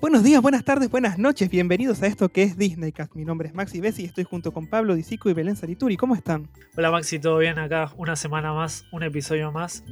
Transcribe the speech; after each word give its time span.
Buenos 0.00 0.22
días, 0.22 0.40
buenas 0.40 0.64
tardes, 0.64 0.90
buenas 0.90 1.18
noches, 1.18 1.50
bienvenidos 1.50 2.02
a 2.02 2.06
esto 2.06 2.30
que 2.30 2.42
es 2.42 2.56
Disneycast. 2.56 3.14
Mi 3.14 3.26
nombre 3.26 3.48
es 3.48 3.54
Maxi 3.54 3.80
Bessi 3.80 4.02
y 4.02 4.06
estoy 4.06 4.24
junto 4.24 4.50
con 4.50 4.66
Pablo 4.66 4.94
Disico 4.94 5.28
y 5.28 5.34
Belén 5.34 5.56
Sarituri. 5.56 5.98
¿Cómo 5.98 6.14
están? 6.14 6.48
Hola 6.74 6.90
Maxi, 6.90 7.18
¿todo 7.18 7.36
bien 7.36 7.58
acá? 7.58 7.92
Una 7.98 8.16
semana 8.16 8.54
más, 8.54 8.86
un 8.92 9.02
episodio 9.02 9.52
más 9.52 9.84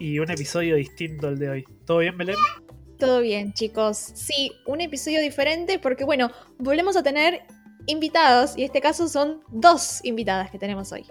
y 0.00 0.18
un 0.18 0.28
episodio 0.28 0.74
distinto 0.74 1.28
el 1.28 1.38
de 1.38 1.50
hoy. 1.50 1.64
¿Todo 1.86 1.98
bien, 1.98 2.18
Belén? 2.18 2.34
Todo 2.98 3.20
bien, 3.20 3.52
chicos. 3.52 3.96
Sí, 3.96 4.50
un 4.66 4.80
episodio 4.80 5.20
diferente 5.20 5.78
porque, 5.78 6.02
bueno, 6.02 6.32
volvemos 6.58 6.96
a 6.96 7.04
tener 7.04 7.42
invitados 7.86 8.56
y 8.56 8.62
en 8.62 8.66
este 8.66 8.80
caso 8.80 9.06
son 9.06 9.40
dos 9.52 10.00
invitadas 10.02 10.50
que 10.50 10.58
tenemos 10.58 10.90
hoy. 10.90 11.06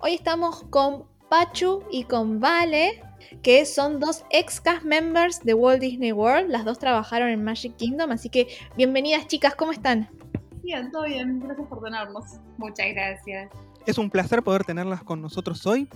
Hoy 0.00 0.14
estamos 0.14 0.64
con 0.70 1.04
Pachu 1.30 1.84
y 1.92 2.02
con 2.02 2.40
Vale 2.40 3.05
que 3.42 3.64
son 3.66 4.00
dos 4.00 4.24
ex 4.30 4.60
cast 4.60 4.84
members 4.84 5.40
de 5.44 5.54
Walt 5.54 5.80
Disney 5.80 6.12
World. 6.12 6.50
Las 6.50 6.64
dos 6.64 6.78
trabajaron 6.78 7.28
en 7.28 7.42
Magic 7.44 7.76
Kingdom, 7.76 8.10
así 8.10 8.28
que 8.28 8.48
bienvenidas 8.76 9.26
chicas, 9.26 9.54
¿cómo 9.54 9.72
están? 9.72 10.08
Bien, 10.62 10.90
todo 10.90 11.04
bien, 11.04 11.40
gracias 11.40 11.68
por 11.68 11.82
tenernos. 11.82 12.24
Muchas 12.58 12.86
gracias. 12.92 13.50
Es 13.86 13.98
un 13.98 14.10
placer 14.10 14.42
poder 14.42 14.64
tenerlas 14.64 15.02
con 15.04 15.22
nosotros 15.22 15.64
hoy, 15.66 15.88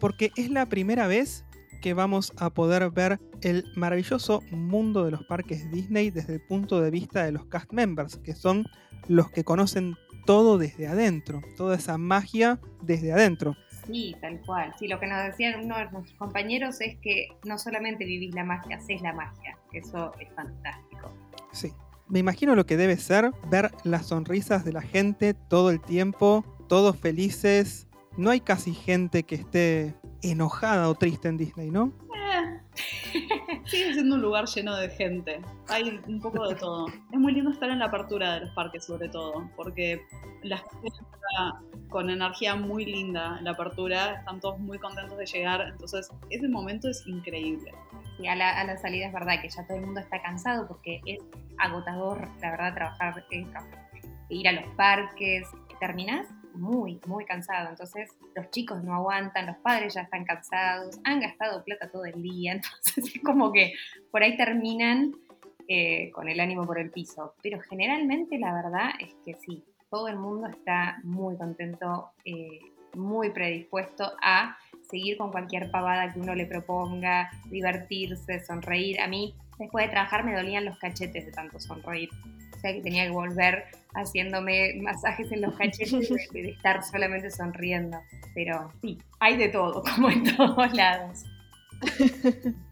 porque 0.00 0.32
es 0.36 0.50
la 0.50 0.66
primera 0.66 1.06
vez 1.06 1.44
que 1.80 1.94
vamos 1.94 2.32
a 2.36 2.50
poder 2.50 2.90
ver 2.90 3.20
el 3.42 3.64
maravilloso 3.76 4.42
mundo 4.50 5.04
de 5.04 5.12
los 5.12 5.24
parques 5.24 5.70
Disney 5.70 6.10
desde 6.10 6.34
el 6.34 6.40
punto 6.40 6.80
de 6.80 6.90
vista 6.90 7.24
de 7.24 7.32
los 7.32 7.46
cast 7.46 7.72
members, 7.72 8.16
que 8.16 8.34
son 8.34 8.66
los 9.06 9.30
que 9.30 9.44
conocen 9.44 9.94
todo 10.26 10.58
desde 10.58 10.88
adentro, 10.88 11.40
toda 11.56 11.76
esa 11.76 11.96
magia 11.96 12.60
desde 12.82 13.12
adentro. 13.12 13.56
Sí, 13.88 14.14
tal 14.20 14.40
cual. 14.42 14.74
Sí, 14.78 14.86
lo 14.86 15.00
que 15.00 15.06
nos 15.06 15.24
decían 15.24 15.64
uno 15.64 15.78
de 15.78 15.90
nuestros 15.90 16.18
compañeros 16.18 16.80
es 16.80 16.98
que 16.98 17.28
no 17.44 17.58
solamente 17.58 18.04
vivís 18.04 18.34
la 18.34 18.44
magia, 18.44 18.76
haces 18.76 19.00
la 19.00 19.14
magia. 19.14 19.58
Eso 19.72 20.12
es 20.20 20.28
fantástico. 20.34 21.10
Sí. 21.52 21.72
Me 22.08 22.20
imagino 22.20 22.54
lo 22.54 22.64
que 22.64 22.78
debe 22.78 22.96
ser 22.96 23.32
ver 23.50 23.70
las 23.84 24.06
sonrisas 24.06 24.64
de 24.64 24.72
la 24.72 24.80
gente 24.80 25.34
todo 25.34 25.70
el 25.70 25.80
tiempo, 25.80 26.42
todos 26.66 26.96
felices. 26.96 27.86
No 28.16 28.30
hay 28.30 28.40
casi 28.40 28.72
gente 28.72 29.24
que 29.24 29.34
esté 29.34 29.94
enojada 30.22 30.88
o 30.88 30.94
triste 30.94 31.28
en 31.28 31.36
Disney, 31.36 31.70
¿no? 31.70 31.92
Sigue 33.64 33.94
siendo 33.94 34.16
un 34.16 34.22
lugar 34.22 34.46
lleno 34.46 34.76
de 34.76 34.88
gente. 34.90 35.40
Hay 35.68 36.00
un 36.06 36.20
poco 36.20 36.48
de 36.48 36.54
todo. 36.54 36.86
Es 36.88 37.18
muy 37.18 37.32
lindo 37.32 37.50
estar 37.50 37.70
en 37.70 37.78
la 37.78 37.86
apertura 37.86 38.34
de 38.34 38.40
los 38.40 38.50
parques, 38.50 38.84
sobre 38.84 39.08
todo, 39.08 39.48
porque 39.56 40.00
la 40.42 40.58
gente 40.58 40.88
está 40.88 41.60
con 41.88 42.10
energía 42.10 42.54
muy 42.54 42.84
linda 42.84 43.36
en 43.38 43.44
la 43.44 43.52
apertura, 43.52 44.18
están 44.18 44.40
todos 44.40 44.58
muy 44.58 44.78
contentos 44.78 45.16
de 45.16 45.26
llegar, 45.26 45.60
entonces 45.62 46.10
ese 46.30 46.48
momento 46.48 46.88
es 46.88 47.06
increíble. 47.06 47.72
Y 48.18 48.26
a 48.26 48.34
la, 48.34 48.60
a 48.60 48.64
la 48.64 48.76
salida 48.76 49.06
es 49.06 49.12
verdad 49.12 49.40
que 49.40 49.48
ya 49.48 49.66
todo 49.66 49.78
el 49.78 49.86
mundo 49.86 50.00
está 50.00 50.20
cansado 50.20 50.66
porque 50.68 51.00
es 51.06 51.18
agotador, 51.58 52.28
la 52.40 52.50
verdad, 52.50 52.74
trabajar, 52.74 53.24
ir 54.28 54.48
a 54.48 54.52
los 54.52 54.66
parques. 54.74 55.48
Terminás 55.80 56.26
muy, 56.58 57.00
muy 57.06 57.24
cansado. 57.24 57.70
Entonces 57.70 58.10
los 58.34 58.50
chicos 58.50 58.82
no 58.84 58.94
aguantan, 58.94 59.46
los 59.46 59.56
padres 59.58 59.94
ya 59.94 60.02
están 60.02 60.24
cansados, 60.24 60.98
han 61.04 61.20
gastado 61.20 61.64
plata 61.64 61.90
todo 61.90 62.04
el 62.04 62.20
día, 62.22 62.52
entonces 62.54 63.16
es 63.16 63.22
como 63.22 63.52
que 63.52 63.74
por 64.10 64.22
ahí 64.22 64.36
terminan 64.36 65.12
eh, 65.68 66.10
con 66.12 66.28
el 66.28 66.40
ánimo 66.40 66.66
por 66.66 66.78
el 66.78 66.90
piso. 66.90 67.34
Pero 67.42 67.60
generalmente 67.60 68.38
la 68.38 68.52
verdad 68.52 68.90
es 69.00 69.14
que 69.24 69.34
sí, 69.34 69.62
todo 69.90 70.08
el 70.08 70.16
mundo 70.16 70.48
está 70.48 70.98
muy 71.02 71.36
contento, 71.36 72.10
eh, 72.24 72.60
muy 72.94 73.30
predispuesto 73.30 74.12
a 74.22 74.56
seguir 74.90 75.18
con 75.18 75.30
cualquier 75.30 75.70
pavada 75.70 76.12
que 76.12 76.20
uno 76.20 76.34
le 76.34 76.46
proponga, 76.46 77.30
divertirse, 77.50 78.44
sonreír. 78.44 79.00
A 79.00 79.08
mí, 79.08 79.34
después 79.58 79.86
de 79.86 79.90
trabajar, 79.90 80.24
me 80.24 80.34
dolían 80.34 80.64
los 80.64 80.78
cachetes 80.78 81.26
de 81.26 81.32
tanto 81.32 81.60
sonreír. 81.60 82.08
O 82.56 82.60
sea 82.60 82.72
que 82.72 82.80
tenía 82.80 83.04
que 83.04 83.12
volver 83.12 83.66
haciéndome 84.00 84.80
masajes 84.82 85.30
en 85.32 85.42
los 85.42 85.54
cachetes 85.54 86.08
de, 86.32 86.50
estar 86.50 86.82
solamente 86.82 87.30
sonriendo. 87.30 87.98
Pero 88.34 88.72
sí, 88.80 88.98
hay 89.20 89.36
de 89.36 89.48
todo, 89.48 89.82
como 89.94 90.10
en 90.10 90.36
todos 90.36 90.72
lados. 90.72 91.24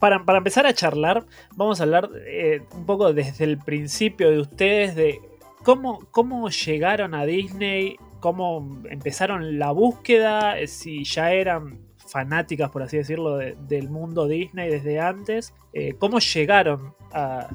Para, 0.00 0.24
para 0.24 0.38
empezar 0.38 0.66
a 0.66 0.74
charlar, 0.74 1.24
vamos 1.54 1.80
a 1.80 1.84
hablar 1.84 2.10
eh, 2.26 2.62
un 2.74 2.86
poco 2.86 3.12
desde 3.12 3.44
el 3.44 3.58
principio 3.58 4.30
de 4.30 4.40
ustedes, 4.40 4.96
de 4.96 5.20
cómo, 5.62 6.00
cómo 6.10 6.48
llegaron 6.48 7.14
a 7.14 7.24
Disney, 7.24 7.96
cómo 8.20 8.82
empezaron 8.90 9.58
la 9.58 9.70
búsqueda, 9.70 10.58
eh, 10.58 10.66
si 10.66 11.04
ya 11.04 11.32
eran 11.32 11.78
fanáticas, 11.96 12.70
por 12.70 12.82
así 12.82 12.96
decirlo, 12.96 13.36
del 13.36 13.88
mundo 13.90 14.26
Disney 14.26 14.70
desde 14.70 15.00
antes, 15.00 15.54
eh, 15.72 15.94
cómo 15.98 16.18
llegaron 16.18 16.94
a, 17.12 17.48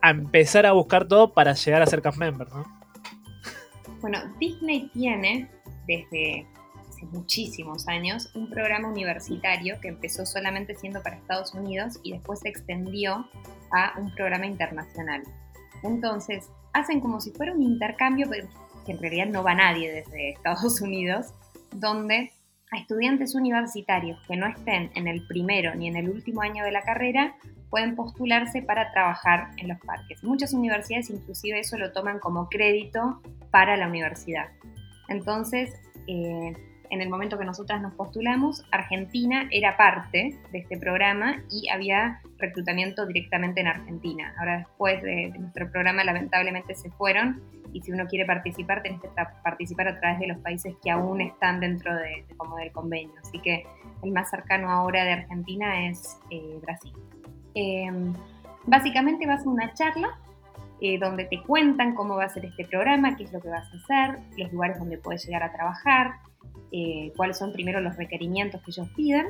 a 0.00 0.10
empezar 0.10 0.66
a 0.66 0.72
buscar 0.72 1.06
todo 1.06 1.32
para 1.32 1.54
llegar 1.54 1.82
a 1.82 1.86
ser 1.86 2.02
cast 2.02 2.18
member, 2.18 2.48
¿no? 2.48 2.79
Bueno, 4.00 4.18
Disney 4.38 4.88
tiene 4.92 5.48
desde 5.86 6.46
hace 6.88 7.06
muchísimos 7.06 7.86
años 7.86 8.30
un 8.34 8.48
programa 8.48 8.88
universitario 8.88 9.78
que 9.80 9.88
empezó 9.88 10.24
solamente 10.24 10.74
siendo 10.74 11.02
para 11.02 11.16
Estados 11.16 11.54
Unidos 11.54 12.00
y 12.02 12.12
después 12.12 12.40
se 12.40 12.48
extendió 12.48 13.28
a 13.72 13.98
un 13.98 14.14
programa 14.14 14.46
internacional. 14.46 15.22
Entonces, 15.82 16.48
hacen 16.72 17.00
como 17.00 17.20
si 17.20 17.30
fuera 17.30 17.52
un 17.52 17.62
intercambio, 17.62 18.26
pero 18.30 18.48
que 18.86 18.92
en 18.92 18.98
realidad 19.00 19.26
no 19.26 19.42
va 19.42 19.54
nadie 19.54 19.92
desde 19.92 20.30
Estados 20.34 20.80
Unidos, 20.80 21.34
donde 21.72 22.32
a 22.72 22.78
estudiantes 22.78 23.34
universitarios 23.34 24.18
que 24.26 24.36
no 24.36 24.46
estén 24.46 24.92
en 24.94 25.08
el 25.08 25.26
primero 25.26 25.74
ni 25.74 25.88
en 25.88 25.96
el 25.96 26.08
último 26.08 26.40
año 26.40 26.64
de 26.64 26.70
la 26.70 26.82
carrera 26.82 27.36
pueden 27.70 27.96
postularse 27.96 28.62
para 28.62 28.90
trabajar 28.92 29.50
en 29.56 29.68
los 29.68 29.78
parques. 29.80 30.22
Muchas 30.22 30.52
universidades 30.52 31.08
inclusive 31.10 31.60
eso 31.60 31.78
lo 31.78 31.92
toman 31.92 32.18
como 32.18 32.48
crédito 32.48 33.22
para 33.50 33.76
la 33.76 33.86
universidad. 33.86 34.48
Entonces, 35.08 35.72
eh, 36.06 36.52
en 36.90 37.00
el 37.00 37.08
momento 37.08 37.38
que 37.38 37.44
nosotras 37.44 37.80
nos 37.80 37.94
postulamos, 37.94 38.64
Argentina 38.72 39.48
era 39.52 39.76
parte 39.76 40.36
de 40.50 40.58
este 40.58 40.76
programa 40.76 41.42
y 41.50 41.68
había 41.68 42.20
reclutamiento 42.38 43.06
directamente 43.06 43.60
en 43.60 43.68
Argentina. 43.68 44.34
Ahora 44.38 44.58
después 44.58 45.00
de, 45.02 45.28
nuestro 45.38 45.70
programa 45.70 46.02
lamentablemente 46.02 46.74
se 46.74 46.90
fueron 46.90 47.40
y 47.72 47.80
si 47.82 47.92
uno 47.92 48.06
quiere 48.08 48.26
participar, 48.26 48.82
tenés 48.82 49.00
que 49.00 49.08
participar 49.44 49.86
a 49.86 50.00
través 50.00 50.18
de 50.18 50.26
los 50.26 50.38
países 50.38 50.74
que 50.82 50.90
aún 50.90 51.20
están 51.20 51.60
dentro 51.60 51.94
de, 51.94 52.24
como 52.36 52.56
del 52.56 52.72
convenio. 52.72 53.14
Así 53.22 53.38
que 53.38 53.64
el 54.02 54.10
más 54.10 54.28
cercano 54.28 54.68
ahora 54.68 55.04
de 55.04 55.12
Argentina 55.12 55.88
es 55.88 56.18
eh, 56.30 56.58
Brasil. 56.60 56.92
Em, 57.54 58.14
básicamente 58.66 59.26
vas 59.26 59.44
a 59.46 59.48
una 59.48 59.72
charla 59.74 60.18
eh, 60.80 60.98
donde 60.98 61.24
te 61.24 61.42
cuentan 61.42 61.94
cómo 61.94 62.16
va 62.16 62.24
a 62.24 62.28
ser 62.28 62.44
este 62.44 62.64
programa, 62.64 63.16
qué 63.16 63.24
es 63.24 63.32
lo 63.32 63.40
que 63.40 63.48
vas 63.48 63.68
a 63.72 63.76
hacer, 63.76 64.18
los 64.38 64.52
lugares 64.52 64.78
donde 64.78 64.96
puedes 64.98 65.24
llegar 65.26 65.42
a 65.42 65.52
trabajar, 65.52 66.12
eh, 66.72 67.12
cuáles 67.16 67.36
son 67.38 67.52
primero 67.52 67.80
los 67.80 67.96
requerimientos 67.96 68.62
que 68.62 68.70
ellos 68.70 68.88
piden 68.96 69.26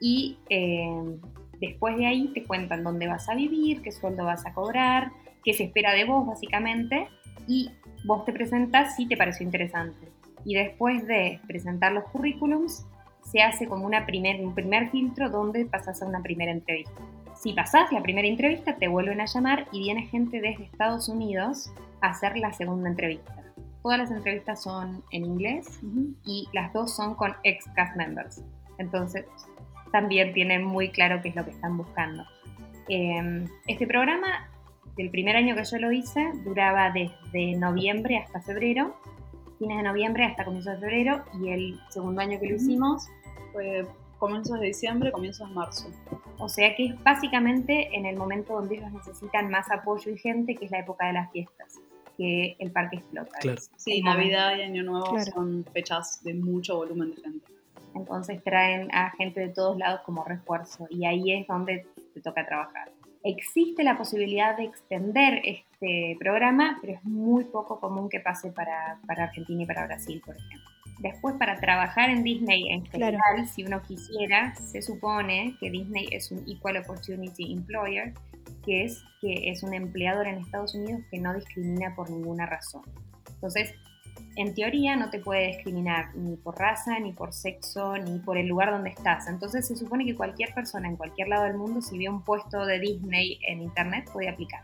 y 0.00 0.38
em, 0.48 1.20
después 1.60 1.96
de 1.96 2.06
ahí 2.06 2.32
te 2.34 2.42
cuentan 2.42 2.82
dónde 2.82 3.06
vas 3.06 3.28
a 3.28 3.34
vivir, 3.34 3.82
qué 3.82 3.92
sueldo 3.92 4.24
vas 4.24 4.44
a 4.46 4.52
cobrar, 4.52 5.12
qué 5.44 5.52
se 5.52 5.64
espera 5.64 5.92
de 5.92 6.04
vos 6.04 6.26
básicamente 6.26 7.08
y 7.46 7.70
vos 8.04 8.24
te 8.24 8.32
presentas 8.32 8.96
si 8.96 9.06
te 9.06 9.16
pareció 9.16 9.44
interesante. 9.44 10.08
Y 10.44 10.54
después 10.54 11.06
de 11.06 11.40
presentar 11.46 11.92
los 11.92 12.04
currículums, 12.04 12.84
se 13.22 13.40
hace 13.40 13.68
como 13.68 13.86
una 13.86 14.04
primer, 14.04 14.44
un 14.44 14.54
primer 14.54 14.90
filtro 14.90 15.30
donde 15.30 15.64
pasas 15.64 16.02
a 16.02 16.06
una 16.06 16.20
primera 16.22 16.50
entrevista. 16.50 17.00
Si 17.42 17.52
pasás 17.54 17.90
la 17.90 18.00
primera 18.04 18.28
entrevista, 18.28 18.76
te 18.76 18.86
vuelven 18.86 19.20
a 19.20 19.24
llamar 19.24 19.66
y 19.72 19.80
viene 19.80 20.06
gente 20.06 20.40
desde 20.40 20.62
Estados 20.62 21.08
Unidos 21.08 21.72
a 22.00 22.10
hacer 22.10 22.38
la 22.38 22.52
segunda 22.52 22.88
entrevista. 22.88 23.34
Todas 23.82 23.98
las 23.98 24.12
entrevistas 24.12 24.62
son 24.62 25.02
en 25.10 25.24
inglés 25.24 25.80
y 26.24 26.48
las 26.52 26.72
dos 26.72 26.94
son 26.94 27.16
con 27.16 27.34
ex 27.42 27.64
cast 27.74 27.96
members. 27.96 28.44
Entonces, 28.78 29.24
también 29.90 30.32
tienen 30.32 30.62
muy 30.62 30.90
claro 30.90 31.20
qué 31.20 31.30
es 31.30 31.34
lo 31.34 31.44
que 31.44 31.50
están 31.50 31.76
buscando. 31.76 32.24
Em, 32.88 33.48
este 33.66 33.88
programa, 33.88 34.48
del 34.96 35.10
primer 35.10 35.34
año 35.34 35.56
que 35.56 35.64
yo 35.64 35.78
lo 35.78 35.90
hice, 35.90 36.24
duraba 36.44 36.92
desde 36.92 37.56
noviembre 37.56 38.18
hasta 38.18 38.40
febrero, 38.40 38.94
fines 39.58 39.78
de 39.78 39.82
noviembre 39.82 40.26
hasta 40.26 40.44
comienzos 40.44 40.74
de 40.74 40.78
febrero, 40.78 41.24
y 41.42 41.48
el 41.48 41.80
segundo 41.90 42.20
año 42.20 42.38
que 42.38 42.46
lo 42.46 42.54
hicimos 42.54 43.08
fue 43.52 43.84
comienzos 44.22 44.60
de 44.60 44.66
diciembre, 44.66 45.10
comienzos 45.10 45.48
de 45.48 45.54
marzo. 45.56 45.90
O 46.38 46.48
sea 46.48 46.76
que 46.76 46.86
es 46.86 47.02
básicamente 47.02 47.88
en 47.92 48.06
el 48.06 48.14
momento 48.14 48.52
donde 48.52 48.76
ellos 48.76 48.92
necesitan 48.92 49.50
más 49.50 49.68
apoyo 49.68 50.12
y 50.12 50.16
gente, 50.16 50.54
que 50.54 50.66
es 50.66 50.70
la 50.70 50.78
época 50.78 51.08
de 51.08 51.14
las 51.14 51.32
fiestas, 51.32 51.80
que 52.16 52.54
el 52.60 52.70
parque 52.70 52.98
explota. 52.98 53.36
Claro. 53.40 53.60
Sí, 53.76 54.00
Navidad 54.00 54.56
y 54.56 54.62
Año 54.62 54.84
Nuevo 54.84 55.18
son 55.24 55.64
fechas 55.72 56.22
de 56.22 56.34
mucho 56.34 56.76
volumen 56.76 57.16
de 57.16 57.20
gente. 57.20 57.52
Entonces 57.96 58.40
traen 58.44 58.94
a 58.94 59.10
gente 59.10 59.40
de 59.40 59.48
todos 59.48 59.76
lados 59.76 60.02
como 60.06 60.22
refuerzo 60.22 60.86
y 60.88 61.04
ahí 61.04 61.32
es 61.32 61.48
donde 61.48 61.84
te 62.14 62.20
toca 62.20 62.46
trabajar. 62.46 62.92
Existe 63.24 63.82
la 63.82 63.98
posibilidad 63.98 64.56
de 64.56 64.66
extender 64.66 65.42
este 65.44 66.16
programa, 66.20 66.78
pero 66.80 66.92
es 66.92 67.02
muy 67.02 67.42
poco 67.46 67.80
común 67.80 68.08
que 68.08 68.20
pase 68.20 68.52
para, 68.52 69.00
para 69.04 69.24
Argentina 69.24 69.64
y 69.64 69.66
para 69.66 69.86
Brasil, 69.86 70.22
por 70.24 70.36
ejemplo. 70.36 70.71
Después, 71.02 71.34
para 71.36 71.58
trabajar 71.58 72.10
en 72.10 72.22
Disney 72.22 72.70
en 72.70 72.86
general, 72.86 73.48
si 73.52 73.64
uno 73.64 73.82
quisiera, 73.82 74.54
se 74.54 74.82
supone 74.82 75.56
que 75.58 75.68
Disney 75.68 76.06
es 76.12 76.30
un 76.30 76.48
Equal 76.48 76.76
Opportunity 76.76 77.52
Employer, 77.52 78.14
que 78.64 78.84
es 78.84 79.02
que 79.20 79.50
es 79.50 79.64
un 79.64 79.74
empleador 79.74 80.28
en 80.28 80.38
Estados 80.38 80.76
Unidos 80.76 81.02
que 81.10 81.18
no 81.18 81.34
discrimina 81.34 81.92
por 81.96 82.08
ninguna 82.08 82.46
razón. 82.46 82.82
Entonces, 83.34 83.74
en 84.36 84.54
teoría 84.54 84.94
no 84.94 85.10
te 85.10 85.18
puede 85.18 85.48
discriminar 85.48 86.14
ni 86.14 86.36
por 86.36 86.56
raza, 86.56 86.96
ni 87.00 87.12
por 87.12 87.32
sexo, 87.32 87.96
ni 87.96 88.20
por 88.20 88.38
el 88.38 88.46
lugar 88.46 88.70
donde 88.70 88.90
estás. 88.90 89.26
Entonces 89.26 89.66
se 89.66 89.74
supone 89.74 90.04
que 90.04 90.14
cualquier 90.14 90.54
persona 90.54 90.86
en 90.88 90.96
cualquier 90.96 91.26
lado 91.26 91.44
del 91.44 91.56
mundo, 91.56 91.82
si 91.82 91.98
ve 91.98 92.08
un 92.08 92.22
puesto 92.22 92.64
de 92.64 92.78
Disney 92.78 93.40
en 93.48 93.60
Internet, 93.60 94.08
puede 94.12 94.28
aplicar. 94.28 94.62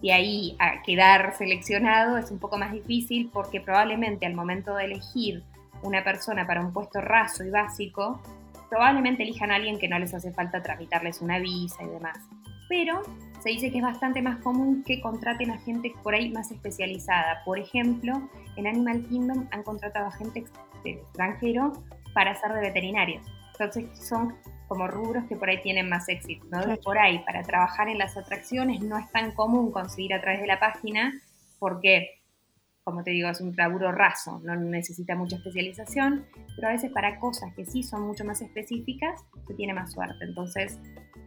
Y 0.00 0.12
ahí 0.12 0.56
a 0.60 0.82
quedar 0.82 1.34
seleccionado 1.36 2.16
es 2.16 2.30
un 2.30 2.38
poco 2.38 2.58
más 2.58 2.72
difícil 2.72 3.28
porque 3.32 3.60
probablemente 3.60 4.24
al 4.24 4.34
momento 4.34 4.76
de 4.76 4.84
elegir 4.84 5.42
una 5.82 6.04
persona 6.04 6.46
para 6.46 6.60
un 6.60 6.72
puesto 6.72 7.00
raso 7.00 7.44
y 7.44 7.50
básico, 7.50 8.20
probablemente 8.68 9.22
elijan 9.22 9.50
a 9.50 9.56
alguien 9.56 9.78
que 9.78 9.88
no 9.88 9.98
les 9.98 10.14
hace 10.14 10.32
falta 10.32 10.62
tramitarles 10.62 11.20
una 11.20 11.38
visa 11.38 11.82
y 11.82 11.88
demás. 11.88 12.18
Pero 12.68 13.02
se 13.40 13.50
dice 13.50 13.70
que 13.72 13.78
es 13.78 13.82
bastante 13.82 14.22
más 14.22 14.38
común 14.42 14.84
que 14.86 15.00
contraten 15.00 15.50
a 15.50 15.58
gente 15.58 15.92
por 16.02 16.14
ahí 16.14 16.30
más 16.30 16.52
especializada. 16.52 17.42
Por 17.44 17.58
ejemplo, 17.58 18.28
en 18.56 18.66
Animal 18.66 19.06
Kingdom 19.08 19.48
han 19.50 19.62
contratado 19.64 20.06
a 20.06 20.12
gente 20.12 20.44
extranjero 20.84 21.72
para 22.14 22.34
ser 22.36 22.52
de 22.52 22.60
veterinarios. 22.60 23.26
Entonces 23.52 23.86
son 24.06 24.36
como 24.68 24.86
rubros 24.86 25.24
que 25.24 25.34
por 25.34 25.50
ahí 25.50 25.60
tienen 25.62 25.88
más 25.88 26.08
éxito. 26.08 26.46
¿no? 26.48 26.76
Por 26.76 26.96
ahí, 26.96 27.18
para 27.26 27.42
trabajar 27.42 27.88
en 27.88 27.98
las 27.98 28.16
atracciones 28.16 28.80
no 28.80 28.98
es 28.98 29.10
tan 29.10 29.32
común 29.32 29.72
conseguir 29.72 30.14
a 30.14 30.20
través 30.20 30.40
de 30.40 30.46
la 30.46 30.60
página 30.60 31.12
porque 31.58 32.19
como 32.84 33.04
te 33.04 33.10
digo, 33.10 33.28
es 33.28 33.40
un 33.40 33.54
laburo 33.56 33.92
raso, 33.92 34.40
no 34.42 34.56
necesita 34.56 35.14
mucha 35.14 35.36
especialización, 35.36 36.26
pero 36.56 36.68
a 36.68 36.72
veces 36.72 36.90
para 36.92 37.18
cosas 37.18 37.54
que 37.54 37.64
sí 37.64 37.82
son 37.82 38.02
mucho 38.02 38.24
más 38.24 38.40
específicas, 38.40 39.20
se 39.46 39.54
tiene 39.54 39.74
más 39.74 39.92
suerte. 39.92 40.24
Entonces, 40.24 40.78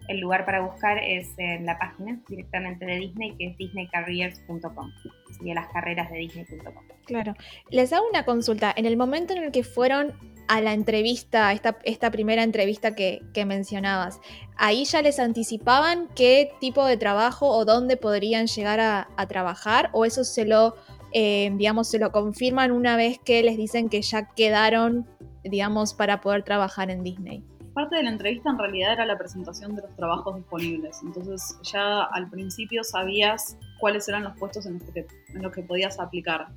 el 0.08 0.20
lugar 0.20 0.46
para 0.46 0.62
buscar 0.62 0.98
es 0.98 1.30
en 1.38 1.66
la 1.66 1.78
página 1.78 2.20
directamente 2.28 2.86
de 2.86 2.98
Disney, 2.98 3.36
que 3.38 3.48
es 3.48 3.58
disneycareers.com. 3.58 4.92
Sería 5.38 5.56
las 5.56 5.68
carreras 5.68 6.12
de 6.12 6.18
disney.com. 6.18 6.84
Claro. 7.06 7.34
Les 7.70 7.94
hago 7.94 8.08
una 8.10 8.26
consulta. 8.26 8.74
En 8.76 8.86
el 8.86 8.98
momento 8.98 9.34
en 9.34 9.44
el 9.44 9.52
que 9.52 9.64
fueron 9.64 10.14
a 10.48 10.60
la 10.60 10.74
entrevista, 10.74 11.54
esta, 11.54 11.78
esta 11.84 12.12
primera 12.12 12.44
entrevista 12.44 12.96
que, 12.96 13.22
mencionabas, 13.46 14.20
¿ahí 14.58 14.84
ya 14.84 15.02
les 15.02 15.20
anticipaban 15.20 16.10
qué 16.16 16.52
tipo 16.60 16.86
de 16.86 16.98
trabajo 16.98 17.48
o 17.48 17.64
dónde 17.64 17.96
podrían 17.96 18.48
llegar 18.48 18.80
a, 18.80 19.08
a 19.16 19.28
trabajar? 19.28 19.90
¿O 19.94 20.04
eso 20.04 20.24
se 20.26 20.46
lo 20.46 20.76
eh, 21.14 21.52
digamos, 21.56 21.90
se 21.90 22.00
lo 22.00 22.12
confirman 22.12 22.72
una 22.72 22.98
vez 22.98 23.20
que 23.20 23.44
les 23.44 23.56
dicen 23.56 23.88
que 23.88 24.02
ya 24.02 24.30
quedaron, 24.34 25.08
digamos, 25.44 25.94
para 25.94 26.22
poder 26.22 26.44
trabajar 26.44 26.90
en 26.90 27.04
Disney. 27.04 27.44
Parte 27.74 27.98
de 27.98 28.04
la 28.04 28.10
entrevista 28.10 28.50
en 28.50 28.58
realidad 28.58 28.94
era 28.94 29.06
la 29.06 29.18
presentación 29.18 29.76
de 29.76 29.84
los 29.84 29.96
trabajos 29.96 30.36
disponibles, 30.36 31.02
entonces 31.04 31.58
ya 31.64 32.04
al 32.04 32.30
principio 32.30 32.84
sabías 32.84 33.58
cuáles 33.80 34.08
eran 34.08 34.24
los 34.24 34.38
puestos 34.38 34.66
en 34.66 34.74
los 34.80 34.84
que, 34.92 35.08
en 35.34 35.42
los 35.42 35.52
que 35.52 35.64
podías 35.64 36.00
aplicar. 36.00 36.48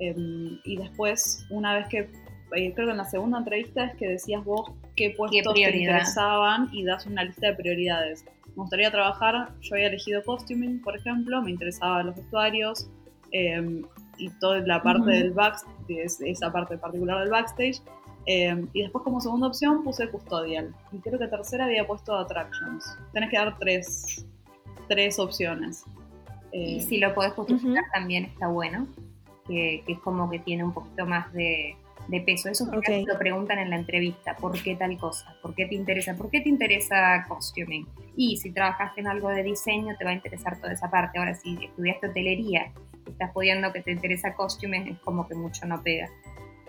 Em, 0.00 0.58
y 0.64 0.76
después, 0.76 1.46
una 1.50 1.74
vez 1.74 1.86
que, 1.88 1.98
eh, 1.98 2.72
creo 2.74 2.86
que 2.86 2.90
en 2.90 2.96
la 2.96 3.04
segunda 3.04 3.38
entrevista 3.38 3.84
es 3.84 3.96
que 3.96 4.08
decías 4.08 4.44
vos 4.44 4.72
qué 4.96 5.10
puestos 5.16 5.54
te 5.54 5.60
interesaban 5.60 6.68
y 6.72 6.84
das 6.84 7.06
una 7.06 7.24
lista 7.24 7.48
de 7.48 7.54
prioridades. 7.54 8.24
Me 8.48 8.62
gustaría 8.62 8.90
trabajar, 8.90 9.50
yo 9.60 9.74
había 9.74 9.88
elegido 9.88 10.22
costuming, 10.24 10.80
por 10.82 10.96
ejemplo, 10.96 11.40
me 11.42 11.50
interesaban 11.50 12.06
los 12.06 12.16
vestuarios, 12.16 12.90
em, 13.32 13.84
y 14.20 14.30
toda 14.38 14.60
la 14.60 14.82
parte 14.82 15.10
del 15.10 15.32
backstage, 15.32 16.20
esa 16.26 16.52
parte 16.52 16.76
particular 16.78 17.20
del 17.20 17.30
backstage. 17.30 17.80
Eh, 18.26 18.66
y 18.74 18.82
después 18.82 19.02
como 19.02 19.20
segunda 19.20 19.46
opción 19.46 19.82
puse 19.82 20.08
custodial. 20.10 20.74
Y 20.92 20.98
creo 20.98 21.18
que 21.18 21.26
tercera 21.26 21.64
había 21.64 21.86
puesto 21.86 22.14
attractions. 22.14 22.96
Tenés 23.12 23.30
que 23.30 23.38
dar 23.38 23.58
tres, 23.58 24.26
tres 24.88 25.18
opciones. 25.18 25.84
y 26.52 26.78
eh, 26.78 26.80
si 26.80 26.98
lo 26.98 27.14
podés 27.14 27.32
justificar 27.32 27.84
también 27.92 28.24
está 28.24 28.48
bueno, 28.48 28.86
que, 29.46 29.82
es 29.86 29.98
como 30.00 30.28
que 30.30 30.38
tiene 30.40 30.64
un 30.64 30.72
poquito 30.72 31.06
más 31.06 31.32
de, 31.32 31.76
peso. 32.26 32.48
Eso 32.48 32.64
okay. 32.76 33.04
lo 33.04 33.16
preguntan 33.18 33.58
en 33.58 33.70
la 33.70 33.76
entrevista, 33.76 34.36
¿por 34.36 34.60
qué 34.60 34.74
tal 34.74 34.98
cosa? 34.98 35.34
¿Por 35.42 35.54
qué 35.54 35.66
te 35.66 35.76
interesa? 35.76 36.14
¿Por 36.16 36.28
qué 36.28 36.40
te 36.40 36.48
interesa 36.48 37.24
costuming? 37.28 37.86
Y 38.16 38.36
si 38.36 38.50
trabajaste 38.50 39.00
en 39.00 39.06
algo 39.06 39.28
de 39.28 39.44
diseño, 39.44 39.96
te 39.96 40.04
va 40.04 40.10
a 40.10 40.14
interesar 40.14 40.60
toda 40.60 40.72
esa 40.72 40.90
parte. 40.90 41.18
Ahora, 41.18 41.34
si 41.34 41.64
estudiaste 41.64 42.08
hotelería 42.08 42.72
estás 43.10 43.32
pudiendo 43.32 43.72
que 43.72 43.80
te 43.80 43.92
interesa 43.92 44.34
costumes, 44.34 44.88
es 44.88 44.98
como 45.00 45.28
que 45.28 45.34
mucho 45.34 45.66
no 45.66 45.82
pega. 45.82 46.08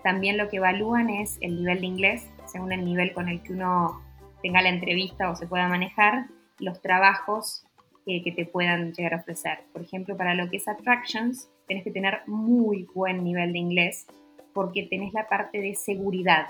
También 0.02 0.36
lo 0.36 0.48
que 0.48 0.56
evalúan 0.56 1.10
es 1.10 1.38
el 1.40 1.56
nivel 1.56 1.80
de 1.80 1.86
inglés, 1.86 2.30
según 2.46 2.72
el 2.72 2.84
nivel 2.84 3.12
con 3.12 3.28
el 3.28 3.42
que 3.42 3.52
uno 3.52 4.02
tenga 4.42 4.60
la 4.60 4.68
entrevista 4.68 5.30
o 5.30 5.36
se 5.36 5.46
pueda 5.46 5.68
manejar, 5.68 6.26
los 6.58 6.80
trabajos 6.82 7.64
que 8.04 8.32
te 8.34 8.44
puedan 8.44 8.92
llegar 8.92 9.14
a 9.14 9.16
ofrecer. 9.18 9.60
Por 9.72 9.82
ejemplo, 9.82 10.16
para 10.16 10.34
lo 10.34 10.50
que 10.50 10.56
es 10.56 10.68
attractions, 10.68 11.48
tenés 11.68 11.84
que 11.84 11.90
tener 11.90 12.22
muy 12.26 12.88
buen 12.94 13.22
nivel 13.22 13.52
de 13.52 13.58
inglés 13.58 14.06
porque 14.52 14.82
tenés 14.84 15.12
la 15.14 15.28
parte 15.28 15.60
de 15.60 15.74
seguridad. 15.74 16.46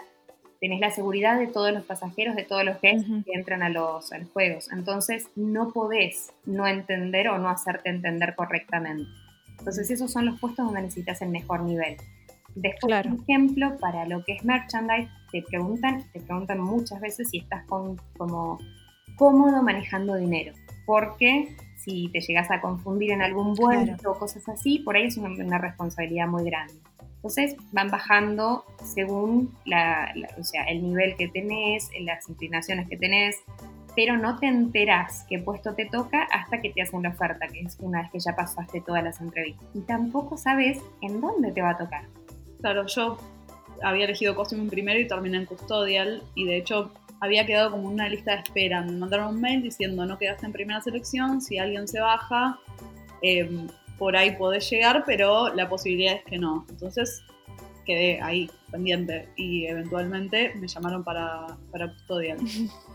Tenés 0.61 0.81
la 0.81 0.91
seguridad 0.91 1.39
de 1.39 1.49
todos 1.49 1.73
los 1.73 1.85
pasajeros, 1.85 2.37
de 2.37 2.45
todos 2.45 2.65
los 2.65 2.81
guests 2.81 3.07
que 3.25 3.33
entran 3.33 3.63
a 3.63 3.69
los, 3.69 4.13
a 4.13 4.19
los 4.19 4.31
juegos. 4.31 4.71
Entonces, 4.73 5.29
no 5.35 5.73
podés 5.73 6.33
no 6.45 6.67
entender 6.67 7.29
o 7.29 7.39
no 7.39 7.49
hacerte 7.49 7.91
entender 7.91 8.35
correctamente. 8.37 9.11
Entonces 9.63 9.93
esos 9.93 10.11
son 10.11 10.27
los 10.27 10.41
puestos 10.41 10.67
donde 10.67 10.83
necesitas 10.83 11.23
el 11.23 11.29
mejor 11.29 11.63
nivel. 11.63 11.97
Después, 12.57 13.07
por 13.07 13.21
ejemplo, 13.21 13.79
para 13.79 14.07
lo 14.07 14.25
que 14.25 14.33
es 14.33 14.45
merchandise, 14.45 15.09
te 15.31 15.41
preguntan, 15.43 16.03
te 16.13 16.21
preguntan 16.21 16.59
muchas 16.61 17.01
veces 17.01 17.31
si 17.31 17.39
estás 17.39 17.65
con, 17.67 17.97
como 18.19 18.59
cómodo 19.17 19.63
manejando 19.63 20.17
dinero. 20.17 20.53
Porque 20.85 21.55
si 21.77 22.09
te 22.09 22.21
llegas 22.21 22.51
a 22.51 22.61
confundir 22.61 23.13
en 23.13 23.23
algún 23.23 23.55
vuelto 23.55 24.11
o 24.11 24.19
cosas 24.19 24.49
así, 24.49 24.81
por 24.81 24.97
ahí 24.97 25.05
es 25.07 25.17
una, 25.17 25.59
responsabilidad 25.59 26.27
muy 26.27 26.43
grande. 26.45 26.75
Entonces 27.15 27.55
van 27.71 27.89
bajando 27.89 28.65
según 28.83 29.57
la, 29.65 30.13
o 30.41 30.43
sea, 30.43 30.65
el 30.65 30.83
nivel 30.83 31.15
que 31.15 31.29
tenés, 31.29 31.89
las 32.01 32.29
inclinaciones 32.29 32.89
que 32.89 32.97
tenés, 32.97 33.37
pero 33.95 34.17
no 34.17 34.39
te 34.39 34.47
enteras 34.47 35.25
qué 35.29 35.39
puesto 35.39 35.75
te 35.75 35.87
toca 35.87 36.23
hasta 36.33 36.61
que 36.61 36.71
te 36.71 36.83
hacen 36.83 37.03
la 37.03 37.11
oferta, 37.11 37.47
que 37.49 37.61
es 37.61 37.77
una 37.81 38.03
vez 38.03 38.11
que 38.11 38.21
ya 38.21 38.35
pasaste 38.35 38.81
todas 38.81 39.05
las 39.05 39.21
entrevistas. 39.21 39.67
Y 39.75 39.81
tampoco 39.81 40.37
sabes 40.37 40.79
en 41.03 41.21
dónde 41.21 41.53
te 41.53 41.63
va 41.63 41.71
a 41.71 41.79
tocar. 41.79 42.05
Claro, 42.61 42.87
yo 42.87 43.19
había 43.83 44.05
elegido 44.05 44.35
costume 44.35 44.69
primero 44.71 44.99
y 45.01 45.07
terminé 45.07 45.39
en 45.39 45.47
custodial 45.47 46.23
y 46.35 46.47
de 46.47 46.57
hecho 46.57 46.93
había 47.21 47.47
quedado 47.47 47.73
como 47.73 47.89
una 47.89 48.09
lista 48.09 48.33
de 48.33 48.43
espera. 48.43 48.83
Me 48.83 48.93
mandaron 48.93 49.35
un 49.35 49.41
mail 49.41 49.63
diciendo 49.63 50.05
no 50.07 50.19
quedaste 50.19 50.47
en 50.47 50.53
primera 50.53 50.81
selección, 50.81 51.41
si 51.41 51.59
alguien 51.59 51.87
se 51.87 52.01
baja, 52.01 52.59
em, 53.21 53.69
por 53.99 54.17
ahí 54.17 54.33
podés 54.37 54.69
llegar, 54.71 55.05
pero 55.07 55.55
la 55.55 55.69
posibilidad 55.69 56.15
es 56.15 56.25
que 56.25 56.39
no. 56.39 56.67
Entonces 56.69 57.23
quedé 57.85 58.21
ahí 58.23 58.51
pendiente 58.71 59.29
y 59.37 59.67
eventualmente 59.67 60.55
me 60.55 60.67
llamaron 60.67 61.05
para, 61.05 61.47
para 61.71 61.93
custodial. 61.93 62.39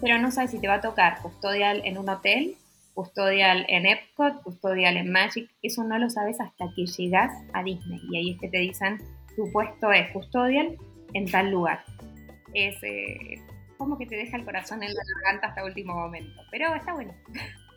pero 0.00 0.18
no 0.18 0.30
sabes 0.30 0.50
si 0.50 0.58
te 0.58 0.68
va 0.68 0.74
a 0.74 0.80
tocar 0.80 1.20
custodial 1.22 1.82
en 1.84 1.98
un 1.98 2.08
hotel, 2.08 2.56
custodial 2.94 3.64
en 3.68 3.86
Epcot, 3.86 4.42
custodial 4.42 4.96
en 4.96 5.10
Magic, 5.10 5.50
eso 5.62 5.84
no 5.84 5.98
lo 5.98 6.10
sabes 6.10 6.40
hasta 6.40 6.66
que 6.74 6.86
llegas 6.86 7.32
a 7.52 7.62
Disney 7.62 8.00
y 8.10 8.16
ahí 8.16 8.30
es 8.32 8.40
que 8.40 8.48
te 8.48 8.58
dicen 8.58 8.98
tu 9.36 9.50
puesto 9.52 9.92
es 9.92 10.10
custodial 10.12 10.76
en 11.14 11.30
tal 11.30 11.50
lugar. 11.50 11.84
Es 12.52 12.76
eh, 12.82 13.40
como 13.78 13.96
que 13.96 14.06
te 14.06 14.16
deja 14.16 14.36
el 14.36 14.44
corazón 14.44 14.82
en 14.82 14.92
la 14.92 15.00
garganta 15.14 15.48
hasta 15.48 15.64
último 15.64 15.94
momento, 15.94 16.42
pero 16.50 16.74
está 16.74 16.92
bueno. 16.92 17.14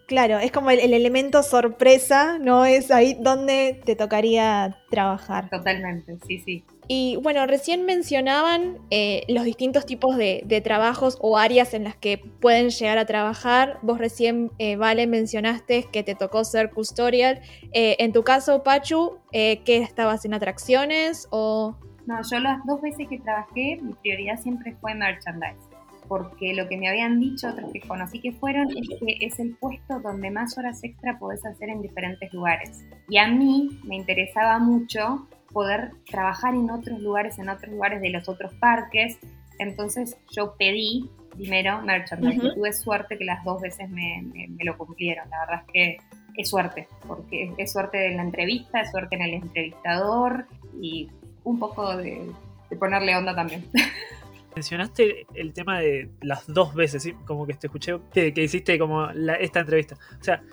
Claro, 0.08 0.40
es 0.40 0.52
como 0.52 0.70
el, 0.70 0.80
el, 0.80 0.94
elemento 0.94 1.42
sorpresa, 1.44 2.38
¿no? 2.38 2.66
Es 2.66 2.92
ahí 2.92 3.18
donde 3.20 3.82
te 3.86 3.96
tocaría 3.96 4.78
trabajar. 4.90 5.50
Totalmente, 5.50 6.18
sí, 6.28 6.40
sí. 6.40 6.66
Y 6.88 7.18
bueno, 7.22 7.46
recién 7.48 7.86
mencionaban 7.86 8.80
eh, 8.90 9.24
los 9.28 9.44
distintos 9.46 9.86
tipos 9.86 10.18
de, 10.18 10.62
trabajos 10.64 11.18
o 11.22 11.38
áreas 11.38 11.74
en 11.74 11.84
las 11.84 11.96
que 11.96 12.18
pueden 12.18 12.70
llegar 12.70 12.98
a 12.98 13.06
trabajar. 13.06 13.80
Vos 13.82 13.98
recién, 13.98 14.52
eh, 14.60 14.76
Vale, 14.76 15.08
mencionaste 15.08 15.86
que 15.92 16.04
te 16.04 16.16
tocó 16.16 16.44
ser 16.44 16.72
custodial. 16.72 17.42
Eh, 17.74 17.96
en 18.00 18.12
tu 18.12 18.24
caso, 18.24 18.64
Pachu, 18.64 19.18
¿qué 19.32 19.64
estabas 19.66 20.26
en 20.26 20.34
atracciones 20.34 21.28
o...? 21.32 21.76
No, 22.06 22.20
yo 22.30 22.40
las 22.40 22.64
dos 22.66 22.82
veces 22.82 23.08
que 23.08 23.18
trabajé, 23.20 23.80
mi 23.82 23.94
prioridad 23.94 24.38
siempre 24.40 24.76
fue 24.82 24.94
merchandise. 24.94 25.70
Porque 26.08 26.54
lo 26.54 26.68
que 26.68 26.76
me 26.78 26.90
habían 26.90 27.20
dicho 27.20 27.48
otros 27.48 27.72
que 27.72 27.80
conocí 27.80 28.20
que 28.20 28.34
fueron 28.34 28.70
es 28.72 28.90
que 29.00 29.26
es 29.26 29.40
el 29.40 29.56
puesto 29.56 30.00
donde 30.02 30.30
más 30.32 30.58
horas 30.58 30.84
extra 30.84 31.18
podés 31.18 31.46
hacer 31.46 31.70
en 31.70 31.82
diferentes 31.82 32.32
lugares. 32.34 32.84
Y 33.08 33.18
a 33.18 33.28
mí 33.28 33.80
me 33.86 33.96
interesaba 33.96 34.60
mucho 34.60 35.28
poder 35.54 35.92
trabajar 36.10 36.56
en 36.56 36.70
otros 36.70 37.00
lugares, 37.00 37.40
en 37.40 37.50
otros 37.50 37.72
lugares 37.72 38.02
de 38.02 38.10
los 38.10 38.28
otros 38.28 38.54
parques. 38.56 39.20
Entonces 39.60 40.18
yo 40.32 40.56
pedí 40.58 41.10
primero 41.36 41.82
merchandise. 41.82 42.54
Tuve 42.56 42.74
suerte 42.74 43.18
que 43.18 43.26
las 43.26 43.44
dos 43.44 43.62
veces 43.62 43.90
me, 43.90 44.24
lo 44.64 44.78
cumplieron. 44.78 45.30
La 45.30 45.40
verdad 45.42 45.64
es 45.68 45.72
que 45.72 45.98
es 46.36 46.50
suerte, 46.50 46.88
porque 47.08 47.54
es 47.58 47.72
suerte 47.72 48.08
en 48.08 48.18
la 48.18 48.24
entrevista, 48.24 48.82
es 48.82 48.92
suerte 48.92 49.16
en 49.16 49.22
el 49.22 49.34
entrevistador 49.36 50.48
y 50.82 51.10
un 51.44 51.60
poco 51.60 51.96
de, 51.96 52.32
ponerle 52.80 53.16
onda 53.16 53.36
también. 53.36 53.64
Mencionaste 54.56 55.26
el 55.34 55.54
tema 55.54 55.80
de 55.80 56.10
las 56.22 56.46
dos 56.48 56.76
veces, 56.76 57.04
¿sí? 57.04 57.14
como 57.26 57.48
que 57.48 57.54
te 57.54 57.68
escuché 57.68 57.98
que, 58.12 58.34
que 58.34 58.44
hiciste 58.44 58.78
como 58.78 59.08
la- 59.12 59.36
esta 59.36 59.62
entrevista. 59.62 59.96
O 60.20 60.24
sea, 60.24 60.44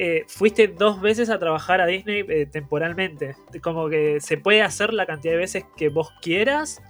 eh, 0.00 0.24
fuiste 0.28 0.68
dos 0.68 1.00
veces 1.00 1.28
a 1.28 1.38
trabajar 1.40 1.80
a 1.80 1.86
Disney 1.86 2.24
eh, 2.28 2.46
temporalmente. 2.46 3.34
Como 3.62 3.88
que 3.88 4.20
se 4.20 4.38
puede 4.38 4.62
hacer 4.62 4.94
la 4.94 5.04
cantidad 5.06 5.32
de 5.32 5.38
veces 5.38 5.64
que 5.76 5.88
vos 5.88 6.10
quieras 6.22 6.80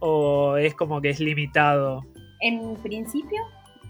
o 0.00 0.56
es 0.56 0.74
como 0.74 1.00
que 1.00 1.10
es 1.10 1.20
limitado. 1.20 2.04
En 2.40 2.74
principio, 2.82 3.40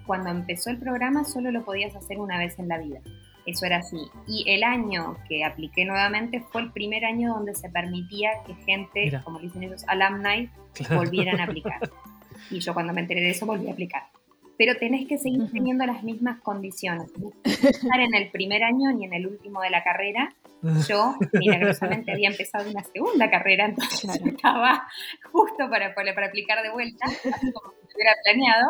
cuando 0.07 0.31
empezó 0.31 0.71
el 0.71 0.79
programa, 0.79 1.25
solo 1.25 1.51
lo 1.51 1.65
podías 1.65 1.97
hacer 1.97 2.19
una 2.19 2.39
vez 2.39 2.59
en 2.59 2.69
la 2.69 2.79
vida. 2.79 3.01
Eso 3.47 3.65
era 3.65 3.79
así. 3.79 3.97
Y 4.27 4.45
el 4.51 4.63
año 4.63 5.17
que 5.29 5.45
apliqué 5.45 5.85
nuevamente 5.85 6.45
fue 6.53 6.61
el 6.63 6.73
primer 6.73 7.05
año 7.05 7.33
donde 7.33 7.55
se 7.55 7.71
permitía 7.71 8.31
que 8.47 8.55
gente, 8.67 9.05
Mira. 9.05 9.23
como 9.23 9.39
dicen 9.39 9.63
ellos, 9.63 9.85
alumni, 9.89 10.51
Claro. 10.75 10.97
volvieran 10.97 11.41
a 11.41 11.45
aplicar. 11.49 11.81
Y 12.51 12.59
yo 12.61 12.75
cuando 12.75 12.93
me 12.93 13.01
enteré 13.01 13.21
de 13.23 13.31
eso 13.31 13.47
volví 13.47 13.69
a 13.69 13.73
aplicar. 13.73 14.03
Pero 14.59 14.77
tenés 14.79 15.07
que 15.07 15.19
seguir 15.19 15.51
teniendo 15.53 15.85
las 15.85 16.03
mismas 16.03 16.41
condiciones. 16.41 17.11
No 17.19 17.31
estar 17.45 18.01
en 18.01 18.15
el 18.15 18.31
primer 18.31 18.63
año 18.63 18.93
ni 18.93 19.05
en 19.05 19.13
el 19.13 19.27
último 19.27 19.61
de 19.61 19.71
la 19.71 19.85
carrera. 19.85 20.35
Yo, 20.89 21.15
milagrosamente, 21.35 22.11
había 22.13 22.31
empezado 22.31 22.69
una 22.71 22.83
segunda 22.83 23.31
carrera, 23.31 23.67
entonces 23.67 24.11
estaba 24.25 24.87
justo 25.31 25.69
para, 25.71 25.95
para, 25.95 26.15
para 26.15 26.27
aplicar 26.29 26.63
de 26.63 26.71
vuelta, 26.73 27.07
así 27.07 27.53
como 27.53 27.73
si 27.73 27.95
hubiera 27.95 28.13
planeado. 28.25 28.69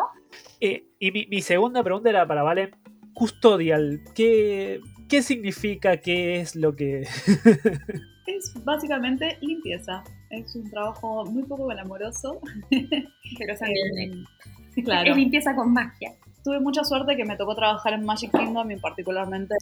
Eh, 0.59 0.83
y 0.99 1.11
mi, 1.11 1.25
mi 1.27 1.41
segunda 1.41 1.83
pregunta 1.83 2.09
era 2.09 2.27
para 2.27 2.43
Valen. 2.43 2.75
Custodial, 3.13 4.01
¿qué, 4.13 4.79
¿qué 5.09 5.21
significa? 5.23 5.97
¿Qué 5.97 6.41
es 6.41 6.55
lo 6.55 6.75
que...? 6.75 7.07
Es 8.27 8.53
básicamente 8.65 9.37
limpieza. 9.39 10.03
Es 10.29 10.53
un 10.53 10.69
trabajo 10.69 11.23
muy 11.25 11.43
poco 11.43 11.67
glamoroso. 11.67 12.41
Pero 12.69 13.55
son 13.57 13.69
Eh, 13.69 14.23
claro. 14.85 15.11
Es 15.11 15.17
limpieza 15.17 15.55
con 15.55 15.73
magia. 15.73 16.13
Tuve 16.43 16.59
mucha 16.59 16.83
suerte 16.83 17.17
que 17.17 17.25
me 17.25 17.35
tocó 17.35 17.55
trabajar 17.55 17.93
en 17.93 18.05
Magic 18.05 18.31
Kingdom 18.31 18.71
y 18.71 18.77
particularmente 18.77 19.55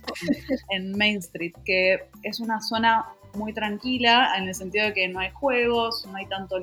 en 0.70 0.96
Main 0.98 1.18
Street, 1.18 1.54
que 1.66 2.10
es 2.22 2.40
una 2.40 2.62
zona 2.62 3.06
muy 3.36 3.54
tranquila 3.54 4.34
en 4.38 4.48
el 4.48 4.56
sentido 4.56 4.86
de 4.86 4.94
que 4.94 5.08
no 5.08 5.20
hay 5.20 5.32
juegos, 5.32 6.06
no 6.12 6.16
hay 6.16 6.28
tanto, 6.28 6.58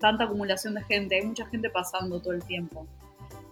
tanta 0.00 0.24
acumulación 0.24 0.74
de 0.74 0.82
gente, 0.84 1.16
hay 1.16 1.26
mucha 1.26 1.46
gente 1.46 1.70
pasando 1.70 2.20
todo 2.20 2.32
el 2.32 2.42
tiempo. 2.44 2.86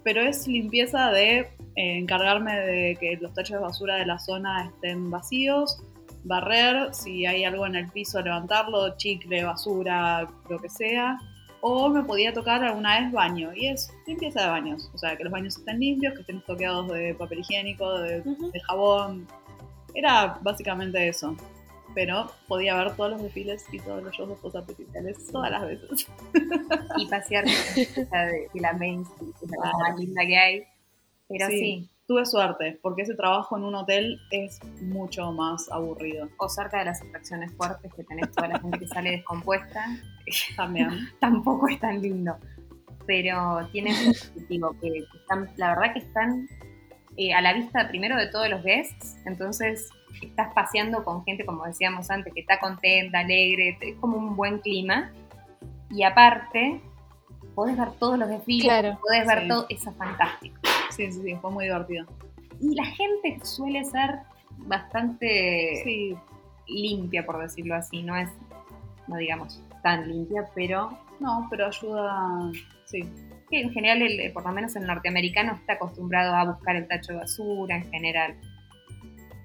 Pero 0.03 0.23
es 0.23 0.49
limpieza 0.49 1.11
de 1.11 1.39
eh, 1.39 1.49
encargarme 1.77 2.59
de 2.59 2.97
que 2.99 3.17
los 3.21 3.33
techos 3.35 3.59
de 3.59 3.63
basura 3.63 3.97
de 3.97 4.07
la 4.07 4.19
zona 4.19 4.65
estén 4.67 5.11
vacíos, 5.11 5.81
barrer, 6.25 6.93
si 6.93 7.27
hay 7.27 7.45
algo 7.45 7.67
en 7.67 7.77
el 7.77 7.89
piso, 7.89 8.21
levantarlo, 8.21 8.97
chicle, 8.97 9.45
basura, 9.45 10.29
lo 10.49 10.59
que 10.59 10.69
sea. 10.69 11.19
O 11.63 11.89
me 11.91 12.03
podía 12.03 12.33
tocar 12.33 12.65
alguna 12.65 13.01
vez 13.01 13.13
baño, 13.13 13.53
y 13.55 13.67
es 13.67 13.93
limpieza 14.07 14.43
de 14.43 14.49
baños. 14.49 14.91
O 14.95 14.99
sea, 14.99 15.17
que 15.17 15.25
los 15.25 15.33
baños 15.33 15.57
estén 15.59 15.79
limpios, 15.79 16.15
que 16.15 16.21
estén 16.21 16.41
toqueados 16.43 16.89
de 16.89 17.15
papel 17.15 17.41
higiénico, 17.41 17.99
de, 17.99 18.23
jabón. 18.67 19.27
Era 19.95 20.39
básicamente 20.41 21.09
eso. 21.09 21.37
Pero 21.95 22.31
podía 22.47 22.77
ver 22.77 22.95
todos 22.95 23.11
los 23.11 23.23
desfiles 23.23 23.65
y 23.73 23.81
todos 23.81 24.03
los 24.03 24.15
shows 24.15 24.29
de 24.29 24.37
fuegos 24.37 24.63
artificiales 24.63 25.27
todas 25.33 25.51
las 25.51 25.67
veces. 25.67 26.07
Y 26.97 27.07
pasear 27.07 27.45
de, 27.45 28.49
la 28.55 28.73
Main 28.75 29.03
Street, 29.03 29.35
es 29.43 29.51
la 29.51 29.73
más 29.79 29.99
linda 29.99 30.25
que 30.25 30.39
hay. 30.39 30.65
Pero 31.29 31.49
Sí. 31.49 31.59
sí. 31.59 31.91
Tuve 32.11 32.27
suerte, 32.27 32.77
porque 32.83 33.03
ese 33.03 33.15
trabajo 33.15 33.57
en 33.57 33.63
un 33.63 33.77
hotel 33.77 34.21
es 34.33 34.59
mucho 34.83 35.31
más 35.31 35.71
aburrido 35.71 36.29
o 36.39 36.49
cerca 36.49 36.81
de 36.81 36.87
las 36.87 37.01
atracciones 37.01 37.53
fuertes 37.53 37.95
que 37.95 38.03
tenés 38.03 38.33
toda 38.33 38.49
la 38.49 38.59
gente 38.59 38.81
que 38.81 38.89
sale 38.89 39.13
descompuesta, 39.13 39.87
también. 40.57 40.89
tampoco 41.21 41.69
es 41.69 41.79
tan 41.79 42.03
lindo. 42.03 42.37
Pero 43.07 43.65
tiene 43.71 43.93
un 43.93 44.07
positivo, 44.09 44.73
que, 44.81 44.89
que 44.91 45.19
están, 45.19 45.51
la 45.57 45.69
verdad 45.69 45.93
que 45.93 46.01
están 46.01 46.49
eh, 47.17 47.33
a 47.33 47.41
la 47.43 47.53
vista 47.53 47.87
primero 47.87 48.17
de 48.17 48.27
todos 48.27 48.51
los 48.51 48.65
guests, 48.65 49.17
entonces 49.25 49.89
estás 50.21 50.53
paseando 50.53 51.05
con 51.05 51.25
gente, 51.25 51.47
como 51.47 51.65
decíamos 51.65 52.11
antes, 52.11 52.35
que 52.35 52.41
está 52.41 52.59
contenta, 52.59 53.21
alegre, 53.21 53.79
es 53.81 53.97
como 54.01 54.17
un 54.17 54.35
buen 54.35 54.59
clima. 54.59 55.13
Y 55.91 56.03
aparte, 56.03 56.81
podés 57.55 57.79
ver 57.79 57.93
todos 58.01 58.19
los 58.19 58.29
desfiles, 58.29 58.65
Claro, 58.65 58.99
podés 59.01 59.29
ver 59.29 59.43
sí. 59.43 59.49
todo, 59.49 59.67
eso 59.69 59.91
es 59.91 59.97
fantástico. 59.97 60.61
Sí, 61.07 61.13
sí, 61.13 61.23
sí, 61.23 61.35
fue 61.41 61.51
muy 61.51 61.65
divertido. 61.65 62.07
Y 62.61 62.75
la 62.75 62.85
gente 62.85 63.39
suele 63.43 63.85
ser 63.85 64.19
bastante 64.59 65.81
Sí, 65.85 66.15
limpia, 66.69 67.25
por 67.25 67.41
decirlo 67.41 67.75
así, 67.75 68.03
no 68.03 68.17
es, 68.17 68.29
no 69.09 69.17
digamos, 69.17 69.63
tan 69.83 70.09
limpia, 70.09 70.45
pero 70.55 70.91
no, 71.21 71.47
pero 71.51 71.67
ayuda. 71.69 72.51
Sí, 72.85 73.03
que 73.49 73.61
en 73.63 73.71
general, 73.71 74.03
el- 74.03 74.33
por 74.33 74.45
lo 74.45 74.53
menos 74.53 74.77
el 74.77 74.87
norteamericano 74.87 75.53
está 75.55 75.75
acostumbrado 75.75 76.35
a 76.35 76.45
buscar 76.53 76.77
el 76.77 76.87
tacho 76.87 77.13
de 77.13 77.19
basura 77.21 77.77
en 77.77 77.91
general. 77.91 78.35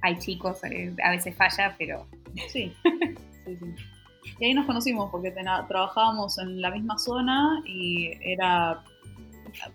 Hay 0.02 0.18
chicos, 0.20 0.64
eh, 0.66 0.94
a 1.04 1.12
veces 1.12 1.36
falla, 1.36 1.74
pero 1.78 2.06
sí. 2.50 2.74
sí, 3.46 3.56
sí. 3.58 3.76
Y 4.40 4.46
ahí 4.46 4.54
nos 4.54 4.66
conocimos 4.66 5.10
porque 5.12 5.32
trabajábamos 5.32 6.38
en 6.40 6.60
la 6.60 6.72
misma 6.72 6.98
zona 6.98 7.62
y 7.66 8.12
era 8.22 8.84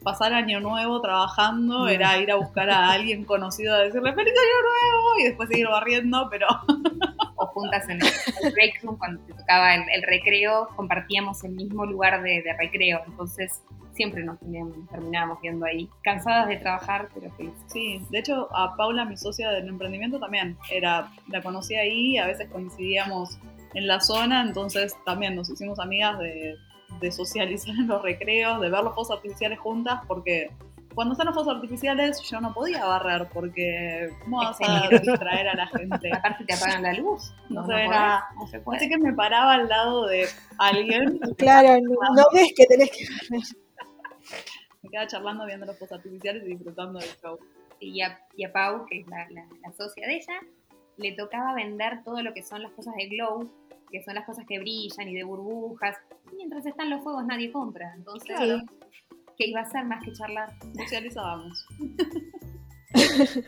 pasar 0.02 0.32
año 0.32 0.60
nuevo 0.60 1.00
trabajando, 1.00 1.88
era 1.88 2.18
ir 2.18 2.30
a 2.30 2.36
buscar 2.36 2.70
a 2.70 2.90
alguien 2.92 3.24
conocido 3.24 3.74
a 3.74 3.78
decirle 3.78 4.12
feliz 4.14 4.32
año 4.32 4.62
nuevo 4.62 5.18
y 5.20 5.24
después 5.24 5.48
seguir 5.48 5.68
barriendo, 5.68 6.28
pero 6.30 6.46
o 7.36 7.46
juntas 7.46 7.88
en 7.88 8.00
el 8.02 8.52
break 8.52 8.82
room 8.82 8.96
cuando 8.98 9.20
te 9.24 9.32
tocaba 9.34 9.74
el, 9.74 9.82
el 9.94 10.02
recreo, 10.02 10.68
compartíamos 10.76 11.42
el 11.44 11.52
mismo 11.52 11.86
lugar 11.86 12.22
de, 12.22 12.42
de 12.42 12.52
recreo, 12.58 13.00
entonces 13.06 13.62
siempre 13.92 14.22
nos 14.24 14.38
teníamos- 14.40 14.88
terminábamos 14.90 15.40
viendo 15.42 15.66
ahí, 15.66 15.88
cansadas 16.02 16.48
de 16.48 16.56
trabajar, 16.56 17.08
pero 17.14 17.30
felices. 17.32 17.60
Sí, 17.66 18.00
de 18.10 18.18
hecho 18.20 18.48
a 18.56 18.76
Paula, 18.76 19.04
mi 19.04 19.16
socia 19.16 19.50
del 19.50 19.68
emprendimiento, 19.68 20.18
también 20.18 20.56
era, 20.70 21.10
la 21.28 21.42
conocí 21.42 21.74
ahí, 21.74 22.16
a 22.16 22.26
veces 22.26 22.48
coincidíamos 22.50 23.38
en 23.74 23.86
la 23.86 24.00
zona, 24.00 24.42
entonces 24.42 24.96
también 25.04 25.34
nos 25.36 25.50
hicimos 25.50 25.78
amigas 25.80 26.18
de, 26.18 26.54
de 27.00 27.12
socializar 27.12 27.74
en 27.74 27.86
los 27.86 28.02
recreos, 28.02 28.60
de 28.60 28.68
ver 28.70 28.82
los 28.82 28.94
fuegos 28.94 29.10
artificiales 29.10 29.58
juntas, 29.58 30.00
porque 30.08 30.50
cuando 30.94 31.12
están 31.12 31.26
los 31.26 31.34
fuegos 31.34 31.54
artificiales 31.54 32.20
yo 32.22 32.40
no 32.40 32.52
podía 32.52 32.84
barrer, 32.84 33.28
porque 33.32 34.10
¿cómo 34.24 34.38
vas 34.38 34.58
a 34.60 34.88
distraer 34.88 35.48
a 35.48 35.54
la 35.54 35.66
gente? 35.68 36.10
Aparte 36.12 36.44
te 36.44 36.54
apagan 36.54 36.82
la 36.82 36.92
luz, 36.94 37.32
No 37.48 37.62
no, 37.62 37.68
no 37.68 37.90
nada. 37.90 38.24
no 38.36 38.46
se 38.48 38.56
Así 38.56 38.64
puede. 38.64 38.88
que 38.88 38.98
me 38.98 39.12
paraba 39.12 39.54
al 39.54 39.68
lado 39.68 40.06
de 40.06 40.26
alguien, 40.58 41.18
Claro, 41.38 41.80
no, 41.80 42.22
ves 42.34 42.52
que 42.56 42.66
tenés 42.66 42.90
que 42.90 43.04
me 44.82 44.88
quedaba 44.90 45.06
charlando 45.06 45.46
viendo 45.46 45.66
los 45.66 45.78
fuegos 45.78 45.96
artificiales 45.98 46.42
y 46.44 46.48
disfrutando 46.54 46.98
del 46.98 47.08
show. 47.22 47.38
y 47.80 48.00
a, 48.02 48.18
y 48.36 48.44
a 48.44 48.52
Pau, 48.52 48.86
que 48.86 49.00
es 49.00 49.06
la, 49.08 49.26
la- 49.30 49.46
la 49.62 49.72
socia 49.72 50.06
de 50.06 50.16
ella, 50.16 50.40
le 50.96 51.12
tocaba 51.12 51.54
vender 51.54 52.02
todo 52.04 52.22
lo 52.22 52.32
que 52.34 52.42
son 52.42 52.62
las 52.62 52.72
cosas 52.72 52.94
de 52.96 53.08
glow, 53.08 53.50
que 53.90 54.02
son 54.02 54.14
las 54.14 54.24
cosas 54.26 54.44
que 54.46 54.58
brillan 54.58 55.08
y 55.08 55.14
de 55.14 55.24
burbujas. 55.24 55.96
Mientras 56.36 56.64
están 56.66 56.90
los 56.90 57.02
fuegos 57.02 57.24
nadie 57.26 57.50
compra. 57.52 57.92
Entonces, 57.96 58.36
Claro. 58.36 58.62
¿qué 59.36 59.46
iba 59.48 59.60
a 59.60 59.64
hacer 59.64 59.84
más 59.84 60.02
que 60.04 60.12
charlar? 60.12 60.50
Socializábamos. 60.76 61.66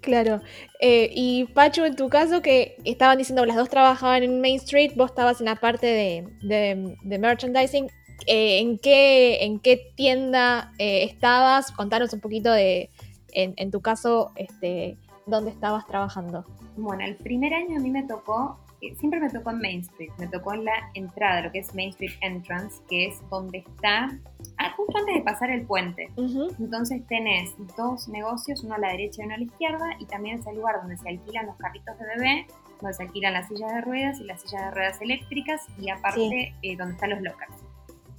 Claro. 0.00 0.40
Eh, 0.80 1.10
y 1.14 1.44
Pachu, 1.46 1.84
en 1.84 1.96
tu 1.96 2.08
caso, 2.08 2.40
que 2.40 2.76
estaban 2.84 3.18
diciendo 3.18 3.44
las 3.44 3.56
dos 3.56 3.68
trabajaban 3.68 4.22
en 4.22 4.40
Main 4.40 4.56
Street, 4.56 4.92
vos 4.96 5.10
estabas 5.10 5.40
en 5.40 5.46
la 5.46 5.56
parte 5.56 5.86
de, 5.86 6.28
de- 6.42 6.96
de 7.02 7.18
merchandising. 7.18 7.90
Eh, 8.26 8.60
¿en, 8.60 8.78
qué, 8.78 9.44
¿En 9.44 9.58
qué 9.58 9.92
tienda 9.96 10.72
eh, 10.78 11.02
estabas? 11.04 11.70
Contanos 11.72 12.12
un 12.14 12.20
poquito 12.20 12.50
de, 12.52 12.88
en, 13.32 13.52
en 13.56 13.70
tu 13.70 13.80
caso, 13.80 14.30
este, 14.36 14.96
dónde 15.26 15.50
estabas 15.50 15.86
trabajando. 15.86 16.44
Bueno, 16.76 17.04
el 17.04 17.16
primer 17.16 17.52
año 17.52 17.76
a 17.76 17.80
mí 17.80 17.90
me 17.90 18.04
tocó, 18.04 18.58
siempre 18.98 19.20
me 19.20 19.30
tocó 19.30 19.50
en 19.50 19.60
Main 19.60 19.80
Street, 19.80 20.10
me 20.18 20.26
tocó 20.28 20.54
en 20.54 20.64
la 20.64 20.90
entrada, 20.94 21.42
lo 21.42 21.52
que 21.52 21.60
es 21.60 21.74
Main 21.74 21.90
Street 21.90 22.12
Entrance, 22.20 22.80
que 22.88 23.06
es 23.06 23.20
donde 23.30 23.58
está, 23.58 24.10
ah, 24.58 24.72
justo 24.76 24.98
antes 24.98 25.14
de 25.14 25.20
pasar 25.22 25.50
el 25.50 25.62
puente. 25.66 26.10
Entonces 26.16 27.06
tenés 27.06 27.54
dos 27.76 28.08
negocios, 28.08 28.62
uno 28.64 28.74
a 28.74 28.78
la 28.78 28.90
derecha 28.90 29.22
y 29.22 29.26
uno 29.26 29.34
a 29.34 29.38
la 29.38 29.44
izquierda, 29.44 29.86
y 29.98 30.06
también 30.06 30.38
es 30.38 30.46
el 30.46 30.56
lugar 30.56 30.76
donde 30.80 30.96
se 30.96 31.08
alquilan 31.08 31.46
los 31.46 31.56
carritos 31.56 31.98
de 31.98 32.06
bebé, 32.06 32.46
donde 32.80 32.94
se 32.94 33.02
alquilan 33.02 33.32
las 33.32 33.48
sillas 33.48 33.72
de 33.72 33.80
ruedas 33.80 34.20
y 34.20 34.24
las 34.24 34.42
sillas 34.42 34.66
de 34.66 34.70
ruedas 34.70 35.00
eléctricas, 35.00 35.66
y 35.78 35.90
aparte 35.90 36.54
eh, 36.62 36.76
donde 36.76 36.94
están 36.94 37.10
los 37.10 37.20
lockers. 37.20 37.54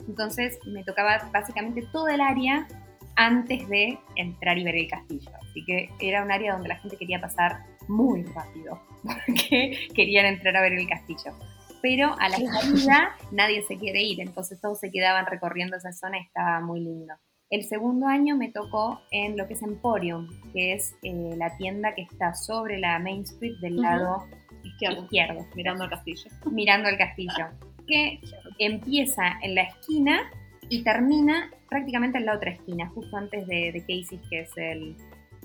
Entonces 0.07 0.59
me 0.65 0.83
tocaba 0.83 1.29
básicamente 1.31 1.83
todo 1.91 2.07
el 2.07 2.19
área 2.19 2.67
antes 3.15 3.67
de 3.67 3.99
entrar 4.15 4.57
y 4.57 4.63
ver 4.63 4.75
el 4.75 4.87
castillo. 4.87 5.29
Así 5.41 5.63
que 5.65 5.89
era 5.99 6.23
un 6.23 6.31
área 6.31 6.53
donde 6.53 6.69
la 6.69 6.77
gente 6.77 6.97
quería 6.97 7.19
pasar 7.19 7.65
muy 7.89 8.23
rápido, 8.23 8.79
porque 9.03 9.87
querían 9.95 10.25
entrar 10.25 10.55
a 10.55 10.61
ver 10.61 10.73
el 10.73 10.87
castillo. 10.87 11.33
Pero 11.81 12.13
a 12.19 12.29
la 12.29 12.37
salida 12.37 13.15
nadie 13.31 13.63
se 13.63 13.77
quiere 13.77 14.01
ir, 14.03 14.19
entonces 14.21 14.59
todos 14.61 14.79
se 14.79 14.91
quedaban 14.91 15.25
recorriendo 15.25 15.77
esa 15.77 15.93
zona 15.93 16.19
y 16.19 16.23
estaba 16.23 16.59
muy 16.61 16.81
lindo. 16.81 17.13
El 17.49 17.63
segundo 17.63 18.05
año 18.05 18.35
me 18.35 18.51
tocó 18.51 19.01
en 19.11 19.35
lo 19.35 19.47
que 19.47 19.53
es 19.53 19.63
Emporium, 19.63 20.27
que 20.53 20.73
es 20.73 20.95
eh, 21.03 21.33
la 21.35 21.57
tienda 21.57 21.95
que 21.95 22.03
está 22.03 22.35
sobre 22.35 22.77
la 22.77 22.99
Main 22.99 23.21
Street 23.21 23.55
del 23.61 23.73
Ujú. 23.73 23.81
lado 23.81 24.27
Izquierdo, 24.63 25.03
izquierdo, 25.03 25.45
mirando 25.55 25.83
al 25.85 25.89
castillo. 25.89 26.29
mirando 26.51 26.89
el 26.89 26.97
castillo, 26.97 27.47
que 27.87 28.19
empieza 28.59 29.39
en 29.41 29.55
la 29.55 29.63
esquina 29.63 30.29
y 30.69 30.83
termina 30.83 31.49
prácticamente 31.69 32.17
en 32.17 32.25
la 32.25 32.35
otra 32.35 32.51
esquina, 32.51 32.89
justo 32.89 33.15
antes 33.17 33.47
de, 33.47 33.71
de 33.71 33.79
Casey's, 33.81 34.21
que 34.29 34.41
es 34.41 34.51
el 34.57 34.95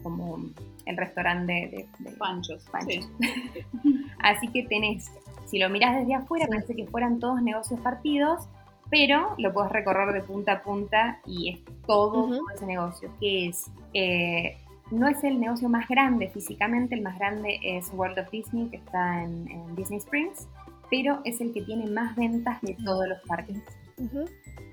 como 0.04 0.38
el 0.86 0.96
restaurante 0.96 1.88
de, 1.98 2.10
Panchos. 2.12 2.62
Panchos. 2.70 3.10
sí. 3.20 4.04
Así 4.20 4.46
que 4.48 4.62
tenés, 4.62 5.10
si 5.46 5.58
lo 5.58 5.68
mirás 5.68 5.96
desde 5.96 6.14
afuera, 6.14 6.46
parece 6.46 6.76
que 6.76 6.86
fueran 6.86 7.18
todos 7.18 7.42
negocios 7.42 7.80
partidos, 7.80 8.48
pero 8.90 9.34
lo 9.38 9.52
puedes 9.52 9.72
recorrer 9.72 10.12
de 10.14 10.22
punta 10.22 10.52
a 10.52 10.62
punta 10.62 11.18
y 11.26 11.50
es 11.50 11.60
todo, 11.86 12.40
ese 12.54 12.66
negocio, 12.66 13.10
que 13.18 13.48
es, 13.48 13.70
eh, 13.92 14.56
no 14.92 15.08
es 15.08 15.24
el 15.24 15.40
negocio 15.40 15.68
más 15.68 15.88
grande 15.88 16.28
físicamente, 16.28 16.94
el 16.94 17.02
más 17.02 17.18
grande 17.18 17.58
es 17.62 17.90
World 17.92 18.20
of 18.20 18.30
Disney, 18.30 18.68
que 18.68 18.76
está 18.76 19.24
en, 19.24 19.50
en 19.50 19.74
Disney 19.74 19.98
Springs, 19.98 20.46
pero 20.90 21.20
es 21.24 21.40
el 21.40 21.52
que 21.52 21.62
tiene 21.62 21.86
más 21.86 22.14
ventas 22.14 22.60
de 22.62 22.74
todos 22.84 23.08
los 23.08 23.20
parques. 23.26 23.58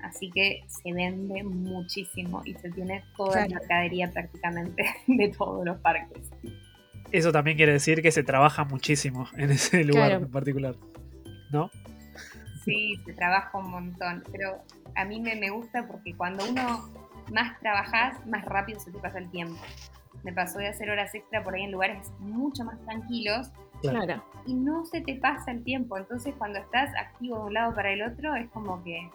Así 0.02 0.30
que 0.30 0.64
se 0.66 0.92
vende 0.92 1.42
muchísimo 1.44 2.42
y 2.44 2.54
se 2.54 2.70
tiene 2.70 3.04
toda 3.16 3.32
Claro. 3.32 3.48
la 3.50 3.58
mercadería 3.60 4.10
prácticamente 4.10 4.84
de 5.06 5.28
todos 5.28 5.64
los 5.64 5.78
parques. 5.78 6.30
Eso 7.12 7.30
también 7.30 7.56
quiere 7.56 7.72
decir 7.72 8.02
que 8.02 8.10
se 8.10 8.22
trabaja 8.22 8.64
muchísimo 8.64 9.26
en 9.36 9.50
ese 9.50 9.84
lugar 9.84 10.08
Claro. 10.10 10.24
en 10.26 10.30
particular. 10.30 10.74
¿No? 11.50 11.70
Sí, 12.64 12.96
se 13.04 13.12
trabaja 13.12 13.58
un 13.58 13.70
montón, 13.70 14.22
pero 14.32 14.62
a 14.94 15.04
mí 15.04 15.20
me, 15.20 15.34
me 15.36 15.50
gusta 15.50 15.86
porque 15.86 16.14
cuando 16.14 16.48
uno 16.48 16.88
más 17.32 17.58
trabajas, 17.60 18.24
más 18.26 18.44
rápido 18.44 18.80
se 18.80 18.90
te 18.92 18.98
pasa 18.98 19.18
el 19.18 19.30
tiempo. 19.30 19.60
Me 20.22 20.32
pasó 20.32 20.58
de 20.58 20.68
hacer 20.68 20.88
horas 20.90 21.14
extra 21.14 21.42
por 21.42 21.54
ahí 21.54 21.62
en 21.64 21.72
lugares 21.72 22.10
mucho 22.20 22.64
más 22.64 22.80
tranquilos 22.84 23.50
Claro. 23.90 24.22
y 24.46 24.54
no 24.54 24.84
se 24.84 25.00
te 25.00 25.14
pasa 25.16 25.50
el 25.52 25.62
tiempo. 25.64 25.96
Entonces 25.98 26.34
cuando 26.38 26.58
estás 26.58 26.90
activo 26.96 27.38
de 27.38 27.42
un 27.44 27.54
lado 27.54 27.74
para 27.74 27.92
el 27.92 28.02
otro 28.02 28.34
es 28.34 28.48
como 28.50 28.82
que 28.84 29.08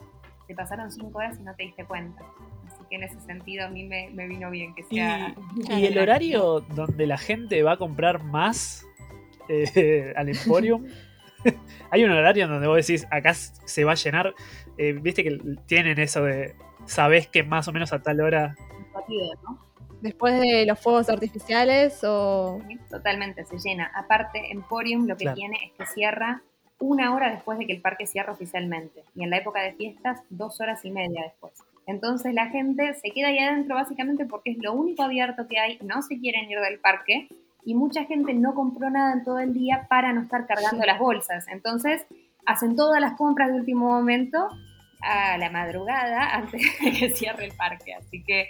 te 0.48 0.56
pasaron 0.56 0.92
cinco 0.92 1.18
horas 1.20 1.38
y 1.40 1.44
no 1.44 1.54
te 1.56 1.64
diste 1.64 1.84
cuenta. 1.86 2.22
Así 2.68 2.84
que 2.90 2.96
en 2.98 3.04
ese 3.04 3.20
sentido 3.22 3.66
a 3.66 3.70
mí 3.70 3.84
me, 3.84 4.10
me 4.14 4.28
vino 4.28 4.50
bien 4.50 4.74
que 4.76 4.82
Y, 4.90 4.96
sea... 4.96 5.34
y 5.70 5.86
el 5.86 5.98
horario 5.98 6.62
donde 6.76 7.08
la 7.08 7.18
gente 7.18 7.62
va 7.64 7.74
a 7.74 7.78
comprar 7.78 8.24
más 8.24 8.86
eh, 9.50 10.14
al 10.16 10.30
Emporium. 10.30 10.86
Hay 11.92 12.04
un 12.04 12.12
horario 12.12 12.46
en 12.46 12.52
donde 12.52 12.68
vos 12.68 12.78
decís, 12.78 13.08
acá 13.12 13.34
se 13.34 13.84
va 13.84 13.92
a 13.94 13.96
llenar. 13.96 14.34
eh, 14.78 14.94
Viste 14.94 15.24
que 15.24 15.40
tienen 15.66 16.00
eso 16.00 16.24
de, 16.24 16.56
sabés 16.86 17.28
que 17.28 17.44
más 17.44 17.68
o 17.68 17.72
menos 17.74 17.94
a 17.94 18.00
tal 18.02 18.20
hora. 18.22 18.56
Partido, 18.94 19.26
¿no? 19.44 19.60
Después 20.08 20.40
de 20.40 20.66
los 20.66 20.80
fuegos 20.80 21.10
artificiales 21.10 22.02
o... 22.04 22.62
Sí, 22.68 22.78
Totalmente, 22.90 23.46
se 23.46 23.58
llena. 23.60 23.92
Aparte, 23.94 24.52
Emporium 24.52 25.06
lo 25.08 25.16
que 25.18 25.24
Claro. 25.26 25.36
tiene 25.36 25.58
es 25.66 25.72
que 25.74 25.86
cierra 25.94 26.42
una 26.80 27.14
hora 27.16 27.32
después 27.32 27.58
de 27.58 27.66
que 27.66 27.74
el 27.74 27.82
parque 27.82 28.06
cierra 28.08 28.32
oficialmente. 28.34 29.04
Y 29.16 29.24
en 29.24 29.30
la 29.32 29.38
época 29.38 29.62
de 29.62 29.74
fiestas, 29.74 30.22
dos 30.30 30.62
horas 30.62 30.84
y 30.86 30.92
media 30.92 31.24
después. 31.24 31.54
Entonces 31.88 32.34
la 32.34 32.48
gente 32.50 32.94
se 32.96 33.12
queda 33.12 33.28
ahí 33.30 33.40
adentro 33.40 33.76
básicamente 33.76 34.26
porque 34.26 34.52
es 34.52 34.58
lo 34.60 34.74
único 34.74 35.04
abierto 35.04 35.48
que 35.48 35.58
hay, 35.58 35.80
no 35.82 36.02
se 36.02 36.20
quieren 36.20 36.50
ir 36.52 36.60
del 36.60 36.80
parque 36.80 37.30
y 37.64 37.76
mucha 37.76 38.04
gente 38.06 38.34
no 38.34 38.54
compró 38.56 38.90
nada 38.90 39.14
en 39.14 39.24
todo 39.24 39.40
el 39.40 39.54
día 39.54 39.88
para 39.90 40.12
no 40.14 40.22
estar 40.22 40.46
cargando 40.48 40.86
las 40.86 41.00
bolsas. 41.00 41.48
Entonces 41.48 42.06
hacen 42.46 42.76
todas 42.76 43.00
las 43.02 43.14
compras 43.14 43.50
de 43.50 43.56
último 43.60 43.88
momento 43.88 44.50
a 45.02 45.38
la 45.38 45.50
madrugada 45.50 46.36
antes 46.36 46.62
de 46.82 46.92
que 46.92 47.10
cierre 47.10 47.46
el 47.46 47.54
parque. 47.54 47.94
Así 47.94 48.24
que 48.24 48.50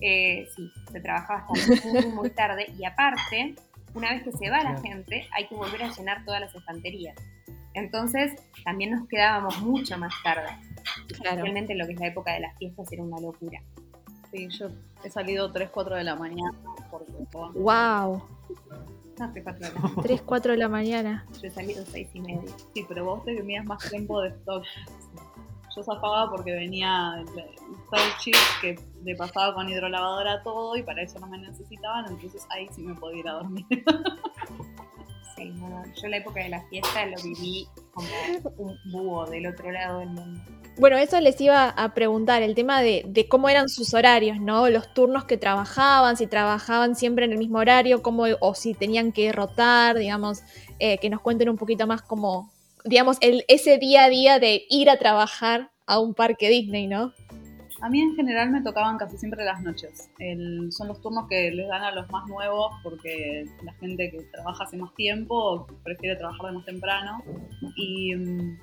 eh, 0.00 0.48
sí, 0.54 0.70
se 0.90 1.00
trabaja 1.00 1.46
hasta 1.48 1.88
muy, 1.88 2.06
muy 2.06 2.30
tarde 2.30 2.72
y 2.78 2.84
aparte, 2.84 3.54
una 3.94 4.10
vez 4.12 4.22
que 4.22 4.32
se 4.32 4.50
va 4.50 4.62
la 4.62 4.80
gente, 4.80 5.28
hay 5.32 5.46
que 5.46 5.54
volver 5.54 5.82
a 5.82 5.92
llenar 5.92 6.24
todas 6.24 6.40
las 6.40 6.54
estanterías. 6.54 7.16
Entonces, 7.74 8.32
también 8.64 8.92
nos 8.92 9.08
quedábamos 9.08 9.60
mucho 9.60 9.98
más 9.98 10.14
tarde. 10.22 10.48
Claro. 11.20 11.44
En 11.44 11.78
lo 11.78 11.86
que 11.86 11.92
es 11.92 12.00
la 12.00 12.06
época 12.06 12.32
de 12.32 12.40
las 12.40 12.56
fiestas 12.56 12.90
era 12.92 13.02
una 13.02 13.20
locura. 13.20 13.60
Sí, 14.30 14.48
yo 14.48 14.68
he 15.04 15.10
salido 15.10 15.50
3, 15.52 15.70
4 15.70 15.96
de 15.96 16.04
la 16.04 16.16
mañana 16.16 16.52
porque 16.90 17.12
bueno, 17.32 17.52
¡Wow! 17.54 18.22
No, 19.18 19.32
tres, 19.32 19.44
cuatro 19.44 19.68
horas. 19.68 19.92
3, 20.02 20.22
4 20.22 20.52
de 20.52 20.58
la 20.58 20.68
mañana. 20.68 21.26
Yo 21.40 21.48
he 21.48 21.50
salido 21.50 21.84
seis 21.86 22.08
y 22.14 22.20
media. 22.20 22.50
Sí, 22.72 22.84
pero 22.88 23.04
vos 23.04 23.24
te 23.24 23.34
tenías 23.34 23.64
más 23.64 23.88
tiempo 23.88 24.20
de 24.20 24.30
stock. 24.30 24.64
Yo 25.74 25.82
zafaba 25.82 26.30
porque 26.30 26.52
venía 26.52 27.14
el, 27.18 27.26
chip 28.18 28.34
que 28.60 28.78
le 29.04 29.16
pasaba 29.16 29.54
con 29.54 29.68
hidrolavadora 29.68 30.42
todo 30.42 30.76
y 30.76 30.82
para 30.82 31.02
eso 31.02 31.18
no 31.18 31.26
me 31.26 31.38
necesitaban, 31.38 32.06
entonces 32.08 32.46
ahí 32.50 32.68
sí 32.70 32.82
me 32.82 32.94
podía 32.94 33.20
ir 33.20 33.28
a 33.28 33.32
dormir. 33.34 33.66
Sí, 35.36 35.50
no, 35.50 35.82
Yo 36.00 36.06
la 36.06 36.18
época 36.18 36.44
de 36.44 36.48
la 36.48 36.62
fiesta 36.68 37.06
lo 37.06 37.16
viví 37.20 37.66
como 37.92 38.06
un 38.56 38.78
búho 38.92 39.26
del 39.26 39.48
otro 39.48 39.72
lado 39.72 39.98
del 39.98 40.10
mundo. 40.10 40.40
Bueno, 40.76 40.96
eso 40.96 41.20
les 41.20 41.40
iba 41.40 41.70
a 41.70 41.94
preguntar, 41.94 42.42
el 42.42 42.54
tema 42.54 42.82
de, 42.82 43.04
de 43.06 43.28
cómo 43.28 43.48
eran 43.48 43.68
sus 43.68 43.94
horarios, 43.94 44.40
¿no? 44.40 44.68
Los 44.68 44.94
turnos 44.94 45.24
que 45.24 45.36
trabajaban, 45.36 46.16
si 46.16 46.26
trabajaban 46.26 46.94
siempre 46.96 47.24
en 47.24 47.32
el 47.32 47.38
mismo 47.38 47.58
horario, 47.58 48.02
cómo, 48.02 48.24
o 48.40 48.54
si 48.54 48.74
tenían 48.74 49.10
que 49.10 49.32
rotar, 49.32 49.96
digamos, 49.96 50.42
eh, 50.78 50.98
que 50.98 51.10
nos 51.10 51.20
cuenten 51.20 51.48
un 51.48 51.56
poquito 51.56 51.86
más 51.86 52.02
como, 52.02 52.52
digamos, 52.84 53.18
el, 53.20 53.44
ese 53.48 53.78
día 53.78 54.04
a 54.04 54.08
día 54.08 54.38
de 54.38 54.64
ir 54.68 54.90
a 54.90 54.98
trabajar 54.98 55.70
a 55.86 55.98
un 55.98 56.14
parque 56.14 56.48
Disney, 56.48 56.86
¿no? 56.86 57.12
A 57.80 57.90
mí 57.90 58.00
en 58.00 58.14
general 58.14 58.50
me 58.50 58.62
tocaban 58.62 58.96
casi 58.96 59.18
siempre 59.18 59.44
las 59.44 59.60
noches. 59.62 60.10
El- 60.18 60.72
son 60.72 60.88
los 60.88 61.00
turnos 61.02 61.26
que 61.28 61.50
les 61.50 61.68
dan 61.68 61.82
a 61.82 61.90
los 61.90 62.08
más 62.10 62.26
nuevos 62.28 62.72
porque 62.82 63.44
la 63.62 63.72
gente 63.74 64.10
que 64.10 64.22
trabaja 64.32 64.64
hace 64.64 64.76
más 64.78 64.94
tiempo 64.94 65.66
prefiere 65.82 66.16
trabajar 66.16 66.46
de 66.46 66.52
más 66.52 66.64
temprano. 66.64 67.22
Y 67.76 68.14
mm, 68.14 68.58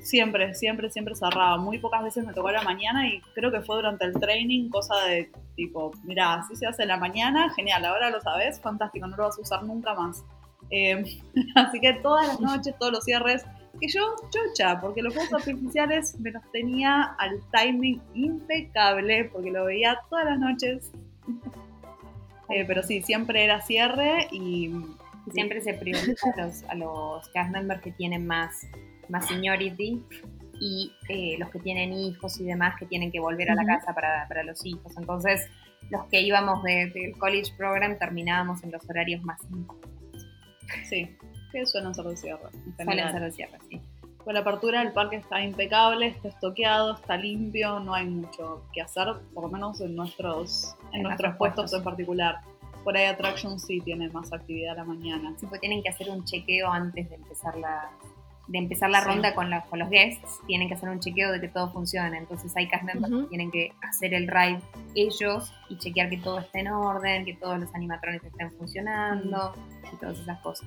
siempre, 0.00 0.54
siempre, 0.54 0.88
siempre 0.88 1.14
cerraba. 1.14 1.58
Muy 1.58 1.78
pocas 1.78 2.02
veces 2.02 2.24
me 2.24 2.32
tocó 2.32 2.50
la 2.50 2.62
mañana 2.62 3.06
y 3.08 3.20
creo 3.34 3.50
que 3.52 3.60
fue 3.60 3.76
durante 3.76 4.06
el 4.06 4.14
training, 4.14 4.70
cosa 4.70 4.94
de 5.06 5.30
tipo, 5.54 5.90
mira, 6.04 6.34
así 6.34 6.56
se 6.56 6.66
hace 6.66 6.86
la 6.86 6.96
mañana, 6.96 7.50
genial, 7.54 7.84
ahora 7.84 8.08
lo 8.10 8.20
sabes, 8.20 8.60
fantástico, 8.60 9.06
no 9.08 9.16
lo 9.16 9.24
vas 9.24 9.36
a 9.36 9.42
usar 9.42 9.62
nunca 9.64 9.92
más. 9.92 10.24
Eh, 10.70 11.02
así 11.54 11.80
que 11.80 11.94
todas 11.94 12.26
las 12.28 12.40
noches, 12.40 12.74
todos 12.78 12.92
los 12.92 13.04
cierres, 13.04 13.44
que 13.80 13.88
yo 13.88 14.00
chocha, 14.30 14.80
porque 14.80 15.02
los 15.02 15.14
fuegos 15.14 15.32
artificiales 15.34 16.18
me 16.18 16.30
los 16.32 16.42
tenía 16.52 17.14
al 17.18 17.40
timing 17.52 18.00
impecable, 18.14 19.24
porque 19.32 19.50
lo 19.50 19.64
veía 19.66 19.98
todas 20.10 20.24
las 20.26 20.38
noches. 20.38 20.92
Eh, 22.50 22.64
pero 22.66 22.82
sí, 22.82 23.02
siempre 23.02 23.44
era 23.44 23.60
cierre 23.60 24.26
y 24.32 24.68
Y 25.26 25.30
siempre 25.32 25.60
se 25.60 25.74
prioriza 25.74 26.32
a 26.34 26.40
los, 26.46 26.62
a 26.64 26.74
los 26.76 27.28
cast 27.34 27.50
members 27.50 27.82
que 27.82 27.90
tienen 27.92 28.26
más, 28.26 28.54
más 29.10 29.28
seniority 29.28 30.02
y 30.58 30.90
eh, 31.10 31.36
los 31.38 31.50
que 31.50 31.58
tienen 31.58 31.92
hijos 31.92 32.40
y 32.40 32.44
demás 32.44 32.74
que 32.78 32.86
tienen 32.86 33.12
que 33.12 33.20
volver 33.20 33.50
a 33.50 33.54
la 33.54 33.66
casa 33.66 33.92
para, 33.94 34.26
para 34.28 34.44
los 34.44 34.64
hijos. 34.64 34.96
Entonces, 34.96 35.46
los 35.90 36.04
que 36.06 36.22
íbamos 36.22 36.62
de- 36.62 36.90
del 36.94 37.12
college 37.18 37.52
program 37.54 37.98
terminábamos 37.98 38.64
en 38.64 38.72
los 38.72 38.88
horarios 38.88 39.22
más. 39.22 39.42
Sí, 40.88 41.16
que 41.52 41.66
suelen 41.66 41.94
ser 41.94 42.04
de 42.04 42.16
cierre. 42.16 42.48
en 42.52 42.84
Suelen 42.84 43.12
ser 43.12 43.22
de 43.22 43.32
cierre, 43.32 43.58
sí. 43.68 43.80
Con 44.24 44.34
la 44.34 44.40
apertura 44.40 44.82
el 44.82 44.92
parque 44.92 45.16
está 45.16 45.42
impecable, 45.42 46.08
está 46.08 46.28
estoqueado, 46.28 46.94
está 46.94 47.16
limpio, 47.16 47.80
no 47.80 47.94
hay 47.94 48.06
mucho 48.06 48.62
que 48.72 48.82
hacer, 48.82 49.06
por 49.32 49.44
lo 49.44 49.48
menos 49.48 49.80
en 49.80 49.96
nuestros, 49.96 50.76
en 50.92 50.96
En 50.96 51.02
nuestros 51.02 51.02
nuestros 51.02 51.36
puestos 51.36 51.62
puestos. 51.62 51.78
en 51.78 51.84
particular. 51.84 52.40
Por 52.84 52.96
ahí 52.96 53.06
Attraction 53.06 53.58
sí 53.58 53.80
tiene 53.80 54.08
más 54.10 54.32
actividad 54.32 54.72
a 54.72 54.76
la 54.76 54.84
mañana. 54.84 55.34
Sí, 55.38 55.46
pues 55.46 55.60
tienen 55.60 55.82
que 55.82 55.88
hacer 55.88 56.10
un 56.10 56.24
chequeo 56.24 56.70
antes 56.70 57.08
de 57.08 57.16
empezar 57.16 57.56
la, 57.56 57.90
de 58.48 58.58
empezar 58.58 58.88
la 58.90 59.00
Sí. 59.02 59.06
ronda 59.08 59.34
con, 59.34 59.50
los- 59.50 59.64
con 59.66 59.78
los 59.78 59.88
guests. 59.90 60.40
Tienen 60.46 60.68
que 60.68 60.74
hacer 60.74 60.88
un 60.88 61.00
chequeo 61.00 61.30
de 61.32 61.40
que 61.40 61.48
todo 61.48 61.70
funcione. 61.72 62.16
Entonces 62.18 62.50
hay 62.56 62.66
cast 62.68 62.82
members 62.84 63.12
que 63.22 63.28
tienen 63.28 63.50
que 63.50 63.72
hacer 63.82 64.14
el 64.14 64.26
ride 64.26 64.60
ellos 64.94 65.52
y 65.68 65.76
chequear 65.78 66.08
que 66.10 66.16
todo 66.16 66.38
esté 66.40 66.60
en 66.60 66.68
orden, 66.68 67.24
que 67.26 67.34
todos 67.34 67.58
los 67.60 67.74
animatrones 67.74 68.24
estén 68.24 68.50
funcionando 68.52 69.54
y 69.92 69.96
todas 69.96 70.18
esas 70.18 70.40
cosas. 70.40 70.66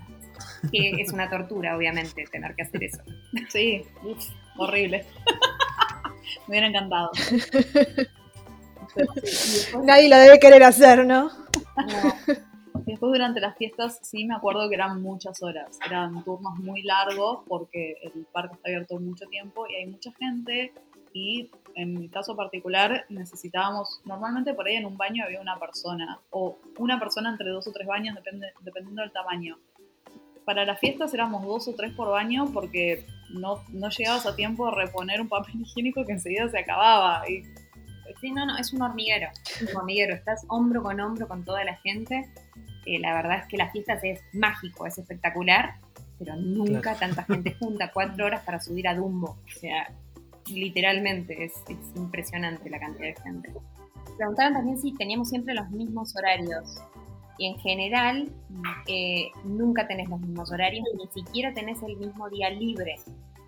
Que 0.72 0.92
es 1.02 1.12
una 1.12 1.30
tortura, 1.30 1.76
obviamente, 1.76 2.24
tener 2.32 2.56
que 2.56 2.62
hacer 2.64 2.84
eso. 2.84 3.02
Sí, 3.50 3.84
uf, 4.04 4.24
horrible. 4.58 5.06
Me 6.48 6.52
hubiera 6.54 6.68
encantado. 6.68 7.10
Pero 8.94 9.14
sí, 9.16 9.22
y 9.24 9.26
después- 9.26 9.86
Nadie 9.86 10.10
lo 10.10 10.18
debe 10.18 10.40
querer 10.40 10.64
hacer, 10.64 11.06
¿no? 11.06 11.32
Y 11.88 12.51
después 12.86 13.12
durante 13.12 13.40
las 13.40 13.58
fiestas 13.58 14.00
sí 14.02 14.26
me 14.26 14.36
acuerdo 14.36 14.68
que 14.70 14.76
eran 14.76 15.02
muchas 15.02 15.42
horas, 15.42 15.80
eran 15.86 16.24
turnos 16.24 16.58
muy 16.60 16.84
largos 16.84 17.40
porque 17.48 17.96
el 18.02 18.26
parque 18.32 18.56
está 18.56 18.70
abierto 18.70 19.00
mucho 19.00 19.26
tiempo 19.28 19.68
y 19.68 19.76
hay 19.76 19.88
mucha 19.88 20.12
gente 20.14 20.74
y 21.14 21.50
en 21.76 21.94
mi 21.94 22.10
caso 22.10 22.36
particular 22.36 23.06
necesitábamos, 23.10 24.02
normalmente 24.06 24.54
por 24.54 24.68
ahí 24.68 24.76
en 24.76 24.86
un 24.86 24.98
baño 24.98 25.26
había 25.26 25.42
una 25.42 25.60
persona 25.60 26.20
o 26.30 26.58
una 26.78 27.00
persona 27.00 27.30
entre 27.30 27.50
dos 27.50 27.68
o 27.68 27.72
tres 27.72 27.88
baños 27.88 28.16
depende, 28.16 28.48
dependiendo 28.62 29.02
del 29.02 29.12
tamaño. 29.12 29.58
Para 30.46 30.66
las 30.66 30.80
fiestas 30.80 31.14
éramos 31.14 31.46
dos 31.46 31.68
o 31.68 31.76
tres 31.76 31.94
por 31.94 32.10
baño 32.10 32.50
porque 32.54 33.06
no, 33.30 33.64
no 33.70 33.90
llegabas 33.90 34.26
a 34.26 34.36
tiempo 34.36 34.66
de 34.66 34.76
reponer 34.76 35.22
un 35.22 35.30
papel 35.30 35.56
higiénico 35.62 36.06
que 36.06 36.14
enseguida 36.14 36.50
se 36.50 36.60
acababa 36.60 37.30
y 37.30 37.44
Sí, 38.20 38.32
no, 38.32 38.46
no, 38.46 38.58
es 38.58 38.74
un 38.74 38.82
hormiguero. 38.82 39.30
Un 39.62 39.78
hormiguero. 39.78 40.14
Estás 40.14 40.46
hombro 40.50 40.84
con 40.84 41.00
hombro 41.00 41.28
con 41.28 41.46
toda 41.46 41.64
la 41.64 41.76
gente. 41.78 42.30
Eh, 42.86 43.00
la 43.00 43.14
verdad 43.14 43.40
es 43.40 43.48
que 43.48 43.58
las 43.58 43.72
fiestas 43.72 44.04
es 44.04 44.22
mágico, 44.34 44.86
es 44.86 44.98
espectacular, 44.98 45.76
pero 46.18 46.36
nunca 46.36 46.82
Claro. 46.96 47.00
tanta 47.00 47.24
gente 47.24 47.54
junta 47.60 47.92
cuatro 47.94 48.26
horas 48.26 48.44
para 48.44 48.60
subir 48.60 48.88
a 48.88 48.96
Dumbo. 48.96 49.38
O 49.46 49.60
sea, 49.60 49.92
literalmente, 50.48 51.46
es, 51.46 51.54
es 51.68 51.78
impresionante 51.96 52.70
la 52.70 52.80
cantidad 52.80 53.08
de 53.08 53.22
gente. 53.22 53.54
Preguntaron 54.18 54.54
también 54.54 54.78
si 54.80 54.94
teníamos 54.96 55.30
siempre 55.30 55.54
los 55.54 55.70
mismos 55.70 56.16
horarios. 56.16 56.78
Y 57.38 57.48
en 57.48 57.58
general, 57.60 58.30
eh, 58.88 59.30
nunca 59.46 59.88
tenés 59.88 60.10
los 60.10 60.20
mismos 60.20 60.52
horarios, 60.52 60.86
ni 60.96 61.08
siquiera 61.08 61.54
tenés 61.54 61.82
el 61.82 61.98
mismo 61.98 62.30
día 62.30 62.50
libre. 62.52 62.98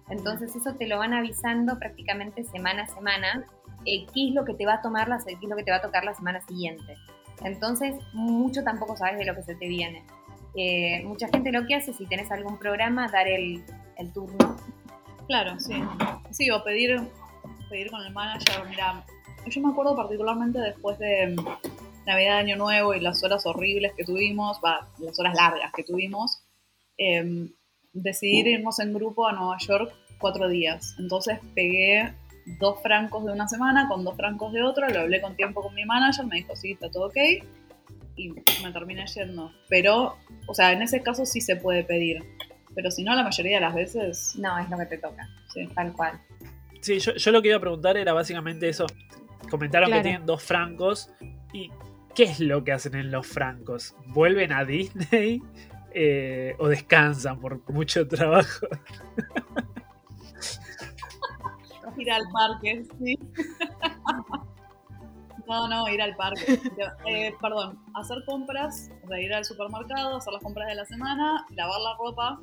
Entonces 0.09 0.55
eso 0.55 0.73
te 0.73 0.87
lo 0.87 0.97
van 0.97 1.13
avisando 1.13 1.77
prácticamente 1.77 2.43
semana 2.43 2.83
a 2.83 2.87
semana, 2.87 3.45
eh, 3.85 4.05
qué 4.13 4.29
es 4.29 4.33
lo 4.33 4.45
que 4.45 4.53
te 4.55 4.65
va 4.65 4.75
a 4.75 4.81
tomar 4.81 5.07
la, 5.07 5.19
qué 5.23 5.33
es 5.33 5.49
lo 5.49 5.55
que 5.55 5.63
te 5.63 5.71
va 5.71 5.77
a 5.77 5.81
tocar 5.81 6.03
la 6.05 6.13
semana 6.15 6.41
siguiente. 6.41 6.95
Entonces, 7.43 7.95
mucho 8.13 8.63
tampoco 8.63 8.95
sabes 8.95 9.17
de 9.17 9.25
lo 9.25 9.35
que 9.35 9.43
se 9.43 9.55
te 9.55 9.67
viene. 9.67 10.03
Eh, 10.55 11.03
mucha 11.05 11.27
gente 11.27 11.51
lo 11.51 11.65
que 11.65 11.75
hace, 11.75 11.93
si 11.93 12.05
tenés 12.05 12.31
algún 12.31 12.57
programa, 12.57 13.07
dar 13.09 13.27
el, 13.27 13.63
turno. 14.13 14.57
Claro, 15.27 15.59
sí. 15.59 15.73
Sí, 16.31 16.49
o 16.51 16.63
pedir, 16.63 16.99
pedir 17.69 17.89
con 17.89 18.01
el 18.01 18.13
manager, 18.13 18.67
mira, 18.69 19.05
yo 19.47 19.61
me 19.61 19.69
acuerdo 19.69 19.95
particularmente 19.95 20.59
después 20.59 20.99
de 20.99 21.35
mm, 21.35 22.05
Navidad, 22.05 22.37
Año 22.37 22.57
Nuevo 22.57 22.93
y 22.93 22.99
las 22.99 23.23
horas 23.23 23.45
horribles 23.45 23.93
que 23.93 24.03
tuvimos, 24.03 24.59
va, 24.63 24.89
las 24.99 25.17
horas 25.19 25.35
largas 25.35 25.71
que 25.73 25.83
tuvimos, 25.83 26.43
eh, 26.97 27.49
decidir 27.93 28.47
irnos 28.47 28.79
en 28.79 28.93
grupo 28.93 29.27
a 29.27 29.33
Nueva 29.33 29.57
York 29.57 29.93
cuatro 30.19 30.47
días. 30.49 30.95
Entonces 30.99 31.39
pegué 31.53 32.13
dos 32.59 32.81
francos 32.81 33.25
de 33.25 33.31
una 33.31 33.47
semana 33.47 33.87
con 33.87 34.03
dos 34.03 34.15
francos 34.15 34.51
de 34.53 34.61
otra, 34.63 34.89
lo 34.89 35.01
hablé 35.01 35.21
con 35.21 35.35
tiempo 35.35 35.61
con 35.61 35.73
mi 35.75 35.85
manager, 35.85 36.25
me 36.25 36.37
dijo, 36.37 36.55
sí, 36.55 36.71
está 36.73 36.89
todo 36.91 37.07
ok, 37.07 37.17
y 38.15 38.29
me 38.63 38.71
terminé 38.71 39.05
yendo. 39.07 39.51
Pero, 39.69 40.17
o 40.47 40.53
sea, 40.53 40.71
en 40.71 40.81
ese 40.81 41.01
caso 41.01 41.25
sí 41.25 41.41
se 41.41 41.55
puede 41.55 41.83
pedir, 41.83 42.23
pero 42.75 42.91
si 42.91 43.03
no, 43.03 43.15
la 43.15 43.23
mayoría 43.23 43.55
de 43.57 43.61
las 43.61 43.73
veces... 43.75 44.35
No, 44.37 44.57
es 44.59 44.69
lo 44.69 44.77
que 44.77 44.85
te 44.85 44.97
toca, 44.97 45.27
Sí. 45.53 45.67
tal 45.75 45.93
cual. 45.93 46.19
Sí, 46.81 46.99
yo, 46.99 47.13
yo 47.15 47.31
lo 47.31 47.41
que 47.41 47.47
iba 47.49 47.57
a 47.57 47.61
preguntar 47.61 47.95
era 47.97 48.11
básicamente 48.13 48.67
eso. 48.67 48.85
Comentaron 49.49 49.87
Claro. 49.87 50.01
que 50.03 50.09
tienen 50.09 50.25
dos 50.25 50.43
francos. 50.43 51.09
¿Y 51.53 51.69
qué 52.15 52.23
es 52.23 52.39
lo 52.39 52.63
que 52.63 52.71
hacen 52.73 52.95
en 52.95 53.09
los 53.11 53.25
francos? 53.25 53.95
¿Vuelven 54.07 54.51
a 54.51 54.65
Disney? 54.65 55.41
Eh, 55.93 56.55
¿O 56.57 56.67
descansan 56.67 57.39
por 57.39 57.61
mucho 57.71 58.07
trabajo? 58.07 58.67
Ir 61.97 62.11
al 62.11 62.23
parque, 62.31 62.83
sí. 62.99 63.17
No, 65.45 65.67
no, 65.67 65.85
ir 65.89 66.01
al 66.01 66.15
parque. 66.15 66.57
Eh, 67.05 67.35
perdón, 67.41 67.77
hacer 67.95 68.23
compras, 68.25 68.89
o 69.03 69.07
sea, 69.09 69.19
ir 69.19 69.33
al 69.33 69.43
supermercado, 69.43 70.15
hacer 70.15 70.31
las 70.31 70.41
compras 70.41 70.69
de 70.69 70.75
la 70.75 70.85
semana, 70.85 71.45
lavar 71.49 71.81
la 71.81 71.95
ropa, 71.97 72.39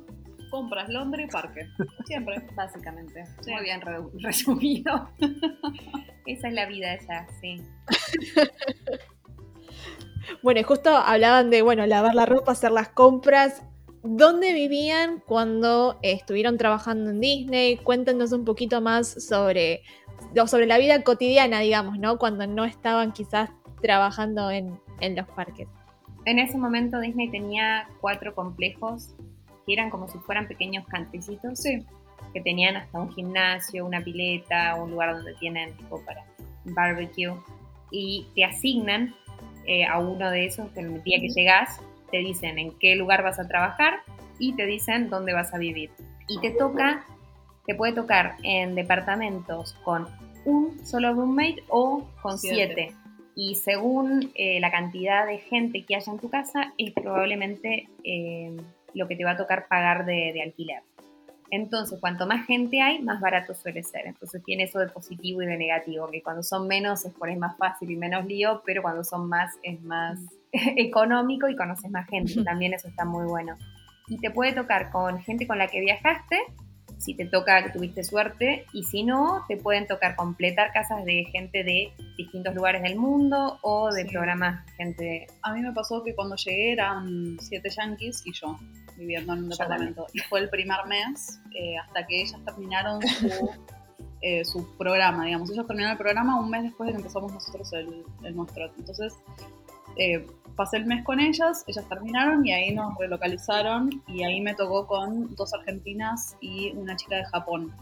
compras, 0.51 0.87
Londres 0.87 1.25
y 1.27 1.31
parque. 1.31 1.67
Siempre. 2.05 2.45
Básicamente. 2.55 3.25
Sí. 3.41 3.51
Muy 3.53 3.63
bien 3.63 3.81
re- 3.81 4.03
resumido. 4.19 5.09
Esa 6.27 6.47
es 6.49 6.53
la 6.53 6.67
vida 6.67 6.95
ya, 7.09 7.25
sí. 7.41 7.63
Bueno, 10.43 10.59
y 10.59 10.63
justo 10.63 10.95
hablaban 10.95 11.49
de, 11.49 11.63
bueno, 11.63 11.85
lavar 11.87 12.13
la 12.13 12.27
ropa, 12.27 12.51
hacer 12.51 12.71
las 12.71 12.89
compras. 12.89 13.63
¿Dónde 14.03 14.53
vivían 14.53 15.21
cuando 15.25 15.99
estuvieron 16.01 16.57
trabajando 16.57 17.11
en 17.11 17.21
Disney? 17.21 17.77
Cuéntenos 17.77 18.31
un 18.31 18.45
poquito 18.45 18.81
más 18.81 19.07
sobre, 19.07 19.83
sobre 20.47 20.65
la 20.65 20.79
vida 20.79 21.03
cotidiana, 21.03 21.59
digamos, 21.59 21.99
¿no? 21.99 22.17
Cuando 22.17 22.47
no 22.47 22.65
estaban 22.65 23.11
quizás 23.11 23.51
trabajando 23.81 24.49
en, 24.49 24.79
en 25.01 25.15
los 25.15 25.27
parques. 25.29 25.67
En 26.25 26.39
ese 26.39 26.57
momento 26.57 26.99
Disney 26.99 27.29
tenía 27.29 27.87
cuatro 27.99 28.33
complejos 28.33 29.15
que 29.65 29.73
eran 29.73 29.89
como 29.89 30.07
si 30.07 30.17
fueran 30.19 30.47
pequeños 30.47 30.85
cantricitos. 30.87 31.59
Sí. 31.59 31.85
que 32.33 32.41
tenían 32.41 32.77
hasta 32.77 32.99
un 32.99 33.11
gimnasio, 33.11 33.85
una 33.85 34.01
pileta, 34.01 34.75
un 34.75 34.91
lugar 34.91 35.15
donde 35.15 35.33
tienen 35.35 35.75
tipo 35.75 36.01
para 36.05 36.25
barbecue 36.63 37.35
y 37.91 38.27
te 38.35 38.45
asignan 38.45 39.13
eh, 39.65 39.85
a 39.85 39.99
uno 39.99 40.29
de 40.31 40.45
esos 40.45 40.69
que 40.71 40.79
el 40.79 41.03
día 41.03 41.19
que 41.19 41.29
llegas 41.29 41.81
te 42.11 42.17
dicen 42.17 42.59
en 42.59 42.77
qué 42.79 42.95
lugar 42.95 43.23
vas 43.23 43.39
a 43.39 43.47
trabajar 43.47 44.01
y 44.37 44.53
te 44.53 44.65
dicen 44.65 45.09
dónde 45.09 45.33
vas 45.33 45.53
a 45.53 45.57
vivir. 45.57 45.91
Y 46.27 46.39
te 46.39 46.51
toca, 46.51 47.05
te 47.65 47.75
puede 47.75 47.93
tocar 47.93 48.35
en 48.43 48.75
departamentos 48.75 49.73
con 49.83 50.07
un 50.45 50.85
solo 50.85 51.13
roommate 51.13 51.63
o 51.69 52.07
con 52.21 52.37
Siete. 52.37 52.73
siete. 52.75 52.95
Y 53.35 53.55
según 53.55 54.31
eh, 54.35 54.59
la 54.59 54.71
cantidad 54.71 55.25
de 55.25 55.37
gente 55.37 55.85
que 55.85 55.95
haya 55.95 56.11
en 56.11 56.19
tu 56.19 56.29
casa, 56.29 56.73
es 56.77 56.91
probablemente 56.93 57.87
eh, 58.03 58.57
lo 58.93 59.07
que 59.07 59.15
te 59.15 59.23
va 59.23 59.31
a 59.31 59.37
tocar 59.37 59.67
pagar 59.67 60.05
de, 60.05 60.31
de 60.33 60.41
alquiler. 60.41 60.81
Entonces, 61.49 61.99
cuanto 61.99 62.25
más 62.25 62.45
gente 62.47 62.81
hay, 62.81 63.01
más 63.01 63.19
barato 63.19 63.53
suele 63.53 63.83
ser. 63.83 64.07
Entonces 64.07 64.41
tiene 64.43 64.63
eso 64.63 64.79
de 64.79 64.87
positivo 64.87 65.41
y 65.41 65.45
de 65.45 65.57
negativo, 65.57 66.09
que 66.09 66.23
cuando 66.23 66.43
son 66.43 66.67
menos 66.67 67.05
es 67.05 67.13
por 67.13 67.29
ahí 67.29 67.35
más 67.35 67.57
fácil 67.57 67.91
y 67.91 67.97
menos 67.97 68.25
lío, 68.25 68.61
pero 68.65 68.81
cuando 68.81 69.03
son 69.03 69.27
más 69.27 69.53
es 69.61 69.81
más 69.81 70.17
económico 70.77 71.47
y 71.49 71.55
conoces 71.55 71.89
más 71.91 72.07
gente. 72.07 72.43
También 72.43 72.73
eso 72.73 72.87
está 72.87 73.05
muy 73.05 73.25
bueno. 73.25 73.57
Y 74.07 74.17
te 74.17 74.31
puede 74.31 74.53
tocar 74.53 74.91
con 74.91 75.19
gente 75.21 75.47
con 75.47 75.57
la 75.57 75.67
que 75.67 75.79
viajaste, 75.79 76.37
si 76.97 77.15
te 77.15 77.25
toca 77.25 77.63
que 77.63 77.69
tuviste 77.69 78.03
suerte, 78.03 78.65
y 78.73 78.83
si 78.83 79.03
no, 79.03 79.43
te 79.47 79.57
pueden 79.57 79.87
tocar 79.87 80.15
completar 80.15 80.71
casas 80.71 81.03
de 81.05 81.25
gente 81.31 81.63
de 81.63 81.93
distintos 82.17 82.53
lugares 82.53 82.83
del 82.83 82.95
mundo 82.95 83.57
o 83.61 83.91
de 83.91 84.03
Sí. 84.03 84.09
programas, 84.09 84.65
gente 84.77 85.27
A 85.41 85.53
mí 85.53 85.61
me 85.61 85.71
pasó 85.71 86.03
que 86.03 86.13
cuando 86.13 86.35
llegué 86.35 86.73
eran 86.73 87.37
siete 87.39 87.69
yankees 87.69 88.21
y 88.25 88.33
yo 88.33 88.59
viviendo 88.97 89.33
en 89.33 89.43
un 89.43 89.49
departamento. 89.49 90.05
Y 90.13 90.19
fue 90.19 90.41
el 90.41 90.49
primer 90.49 90.85
mes 90.87 91.41
eh, 91.55 91.77
hasta 91.77 92.05
que 92.05 92.21
ellas 92.21 92.39
terminaron 92.45 93.01
su, 93.01 93.49
eh, 94.21 94.45
su 94.45 94.77
programa, 94.77 95.25
digamos. 95.25 95.49
Ellos 95.49 95.65
terminaron 95.65 95.93
el 95.93 95.97
programa 95.97 96.39
un 96.39 96.49
mes 96.51 96.63
después 96.63 96.87
de 96.87 96.93
que 96.93 96.97
empezamos 96.97 97.33
nosotros 97.33 97.73
el, 97.73 98.03
el 98.23 98.35
nuestro. 98.35 98.71
Entonces, 98.77 99.13
eh, 99.97 100.25
pasé 100.61 100.77
el 100.77 100.85
mes 100.85 101.03
con 101.03 101.19
ellas, 101.19 101.63
ellas 101.65 101.83
terminaron 101.89 102.45
y 102.45 102.51
ahí 102.53 102.71
nos 102.75 102.95
relocalizaron 102.99 103.89
y 104.07 104.23
ahí 104.23 104.39
me 104.41 104.53
tocó 104.53 104.85
con 104.85 105.33
dos 105.35 105.51
argentinas 105.55 106.37
y 106.39 106.71
una 106.73 106.95
chica 106.95 107.15
de 107.15 107.25
Japón. 107.25 107.73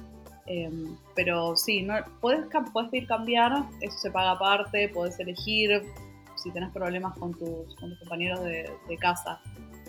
Eh, 0.46 0.72
pero 1.13 1.58
sí, 1.58 1.82
no, 1.82 1.96
puedes, 2.22 2.46
cam- 2.46 2.72
puedes 2.72 2.89
pedir 2.89 3.06
cambiar, 3.06 3.52
eso 3.82 3.98
se 3.98 4.10
paga 4.12 4.32
aparte, 4.32 4.88
puedes 4.89 5.20
elegir 5.20 5.84
si 6.36 6.52
tenés 6.52 6.72
problemas 6.72 7.18
con 7.18 7.34
tus, 7.34 7.76
con 7.76 7.89
tus 7.89 8.00
compañeros 8.00 8.42
de, 8.46 8.72
de 8.88 8.98
casa. 8.98 9.42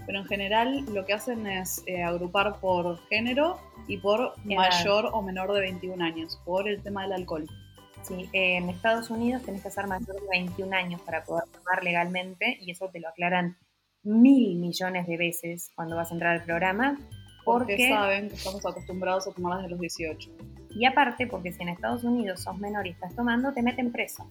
Pero 0.04 0.18
en 0.18 0.24
general 0.26 0.84
lo 0.92 1.06
que 1.06 1.12
hacen 1.12 1.46
es 1.46 1.84
eh, 1.86 2.02
agrupar 2.02 2.58
por 2.58 2.98
género 3.08 3.58
y 3.86 3.98
por 3.98 4.34
mayor 4.56 5.10
o 5.12 5.22
menor 5.22 5.52
de 5.52 5.60
21 5.60 6.02
años, 6.04 6.40
por 6.44 6.68
el 6.68 6.82
tema 6.82 7.02
del 7.04 7.12
alcohol. 7.12 7.46
Sí, 8.02 8.28
eh, 8.32 8.56
en 8.56 8.70
Estados 8.70 9.10
Unidos 9.10 9.42
tenés 9.42 9.62
que 9.62 9.70
ser 9.70 9.86
mayor 9.86 10.14
de 10.14 10.26
21 10.30 10.74
años 10.74 11.00
para 11.02 11.24
poder 11.24 11.44
tomar 11.50 11.84
legalmente 11.84 12.58
y 12.60 12.70
eso 12.70 12.88
te 12.88 13.00
lo 13.00 13.08
aclaran 13.08 13.56
mil 14.02 14.56
millones 14.56 15.06
de 15.06 15.16
veces 15.16 15.70
cuando 15.74 15.96
vas 15.96 16.10
a 16.10 16.14
entrar 16.14 16.36
al 16.36 16.44
programa. 16.44 16.98
Porque 17.44 17.74
Porque, 17.74 17.88
saben 17.88 18.28
que 18.28 18.34
estamos 18.36 18.64
acostumbrados 18.66 19.26
a 19.26 19.32
tomar 19.32 19.58
desde 19.58 19.70
los 19.70 19.80
18. 19.80 20.30
y 20.70 20.84
aparte, 20.84 21.26
porque 21.26 21.52
si 21.52 21.62
en 21.62 21.70
Estados 21.70 22.04
Unidos 22.04 22.42
sos 22.42 22.58
menor 22.58 22.86
y 22.86 22.90
estás 22.90 23.14
tomando, 23.14 23.52
te 23.52 23.62
meten 23.62 23.90
preso 23.90 24.26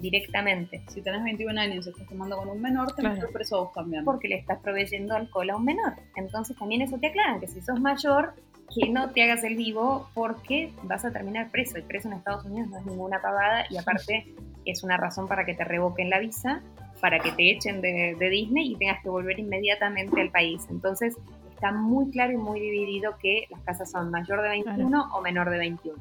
directamente. 0.00 0.82
Si 0.88 1.02
tenés 1.02 1.24
21 1.24 1.60
años 1.60 1.86
y 1.86 1.90
estás 1.90 2.06
tomando 2.06 2.36
con 2.36 2.48
un 2.48 2.60
menor, 2.60 2.94
te 2.94 3.02
metes 3.02 3.26
preso 3.32 3.56
a 3.56 3.60
vos 3.60 3.72
también. 3.72 4.04
Porque 4.04 4.28
le 4.28 4.36
estás 4.36 4.58
proveyendo 4.60 5.14
alcohol 5.14 5.50
a 5.50 5.56
un 5.56 5.64
menor. 5.64 5.94
Entonces 6.16 6.56
también 6.56 6.82
eso 6.82 6.98
te 6.98 7.08
aclaran, 7.08 7.40
que 7.40 7.46
si 7.46 7.60
sos 7.60 7.80
mayor, 7.80 8.34
que 8.74 8.88
no 8.90 9.10
te 9.10 9.22
hagas 9.22 9.44
el 9.44 9.56
vivo 9.56 10.08
porque 10.14 10.72
vas 10.82 11.04
a 11.04 11.10
terminar 11.12 11.50
preso. 11.50 11.78
Y 11.78 11.82
preso 11.82 12.08
en 12.08 12.14
Estados 12.14 12.44
Unidos 12.44 12.68
no 12.70 12.78
es 12.78 12.86
ninguna 12.86 13.20
pavada 13.22 13.64
y 13.70 13.76
aparte 13.78 14.34
es 14.64 14.82
una 14.84 14.96
razón 14.96 15.26
para 15.28 15.44
que 15.46 15.54
te 15.54 15.64
revoquen 15.64 16.10
la 16.10 16.18
visa, 16.18 16.62
para 17.00 17.18
que 17.20 17.32
te 17.32 17.50
echen 17.50 17.80
de, 17.80 18.16
de 18.18 18.28
Disney 18.30 18.72
y 18.72 18.76
tengas 18.76 19.02
que 19.02 19.08
volver 19.08 19.38
inmediatamente 19.38 20.20
al 20.20 20.30
país. 20.30 20.66
Entonces 20.70 21.16
está 21.54 21.72
muy 21.72 22.10
claro 22.10 22.32
y 22.32 22.36
muy 22.36 22.60
dividido 22.60 23.16
que 23.18 23.46
las 23.50 23.60
casas 23.62 23.90
son 23.90 24.10
mayor 24.10 24.42
de 24.42 24.48
21 24.50 25.10
o 25.16 25.20
menor 25.22 25.48
de 25.50 25.58
21 25.58 25.98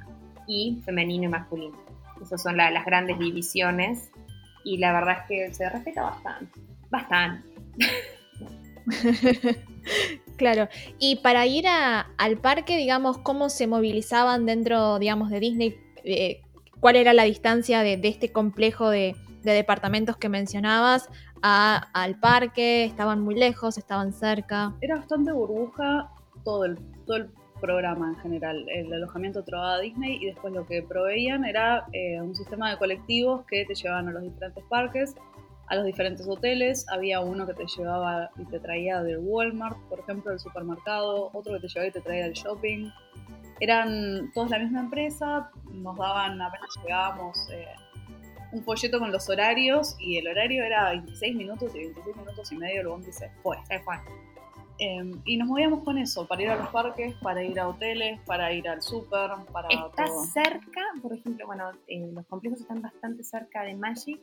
y 0.48 0.82
femenino 0.86 1.24
y 1.26 1.28
masculino. 1.30 1.78
Esas 2.22 2.42
son 2.42 2.58
la- 2.58 2.72
las 2.72 2.84
grandes 2.86 3.18
divisiones 3.20 4.12
y 4.64 4.78
la 4.78 4.92
verdad 4.92 5.20
es 5.22 5.28
que 5.28 5.54
se 5.54 5.70
respeta 5.70 6.02
bastante. 6.04 6.60
Bastante. 6.90 7.48
Claro, 10.38 10.70
y 11.00 11.18
para 11.18 11.46
ir 11.48 11.66
al 11.68 12.38
parque, 12.38 12.78
digamos, 12.78 13.18
¿cómo 13.18 13.50
se 13.50 13.66
movilizaban 13.66 14.46
dentro, 14.46 15.00
digamos, 15.00 15.32
de 15.32 15.40
Disney? 15.40 15.76
Eh, 16.04 16.42
¿Cuál 16.80 16.96
era 16.96 17.12
la 17.14 17.24
distancia 17.24 17.82
de, 17.82 18.00
este 18.04 18.32
complejo 18.32 18.90
de, 18.92 19.16
de 19.44 19.52
departamentos 19.52 20.16
que 20.18 20.30
mencionabas 20.30 21.10
a- 21.42 21.90
al 21.94 22.20
parque? 22.20 22.86
¿Estaban 22.86 23.20
muy 23.22 23.34
lejos? 23.34 23.80
¿Estaban 23.80 24.14
cerca? 24.14 24.76
Era 24.82 24.98
bastante 24.98 25.32
burbuja 25.32 26.12
todo 26.44 26.66
el, 26.66 26.78
todo 27.08 27.18
el 27.18 27.30
programa 27.60 28.10
en 28.10 28.16
general. 28.18 28.64
El 28.70 28.94
alojamiento 28.94 29.44
trovaba 29.44 29.80
Disney 29.80 30.20
y 30.22 30.28
después 30.28 30.54
lo 30.54 30.68
que 30.68 30.84
proveían 30.84 31.46
era 31.46 31.86
eh, 31.94 32.22
un 32.22 32.36
sistema 32.36 32.70
de 32.70 32.78
colectivos 32.78 33.44
que 33.48 33.66
te 33.66 33.74
llevaban 33.74 34.08
a 34.10 34.12
los 34.12 34.22
diferentes 34.22 34.64
parques, 34.70 35.16
a 35.68 35.76
los 35.76 35.86
diferentes 35.86 36.28
hoteles. 36.28 36.86
Había 36.90 37.20
uno 37.20 37.46
que 37.46 37.54
te 37.54 37.66
llevaba 37.66 38.30
y 38.38 38.46
te 38.46 38.60
traía 38.60 39.02
del 39.04 39.20
Walmart, 39.20 39.78
por 39.90 40.00
ejemplo, 40.00 40.32
del 40.32 40.40
supermercado, 40.40 41.30
otro 41.34 41.54
que 41.54 41.60
te 41.60 41.68
llevaba 41.68 41.88
y 41.88 41.92
te 41.92 42.02
traía 42.02 42.24
del 42.24 42.34
shopping. 42.34 42.90
eran 43.60 44.32
todos 44.34 44.50
la 44.52 44.60
misma 44.60 44.82
empresa, 44.82 45.50
nos 45.72 45.98
daban 45.98 46.40
apenas 46.40 46.70
llegábamos 46.84 47.50
eh, 47.52 47.66
un 48.52 48.64
folleto 48.64 49.00
con 49.00 49.12
los 49.12 49.28
horarios 49.30 49.96
y 50.00 50.18
el 50.18 50.28
horario 50.28 50.64
era 50.64 50.92
26 50.92 51.36
minutos 51.36 51.74
y 51.76 51.80
26 51.80 52.16
minutos 52.18 52.52
y 52.52 52.56
medio, 52.58 52.84
luego 52.84 53.00
dice, 53.00 53.32
fue. 53.42 53.58
Se 53.68 53.80
fue. 53.80 53.96
Em, 54.80 55.12
y 55.26 55.38
nos 55.38 55.48
movíamos 55.48 55.84
con 55.84 55.98
eso, 55.98 56.28
para 56.28 56.44
ir 56.44 56.50
a 56.50 56.56
los 56.56 56.68
parques, 56.70 57.16
para 57.16 57.44
ir 57.44 57.60
a 57.60 57.68
hoteles, 57.68 58.20
para 58.28 58.54
ir 58.54 58.70
al 58.70 58.82
súper, 58.84 59.32
para 59.52 59.70
Está 59.70 60.06
todo. 60.06 60.24
cerca, 60.26 60.82
por 61.02 61.14
ejemplo, 61.14 61.48
bueno, 61.48 61.72
eh, 61.88 62.08
los 62.14 62.26
complejos 62.28 62.62
están 62.62 62.84
bastante 62.84 63.24
cerca 63.24 63.64
de 63.64 63.74
Magic 63.76 64.22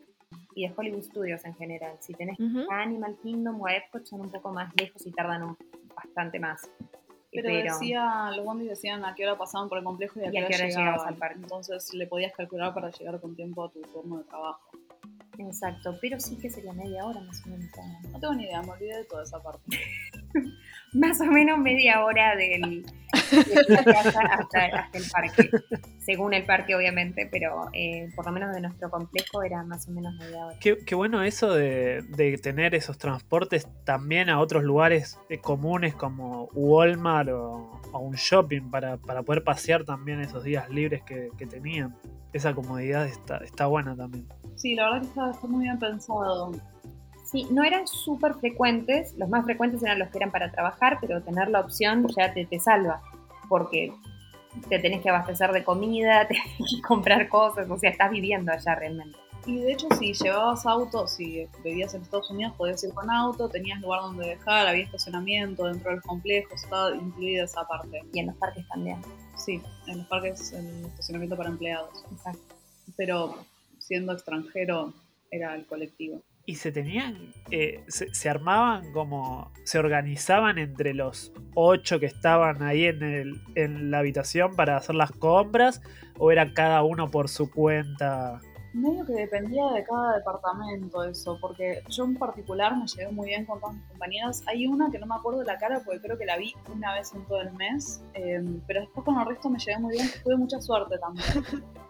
y 0.54 0.66
de 0.68 0.74
Hollywood 0.76 1.02
Studios 1.02 1.44
en 1.44 1.54
general. 1.54 1.96
Si 2.00 2.12
tenés 2.14 2.38
a 2.70 2.80
Animal 2.82 3.16
Kingdom 3.22 3.60
o 3.60 3.66
a 3.66 3.74
Epcot 3.76 4.04
son 4.06 4.20
un 4.22 4.30
poco 4.30 4.52
más 4.52 4.72
lejos 4.78 5.06
y 5.06 5.10
tardan 5.12 5.42
un- 5.42 5.58
bastante 5.94 6.38
más. 6.38 6.68
Pero, 7.32 7.48
decía, 7.48 8.30
los 8.36 8.44
bondis 8.44 8.68
decían 8.68 9.04
a 9.04 9.14
qué 9.16 9.26
hora 9.26 9.36
pasaban 9.36 9.68
por 9.68 9.78
el 9.78 9.84
complejo 9.84 10.20
y 10.20 10.24
a 10.26 10.30
qué 10.30 10.38
hora, 10.38 10.48
llegabas 10.50 10.76
llegaban. 10.76 11.08
al 11.08 11.16
parque. 11.16 11.40
Entonces 11.42 11.92
le 11.92 12.06
podías 12.06 12.32
calcular 12.32 12.72
para 12.72 12.90
llegar 12.90 13.20
con 13.20 13.34
tiempo 13.34 13.64
a 13.64 13.70
tu 13.72 13.80
turno 13.82 14.18
de 14.18 14.24
trabajo. 14.24 14.70
Exacto, 15.38 15.96
pero 16.00 16.20
sí 16.20 16.38
que 16.38 16.48
sería 16.48 16.72
media 16.72 17.04
hora 17.04 17.20
más 17.22 17.44
o 17.44 17.48
menos. 17.48 17.66
No 18.12 18.20
tengo 18.20 18.34
ni 18.34 18.44
idea, 18.44 18.62
me 18.62 18.70
olvidé 18.70 18.98
de 18.98 19.04
toda 19.04 19.24
esa 19.24 19.42
parte. 19.42 19.62
Más 20.92 21.20
o 21.20 21.24
menos 21.24 21.58
media 21.58 22.04
hora 22.04 22.36
del, 22.36 22.86
de 23.34 23.64
la 23.68 23.84
casa 23.84 24.20
hasta, 24.20 24.64
hasta 24.64 24.98
el 24.98 25.04
parque. 25.10 25.50
Según 25.98 26.34
el 26.34 26.44
parque, 26.44 26.74
obviamente, 26.74 27.28
pero 27.30 27.68
eh, 27.72 28.08
por 28.14 28.26
lo 28.26 28.32
menos 28.32 28.54
de 28.54 28.60
nuestro 28.60 28.90
complejo 28.90 29.42
era 29.42 29.62
más 29.64 29.88
o 29.88 29.92
menos 29.92 30.14
media 30.14 30.46
hora. 30.46 30.56
Qué, 30.60 30.78
qué 30.84 30.94
bueno 30.94 31.22
eso 31.22 31.52
de, 31.54 32.02
de 32.08 32.38
tener 32.38 32.74
esos 32.74 32.98
transportes 32.98 33.68
también 33.84 34.30
a 34.30 34.40
otros 34.40 34.64
lugares 34.64 35.18
eh, 35.28 35.38
comunes 35.38 35.94
como 35.94 36.48
Walmart 36.54 37.30
o, 37.30 37.80
o 37.92 37.98
un 37.98 38.14
shopping 38.14 38.70
para, 38.70 38.96
para 38.96 39.22
poder 39.22 39.44
pasear 39.44 39.84
también 39.84 40.20
esos 40.20 40.44
días 40.44 40.68
libres 40.70 41.02
que, 41.02 41.30
que 41.38 41.46
tenían. 41.46 41.94
Esa 42.32 42.52
comodidad 42.52 43.06
está, 43.06 43.36
está 43.38 43.66
buena 43.66 43.96
también. 43.96 44.26
Sí, 44.56 44.74
la 44.74 44.84
verdad 44.84 45.02
que 45.02 45.08
está, 45.08 45.30
está 45.30 45.46
muy 45.46 45.62
bien 45.62 45.78
pensado. 45.78 46.52
Sí, 47.24 47.46
no 47.50 47.64
eran 47.64 47.86
súper 47.86 48.34
frecuentes, 48.34 49.14
los 49.16 49.28
más 49.28 49.44
frecuentes 49.44 49.82
eran 49.82 49.98
los 49.98 50.08
que 50.10 50.18
eran 50.18 50.30
para 50.30 50.52
trabajar, 50.52 50.98
pero 51.00 51.22
tener 51.22 51.48
la 51.48 51.60
opción 51.60 52.06
ya 52.16 52.32
te, 52.34 52.44
te 52.44 52.60
salva, 52.60 53.00
porque 53.48 53.92
te 54.68 54.78
tenés 54.78 55.02
que 55.02 55.10
abastecer 55.10 55.52
de 55.52 55.64
comida, 55.64 56.26
tenés 56.28 56.44
que 56.58 56.82
comprar 56.86 57.28
cosas, 57.28 57.68
o 57.68 57.78
sea, 57.78 57.90
estás 57.90 58.10
viviendo 58.10 58.52
allá 58.52 58.74
realmente. 58.74 59.18
Y 59.46 59.58
de 59.58 59.72
hecho, 59.72 59.88
si 59.98 60.14
llevabas 60.14 60.64
auto, 60.64 61.06
si 61.06 61.46
vivías 61.62 61.92
en 61.92 62.00
Estados 62.00 62.30
Unidos, 62.30 62.54
podías 62.56 62.82
ir 62.82 62.94
con 62.94 63.10
auto, 63.10 63.48
tenías 63.48 63.78
lugar 63.82 64.00
donde 64.00 64.28
dejar, 64.28 64.66
había 64.66 64.84
estacionamiento 64.84 65.66
dentro 65.66 65.90
de 65.90 65.96
los 65.96 66.04
complejos, 66.04 66.62
estaba 66.64 66.96
incluida 66.96 67.44
esa 67.44 67.66
parte. 67.66 68.02
Y 68.14 68.20
en 68.20 68.28
los 68.28 68.36
parques 68.36 68.66
también. 68.68 69.02
Sí, 69.36 69.60
en 69.86 69.98
los 69.98 70.06
parques, 70.06 70.52
en 70.54 70.86
estacionamiento 70.86 71.36
para 71.36 71.50
empleados. 71.50 72.04
Exacto. 72.10 72.54
Pero 72.96 73.36
siendo 73.78 74.14
extranjero, 74.14 74.94
era 75.30 75.54
el 75.54 75.66
colectivo. 75.66 76.22
Y 76.46 76.56
se 76.56 76.72
tenían, 76.72 77.32
eh, 77.50 77.82
se, 77.88 78.14
se 78.14 78.28
armaban 78.28 78.92
como, 78.92 79.50
se 79.64 79.78
organizaban 79.78 80.58
entre 80.58 80.92
los 80.92 81.32
ocho 81.54 81.98
que 81.98 82.06
estaban 82.06 82.62
ahí 82.62 82.84
en, 82.84 83.02
el, 83.02 83.40
en 83.54 83.90
la 83.90 84.00
habitación 84.00 84.54
para 84.54 84.76
hacer 84.76 84.94
las 84.94 85.10
compras, 85.12 85.80
o 86.18 86.30
era 86.30 86.52
cada 86.52 86.82
uno 86.82 87.10
por 87.10 87.28
su 87.28 87.50
cuenta. 87.50 88.40
Medio 88.74 89.06
que 89.06 89.12
dependía 89.12 89.68
de 89.68 89.84
cada 89.84 90.16
departamento 90.16 91.04
eso, 91.04 91.38
porque 91.40 91.80
yo 91.88 92.04
en 92.04 92.16
particular 92.16 92.76
me 92.76 92.86
llevé 92.88 93.12
muy 93.12 93.28
bien 93.28 93.46
con 93.46 93.60
todas 93.60 93.76
mis 93.76 93.84
compañeras. 93.86 94.42
Hay 94.46 94.66
una 94.66 94.90
que 94.90 94.98
no 94.98 95.06
me 95.06 95.14
acuerdo 95.14 95.44
la 95.44 95.56
cara 95.58 95.80
porque 95.84 96.00
creo 96.00 96.18
que 96.18 96.26
la 96.26 96.36
vi 96.36 96.52
una 96.74 96.92
vez 96.92 97.14
en 97.14 97.24
todo 97.26 97.40
el 97.40 97.52
mes, 97.52 98.02
eh, 98.14 98.42
pero 98.66 98.80
después 98.80 99.04
con 99.04 99.18
el 99.18 99.26
resto 99.26 99.48
me 99.48 99.60
llevé 99.60 99.78
muy 99.78 99.92
bien, 99.92 100.08
tuve 100.24 100.36
mucha 100.36 100.60
suerte 100.60 100.98
también. 100.98 101.64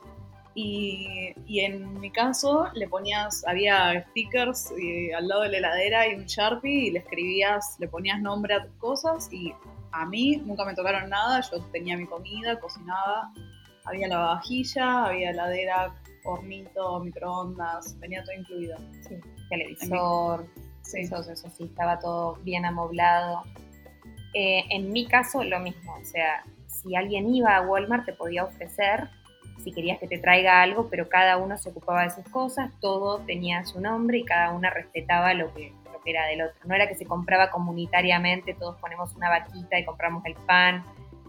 Y, 0.54 1.34
y 1.46 1.60
en 1.60 1.98
mi 1.98 2.10
caso 2.12 2.68
le 2.74 2.88
ponías, 2.88 3.44
había 3.46 4.04
stickers 4.10 4.72
y 4.78 5.10
al 5.10 5.26
lado 5.26 5.42
de 5.42 5.48
la 5.48 5.58
heladera 5.58 6.08
y 6.08 6.14
un 6.14 6.26
Sharpie 6.26 6.86
y 6.86 6.90
le 6.92 7.00
escribías, 7.00 7.76
le 7.80 7.88
ponías 7.88 8.20
nombre 8.20 8.54
a 8.54 8.62
tus 8.62 8.74
cosas 8.76 9.28
y 9.32 9.52
a 9.90 10.06
mí 10.06 10.36
nunca 10.44 10.64
me 10.64 10.74
tocaron 10.74 11.08
nada, 11.08 11.40
yo 11.40 11.60
tenía 11.72 11.96
mi 11.96 12.06
comida, 12.06 12.58
cocinaba, 12.60 13.32
había 13.84 14.08
lavavajilla, 14.08 15.06
había 15.06 15.30
heladera, 15.30 15.94
hornito, 16.24 17.00
microondas, 17.00 17.98
venía 18.00 18.22
todo 18.24 18.34
incluido. 18.34 18.76
Sí, 19.06 19.16
televisor, 19.48 20.46
eso, 20.92 21.20
eso 21.20 21.50
sí, 21.50 21.64
estaba 21.64 21.98
todo 21.98 22.36
bien 22.42 22.64
amoblado. 22.64 23.42
Eh, 24.34 24.64
en 24.70 24.92
mi 24.92 25.06
caso, 25.06 25.44
lo 25.44 25.60
mismo, 25.60 25.94
o 25.94 26.04
sea, 26.04 26.44
si 26.66 26.96
alguien 26.96 27.32
iba 27.32 27.56
a 27.56 27.62
Walmart 27.62 28.04
te 28.04 28.12
podía 28.12 28.44
ofrecer 28.44 29.08
si 29.62 29.72
querías 29.72 29.98
que 29.98 30.08
te 30.08 30.18
traiga 30.18 30.62
algo, 30.62 30.88
pero 30.90 31.08
cada 31.08 31.36
uno 31.36 31.56
se 31.56 31.70
ocupaba 31.70 32.02
de 32.02 32.10
sus 32.10 32.24
cosas, 32.28 32.70
todo 32.80 33.20
tenía 33.20 33.64
su 33.64 33.80
nombre 33.80 34.18
y 34.18 34.24
cada 34.24 34.52
una 34.52 34.70
respetaba 34.70 35.34
lo 35.34 35.52
que, 35.54 35.72
lo 35.92 36.00
que 36.00 36.10
era 36.10 36.26
del 36.26 36.42
otro. 36.42 36.56
No 36.64 36.74
era 36.74 36.88
que 36.88 36.94
se 36.94 37.06
compraba 37.06 37.50
comunitariamente, 37.50 38.54
todos 38.54 38.76
ponemos 38.80 39.14
una 39.14 39.30
vaquita 39.30 39.78
y 39.78 39.84
compramos 39.84 40.24
el 40.26 40.34
pan, 40.34 40.84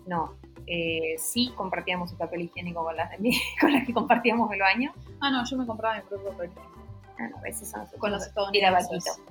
no. 0.06 0.36
Eh, 0.68 1.16
sí 1.20 1.54
compartíamos 1.56 2.12
el 2.12 2.18
papel 2.18 2.42
higiénico 2.42 2.84
con 2.84 2.96
las, 2.98 3.12
de 3.12 3.18
con 3.62 3.72
las 3.72 3.86
que 3.86 3.94
compartíamos 3.94 4.52
el 4.52 4.60
baño. 4.60 4.94
Ah, 5.22 5.30
no, 5.30 5.44
yo 5.46 5.58
me 5.58 5.66
compraba 5.66 5.96
mi 5.96 6.02
propio 6.02 6.32
papel 6.32 6.52
higiénico. 6.52 6.76
Ah, 7.20 7.28
no, 7.30 7.46
esos 7.46 7.70
son 7.70 7.86
Con 8.00 8.12
los 8.12 8.26
estadounidenses. 8.26 9.22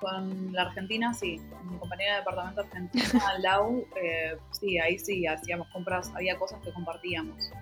Con 0.00 0.52
la 0.54 0.62
Argentina, 0.62 1.12
sí. 1.12 1.40
Mi 1.64 1.78
compañera 1.78 2.14
de 2.14 2.18
departamento 2.20 2.62
argentina, 2.62 3.04
Lau, 3.40 3.84
eh, 4.02 4.36
sí, 4.50 4.78
ahí 4.78 4.98
sí 4.98 5.26
hacíamos 5.26 5.68
compras, 5.68 6.10
había 6.14 6.38
cosas 6.38 6.58
que 6.62 6.72
compartíamos. 6.72 7.52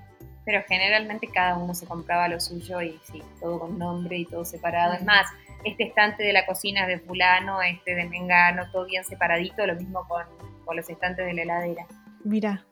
Pero 0.45 0.63
generalmente 0.69 1.29
cada 1.29 1.57
uno 1.57 1.75
se 1.75 1.87
compraba 1.87 2.29
lo 2.29 2.41
suyo 2.41 2.81
y 2.81 2.99
sí, 3.11 3.23
todo 3.41 3.61
con 3.61 3.79
nombre 3.79 4.19
y 4.19 4.25
todo 4.25 4.45
separado. 4.45 4.95
Es 4.95 5.05
más, 5.05 5.27
este 5.65 5.85
estante 5.85 6.23
de 6.23 6.33
la 6.33 6.47
cocina 6.47 6.83
es 6.83 6.89
de 6.89 6.99
fulano, 7.01 7.61
este 7.63 7.95
de 7.95 8.07
mengano, 8.07 8.71
todo 8.73 8.87
bien 8.87 9.05
separadito, 9.05 9.67
lo 9.67 9.75
mismo 9.77 10.07
con, 10.09 10.25
con 10.65 10.77
los 10.77 10.89
estantes 10.89 11.27
de 11.27 11.35
la 11.35 11.43
heladera. 11.43 11.87
Mira. 12.25 12.65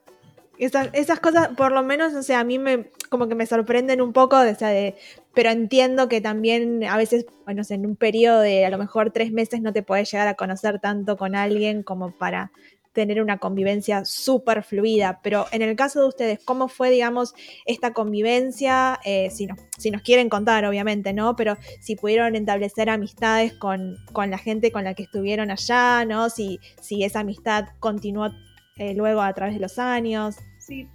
Esas, 0.59 0.89
esas 0.95 1.21
cosas, 1.21 1.49
por 1.49 1.71
lo 1.73 1.83
menos, 1.83 2.15
o 2.15 2.23
sea, 2.23 2.41
a 2.41 2.45
mí 2.45 2.59
me 2.59 2.87
como 3.11 3.29
que 3.29 3.35
me 3.35 3.45
sorprenden 3.45 4.01
un 4.01 4.15
poco, 4.15 4.39
o 4.41 4.55
sea, 4.55 4.69
de- 4.69 4.95
pero 5.35 5.51
entiendo 5.51 6.09
que 6.09 6.23
también 6.23 6.83
a 6.85 6.97
veces, 6.97 7.27
bueno, 7.45 7.61
en 7.69 7.85
un 7.85 7.95
periodo 7.95 8.41
de 8.41 8.65
a 8.65 8.71
lo 8.71 8.79
mejor 8.79 9.11
tres 9.11 9.33
meses 9.33 9.61
no 9.61 9.75
te 9.75 9.83
podés 9.83 10.11
llegar 10.11 10.29
a 10.29 10.35
conocer 10.35 10.81
tanto 10.81 11.19
con 11.19 11.35
alguien 11.37 11.83
como 11.83 12.11
para 12.11 12.53
tener 12.97 13.23
una 13.23 13.37
convivencia 13.39 14.05
súper 14.05 14.65
fluida. 14.65 15.21
Pero 15.23 15.47
en 15.53 15.63
el 15.63 15.77
caso 15.77 16.01
de 16.01 16.09
ustedes, 16.09 16.41
¿cómo 16.45 16.67
fue, 16.69 16.91
digamos, 16.91 17.35
esta 17.67 17.93
convivencia? 17.93 18.99
Eh, 19.05 19.31
si, 19.31 19.47
no- 19.47 19.55
si 19.79 19.91
nos 19.93 20.03
quieren 20.03 20.29
contar, 20.29 20.65
obviamente, 20.65 21.13
¿no? 21.13 21.37
Pero 21.37 21.57
si 21.81 21.95
pudieron 21.95 22.35
establecer 22.35 22.89
amistades 22.91 23.53
con, 23.53 23.97
con 24.13 24.31
la 24.31 24.39
gente 24.39 24.73
con 24.73 24.85
la 24.85 24.95
que 24.95 25.05
estuvieron 25.05 25.51
allá, 25.51 26.05
¿no? 26.07 26.31
Si, 26.31 26.59
si 26.81 27.05
esa 27.05 27.21
amistad 27.21 27.67
continuó 27.79 28.31
eh, 28.77 28.95
luego 28.95 29.21
a 29.21 29.33
través 29.35 29.55
de 29.55 29.61
los 29.61 29.79
años. 29.79 30.37
Sí, 30.59 30.89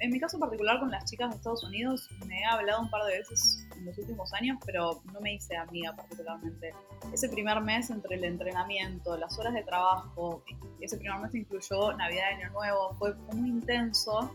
en 0.00 0.10
mi 0.10 0.18
caso 0.20 0.38
particular 0.38 0.78
con 0.80 0.90
las 0.90 1.04
chicas 1.10 1.30
de 1.30 1.36
Estados 1.36 1.62
Unidos 1.64 2.08
me 2.26 2.40
he 2.40 2.44
hablado 2.44 2.82
un 2.82 2.90
par 2.90 3.04
de 3.04 3.18
veces 3.18 3.66
en 3.76 3.84
los 3.86 3.96
últimos 3.98 4.32
años, 4.34 4.58
pero 4.64 5.02
no 5.12 5.20
me 5.20 5.34
hice 5.34 5.56
amiga 5.56 5.94
particularmente. 5.94 6.72
Ese 7.12 7.28
primer 7.28 7.60
mes 7.60 7.90
entre 7.90 8.16
el 8.16 8.24
entrenamiento, 8.24 9.16
las 9.16 9.38
horas 9.38 9.54
de 9.54 9.62
trabajo, 9.62 10.42
ese 10.80 10.96
primer 10.98 11.18
mes 11.20 11.34
incluyó 11.34 11.92
Navidad 11.96 12.24
y 12.30 12.42
Año 12.42 12.50
Nuevo, 12.52 12.94
fue, 12.98 13.14
muy 13.34 13.48
intenso 13.48 14.30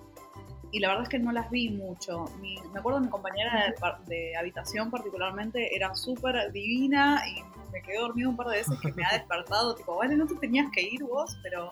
y 0.72 0.80
la 0.80 0.90
verdad 0.90 1.04
es 1.04 1.10
que 1.10 1.20
no 1.20 1.32
las 1.32 1.50
vi 1.52 1.70
mucho. 1.70 2.26
Mi- 2.42 2.58
me 2.74 2.80
acuerdo 2.80 3.00
mi 3.00 3.10
compañera 3.10 3.66
de, 4.08 4.16
de 4.16 4.36
habitación 4.38 4.90
particularmente 4.92 5.76
era 5.76 5.96
súper 5.96 6.52
divina 6.52 7.22
y 7.28 7.42
me 7.72 7.82
quedé 7.82 8.00
dormido 8.00 8.30
un 8.30 8.38
par 8.38 8.48
de 8.48 8.58
veces 8.58 8.78
que 8.82 8.92
me 8.94 9.04
ha 9.06 9.14
despertado, 9.14 9.76
tipo, 9.76 9.96
vale, 9.98 10.16
no 10.16 10.26
te 10.26 10.36
tenías 10.36 10.68
que 10.74 10.82
ir 10.82 11.04
vos, 11.04 11.38
pero 11.44 11.72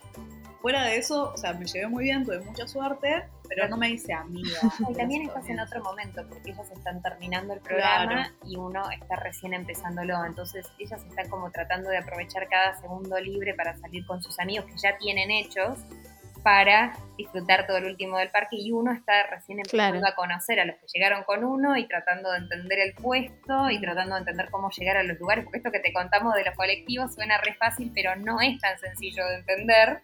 fuera 0.64 0.86
de 0.86 0.96
eso, 0.96 1.34
o 1.34 1.38
sea, 1.38 1.52
me 1.54 1.66
llevé 1.66 1.88
muy 1.88 2.06
bien, 2.06 2.24
tuve 2.24 2.40
mucha 2.40 2.66
suerte, 2.66 3.26
pero 3.50 3.68
no 3.68 3.76
me 3.76 3.90
hice 3.90 4.14
amiga. 4.14 4.60
Y 4.90 4.94
también 4.94 5.24
estás 5.24 5.50
en 5.50 5.60
otro 5.60 5.84
momento, 5.84 6.26
porque 6.30 6.52
ellas 6.52 6.72
están 6.72 7.02
terminando 7.02 7.54
el 7.54 7.60
programa 7.60 8.24
Claro. 8.30 8.30
y 8.46 8.56
uno 8.56 8.90
está 8.92 9.18
recién 9.18 9.54
empezándolo. 9.54 10.24
Entonces, 10.26 10.66
ellas 10.80 11.04
están 11.04 11.30
como 11.30 11.52
tratando 11.52 11.90
de 11.90 11.98
aprovechar 11.98 12.48
cada 12.48 12.80
segundo 12.80 13.20
libre 13.20 13.54
para 13.56 13.76
salir 13.76 14.06
con 14.06 14.24
sus 14.24 14.40
amigos 14.40 14.66
que 14.68 14.78
ya 14.78 14.98
tienen 14.98 15.32
hechos 15.32 15.80
para 16.44 16.94
disfrutar 17.18 17.68
todo 17.68 17.78
el 17.78 17.86
último 17.86 18.18
del 18.18 18.30
parque 18.30 18.58
y 18.58 18.72
uno 18.72 18.92
está 18.94 19.28
recién 19.32 19.60
empezando 19.60 20.00
Claro. 20.00 20.08
a 20.08 20.16
conocer 20.16 20.60
a 20.62 20.66
los 20.66 20.76
que 20.78 20.88
llegaron 20.94 21.24
con 21.26 21.44
uno 21.44 21.76
y 21.78 21.88
tratando 21.90 22.32
de 22.32 22.38
entender 22.38 22.80
el 22.80 22.94
puesto 22.96 23.70
y 23.70 23.80
tratando 23.82 24.16
de 24.16 24.20
entender 24.22 24.48
cómo 24.52 24.70
llegar 24.72 24.96
a 24.98 25.04
los 25.04 25.18
lugares, 25.20 25.44
porque 25.44 25.58
esto 25.60 25.72
que 25.72 25.80
te 25.80 25.92
contamos 25.94 26.34
de 26.36 26.44
los 26.46 26.56
colectivos 26.56 27.14
suena 27.16 27.38
re 27.38 27.54
fácil, 27.54 27.92
pero 27.94 28.16
no 28.16 28.40
es 28.42 28.60
tan 28.60 28.78
sencillo 28.80 29.26
de 29.28 29.36
entender. 29.36 30.00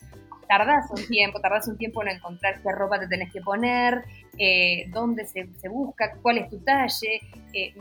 Tardás 0.50 0.90
un 0.92 1.08
tiempo, 1.08 1.40
tardás 1.40 1.68
un 1.70 1.78
tiempo 1.78 2.02
en 2.02 2.10
encontrar 2.10 2.62
qué 2.62 2.72
ropa 2.74 3.00
te 3.00 3.08
tenés 3.08 3.32
que 3.32 3.40
poner, 3.40 4.04
eh, 4.38 4.86
dónde 4.90 5.26
se, 5.26 5.48
se 5.62 5.70
busca, 5.70 6.16
cuál 6.22 6.40
es 6.40 6.50
tu 6.50 6.60
talle. 6.66 7.22
eh, 7.54 7.74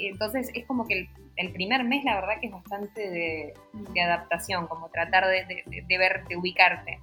entonces 0.00 0.48
es 0.54 0.64
como 0.66 0.86
que 0.86 1.00
el, 1.00 1.08
el 1.36 1.52
primer 1.52 1.84
mes 1.84 2.04
la 2.04 2.14
verdad 2.14 2.40
que 2.40 2.46
es 2.46 2.52
bastante 2.52 3.10
de, 3.10 3.54
de 3.92 4.00
adaptación, 4.00 4.66
como 4.68 4.88
tratar 4.88 5.26
de, 5.26 5.44
de- 5.44 5.64
de- 5.86 5.98
ver, 5.98 6.24
de 6.28 6.36
ubicarte. 6.36 6.98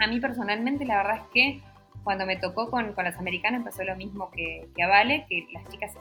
A 0.00 0.06
mí 0.08 0.20
personalmente 0.20 0.84
la 0.84 0.96
verdad 0.98 1.16
es 1.18 1.22
que 1.32 1.60
Cuando 2.04 2.26
me 2.26 2.34
tocó 2.36 2.68
con, 2.68 2.94
con 2.94 3.04
las 3.04 3.16
americanas 3.18 3.62
pasó 3.62 3.84
lo 3.84 3.94
mismo 3.94 4.28
que, 4.32 4.66
que 4.74 4.82
a 4.82 4.88
Vale, 4.88 5.24
que 5.28 5.46
las 5.52 5.64
chicas, 5.68 5.92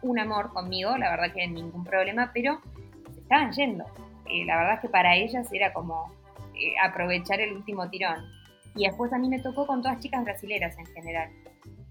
un 0.00 0.18
amor 0.18 0.50
conmigo, 0.54 0.96
la 0.96 1.10
verdad 1.10 1.34
que 1.34 1.46
ningún 1.46 1.84
problema, 1.84 2.30
pero 2.32 2.58
estaban 3.20 3.52
yendo. 3.52 3.84
Eh, 4.30 4.46
la 4.46 4.56
verdad 4.56 4.74
es 4.76 4.80
que 4.80 4.88
para 4.88 5.14
ellas 5.14 5.46
era 5.52 5.74
como 5.74 6.10
eh, 6.54 6.74
aprovechar 6.82 7.40
el 7.40 7.52
último 7.52 7.88
tirón. 7.90 8.24
Y 8.74 8.86
después 8.86 9.12
a 9.12 9.18
mí 9.18 9.28
me 9.28 9.40
tocó 9.40 9.66
con 9.66 9.82
todas 9.82 10.00
chicas 10.00 10.24
brasileras 10.24 10.76
en 10.78 10.86
general, 10.86 11.30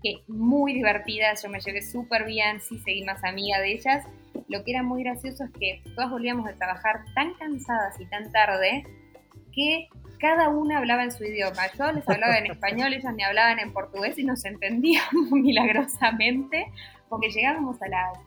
que 0.01 0.23
muy 0.27 0.73
divertidas, 0.73 1.43
yo 1.43 1.49
me 1.49 1.59
llevé 1.59 1.81
súper 1.81 2.25
bien, 2.25 2.59
sí 2.59 2.79
seguí 2.79 3.03
más 3.03 3.23
amiga 3.23 3.59
de 3.59 3.73
ellas. 3.73 4.05
Lo 4.47 4.63
que 4.63 4.71
era 4.71 4.83
muy 4.83 5.03
gracioso 5.03 5.43
es 5.43 5.51
que 5.51 5.81
todas 5.95 6.09
volvíamos 6.09 6.45
de 6.45 6.53
trabajar 6.53 7.03
tan 7.13 7.33
cansadas 7.35 7.99
y 7.99 8.05
tan 8.07 8.31
tarde 8.31 8.83
que 9.53 9.87
cada 10.19 10.49
una 10.49 10.77
hablaba 10.77 11.03
en 11.03 11.11
su 11.11 11.23
idioma. 11.23 11.63
Yo 11.77 11.91
les 11.91 12.07
hablaba 12.07 12.37
en 12.37 12.45
español, 12.51 12.93
ellas 12.93 13.13
me 13.13 13.25
hablaban 13.25 13.59
en 13.59 13.73
portugués 13.73 14.17
y 14.17 14.23
nos 14.23 14.43
entendíamos 14.45 15.31
milagrosamente, 15.31 16.71
porque 17.09 17.29
llegábamos 17.29 17.81
a 17.81 17.87
las 17.89 18.17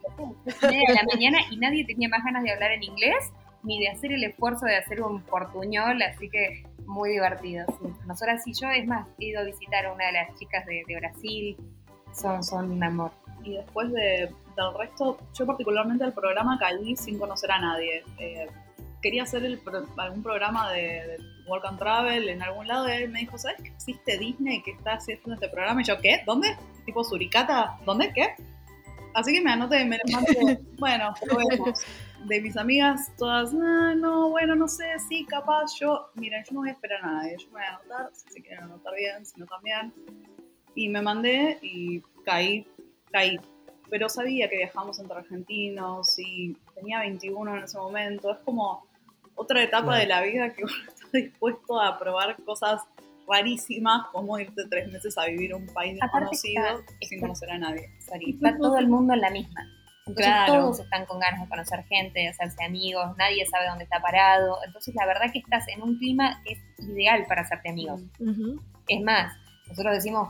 3 0.61 0.71
de 0.71 0.95
la 0.95 1.03
mañana 1.13 1.39
y 1.51 1.57
nadie 1.57 1.85
tenía 1.85 2.09
más 2.09 2.23
ganas 2.25 2.43
de 2.43 2.53
hablar 2.53 2.73
en 2.73 2.83
inglés 2.83 3.33
ni 3.65 3.81
de 3.81 3.89
hacer 3.89 4.13
el 4.13 4.25
esfuerzo 4.25 4.67
de 4.67 4.77
hacer 4.77 5.03
un 5.03 5.23
portuñol, 5.23 6.01
así 6.03 6.29
que 6.29 6.65
muy 6.87 7.11
divertido. 7.11 7.67
Sí. 7.81 7.89
Nosotras 8.07 8.47
y 8.47 8.53
yo, 8.53 8.69
es 8.69 8.87
más, 8.87 9.09
he 9.19 9.27
ido 9.27 9.41
a 9.41 9.45
visitar 9.45 9.87
a 9.87 9.93
una 9.93 10.07
de 10.07 10.13
las 10.13 10.39
chicas 10.39 10.65
de, 10.67 10.83
de 10.87 10.97
Brasil, 10.97 11.57
son, 12.13 12.43
son 12.45 12.71
un 12.71 12.85
amor. 12.85 13.11
Y 13.43 13.55
después 13.55 13.91
de, 13.93 14.31
del 14.57 14.79
resto, 14.79 15.19
yo 15.35 15.47
particularmente 15.47 16.05
al 16.05 16.13
programa 16.13 16.59
caí 16.59 16.97
sin 16.97 17.19
conocer 17.19 17.51
a 17.51 17.59
nadie. 17.59 18.05
Eh, 18.19 18.47
quería 19.03 19.25
hacer 19.25 19.45
el 19.45 19.61
algún 19.99 20.23
programa 20.23 20.73
de, 20.73 20.81
de 20.81 21.19
Work 21.47 21.67
and 21.67 21.79
Travel 21.79 22.29
en 22.29 22.43
algún 22.43 22.67
lado 22.67 22.89
y 22.89 22.93
él 22.93 23.11
me 23.11 23.21
dijo, 23.21 23.37
¿sabes 23.37 23.61
que 23.63 23.69
existe 23.69 24.19
Disney 24.19 24.63
que 24.63 24.71
está 24.71 24.95
haciendo 24.95 25.35
este 25.35 25.49
programa? 25.49 25.83
Y 25.83 25.85
yo, 25.85 26.01
¿qué? 26.01 26.23
¿Dónde? 26.25 26.57
Tipo 26.87 27.05
Suricata, 27.05 27.79
¿dónde? 27.85 28.13
¿Qué? 28.15 28.35
Así 29.15 29.33
que 29.33 29.41
me 29.41 29.53
anoté 29.53 29.85
me 29.85 29.99
lo 29.99 30.13
mandé. 30.13 30.61
bueno, 30.79 31.15
probemos. 31.21 31.85
De 32.25 32.41
mis 32.41 32.57
amigas, 32.57 33.13
todas, 33.19 33.53
ah, 33.55 33.95
no, 33.97 34.31
bueno, 34.31 34.55
no 34.55 34.67
sé, 34.67 34.85
sí, 35.09 35.27
capaz, 35.27 35.79
yo, 35.79 36.07
miren, 36.15 36.43
yo 36.45 36.55
no 36.55 36.61
voy 36.61 36.71
a 36.71 36.73
esperar 36.73 37.05
a 37.05 37.13
nadie, 37.13 37.37
yo 37.39 37.47
me 37.49 37.53
voy 37.55 37.63
a 37.63 37.75
anotar, 37.77 38.11
si 38.15 38.31
se 38.31 38.41
quieren 38.43 38.65
anotar 38.65 38.95
bien, 38.95 39.27
si 39.27 39.39
no 39.39 39.47
también. 39.47 39.93
Y 40.75 40.89
me 40.89 41.03
mandé 41.03 41.59
y 41.61 42.01
caí, 42.25 42.67
caí. 43.13 43.39
Pero 43.91 44.09
sabía 44.09 44.49
que 44.49 44.57
viajamos 44.57 44.99
entre 44.99 45.19
argentinos 45.19 46.19
y 46.19 46.57
tenía 46.75 47.01
21 47.01 47.59
en 47.59 47.65
ese 47.65 47.77
momento. 47.77 48.33
Es 48.33 48.39
como 48.39 48.87
otra 49.35 49.63
etapa 49.63 49.85
Claro. 49.89 50.01
de 50.01 50.07
la 50.07 50.23
vida 50.23 50.53
que 50.55 50.65
uno 50.65 50.73
está 50.89 51.09
dispuesto 51.13 51.81
a 51.81 51.99
probar 51.99 52.37
cosas 52.45 52.81
rarísimas, 53.29 54.07
como 54.13 54.39
irte 54.39 54.63
tres 54.71 54.91
meses 54.91 55.17
a 55.19 55.27
vivir 55.27 55.51
en 55.53 55.57
un 55.69 55.75
país 55.75 55.99
desconocido 56.01 56.65
sin 57.03 57.21
conocer 57.21 57.51
a 57.51 57.59
nadie. 57.59 57.91
Está 57.99 58.57
todo 58.57 58.79
el 58.79 58.89
mundo 58.89 59.13
en 59.15 59.21
la 59.21 59.31
misma. 59.31 59.61
Entonces 60.07 60.27
Claro. 60.27 60.55
todos 60.65 60.81
están 60.81 61.07
con 61.07 61.19
ganas 61.19 61.41
de 61.41 61.49
conocer 61.49 61.83
gente, 61.85 62.21
de 62.21 62.29
hacerse 62.29 62.63
amigos, 62.63 63.17
nadie 63.17 63.47
sabe 63.47 63.67
dónde 63.69 63.85
está 63.85 64.01
parado. 64.01 64.59
Entonces 64.67 64.95
la 64.95 65.07
verdad 65.07 65.33
que 65.33 65.39
estás 65.39 65.67
en 65.69 65.83
un 65.83 65.97
clima 65.99 66.43
que 66.45 66.53
es 66.55 66.61
ideal 66.89 67.25
para 67.27 67.41
hacerte 67.43 67.71
amigos. 67.71 68.03
Es 68.87 69.01
más, 69.03 69.33
nosotros 69.69 69.95
decimos 69.95 70.29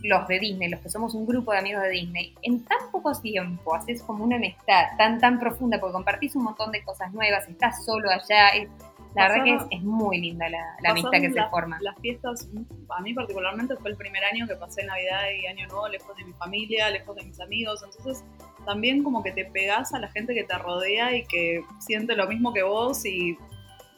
los 0.00 0.28
de 0.28 0.38
Disney, 0.38 0.68
los 0.68 0.80
que 0.80 0.90
somos 0.90 1.14
un 1.14 1.24
grupo 1.26 1.52
de 1.52 1.58
amigos 1.58 1.82
de 1.84 1.88
Disney, 1.88 2.34
en 2.42 2.62
tan 2.66 2.90
poco 2.92 3.18
tiempo 3.18 3.74
haces 3.74 4.02
como 4.02 4.22
una 4.24 4.36
amistad 4.36 4.88
tan 4.98 5.18
tan 5.18 5.40
profunda 5.40 5.80
porque 5.80 5.94
compartís 5.94 6.36
un 6.36 6.44
montón 6.44 6.70
de 6.70 6.84
cosas 6.84 7.10
nuevas, 7.14 7.48
estás 7.48 7.84
solo 7.86 8.10
allá. 8.10 8.50
es- 8.50 8.68
la 9.14 9.28
verdad 9.28 9.44
que 9.44 9.76
es, 9.76 9.82
muy 9.82 10.20
linda 10.20 10.46
la, 10.50 10.76
la 10.82 10.90
amistad 10.90 11.12
que 11.12 11.32
se 11.32 11.42
forma. 11.44 11.78
Las 11.80 11.98
fiestas, 12.00 12.46
a 12.90 13.00
mí 13.00 13.14
particularmente 13.14 13.74
fue 13.76 13.88
el 13.92 13.96
primer 13.96 14.22
año 14.22 14.46
que 14.46 14.56
pasé 14.56 14.84
Navidad 14.84 15.22
y 15.42 15.46
Año 15.46 15.66
Nuevo 15.68 15.88
lejos 15.88 16.14
de 16.18 16.24
mi 16.26 16.34
familia, 16.34 16.90
lejos 16.90 17.16
de 17.16 17.24
mis 17.24 17.40
amigos, 17.40 17.82
entonces 17.82 18.22
también 18.66 19.02
como 19.02 19.22
que 19.22 19.32
te 19.32 19.46
pegás 19.46 19.94
a 19.94 19.98
la 19.98 20.08
gente 20.08 20.34
que 20.34 20.44
te 20.44 20.58
rodea 20.58 21.16
y 21.16 21.24
que 21.24 21.64
siente 21.78 22.14
lo 22.14 22.26
mismo 22.28 22.52
que 22.52 22.62
vos 22.62 23.06
y, 23.06 23.38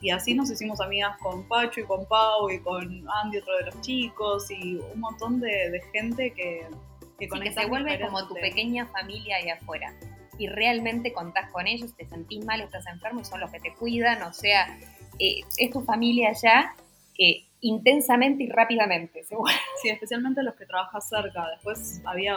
y 0.00 0.10
así 0.10 0.34
nos 0.34 0.50
hicimos 0.50 0.80
amigas 0.80 1.16
con 1.18 1.48
Pacho 1.48 1.80
y 1.80 1.84
con 1.84 2.06
Pau 2.06 2.48
y 2.50 2.60
con 2.60 3.04
Andy, 3.22 3.38
otro 3.38 3.56
de 3.56 3.64
los 3.66 3.80
chicos 3.80 4.48
y 4.50 4.76
un 4.94 5.00
montón 5.00 5.40
de, 5.40 5.70
de 5.70 5.82
gente 5.92 6.32
que, 6.32 6.66
que 7.18 7.28
Sí, 7.28 7.40
que 7.40 7.52
se 7.52 7.66
vuelve 7.66 8.00
como 8.00 8.28
tu 8.28 8.34
pequeña 8.34 8.86
familia 8.86 9.36
ahí 9.36 9.50
afuera. 9.50 9.92
Y 10.38 10.46
realmente 10.46 11.12
contás 11.12 11.50
con 11.50 11.66
ellos, 11.66 11.96
te 11.96 12.06
sentís 12.06 12.44
mal, 12.44 12.60
estás 12.60 12.86
enfermo 12.86 13.20
y 13.20 13.24
son 13.24 13.40
los 13.40 13.50
que 13.50 13.58
te 13.58 13.74
cuidan, 13.74 14.22
o 14.22 14.32
sea, 14.32 14.78
eh, 15.18 15.40
es 15.56 15.70
tu 15.72 15.80
familia 15.80 16.32
ya 16.40 16.76
eh, 17.18 17.44
intensamente 17.60 18.44
y 18.44 18.48
rápidamente. 18.48 19.24
se 19.28 19.34
vuelve. 19.34 19.58
Sí, 19.82 19.88
especialmente 19.88 20.42
los 20.42 20.54
que 20.54 20.66
trabajas 20.66 21.08
cerca. 21.08 21.48
Después 21.50 22.00
había 22.04 22.36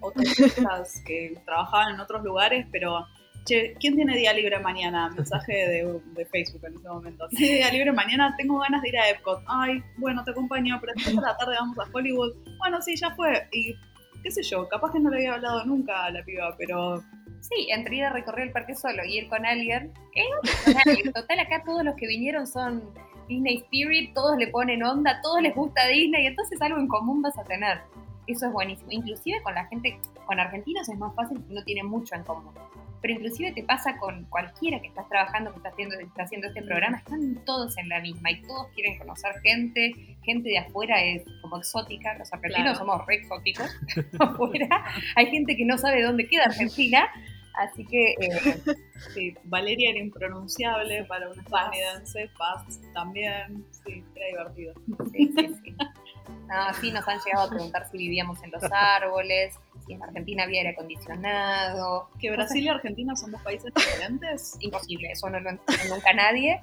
o- 0.00 0.08
otras 0.08 0.26
chicas 0.34 1.02
que 1.06 1.36
trabajaban 1.44 1.94
en 1.94 2.00
otros 2.00 2.22
lugares, 2.22 2.66
pero, 2.72 3.06
che, 3.44 3.74
¿quién 3.80 3.94
tiene 3.96 4.16
día 4.16 4.32
libre 4.32 4.58
mañana? 4.60 5.08
Mensaje 5.10 5.52
de, 5.52 6.00
de 6.14 6.26
Facebook 6.26 6.64
en 6.66 6.74
ese 6.74 6.88
momento. 6.88 7.28
¿Tiene 7.28 7.56
día 7.56 7.70
libre 7.72 7.92
mañana? 7.92 8.34
Tengo 8.36 8.58
ganas 8.58 8.82
de 8.82 8.88
ir 8.88 8.98
a 8.98 9.08
Epcot. 9.10 9.42
Ay, 9.46 9.82
bueno, 9.98 10.22
te 10.24 10.30
acompaño, 10.32 10.78
pero 10.80 10.92
después 10.94 11.16
a 11.18 11.20
la 11.20 11.36
tarde 11.36 11.54
vamos 11.58 11.78
a 11.78 11.86
Hollywood. 11.92 12.34
Bueno, 12.58 12.80
sí, 12.82 12.96
ya 12.96 13.10
fue. 13.14 13.48
Y 13.52 13.74
qué 14.22 14.30
sé 14.30 14.42
yo, 14.42 14.68
capaz 14.68 14.92
que 14.92 15.00
no 15.00 15.08
le 15.10 15.16
había 15.16 15.34
hablado 15.34 15.64
nunca 15.64 16.04
a 16.04 16.10
la 16.10 16.22
piba, 16.24 16.54
pero 16.58 17.02
Sí, 17.42 17.68
entre 17.70 17.96
ir 17.96 18.04
a 18.04 18.10
recorrer 18.10 18.48
el 18.48 18.52
parque 18.52 18.74
solo 18.74 19.02
y 19.02 19.16
ir 19.16 19.28
con 19.30 19.46
alguien, 19.46 19.94
es 20.14 20.64
con 20.64 20.74
alguien. 20.86 21.10
Total, 21.10 21.38
acá 21.38 21.62
todos 21.64 21.82
los 21.82 21.94
que 21.96 22.06
vinieron 22.06 22.46
son 22.46 22.82
Disney 23.28 23.56
Spirit, 23.56 24.12
todos 24.12 24.36
le 24.36 24.48
ponen 24.48 24.82
onda, 24.82 25.18
todos 25.22 25.40
les 25.40 25.54
gusta 25.54 25.86
Disney, 25.86 26.26
entonces 26.26 26.60
algo 26.60 26.78
en 26.78 26.86
común 26.86 27.22
vas 27.22 27.38
a 27.38 27.44
tener. 27.44 27.78
Eso 28.30 28.46
es 28.46 28.52
buenísimo. 28.52 28.88
Inclusive 28.92 29.42
con 29.42 29.54
la 29.54 29.66
gente, 29.66 29.98
con 30.26 30.38
argentinos 30.38 30.88
es 30.88 30.98
más 30.98 31.14
fácil 31.14 31.40
no 31.48 31.62
tienen 31.64 31.86
mucho 31.86 32.14
en 32.14 32.22
común. 32.24 32.54
Pero 33.02 33.14
inclusive 33.14 33.52
te 33.52 33.62
pasa 33.62 33.96
con 33.96 34.24
cualquiera 34.26 34.78
que 34.80 34.88
estás 34.88 35.08
trabajando, 35.08 35.50
que 35.52 35.56
está 35.56 35.70
haciendo, 35.70 35.98
está 35.98 36.22
haciendo 36.24 36.48
este 36.48 36.62
programa, 36.62 36.98
están 36.98 37.42
todos 37.46 37.76
en 37.78 37.88
la 37.88 37.98
misma 38.00 38.30
y 38.30 38.42
todos 38.42 38.68
quieren 38.74 38.98
conocer 38.98 39.32
gente, 39.42 40.18
gente 40.22 40.50
de 40.50 40.58
afuera 40.58 41.02
es 41.02 41.22
como 41.40 41.56
exótica, 41.56 42.16
los 42.18 42.30
argentinos 42.30 42.76
Claro. 42.76 42.78
somos 42.78 43.06
re 43.06 43.14
exóticos 43.16 43.70
afuera, 44.20 44.84
hay 45.16 45.26
gente 45.26 45.56
que 45.56 45.64
no 45.64 45.78
sabe 45.78 46.02
dónde 46.02 46.28
queda 46.28 46.44
Argentina, 46.44 47.08
así 47.54 47.86
que 47.86 48.10
eh, 48.20 48.62
sí, 49.14 49.34
Valeria 49.44 49.90
era 49.92 49.98
impronunciable 49.98 51.04
para 51.04 51.30
un 51.30 51.38
estadounidense, 51.40 52.28
Paz 52.36 52.80
también, 52.92 53.64
sí, 53.70 54.04
era 54.14 54.26
divertido. 54.26 54.74
sí, 55.10 55.32
sí, 55.38 55.54
sí. 55.64 55.74
No, 56.50 56.74
sí 56.74 56.90
nos 56.90 57.06
han 57.06 57.18
llegado 57.24 57.46
a 57.46 57.50
preguntar 57.50 57.88
si 57.90 57.96
vivíamos 57.96 58.42
en 58.42 58.50
los 58.50 58.62
árboles, 58.72 59.54
si 59.86 59.92
en 59.92 60.02
Argentina 60.02 60.42
había 60.42 60.60
aire 60.60 60.70
acondicionado, 60.70 62.08
¿Que 62.18 62.30
Brasil 62.30 62.64
y 62.64 62.68
Argentina 62.68 63.14
son 63.14 63.30
dos 63.30 63.42
países 63.42 63.72
diferentes? 63.74 64.56
imposible, 64.60 65.12
eso 65.12 65.30
no 65.30 65.40
lo 65.40 65.50
entiende 65.50 65.88
nunca 65.88 66.12
nadie. 66.12 66.60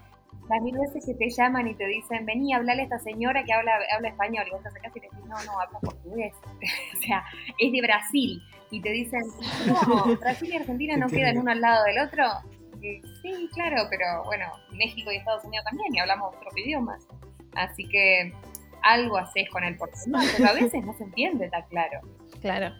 Las 0.50 0.62
mil 0.62 0.78
veces 0.78 1.06
que 1.06 1.13
te 1.13 1.30
llaman 1.30 1.67
y 1.67 1.76
te 1.76 1.86
dicen, 1.88 2.26
vení, 2.26 2.54
hablale 2.54 2.82
a 2.82 2.84
esta 2.84 3.00
señora 3.00 3.43
que 3.43 3.52
habla, 3.52 3.80
habla 3.93 4.10
español, 4.10 4.45
y 4.47 4.52
vos 4.52 4.62
te 4.62 4.69
acercás 4.69 4.95
y 4.95 5.00
le 5.02 5.10
decís, 5.10 5.26
no, 5.26 5.43
no, 5.43 5.60
habla 5.60 5.80
portugués. 5.80 6.34
o 6.97 7.02
sea, 7.02 7.26
es 7.58 7.71
de 7.71 7.82
Brasil. 7.82 8.41
Y 8.71 8.82
te 8.82 8.89
dicen, 8.91 9.23
no, 9.65 10.15
Brasil 10.17 10.50
y 10.54 10.58
Argentina 10.58 10.95
no 10.97 11.08
quedan 11.08 11.38
uno 11.38 11.52
al 11.52 11.62
lado 11.62 11.84
del 11.86 12.00
otro. 12.00 12.23
Y, 12.82 13.02
sí, 13.21 13.50
claro, 13.54 13.88
pero 13.89 14.23
bueno, 14.26 14.45
México 14.71 15.12
y 15.12 15.17
Estados 15.17 15.43
Unidos 15.43 15.65
también, 15.65 15.95
y 15.95 16.00
hablamos 16.00 16.34
otros 16.36 16.58
idiomas. 16.58 17.06
Así 17.56 17.88
que 17.88 18.34
algo 18.82 19.18
haces 19.18 19.50
con 19.50 19.63
el 19.63 19.78
portugués, 19.78 20.34
pero 20.38 20.50
a 20.50 20.54
veces 20.54 20.86
no 20.86 20.94
se 20.98 21.04
entiende, 21.04 21.46
está 21.46 21.66
claro. 21.66 22.02
Claro. 22.42 22.74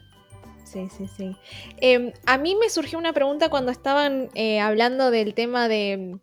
Sí, 0.64 0.88
sí, 0.90 1.08
sí. 1.08 1.36
Eh, 1.80 2.14
a 2.26 2.38
mí 2.38 2.56
me 2.56 2.70
surgió 2.70 3.00
una 3.00 3.14
pregunta 3.14 3.50
cuando 3.50 3.72
estaban 3.72 4.30
eh, 4.36 4.60
hablando 4.60 5.12
del 5.12 5.34
tema 5.34 5.70
de, 5.70 6.18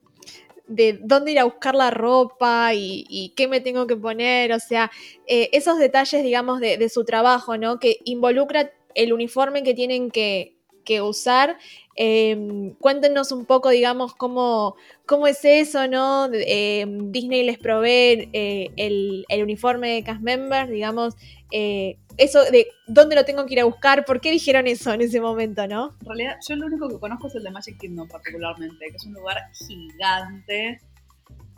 de 0.66 0.98
dónde 1.02 1.32
ir 1.32 1.38
a 1.38 1.44
buscar 1.44 1.74
la 1.74 1.90
ropa 1.90 2.74
y, 2.74 3.06
y 3.08 3.30
qué 3.30 3.48
me 3.48 3.60
tengo 3.60 3.86
que 3.86 3.96
poner, 3.96 4.52
o 4.52 4.60
sea, 4.60 4.90
eh, 5.26 5.48
esos 5.52 5.78
detalles, 5.78 6.22
digamos, 6.22 6.60
de, 6.60 6.76
de 6.76 6.88
su 6.90 7.04
trabajo, 7.04 7.56
¿no? 7.56 7.78
Que 7.78 8.00
involucra 8.04 8.70
el 8.94 9.12
uniforme 9.12 9.62
que 9.62 9.74
tienen 9.74 10.10
que, 10.10 10.53
que 10.84 11.02
usar. 11.02 11.58
Eh, 11.96 12.74
cuéntenos 12.80 13.32
un 13.32 13.46
poco, 13.46 13.70
digamos, 13.70 14.14
cómo, 14.14 14.76
cómo 15.06 15.26
es 15.26 15.44
eso, 15.44 15.86
¿no? 15.88 16.28
Eh, 16.32 16.84
Disney 16.88 17.44
les 17.44 17.58
provee 17.58 18.28
eh, 18.32 18.70
el, 18.76 19.24
el 19.28 19.42
uniforme 19.42 19.94
de 19.94 20.02
cast 20.02 20.20
members, 20.20 20.70
digamos, 20.70 21.14
eh, 21.50 21.98
eso 22.16 22.42
de 22.50 22.66
dónde 22.86 23.14
lo 23.14 23.24
tengo 23.24 23.46
que 23.46 23.54
ir 23.54 23.60
a 23.60 23.64
buscar, 23.64 24.04
¿por 24.04 24.20
qué 24.20 24.30
dijeron 24.30 24.66
eso 24.66 24.92
en 24.92 25.02
ese 25.02 25.20
momento, 25.20 25.66
no? 25.66 25.94
En 26.00 26.06
realidad, 26.06 26.36
yo 26.48 26.56
lo 26.56 26.66
único 26.66 26.88
que 26.88 26.98
conozco 26.98 27.28
es 27.28 27.34
el 27.36 27.44
de 27.44 27.50
Magic 27.50 27.78
Kingdom 27.78 28.08
particularmente, 28.08 28.90
que 28.90 28.96
es 28.96 29.04
un 29.04 29.14
lugar 29.14 29.38
gigante. 29.52 30.80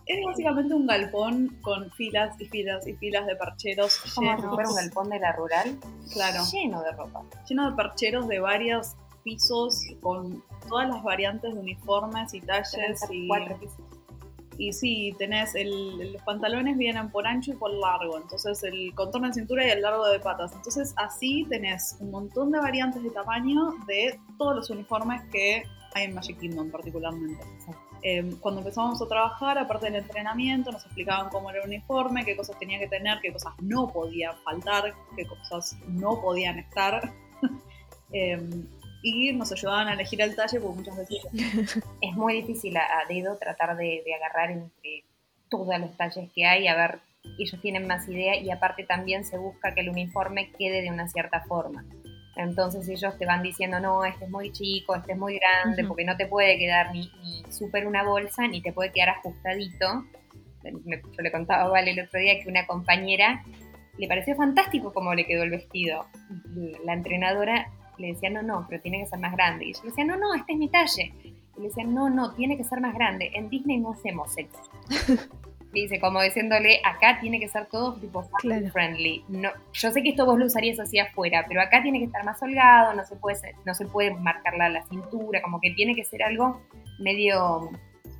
Es 0.06 0.24
básicamente 0.24 0.74
un 0.74 0.86
galpón 0.86 1.58
con 1.62 1.90
filas 1.92 2.40
y 2.40 2.46
filas 2.46 2.86
y 2.86 2.92
filas 2.94 3.26
de 3.26 3.36
percheros 3.36 3.98
Como 4.14 4.30
si 4.30 4.36
llenos, 4.36 4.54
fuera 4.54 4.68
un 4.68 4.76
galpón 4.76 5.08
de 5.10 5.18
la 5.18 5.32
rural, 5.32 5.78
claro, 6.12 6.42
lleno 6.52 6.82
de 6.82 6.92
ropa. 6.92 7.22
lleno 7.48 7.70
de 7.70 7.76
percheros 7.76 8.28
de 8.28 8.38
varios 8.38 8.94
pisos 9.26 9.82
con 10.00 10.40
todas 10.68 10.88
las 10.88 11.02
variantes 11.02 11.52
de 11.52 11.58
uniformes 11.58 12.32
y 12.32 12.40
talles 12.40 13.00
y 13.10 13.26
cuatro 13.26 13.58
pisos. 13.58 13.80
Y 14.56 14.72
sí, 14.72 15.14
tenés 15.18 15.54
el, 15.56 16.12
los 16.12 16.22
pantalones 16.22 16.78
vienen 16.78 17.10
por 17.10 17.26
ancho 17.26 17.50
y 17.50 17.56
por 17.56 17.72
largo, 17.72 18.16
entonces 18.18 18.62
el 18.62 18.94
contorno 18.94 19.26
de 19.26 19.34
cintura 19.34 19.66
y 19.66 19.70
el 19.70 19.82
largo 19.82 20.06
de 20.06 20.20
patas. 20.20 20.52
Entonces 20.54 20.94
así 20.96 21.44
tenés 21.50 21.96
un 21.98 22.12
montón 22.12 22.52
de 22.52 22.60
variantes 22.60 23.02
de 23.02 23.10
tamaño 23.10 23.74
de 23.88 24.18
todos 24.38 24.54
los 24.56 24.70
uniformes 24.70 25.20
que 25.32 25.64
hay 25.94 26.04
en 26.04 26.14
Magic 26.14 26.38
Kingdom 26.38 26.70
particularmente. 26.70 27.42
Eh, 28.02 28.36
cuando 28.40 28.60
empezamos 28.60 29.02
a 29.02 29.08
trabajar, 29.08 29.58
aparte 29.58 29.86
del 29.86 29.96
entrenamiento, 29.96 30.70
nos 30.70 30.84
explicaban 30.84 31.28
cómo 31.30 31.50
era 31.50 31.58
el 31.62 31.66
uniforme, 31.66 32.24
qué 32.24 32.36
cosas 32.36 32.56
tenía 32.60 32.78
que 32.78 32.86
tener, 32.86 33.18
qué 33.20 33.32
cosas 33.32 33.52
no 33.60 33.92
podían 33.92 34.36
faltar, 34.44 34.94
qué 35.16 35.26
cosas 35.26 35.76
no 35.88 36.20
podían 36.20 36.60
estar. 36.60 37.12
eh, 38.12 38.40
y 39.02 39.32
nos 39.32 39.52
ayudaban 39.52 39.88
a 39.88 39.94
elegir 39.94 40.20
el 40.20 40.34
talle 40.34 40.60
porque 40.60 40.78
muchas 40.78 40.96
veces 40.96 41.18
es 42.00 42.14
muy 42.14 42.34
difícil 42.34 42.76
a, 42.76 42.82
a 42.82 43.08
dedo 43.08 43.36
tratar 43.36 43.76
de, 43.76 44.02
de, 44.04 44.14
agarrar 44.14 44.50
entre 44.50 45.04
todos 45.48 45.78
los 45.78 45.96
talles 45.96 46.30
que 46.34 46.44
hay, 46.44 46.66
a 46.66 46.74
ver, 46.74 46.98
ellos 47.38 47.60
tienen 47.60 47.86
más 47.86 48.08
idea 48.08 48.36
y 48.36 48.50
aparte 48.50 48.84
también 48.84 49.24
se 49.24 49.38
busca 49.38 49.74
que 49.74 49.80
el 49.80 49.90
uniforme 49.90 50.50
quede 50.52 50.82
de 50.82 50.90
una 50.90 51.08
cierta 51.08 51.42
forma. 51.42 51.84
Entonces 52.36 52.88
ellos 52.88 53.16
te 53.18 53.24
van 53.24 53.42
diciendo, 53.42 53.80
no, 53.80 54.04
este 54.04 54.26
es 54.26 54.30
muy 54.30 54.52
chico, 54.52 54.94
este 54.94 55.12
es 55.12 55.18
muy 55.18 55.38
grande, 55.38 55.82
uh 55.82 55.84
-huh. 55.84 55.88
porque 55.88 56.04
no 56.04 56.16
te 56.16 56.26
puede 56.26 56.58
quedar 56.58 56.92
ni, 56.92 57.10
ni 57.22 57.42
súper 57.50 57.86
una 57.86 58.02
bolsa, 58.02 58.46
ni 58.46 58.60
te 58.60 58.72
puede 58.72 58.92
quedar 58.92 59.10
ajustadito. 59.10 60.04
Yo 60.62 61.22
le 61.22 61.32
contaba 61.32 61.64
a 61.64 61.68
Vale 61.68 61.92
el 61.92 62.00
otro 62.00 62.18
día 62.20 62.38
que 62.40 62.48
una 62.48 62.66
compañera 62.66 63.42
le 63.98 64.08
pareció 64.08 64.36
fantástico 64.36 64.92
cómo 64.92 65.14
le 65.14 65.26
quedó 65.26 65.44
el 65.44 65.50
vestido. 65.50 66.06
La 66.84 66.92
entrenadora 66.92 67.68
le 67.98 68.08
decía, 68.08 68.30
no, 68.30 68.42
no, 68.42 68.66
pero 68.68 68.80
tiene 68.82 69.00
que 69.00 69.06
ser 69.06 69.18
más 69.18 69.32
grande. 69.32 69.66
Y 69.66 69.72
yo 69.72 69.80
le 69.82 69.90
decía, 69.90 70.04
no, 70.04 70.16
no, 70.16 70.34
este 70.34 70.52
es 70.52 70.58
mi 70.58 70.68
talle. 70.68 71.12
Y 71.24 71.60
le 71.60 71.68
decía, 71.68 71.84
no, 71.84 72.10
no, 72.10 72.32
tiene 72.34 72.56
que 72.56 72.64
ser 72.64 72.80
más 72.80 72.94
grande. 72.94 73.30
En 73.34 73.48
Disney 73.48 73.78
no 73.78 73.92
hacemos 73.92 74.32
sexo. 74.32 74.60
y 75.74 75.82
dice, 75.82 76.00
como 76.00 76.22
diciéndole, 76.22 76.80
acá 76.84 77.18
tiene 77.20 77.38
que 77.38 77.48
ser 77.48 77.66
todo 77.66 77.94
tipo 77.94 78.28
claro. 78.40 78.68
friendly. 78.70 79.24
No, 79.28 79.50
yo 79.72 79.90
sé 79.90 80.02
que 80.02 80.10
esto 80.10 80.24
vos 80.24 80.38
lo 80.38 80.46
usarías 80.46 80.78
así 80.80 80.98
afuera, 80.98 81.44
pero 81.48 81.60
acá 81.60 81.82
tiene 81.82 81.98
que 81.98 82.06
estar 82.06 82.24
más 82.24 82.42
holgado, 82.42 82.94
no 82.94 83.04
se 83.04 83.16
puede, 83.16 83.54
no 83.64 83.74
se 83.74 83.86
puede 83.86 84.14
marcar 84.14 84.56
la, 84.56 84.68
la 84.68 84.82
cintura, 84.86 85.42
como 85.42 85.60
que 85.60 85.70
tiene 85.72 85.94
que 85.94 86.04
ser 86.04 86.22
algo 86.22 86.60
medio 86.98 87.70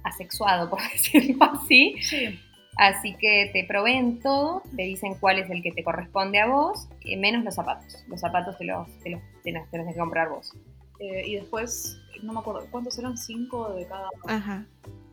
asexuado, 0.05 0.69
por 0.71 0.81
decirlo 0.93 1.45
así. 1.45 1.97
Sí. 2.01 2.39
Así 2.77 3.15
que 3.15 3.51
te 3.55 3.65
proveen 3.65 4.21
todo, 4.21 4.63
te 4.77 4.83
dicen 4.83 5.15
cuál 5.19 5.39
es 5.39 5.49
el 5.51 5.63
que 5.63 5.73
te 5.73 5.83
corresponde 5.83 6.41
a 6.41 6.47
vos, 6.47 6.89
eh, 7.01 7.17
menos 7.17 7.43
los 7.43 7.55
zapatos. 7.55 8.05
Los 8.07 8.21
zapatos 8.21 8.59
te 8.59 8.65
los, 8.65 8.87
te 9.03 9.11
los, 9.11 9.23
te 9.43 9.53
los 9.53 9.69
tenés 9.71 9.95
que 9.95 9.99
comprar 9.99 10.29
vos. 10.29 10.53
Eh, 10.99 11.23
y 11.27 11.37
después, 11.37 11.99
no 12.23 12.35
me 12.35 12.41
acuerdo, 12.41 12.67
¿cuántos 12.71 12.99
eran? 12.99 13.17
¿Cinco 13.17 13.71
de 13.71 13.87
cada? 13.87 14.09
Ajá. 14.29 14.67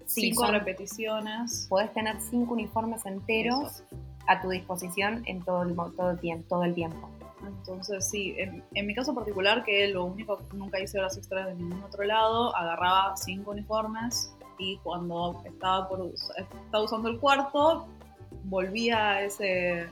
Sí, 0.06 0.34
cinco 0.34 0.48
repeticiones. 0.48 1.68
Podés 1.70 1.94
tener 1.94 2.20
cinco 2.20 2.54
uniformes 2.54 3.06
enteros 3.06 3.72
Eso. 3.72 3.86
a 4.28 4.42
tu 4.42 4.50
disposición 4.50 5.24
en 5.26 5.42
todo 5.42 5.64
el, 5.64 5.74
todo 5.76 6.12
el, 6.12 6.20
tiempo, 6.20 6.46
todo 6.50 6.64
el 6.66 6.74
tiempo. 6.74 7.10
Entonces, 7.48 8.10
sí, 8.10 8.36
en, 8.38 8.62
en, 8.74 8.88
mi 8.88 8.94
caso 8.94 9.16
particular, 9.16 9.64
que 9.64 9.88
lo 9.88 10.04
único 10.04 10.38
que 10.38 10.58
nunca 10.58 10.82
hice 10.82 11.00
horas 11.00 11.18
extras 11.18 11.48
de 11.48 11.56
ningún 11.56 11.82
otro 11.84 12.04
lado, 12.04 12.54
agarraba 12.56 13.16
cinco 13.16 13.52
uniformes 13.52 14.34
y 14.58 14.78
cuando 14.78 15.42
estaba, 15.46 15.88
por, 15.88 16.12
estaba 16.12 16.84
usando 16.84 17.10
el 17.10 17.20
cuarto, 17.20 17.88
volvía 18.46 19.12
a 19.12 19.22
ese 19.24 19.88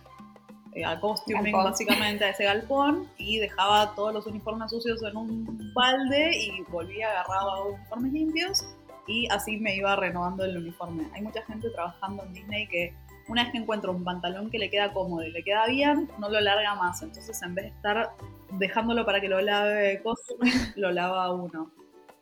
eh, 0.74 0.86
al 0.86 1.01
costuming 1.01 1.51
básicamente 1.51 2.24
a 2.24 2.30
ese 2.30 2.45
galpón 2.45 3.09
y 3.18 3.39
dejaba 3.39 3.93
todos 3.93 4.14
los 4.14 4.26
uniformes 4.26 4.72
sucios 4.72 5.03
en 5.03 5.18
un 5.18 5.74
balde 5.74 6.32
y 6.38 6.62
volvía, 6.70 7.09
agarraba 7.09 7.66
uniformes 7.66 8.14
limpios 8.14 8.66
y 9.05 9.28
así 9.32 9.57
me 9.57 9.76
iba 9.76 9.95
renovando 9.97 10.45
el 10.45 10.57
uniforme. 10.57 11.09
Hay 11.14 11.22
mucha 11.22 11.41
gente 11.43 11.70
trabajando 11.72 12.24
en 12.24 12.34
Disney 12.34 12.68
que 12.68 12.93
una 13.28 13.43
vez 13.43 13.51
que 13.51 13.57
encuentra 13.57 13.91
un 13.91 14.03
pantalón 14.03 14.49
que 14.49 14.59
le 14.59 14.70
queda 14.70 14.93
cómodo 14.93 15.24
y 15.24 15.32
le 15.32 15.43
queda 15.43 15.68
bien, 15.68 16.09
no 16.20 16.30
lo 16.30 16.39
larga 16.39 16.76
más. 16.76 17.01
Entonces 17.01 17.41
en 17.41 17.53
vez 17.53 17.66
de 17.66 17.72
estar 17.72 18.12
dejándolo 18.51 19.05
para 19.05 19.20
que 19.20 19.28
lo 19.28 19.41
lave 19.41 20.01
costuming, 20.01 20.53
lo 20.78 20.91
lava 20.91 21.34
uno. 21.34 21.70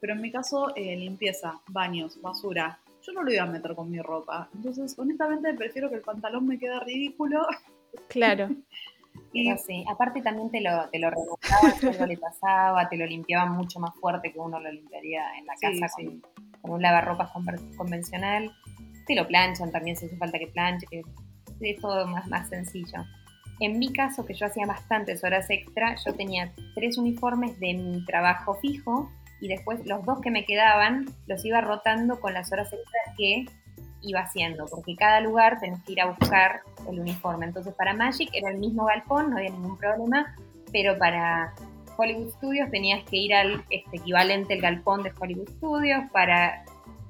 Pero 0.02 0.14
en 0.14 0.22
mi 0.22 0.32
caso, 0.32 0.74
eh, 0.76 0.96
limpieza, 0.96 1.60
baños, 1.68 2.22
basura, 2.22 2.80
yo 3.02 3.14
no 3.14 3.24
lo 3.24 3.32
iba 3.32 3.44
a 3.44 3.48
meter 3.48 3.76
con 3.76 3.90
mi 3.90 4.00
ropa. 4.02 4.50
Entonces, 4.54 4.98
honestamente, 4.98 5.54
prefiero 5.54 5.90
que 5.90 5.96
el 5.96 6.02
pantalón 6.02 6.48
me 6.48 6.58
quede 6.58 6.80
ridículo. 6.82 7.46
Claro. 8.08 8.50
y 9.34 9.56
sí, 9.58 9.86
aparte 9.90 10.22
también 10.22 10.50
te 10.50 10.62
lo, 10.62 10.90
te 10.90 11.00
lo 11.00 11.10
remojaba, 11.10 11.74
cuando 11.82 12.06
le 12.06 12.18
pasaba, 12.18 12.90
te 12.90 12.98
lo 12.98 13.06
limpiaba 13.06 13.46
mucho 13.46 13.80
más 13.80 13.96
fuerte 13.96 14.32
que 14.32 14.40
uno 14.40 14.60
lo 14.60 14.72
limpiaría 14.72 15.38
en 15.38 15.46
la 15.46 15.54
casa 15.54 15.88
sí, 15.98 16.06
con, 16.06 16.14
sí. 16.16 16.22
con, 16.62 16.72
un 16.72 16.82
lavarropas 16.82 17.32
convencional. 17.78 18.52
Te 19.06 19.16
lo 19.16 19.28
planchan 19.28 19.72
también 19.72 19.96
si 19.96 20.06
hace 20.06 20.18
falta 20.18 20.38
que 20.38 20.48
planche, 20.48 20.86
que 20.88 21.04
es 21.62 21.82
todo 21.82 22.06
más, 22.08 22.28
más 22.28 22.48
sencillo. 22.50 23.04
En 23.60 23.78
mi 23.78 23.92
caso, 23.92 24.26
que 24.26 24.34
yo 24.34 24.46
hacía 24.46 24.66
bastantes 24.66 25.24
horas 25.24 25.50
extra, 25.50 25.96
yo 26.06 26.14
tenía 26.14 26.54
tres 26.76 26.98
uniformes 26.98 27.60
de 27.60 27.74
mi 27.74 28.06
trabajo 28.06 28.56
fijo 28.56 29.12
y 29.42 29.48
después 29.48 29.86
los 29.86 30.06
dos 30.06 30.20
que 30.22 30.32
me 30.32 30.46
quedaban 30.46 31.06
los 31.28 31.44
iba 31.46 31.62
rotando 31.62 32.20
con 32.20 32.34
las 32.34 32.52
horas 32.52 32.72
extras 32.72 33.16
que 33.18 33.46
iba 34.02 34.22
haciendo, 34.22 34.66
porque 34.68 34.96
cada 34.96 35.20
lugar 35.22 35.60
tenés 35.60 35.84
que 35.84 35.94
ir 35.94 36.02
a 36.02 36.08
buscar 36.08 36.62
el 36.90 37.00
uniforme. 37.00 37.46
Entonces 37.46 37.74
para 37.74 37.94
Magic 37.94 38.30
era 38.34 38.50
el 38.50 38.58
mismo 38.58 38.86
galpón, 38.86 39.30
no 39.30 39.38
había 39.38 39.50
ningún 39.50 39.78
problema, 39.78 40.36
pero 40.72 40.98
para 40.98 41.54
Hollywood 41.98 42.32
Studios 42.32 42.70
tenías 42.72 43.04
que 43.04 43.18
ir 43.18 43.34
al 43.34 43.64
este, 43.70 43.98
equivalente 43.98 44.54
del 44.54 44.62
galpón 44.62 45.04
de 45.04 45.12
Hollywood 45.20 45.50
Studios, 45.50 46.04
para 46.12 46.64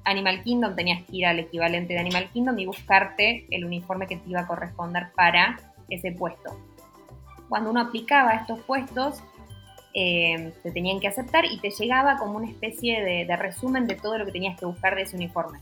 Animal 0.04 0.42
Kingdom 0.42 0.74
tenías 0.74 1.04
que 1.04 1.16
ir 1.16 1.26
al 1.26 1.38
equivalente 1.38 1.92
de 1.92 2.00
Animal 2.00 2.28
Kingdom 2.32 2.58
y 2.58 2.66
buscarte 2.66 3.46
el 3.50 3.64
uniforme 3.64 4.06
que 4.06 4.16
te 4.16 4.30
iba 4.30 4.40
a 4.40 4.46
corresponder 4.46 5.08
para 5.14 5.58
ese 5.88 6.12
puesto. 6.12 6.56
Cuando 7.48 7.70
uno 7.70 7.80
aplicaba 7.80 8.34
estos 8.34 8.60
puestos, 8.60 9.22
eh, 9.94 10.52
te 10.62 10.70
tenían 10.70 11.00
que 11.00 11.08
aceptar 11.08 11.44
y 11.44 11.58
te 11.60 11.70
llegaba 11.70 12.16
como 12.16 12.36
una 12.36 12.48
especie 12.48 13.02
de, 13.02 13.24
de, 13.24 13.36
resumen 13.36 13.86
de 13.86 13.96
todo 13.96 14.18
lo 14.18 14.26
que 14.26 14.32
tenías 14.32 14.58
que 14.58 14.66
buscar 14.66 14.94
de 14.94 15.02
ese 15.02 15.16
uniforme. 15.16 15.58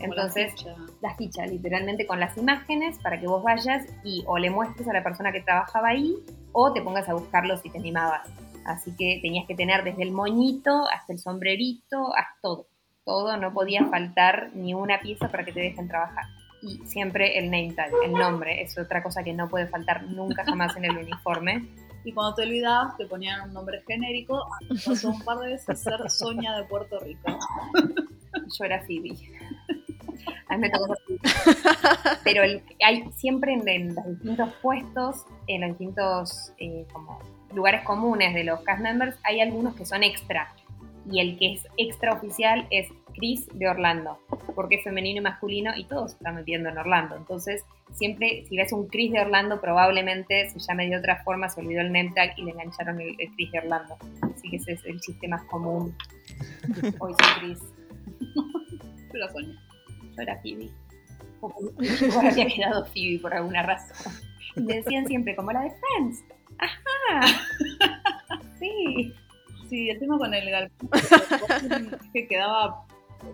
Entonces, 0.00 0.52
la 0.64 0.74
ficha. 0.74 0.76
la 1.02 1.14
ficha, 1.16 1.46
literalmente 1.46 2.06
con 2.06 2.20
las 2.20 2.36
imágenes 2.36 2.98
para 2.98 3.20
que 3.20 3.26
vos 3.26 3.42
vayas 3.42 3.86
y 4.02 4.24
o 4.26 4.38
le 4.38 4.50
muestres 4.50 4.88
a 4.88 4.92
la 4.92 5.02
persona 5.02 5.30
que 5.30 5.42
trabajaba 5.42 5.88
ahí 5.88 6.16
o 6.52 6.72
te 6.72 6.80
pongas 6.80 7.08
a 7.08 7.14
buscarlo 7.14 7.56
si 7.58 7.70
te 7.70 7.78
animabas. 7.78 8.28
Así 8.64 8.94
que 8.96 9.18
tenías 9.22 9.46
que 9.46 9.54
tener 9.54 9.84
desde 9.84 10.02
el 10.02 10.12
moñito 10.12 10.84
hasta 10.92 11.12
el 11.12 11.18
sombrerito, 11.18 12.14
hasta 12.16 12.34
todo. 12.42 12.66
Todo, 13.04 13.36
no 13.36 13.52
podía 13.52 13.86
faltar 13.86 14.50
ni 14.54 14.74
una 14.74 15.00
pieza 15.00 15.28
para 15.28 15.44
que 15.44 15.52
te 15.52 15.60
dejen 15.60 15.88
trabajar. 15.88 16.24
Y 16.62 16.78
siempre 16.86 17.38
el 17.38 17.46
name 17.46 17.72
tag, 17.74 17.90
el 18.04 18.12
nombre, 18.12 18.62
es 18.62 18.76
otra 18.78 19.02
cosa 19.02 19.22
que 19.22 19.32
no 19.32 19.48
puede 19.48 19.66
faltar 19.66 20.04
nunca 20.04 20.44
jamás 20.44 20.76
en 20.76 20.84
el 20.84 20.98
uniforme 20.98 21.66
y 22.04 22.12
cuando 22.12 22.34
te 22.34 22.42
olvidabas 22.42 22.96
te 22.96 23.06
ponían 23.06 23.48
un 23.48 23.54
nombre 23.54 23.82
genérico. 23.86 24.46
Pasó 24.84 25.10
un 25.10 25.22
par 25.22 25.38
de 25.38 25.52
veces 25.52 25.80
ser 25.80 25.98
Sonia 26.10 26.52
de 26.56 26.64
Puerto 26.64 26.98
Rico. 27.00 27.38
Yo 28.58 28.64
era 28.64 28.80
Phoebe. 28.82 29.16
A 30.48 30.56
mí 30.56 30.62
me 30.62 30.70
tocó 30.70 30.94
Pero 32.24 32.42
hay 32.84 33.04
siempre 33.16 33.52
en, 33.52 33.94
los 33.94 34.06
distintos 34.06 34.52
puestos, 34.60 35.24
en 35.46 35.60
los 35.62 35.70
distintos 35.70 36.52
eh, 36.58 36.86
lugares 37.54 37.84
comunes 37.84 38.34
de 38.34 38.44
los 38.44 38.60
cast 38.60 38.80
members, 38.80 39.16
hay 39.24 39.40
algunos 39.40 39.74
que 39.74 39.84
son 39.84 40.02
extra. 40.02 40.52
Y 41.10 41.20
el 41.20 41.38
que 41.38 41.54
es 41.54 41.66
extra 41.76 42.12
oficial 42.12 42.66
es 42.70 42.88
Chris 43.20 43.46
de 43.52 43.68
Orlando, 43.68 44.18
porque 44.54 44.76
es 44.76 44.84
femenino 44.84 45.18
y 45.18 45.22
masculino 45.22 45.72
y 45.76 45.84
todos 45.84 46.12
se 46.12 46.16
están 46.16 46.36
metiendo 46.36 46.70
en 46.70 46.78
Orlando. 46.78 47.16
Entonces, 47.16 47.64
siempre, 47.92 48.46
si 48.48 48.56
ves 48.56 48.72
un 48.72 48.88
Chris 48.88 49.12
de 49.12 49.20
Orlando, 49.20 49.60
probablemente 49.60 50.48
se 50.48 50.58
llame 50.58 50.88
de 50.88 50.96
otra 50.96 51.22
forma, 51.22 51.50
se 51.50 51.60
olvidó 51.60 51.82
el 51.82 51.92
name 51.92 52.12
tag 52.14 52.32
y 52.38 52.44
le 52.44 52.52
engancharon 52.52 52.98
el, 52.98 53.14
el 53.18 53.30
Chris 53.34 53.52
de 53.52 53.58
Orlando. 53.58 53.96
Así 54.22 54.48
que 54.48 54.56
ese 54.56 54.72
es 54.72 54.84
el 54.86 54.98
chiste 55.00 55.28
más 55.28 55.44
común. 55.44 55.94
Hoy 56.98 57.12
soy 57.12 57.40
Chris. 57.40 57.58
Pero 59.12 59.28
Sonia. 59.32 59.60
Yo 60.16 60.22
era 60.22 60.40
Phoebe. 60.40 60.70
Yo 62.00 62.20
había 62.20 62.46
quedado 62.46 62.86
Phoebe 62.86 63.18
por 63.20 63.34
alguna 63.34 63.62
razón. 63.64 64.12
Y 64.56 64.62
me 64.62 64.76
decían 64.76 65.06
siempre, 65.06 65.36
como 65.36 65.52
la 65.52 65.60
de 65.60 65.70
Friends. 65.70 66.24
¡Ajá! 66.58 67.38
Sí. 68.58 69.14
Sí, 69.68 69.88
el 69.88 70.00
tema 70.00 70.18
con 70.18 70.34
el 70.34 70.50
galpón 70.50 70.90
que 72.12 72.26
quedaba, 72.26 72.84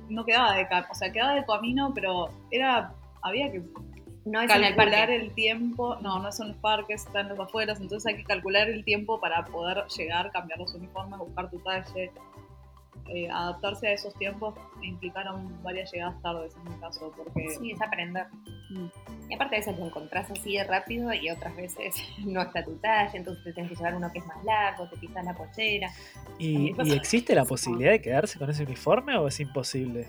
no 0.09 0.24
quedaba 0.24 0.55
de 0.55 0.66
o 0.91 0.95
sea, 0.95 1.12
quedaba 1.12 1.34
de 1.34 1.45
camino, 1.45 1.93
pero 1.95 2.30
era, 2.51 2.93
había 3.22 3.51
que 3.51 3.62
no 4.24 4.41
es 4.41 4.49
calcular 4.49 5.11
el, 5.11 5.22
el, 5.22 5.34
tiempo, 5.34 5.97
no, 6.01 6.18
no 6.18 6.32
son 6.32 6.49
los 6.49 6.57
parques, 6.57 7.07
están 7.07 7.28
los 7.28 7.39
afueras, 7.39 7.80
entonces 7.80 8.07
hay 8.07 8.16
que 8.16 8.24
calcular 8.24 8.68
el 8.68 8.84
tiempo 8.84 9.20
para 9.20 9.45
poder 9.45 9.84
llegar, 9.97 10.32
cambiar 10.32 10.59
los 10.59 10.74
uniformes, 10.74 11.18
buscar 11.20 11.49
tu 11.49 11.59
talle. 11.61 12.11
Eh, 13.09 13.29
adaptarse 13.31 13.89
a 13.89 13.93
esos 13.93 14.15
tiempos 14.15 14.55
implicaron 14.83 15.63
varias 15.63 15.93
llegadas 15.93 16.21
tardes 16.23 16.55
en 16.57 16.73
mi 16.73 16.81
caso, 16.81 17.13
porque... 17.17 17.57
Sí, 17.59 17.71
es 17.73 17.81
aprender. 17.81 18.27
Mm. 18.71 18.87
Y 19.31 19.35
aparte 19.35 19.57
a 19.57 19.59
veces 19.61 19.79
lo 19.79 19.87
encontrás 19.87 20.31
así 20.31 20.57
de 20.57 20.65
rápido 20.65 21.13
y 21.13 21.31
otras 21.31 21.55
veces 21.57 21.95
no 22.25 22.43
está 22.43 22.65
tu 22.65 22.75
talla, 22.77 23.13
entonces 23.15 23.45
te 23.45 23.53
tienes 23.53 23.71
que 23.71 23.77
llevar 23.77 23.95
uno 23.95 24.11
que 24.13 24.19
es 24.19 24.27
más 24.27 24.45
largo, 24.45 24.89
te 24.89 24.97
pisas 24.97 25.25
la 25.25 25.35
pochera. 25.35 25.91
¿Y, 26.39 26.75
¿y 26.83 26.93
existe 26.93 27.35
la 27.35 27.45
posibilidad 27.45 27.93
de 27.93 28.01
quedarse 28.01 28.39
con 28.39 28.51
ese 28.51 28.65
uniforme 28.65 29.17
o 29.17 29.29
es 29.29 29.39
imposible? 29.41 30.09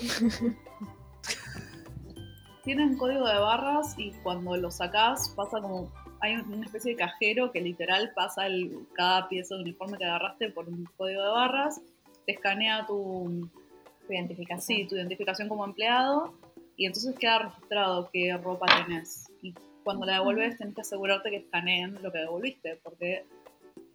tienen 2.66 2.98
código 2.98 3.28
de 3.28 3.38
barras 3.38 3.94
y 3.96 4.10
cuando 4.24 4.56
lo 4.56 4.72
sacás 4.72 5.32
pasa 5.36 5.60
como 5.60 5.88
hay 6.20 6.34
una 6.34 6.64
especie 6.64 6.92
de 6.92 6.98
cajero 6.98 7.52
que 7.52 7.60
literal 7.60 8.10
pasa 8.14 8.46
el, 8.48 8.88
cada 8.94 9.28
pieza 9.28 9.54
de 9.54 9.62
uniforme 9.62 9.96
que 9.96 10.04
agarraste 10.04 10.50
por 10.50 10.68
un 10.68 10.84
código 10.96 11.22
de 11.22 11.28
barras, 11.28 11.80
te 12.26 12.32
escanea 12.32 12.84
tu, 12.86 13.48
Tu 14.06 14.12
identificación. 14.12 14.78
sí, 14.78 14.86
tu 14.86 14.96
identificación 14.96 15.48
como 15.48 15.64
empleado 15.64 16.34
y 16.76 16.86
entonces 16.86 17.14
queda 17.18 17.38
registrado 17.38 18.10
qué 18.12 18.36
ropa 18.36 18.66
tenés. 18.84 19.26
Y 19.42 19.54
cuando 19.84 20.04
la 20.06 20.14
devuelves 20.14 20.58
tenés 20.58 20.74
que 20.74 20.80
asegurarte 20.82 21.30
que 21.30 21.36
escaneen 21.36 22.02
lo 22.02 22.10
que 22.12 22.18
devolviste, 22.18 22.78
porque 22.82 23.24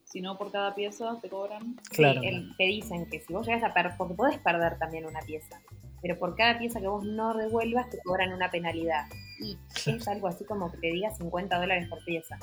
si 0.06 0.20
no 0.22 0.38
por 0.38 0.52
cada 0.52 0.74
pieza 0.76 1.18
te 1.22 1.30
cobran. 1.30 1.76
Claro. 1.92 2.22
Sí, 2.22 2.28
el- 2.28 2.56
te 2.58 2.64
dicen 2.66 3.10
que 3.10 3.20
si 3.20 3.32
vos 3.34 3.46
llegas 3.46 3.64
a 3.64 3.74
perder, 3.74 3.94
porque 3.98 4.14
podés 4.16 4.38
perder 4.40 4.78
también 4.80 5.06
una 5.06 5.20
pieza, 5.22 5.62
pero 6.02 6.18
por 6.18 6.36
cada 6.36 6.58
pieza 6.58 6.80
que 6.82 6.88
vos 6.88 7.04
no 7.06 7.34
devuelvas 7.36 7.90
te 7.90 7.98
cobran 8.04 8.34
una 8.34 8.50
penalidad. 8.52 9.06
Y 9.40 9.58
es 9.90 10.08
algo 10.08 10.28
así 10.28 10.44
como 10.46 10.72
que 10.72 10.78
te 10.78 10.88
diga 10.88 11.12
50 11.12 11.60
dólares 11.60 11.88
por 11.90 12.04
pieza. 12.06 12.38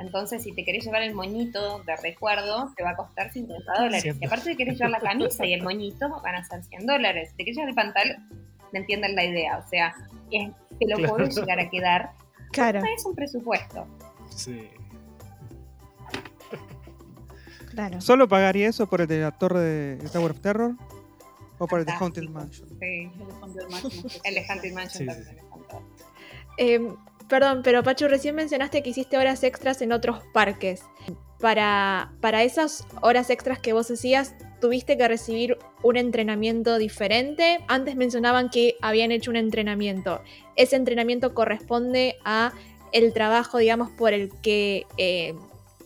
Entonces, 0.00 0.42
si 0.42 0.52
te 0.52 0.64
querés 0.64 0.84
llevar 0.84 1.02
el 1.02 1.14
moñito 1.14 1.82
de 1.84 1.94
recuerdo, 1.96 2.72
te 2.76 2.82
va 2.82 2.90
a 2.90 2.96
costar 2.96 3.30
50 3.32 3.72
dólares. 3.74 4.02
Siempre. 4.02 4.24
Y 4.24 4.26
aparte 4.26 4.50
de 4.50 4.56
querés 4.56 4.74
llevar 4.78 4.90
la 4.90 5.00
camisa 5.00 5.44
y 5.46 5.52
el 5.52 5.62
moñito, 5.62 6.08
van 6.22 6.34
a 6.36 6.44
ser 6.44 6.64
100 6.64 6.86
dólares. 6.86 7.30
Si 7.30 7.36
te 7.36 7.44
querés 7.44 7.56
llevar 7.58 7.68
el 7.68 7.74
pantalón, 7.74 8.28
me 8.72 8.78
entienden 8.80 9.14
la 9.14 9.24
idea. 9.24 9.58
O 9.58 9.68
sea, 9.68 9.94
es- 10.30 10.50
te 10.78 10.86
lo 10.88 10.96
Claro. 10.96 11.14
podés 11.16 11.36
llegar 11.36 11.60
a 11.60 11.68
quedar. 11.68 12.12
Claro, 12.52 12.80
Es 12.96 13.04
un 13.04 13.14
presupuesto. 13.14 13.86
Sí. 14.34 14.68
claro. 17.70 18.00
¿Solo 18.00 18.28
pagaría 18.28 18.68
eso 18.68 18.88
por 18.88 19.00
el 19.00 19.06
de 19.06 19.20
la 19.20 19.30
torre 19.32 19.60
de 19.60 20.08
Tower 20.10 20.32
of 20.32 20.40
Terror? 20.40 20.74
¿O 21.58 21.66
por 21.66 21.80
el 21.80 21.84
de 21.86 21.92
Haunted. 21.92 22.22
Mansion? 22.30 22.68
Sí. 22.68 22.76
El 22.80 23.14
de 23.26 23.34
Haunted 23.40 23.68
Mansion. 23.68 24.10
El 24.24 24.34
de 24.34 24.46
Haunted 24.48 24.72
Mansion 24.72 24.98
Sí, 25.02 25.06
también 25.06 25.28
sí. 25.28 25.36
es 25.36 25.50
fantástico. 25.50 26.10
Eh, 26.56 26.94
perdón, 27.30 27.62
pero 27.62 27.82
Pachu, 27.82 28.08
recién 28.08 28.34
mencionaste 28.34 28.82
que 28.82 28.90
hiciste 28.90 29.16
horas 29.16 29.42
extras 29.44 29.80
en 29.80 29.92
otros 29.92 30.18
parques. 30.34 30.82
Para, 31.38 32.12
para 32.20 32.42
esas 32.42 32.86
horas 33.00 33.30
extras 33.30 33.58
que 33.58 33.72
vos 33.72 33.90
hacías, 33.90 34.34
¿tuviste 34.60 34.98
que 34.98 35.08
recibir 35.08 35.56
un 35.82 35.96
entrenamiento 35.96 36.76
diferente? 36.76 37.60
Antes 37.68 37.96
mencionaban 37.96 38.50
que 38.50 38.76
habían 38.82 39.12
hecho 39.12 39.30
un 39.30 39.36
entrenamiento. 39.36 40.20
¿Ese 40.56 40.76
entrenamiento 40.76 41.32
corresponde 41.32 42.18
a 42.24 42.52
el 42.92 43.14
trabajo, 43.14 43.56
digamos, 43.56 43.90
por 43.90 44.12
el 44.12 44.30
que, 44.42 44.86
eh, 44.98 45.34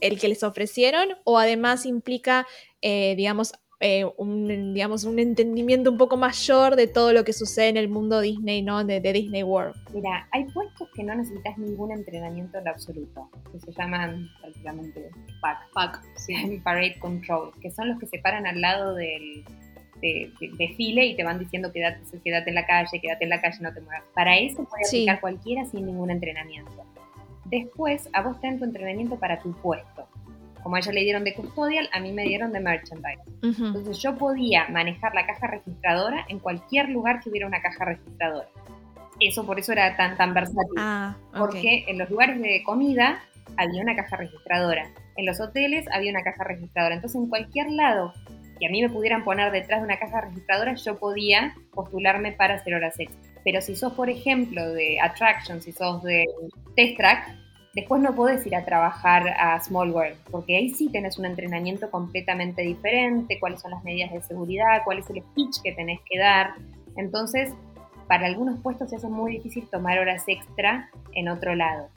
el 0.01 0.18
que 0.18 0.26
les 0.26 0.42
ofrecieron? 0.42 1.11
¿O 1.22 1.38
además 1.38 1.86
implica, 1.86 2.49
eh, 2.82 3.14
digamos, 3.16 3.53
eh, 3.87 4.07
un, 4.16 4.72
digamos, 4.72 5.05
un 5.05 5.18
entendimiento 5.18 5.91
un 5.91 5.99
poco 5.99 6.16
mayor 6.16 6.74
de 6.74 6.87
todo 6.87 7.12
lo 7.12 7.22
que 7.22 7.35
sucede 7.35 7.68
en 7.68 7.76
el 7.76 7.89
mundo 7.91 8.20
Disney, 8.22 8.62
¿no? 8.62 8.82
De, 8.82 8.99
de 8.99 9.12
Disney 9.12 9.43
World. 9.43 9.74
Mira, 9.93 10.26
hay 10.32 10.45
puestos 10.45 10.89
que 10.95 11.05
no 11.05 11.14
necesitas 11.14 11.59
ningún 11.59 11.93
entrenamiento 11.93 12.57
en 12.59 12.66
absoluto, 12.66 13.28
que 13.53 13.61
se 13.61 13.72
llaman 13.72 14.30
prácticamente 14.41 15.11
PAC, 15.43 15.59
Pack, 15.74 16.03
sí. 16.16 16.35
Parade 16.64 16.99
Control, 16.99 17.51
que 17.61 17.70
son 17.70 17.91
los 17.91 17.99
que 17.99 18.07
se 18.07 18.18
paran 18.20 18.47
al 18.47 18.59
lado 18.61 18.95
del 18.95 19.45
de- 20.01 20.32
de- 20.41 20.51
desfile 20.57 21.05
y 21.07 21.14
te 21.16 21.22
van 21.22 21.39
diciendo 21.39 21.70
quédate, 21.70 22.01
quédate 22.24 22.49
en 22.49 22.55
la 22.55 22.66
calle, 22.66 22.99
quédate 23.03 23.24
en 23.24 23.30
la 23.30 23.41
calle, 23.43 23.59
no 23.61 23.72
te 23.74 23.82
muevas. 23.82 24.03
Para 24.14 24.39
eso 24.39 24.64
puede 24.64 24.85
Sí. 24.85 24.97
aplicar 25.03 25.20
cualquiera 25.20 25.64
sin 25.66 25.85
ningún 25.85 26.11
entrenamiento. 26.11 26.72
Después, 27.45 28.09
a 28.14 28.22
vos 28.22 28.41
te 28.41 28.47
dan 28.47 28.59
tu 28.59 28.64
entrenamiento 28.64 29.16
para 29.16 29.39
tu 29.41 29.53
puesto. 29.53 30.09
Como 30.64 30.76
a 30.76 30.78
ella 30.78 30.92
le 30.92 31.02
dieron 31.02 31.24
de 31.24 31.34
custodial, 31.34 31.90
a 31.92 32.00
mí 32.00 32.10
me 32.10 32.24
dieron 32.24 32.50
de 32.50 32.58
merchandise. 32.58 33.20
Ujú. 33.42 33.66
Entonces 33.66 33.98
yo 33.98 34.16
podía 34.16 34.66
manejar 34.70 35.14
la 35.14 35.26
caja 35.26 35.46
registradora 35.46 36.24
en 36.28 36.38
cualquier 36.38 36.88
lugar 36.88 37.20
que 37.20 37.28
hubiera 37.28 37.46
una 37.46 37.60
caja 37.60 37.84
registradora. 37.84 38.48
Eso 39.20 39.44
por 39.44 39.58
eso 39.60 39.72
era 39.72 39.94
tan 39.96 40.16
tan 40.16 40.32
versátil. 40.32 40.74
Ah. 40.78 41.16
Porque 41.38 41.84
en 41.86 41.98
los 41.98 42.08
lugares 42.08 42.40
de 42.40 42.62
comida 42.64 43.20
había 43.58 43.82
una 43.82 43.94
caja 43.94 44.16
registradora. 44.16 44.90
En 45.16 45.26
los 45.26 45.38
hoteles 45.38 45.84
había 45.92 46.10
una 46.10 46.22
caja 46.22 46.44
registradora. 46.44 46.94
Entonces 46.94 47.20
en 47.20 47.28
cualquier 47.28 47.70
lado 47.70 48.14
que 48.58 48.66
a 48.66 48.70
mí 48.70 48.80
me 48.80 48.88
pudieran 48.88 49.22
poner 49.22 49.52
detrás 49.52 49.80
de 49.80 49.84
una 49.84 49.98
caja 49.98 50.22
registradora, 50.22 50.74
yo 50.76 50.98
podía 50.98 51.54
postularme 51.74 52.32
para 52.32 52.54
hacer 52.54 52.74
horas 52.74 52.98
extra. 52.98 53.20
Pero 53.44 53.60
si 53.60 53.76
sos, 53.76 53.92
por 53.92 54.08
ejemplo, 54.08 54.72
de 54.72 54.98
Attraction, 54.98 55.60
si 55.60 55.72
sos 55.72 56.02
de 56.02 56.24
Test 56.74 56.96
Track, 56.96 57.43
después 57.74 58.00
no 58.00 58.14
podés 58.14 58.46
ir 58.46 58.54
a 58.54 58.64
trabajar 58.64 59.28
a 59.28 59.58
Small 59.60 59.90
World, 59.90 60.16
porque 60.30 60.56
ahí 60.56 60.70
sí 60.70 60.88
tenés 60.90 61.18
un 61.18 61.26
entrenamiento 61.26 61.90
completamente 61.90 62.62
diferente, 62.62 63.38
cuáles 63.40 63.60
son 63.60 63.72
las 63.72 63.82
medidas 63.84 64.12
de 64.12 64.22
seguridad, 64.22 64.82
cuál 64.84 64.98
es 64.98 65.10
el 65.10 65.22
speech 65.22 65.62
que 65.62 65.72
tenés 65.72 66.00
que 66.08 66.18
dar. 66.18 66.54
Entonces, 66.96 67.52
para 68.06 68.26
algunos 68.26 68.60
puestos 68.60 68.90
se 68.90 68.96
hace 68.96 69.08
muy 69.08 69.32
difícil 69.32 69.66
tomar 69.70 69.98
horas 69.98 70.24
extra 70.28 70.90
en 71.12 71.28
otro 71.28 71.54
lado. 71.54 71.88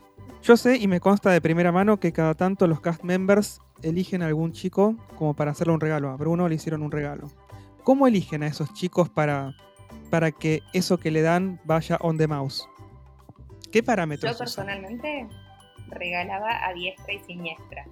Yo 0.41 0.57
sé 0.57 0.77
y 0.77 0.87
me 0.87 0.99
consta 0.99 1.29
de 1.31 1.41
primera 1.41 1.71
mano 1.71 1.99
que 1.99 2.11
cada 2.11 2.33
tanto 2.33 2.67
los 2.67 2.79
cast 2.79 3.03
members 3.03 3.59
eligen 3.81 4.23
a 4.23 4.27
algún 4.27 4.53
chico 4.53 4.95
como 5.17 5.35
para 5.35 5.51
hacerle 5.51 5.73
un 5.73 5.79
regalo. 5.79 6.09
A 6.09 6.15
Bruno 6.15 6.47
le 6.47 6.55
hicieron 6.55 6.81
un 6.81 6.91
regalo. 6.91 7.29
¿Cómo 7.83 8.07
eligen 8.07 8.43
a 8.43 8.47
esos 8.47 8.73
chicos 8.73 9.09
para, 9.09 9.55
para 10.09 10.31
que 10.31 10.61
eso 10.73 10.97
que 10.97 11.11
le 11.11 11.21
dan 11.21 11.59
vaya 11.65 11.97
on 12.01 12.17
the 12.17 12.27
mouse? 12.27 12.67
¿Qué 13.71 13.83
parámetros? 13.83 14.37
Yo 14.37 14.43
usan? 14.43 14.67
Regalaba 15.89 16.65
a 16.65 16.73
diestra 16.73 17.13
y 17.13 17.19
siniestra. 17.19 17.85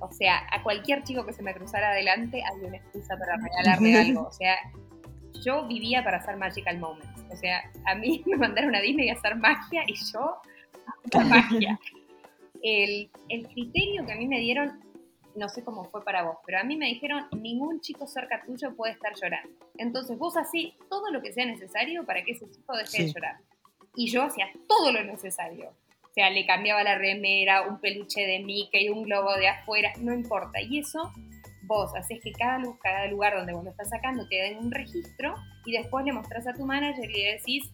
O 0.00 0.10
sea, 0.10 0.42
a 0.50 0.62
cualquier 0.62 1.04
chico 1.04 1.24
que 1.24 1.32
se 1.32 1.42
me 1.42 1.54
cruzara 1.54 1.90
adelante 1.90 2.42
había 2.44 2.68
una 2.68 2.76
excusa 2.76 3.16
para 3.16 3.36
regalarle 3.36 4.00
algo. 4.00 4.26
O 4.26 4.32
sea, 4.32 4.56
yo 5.44 5.66
vivía 5.66 6.02
para 6.02 6.18
hacer 6.18 6.36
magical 6.36 6.78
moments. 6.78 7.24
O 7.30 7.36
sea, 7.36 7.62
a 7.86 7.94
mí 7.94 8.22
me 8.26 8.36
mandaron 8.36 8.74
a 8.74 8.80
Disney 8.80 9.10
a 9.10 9.14
hacer 9.14 9.36
magia 9.36 9.82
y 9.86 9.94
yo 10.12 10.36
hacer 11.06 11.24
magia. 11.26 11.78
El, 12.62 13.10
el 13.28 13.46
criterio 13.48 14.04
que 14.06 14.12
a 14.12 14.16
mí 14.16 14.26
me 14.26 14.38
dieron, 14.38 14.80
no 15.36 15.48
sé 15.48 15.64
cómo 15.64 15.84
fue 15.84 16.04
para 16.04 16.22
vos, 16.22 16.36
pero 16.46 16.58
a 16.58 16.64
mí 16.64 16.76
me 16.76 16.86
dijeron, 16.86 17.26
ningún 17.32 17.80
chico 17.80 18.06
cerca 18.06 18.42
tuyo 18.44 18.74
puede 18.74 18.92
estar 18.92 19.12
llorando. 19.14 19.50
Entonces 19.78 20.18
vos 20.18 20.36
hacés 20.36 20.72
todo 20.88 21.10
lo 21.10 21.22
que 21.22 21.32
sea 21.32 21.46
necesario 21.46 22.04
para 22.04 22.22
que 22.24 22.32
ese 22.32 22.50
chico 22.50 22.76
deje 22.76 23.04
de 23.04 23.12
llorar. 23.12 23.36
Y 23.94 24.10
yo 24.10 24.22
hacía 24.22 24.46
todo 24.66 24.90
lo 24.90 25.02
necesario. 25.04 25.72
O 26.12 26.14
sea, 26.14 26.28
le 26.28 26.44
cambiaba 26.44 26.82
la 26.84 26.98
remera, 26.98 27.62
un 27.62 27.80
peluche 27.80 28.20
de 28.26 28.40
Mickey, 28.40 28.90
un 28.90 29.04
globo 29.04 29.34
de 29.36 29.48
afuera, 29.48 29.92
no 29.98 30.12
importa. 30.12 30.60
Y 30.60 30.80
eso 30.80 31.10
vos 31.62 31.90
haces 31.96 32.20
que 32.22 32.32
cada, 32.32 32.58
lu- 32.58 32.78
cada 32.82 33.06
lugar 33.06 33.34
donde 33.34 33.54
vos 33.54 33.64
lo 33.64 33.70
estás 33.70 33.88
sacando 33.88 34.28
te 34.28 34.36
den 34.36 34.58
un 34.58 34.70
registro 34.70 35.34
y 35.64 35.72
después 35.72 36.04
le 36.04 36.12
mostrás 36.12 36.46
a 36.46 36.52
tu 36.52 36.66
manager 36.66 37.08
y 37.10 37.14
le 37.14 37.32
decís, 37.36 37.72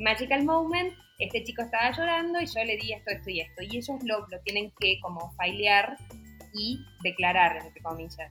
Magical 0.00 0.44
Moment, 0.44 0.92
este 1.18 1.42
chico 1.44 1.62
estaba 1.62 1.90
llorando 1.92 2.38
y 2.42 2.46
yo 2.46 2.62
le 2.62 2.76
di 2.76 2.92
esto, 2.92 3.10
esto 3.10 3.30
y 3.30 3.40
esto. 3.40 3.62
Y 3.62 3.78
ellos 3.78 3.88
lo, 4.04 4.26
lo 4.28 4.38
tienen 4.44 4.70
que 4.78 5.00
como 5.00 5.32
filear 5.42 5.96
y 6.52 6.84
declarar, 7.02 7.56
entre 7.64 7.80
comillas. 7.80 8.30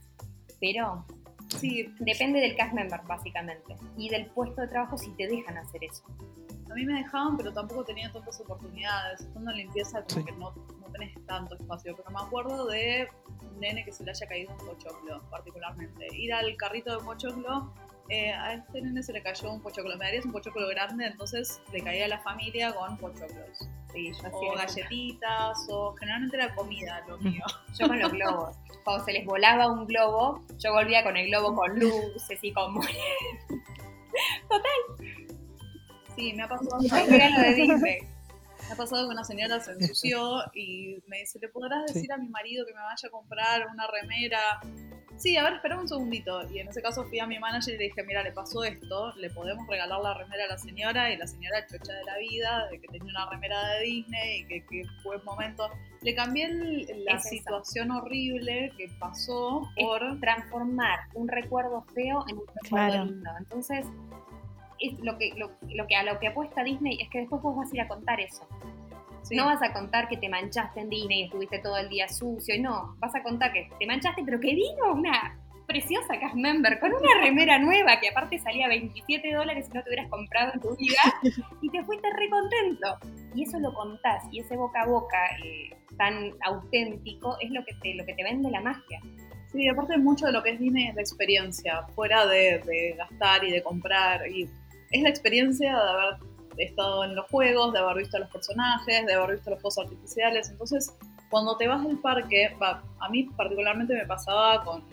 Pero 0.62 1.04
Sí, 1.50 1.94
depende 2.00 2.40
del 2.42 2.56
cast 2.56 2.74
member, 2.74 3.02
básicamente. 3.08 3.76
Y 3.98 4.10
del 4.10 4.28
puesto 4.28 4.62
de 4.62 4.68
trabajo 4.68 4.98
si 4.98 5.12
te 5.12 5.28
dejan 5.28 5.58
hacer 5.58 5.84
eso. 5.84 6.04
a 6.70 6.74
mí 6.74 6.86
me 6.86 6.96
dejaban, 6.96 7.38
pero 7.38 7.54
tampoco 7.54 7.86
tenía 7.86 8.12
tantas 8.12 8.40
oportunidades. 8.42 9.22
Estando 9.22 9.52
en 9.52 9.58
limpieza, 9.58 10.02
como 10.04 10.20
Sí. 10.20 10.26
que 10.26 10.32
no, 10.34 10.52
no 10.52 10.88
tenés 10.92 11.16
tanto 11.26 11.56
espacio. 11.56 11.96
Pero 11.96 12.10
me 12.12 12.20
acuerdo 12.20 12.68
de 12.68 13.08
un 13.42 13.60
nene 13.62 13.86
que 13.86 13.92
se 13.94 14.04
le 14.04 14.12
haya 14.12 14.28
caído 14.28 14.52
un 14.52 14.58
pochoclo, 14.58 15.22
particularmente. 15.30 16.08
Ir 16.14 16.34
al 16.34 16.56
carrito 16.58 16.98
de 16.98 17.04
pochoclo, 17.06 17.74
eh, 18.10 18.32
a 18.34 18.54
este 18.56 18.82
nene 18.82 19.02
se 19.02 19.14
le 19.14 19.24
cayó 19.24 19.50
un 19.54 19.62
pochoclo. 19.62 19.96
Me 19.98 20.06
darías 20.06 20.26
un 20.26 20.34
pochoclo 20.34 20.68
grande, 20.68 21.06
entonces 21.08 21.62
le 21.72 21.82
caía 21.82 22.04
a 22.06 22.10
la 22.10 22.20
familia 22.20 22.74
con 22.76 22.98
pochoclos. 22.98 23.70
Sí, 23.98 24.12
yo 24.12 24.28
hacía 24.28 24.52
O 24.52 24.56
galletitas, 24.56 25.68
o 25.70 25.96
generalmente 25.96 26.38
era 26.38 26.54
comida 26.56 27.04
lo 27.08 27.18
mío. 27.18 27.44
Yo 27.80 27.88
con 27.88 28.00
los 28.00 28.12
globos. 28.12 28.56
Cuando 28.84 29.04
se 29.06 29.14
les 29.14 29.26
volaba 29.26 29.68
un 29.72 29.86
globo, 29.86 30.42
yo 30.60 30.72
volvía 30.72 31.04
con 31.04 31.18
el 31.18 31.28
globo 31.28 31.56
con 31.56 31.78
luces 31.78 32.40
y 32.42 32.54
con... 32.54 32.80
Sí, 36.16 36.34
me 36.34 36.44
ha 36.44 36.48
pasado. 36.48 36.78
Un 36.80 36.90
regalo 36.90 37.42
de 37.42 37.54
Disney. 37.54 37.98
Me 38.68 38.74
ha 38.74 38.76
pasado 38.76 39.08
que 39.08 39.14
una 39.14 39.24
señora 39.24 39.60
se 39.62 39.72
ensució 39.72 40.42
y 40.54 40.98
me 41.08 41.20
dice, 41.20 41.40
¿le 41.40 41.48
podrás 41.48 41.84
Sí. 41.88 41.94
decir 41.94 42.12
a 42.12 42.18
mi 42.18 42.28
marido 42.28 42.66
que 42.66 42.74
me 42.74 42.82
vaya 42.82 43.08
a 43.08 43.10
comprar 43.10 43.66
una 43.72 43.88
remera? 43.88 44.60
Sí, 45.18 45.36
a 45.36 45.44
ver, 45.44 45.54
espera 45.54 45.80
un 45.80 45.88
segundito. 45.88 46.48
Y 46.52 46.60
en 46.60 46.68
ese 46.68 46.82
caso 46.82 47.04
fui 47.06 47.20
a 47.20 47.26
mi 47.26 47.40
manager 47.40 47.74
y 47.74 47.78
le 47.78 47.84
dije, 47.86 48.04
mira, 48.04 48.22
le 48.24 48.32
pasó 48.32 48.64
esto, 48.64 49.14
le 49.16 49.30
podemos 49.32 49.68
regalar 49.68 50.00
la 50.02 50.14
remera 50.14 50.46
a 50.46 50.48
la 50.48 50.58
señora. 50.58 51.12
Y 51.12 51.18
la 51.18 51.26
señora 51.26 51.66
chocha 51.66 51.92
de 51.94 52.04
la 52.06 52.18
vida, 52.18 52.68
de 52.70 52.80
que 52.80 52.88
tenía 52.88 53.12
una 53.12 53.30
remera 53.30 53.68
de 53.70 53.84
Disney 53.86 54.42
y 54.42 54.46
que, 54.46 54.66
que 54.68 54.84
fue 55.02 55.18
un 55.18 55.26
momento. 55.26 55.70
Le 56.02 56.14
cambié 56.14 56.46
el- 56.46 57.04
la 57.06 57.14
Es 57.16 57.24
situación 57.30 57.90
horrible 57.92 58.72
que 58.78 58.90
pasó 59.00 59.68
Es 59.76 59.86
por... 59.86 60.20
transformar 60.20 61.00
un 61.16 61.28
recuerdo 61.28 61.84
feo 61.96 62.24
en 62.30 62.38
un 62.38 62.44
recuerdo 62.48 62.88
Claro. 62.88 63.06
lindo. 63.06 63.30
Entonces, 63.40 63.86
es 64.80 64.94
lo 65.00 65.18
que, 65.18 65.34
lo, 65.36 65.50
lo 65.74 65.88
que 65.88 65.96
a 65.96 66.04
lo 66.04 66.20
que 66.20 66.28
apuesta 66.28 66.64
Disney 66.64 67.00
es 67.02 67.10
que 67.10 67.22
después 67.22 67.42
vos 67.42 67.56
vas 67.58 67.72
a 67.72 67.76
ir 67.76 67.82
a 67.82 67.88
contar 67.88 68.20
eso. 68.20 68.48
Sí. 69.28 69.36
No 69.36 69.46
vas 69.46 69.62
a 69.62 69.74
contar 69.74 70.08
que 70.08 70.18
te 70.18 70.30
manchaste 70.30 70.80
en 70.80 70.90
Disney 70.90 71.22
y 71.22 71.24
estuviste 71.26 71.60
todo 71.60 71.78
el 71.78 71.90
día 71.90 72.08
sucio. 72.08 72.56
y 72.56 72.60
No, 72.60 72.96
vas 73.00 73.14
a 73.16 73.24
contar 73.24 73.52
que 73.52 73.70
te 73.78 73.86
manchaste, 73.86 74.24
pero 74.24 74.40
que 74.40 74.56
vino 74.56 74.94
una 74.94 75.38
preciosa 75.68 76.18
cast 76.18 76.36
member 76.36 76.80
con 76.80 76.94
una 76.94 77.22
remera 77.22 77.60
nueva 77.60 78.00
que 78.00 78.08
aparte 78.08 78.40
salía 78.40 78.70
27 78.70 79.34
dólares 79.34 79.68
si 79.68 79.74
no 79.74 79.84
te 79.84 79.90
hubieras 79.90 80.10
comprado 80.10 80.54
en 80.54 80.62
tu 80.62 80.76
vida 80.78 81.02
y 81.62 81.70
te 81.70 81.84
fuiste 81.84 82.08
re 82.14 82.30
contento. 82.30 82.98
Y 83.36 83.44
eso 83.44 83.60
lo 83.60 83.74
contás 83.74 84.24
y 84.32 84.40
ese 84.40 84.56
boca 84.56 84.84
a 84.84 84.88
boca 84.88 85.18
eh, 85.44 85.76
tan 85.98 86.32
auténtico 86.42 87.38
es 87.42 87.52
lo 87.52 87.64
que, 87.66 87.74
te, 87.82 87.94
lo 87.96 88.06
que 88.06 88.14
te 88.14 88.24
vende 88.24 88.50
la 88.50 88.62
magia. 88.62 89.02
Sí, 89.52 89.68
aparte 89.68 89.98
mucho 89.98 90.26
de 90.26 90.32
lo 90.32 90.44
que 90.44 90.52
es 90.52 90.60
Disney 90.60 90.88
es 90.88 90.96
la 90.96 91.02
experiencia, 91.02 91.84
fuera 91.96 92.26
de, 92.26 92.60
de 92.60 92.96
gastar 92.98 93.44
y 93.44 93.52
de 93.52 93.62
comprar. 93.62 94.28
Y 94.30 94.50
es 94.92 95.02
la 95.02 95.10
experiencia 95.10 95.74
de 95.74 95.90
haber 95.90 96.18
estado 96.66 97.04
en 97.04 97.16
los 97.16 97.26
juegos, 97.30 97.74
de 97.74 97.80
haber 97.80 97.98
visto 97.98 98.18
a 98.18 98.22
los 98.22 98.30
personajes, 98.30 99.06
de 99.06 99.14
haber 99.14 99.36
visto 99.36 99.50
los 99.52 99.62
juegos 99.62 99.78
artificiales. 99.80 100.50
Entonces, 100.50 100.94
cuando 101.30 101.58
te 101.58 101.68
vas 101.68 101.84
del 101.86 101.98
parque, 102.00 102.56
va, 102.62 102.84
a 103.00 103.10
mí 103.10 103.24
particularmente 103.36 103.94
me 103.94 104.06
pasaba 104.06 104.64
con 104.64 104.84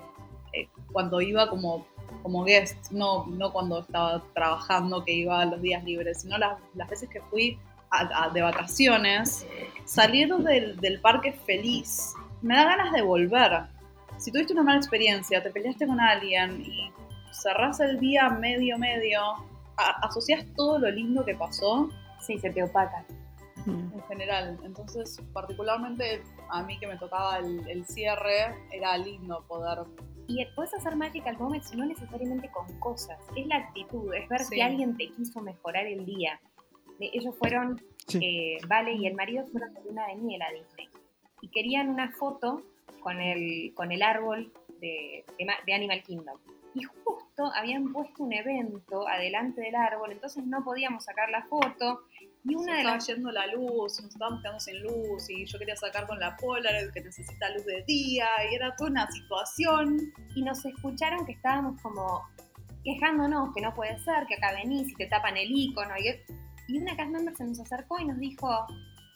eh, 0.53 0.69
cuando 0.93 1.21
iba 1.21 1.49
como, 1.49 1.87
como 2.23 2.45
guest, 2.45 2.91
no, 2.93 3.27
no 3.27 3.53
cuando 3.53 3.81
estaba 3.81 4.23
trabajando, 4.35 5.05
que 5.05 5.12
iba 5.12 5.45
los 5.45 5.61
días 5.62 5.83
libres, 5.85 6.21
sino 6.23 6.39
las, 6.39 6.59
las 6.75 6.89
veces 6.89 7.09
que 7.09 7.21
fui 7.23 7.59
a- 7.91 8.25
a- 8.25 8.29
de 8.31 8.43
vacaciones, 8.43 9.47
salir 9.85 10.35
del, 10.37 10.77
del 10.81 11.01
parque 11.01 11.33
feliz. 11.33 12.12
Me 12.43 12.57
da 12.57 12.65
ganas 12.65 12.93
de 12.93 13.03
volver. 13.03 13.62
Si 14.19 14.31
tuviste 14.31 14.53
una 14.53 14.62
mala 14.62 14.79
experiencia, 14.79 15.43
te 15.43 15.51
peleaste 15.51 15.87
con 15.87 15.99
alguien 16.01 16.61
y 16.61 16.91
cerrás 17.33 17.81
el 17.81 17.99
día 17.99 18.29
medio, 18.31 18.79
medio, 18.79 19.21
a- 19.77 20.07
asociás 20.07 20.45
todo 20.57 20.79
lo 20.79 20.91
lindo 20.91 21.25
que 21.25 21.35
pasó 21.35 21.89
Sí, 22.20 22.39
se 22.39 22.49
te 22.51 22.62
opaca. 22.62 23.05
En 23.66 24.03
general. 24.09 24.59
Entonces, 24.64 25.20
particularmente 25.33 26.22
a 26.51 26.62
mí 26.62 26.79
que 26.79 26.87
me 26.87 26.97
tocaba 26.97 27.39
el, 27.39 27.66
el 27.68 27.85
cierre, 27.87 28.55
era 28.70 28.97
lindo 28.99 29.45
poder... 29.49 29.79
Y 30.27 30.45
puedes 30.55 30.72
hacer 30.75 30.97
Magical 30.97 31.37
Moments 31.39 31.75
no 31.75 31.85
necesariamente 31.85 32.51
con 32.51 32.66
cosas, 32.79 33.18
es 33.37 33.47
la 33.47 33.57
actitud, 33.57 34.12
es 34.14 34.27
ver 34.29 34.41
Sí. 34.41 34.57
que 34.57 34.62
alguien 34.62 34.97
te 34.97 35.09
quiso 35.12 35.41
mejorar 35.43 35.87
el 35.87 36.05
día. 36.07 36.41
De- 36.99 37.11
Ellos 37.12 37.35
fueron, 37.39 37.83
Sí. 38.07 38.18
eh, 38.22 38.59
Vale 38.68 38.93
y 38.95 39.07
el 39.07 39.14
marido 39.14 39.45
fueron 39.47 39.72
de 39.75 39.83
luna 39.85 40.07
de 40.09 40.14
miel 40.16 40.41
a 40.43 40.51
Disney. 40.51 40.89
Y 41.43 41.49
querían 41.49 41.89
una 41.91 42.11
foto 42.12 42.62
con 43.01 43.20
el, 43.20 43.72
con 43.75 43.93
el 43.93 44.03
árbol 44.03 44.51
de, 44.81 45.25
de 45.39 45.45
Ma- 45.45 45.59
de 45.66 45.75
Animal 45.75 46.03
Kingdom. 46.03 46.39
Y 46.75 46.83
justo 46.85 47.24
habían 47.55 47.93
puesto 47.93 48.22
un 48.22 48.32
evento 48.32 49.07
adelante 49.09 49.61
del 49.61 49.74
árbol, 49.74 50.12
entonces 50.12 50.45
no 50.47 50.62
podíamos 50.64 51.05
sacar 51.05 51.30
la 51.30 51.45
foto. 51.45 52.03
Y 52.45 52.55
una 52.55 52.74
de 52.74 52.78
estaba 52.80 52.97
las 52.97 53.07
yendo 53.07 53.30
la 53.32 53.47
luz, 53.47 54.01
nos 54.03 54.12
estábamos 54.12 54.43
quedando 54.43 54.61
sin 54.61 54.82
luz 54.82 55.30
y 55.30 55.47
yo 55.47 55.59
quería 55.59 55.76
sacar 55.76 56.07
con 56.07 56.20
la 56.20 56.37
Polaroid 56.37 56.93
que 56.93 57.01
necesita 57.01 57.49
luz 57.51 57.64
de 57.64 57.82
día 57.87 58.26
y 58.51 58.55
era 58.55 58.76
toda 58.76 58.91
una 58.91 59.11
situación. 59.11 60.12
y 60.35 60.43
nos 60.43 60.64
escucharon 60.64 61.24
que 61.24 61.32
estábamos 61.32 61.80
como 61.80 62.22
quejándonos 62.85 63.55
que 63.55 63.62
no 63.62 63.74
puede 63.74 63.99
ser, 64.01 64.26
que 64.26 64.35
acá 64.35 64.53
venís 64.53 64.93
y 64.93 64.95
te 64.95 65.07
tapan 65.07 65.37
el 65.37 65.51
icono. 65.51 65.95
Y, 65.97 66.72
y 66.72 66.78
una 66.78 66.95
cast 66.97 67.11
member 67.11 67.35
se 67.35 67.45
nos 67.45 67.61
acercó 67.61 67.99
y 67.99 68.05
nos 68.05 68.18
dijo, 68.18 68.66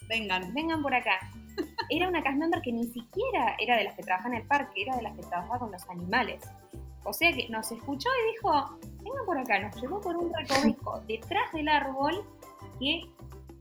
Vengan, 0.08 0.54
vengan 0.54 0.82
por 0.82 0.94
acá. 0.94 1.20
Era 1.90 2.08
una 2.08 2.22
cast 2.22 2.38
member 2.38 2.62
que 2.62 2.72
ni 2.72 2.84
siquiera 2.84 3.56
era 3.58 3.76
de 3.76 3.84
las 3.84 3.94
que 3.94 4.02
trabajan 4.02 4.32
en 4.32 4.42
el 4.42 4.46
parque, 4.46 4.82
era 4.82 4.96
de 4.96 5.02
las 5.02 5.16
que 5.16 5.22
trabajaba 5.22 5.58
con 5.58 5.72
los 5.72 5.88
animales. 5.88 6.42
O 7.05 7.12
sea 7.12 7.32
que 7.32 7.49
nos 7.49 7.70
escuchó 7.72 8.09
y 8.09 8.32
dijo, 8.32 8.78
vengan 9.03 9.26
por 9.26 9.38
acá, 9.38 9.59
nos 9.61 9.80
llevó 9.80 10.01
por 10.01 10.16
un 10.16 10.32
recoveco 10.34 11.01
detrás 11.09 11.53
del 11.53 11.68
árbol 11.68 12.24
que 12.78 13.09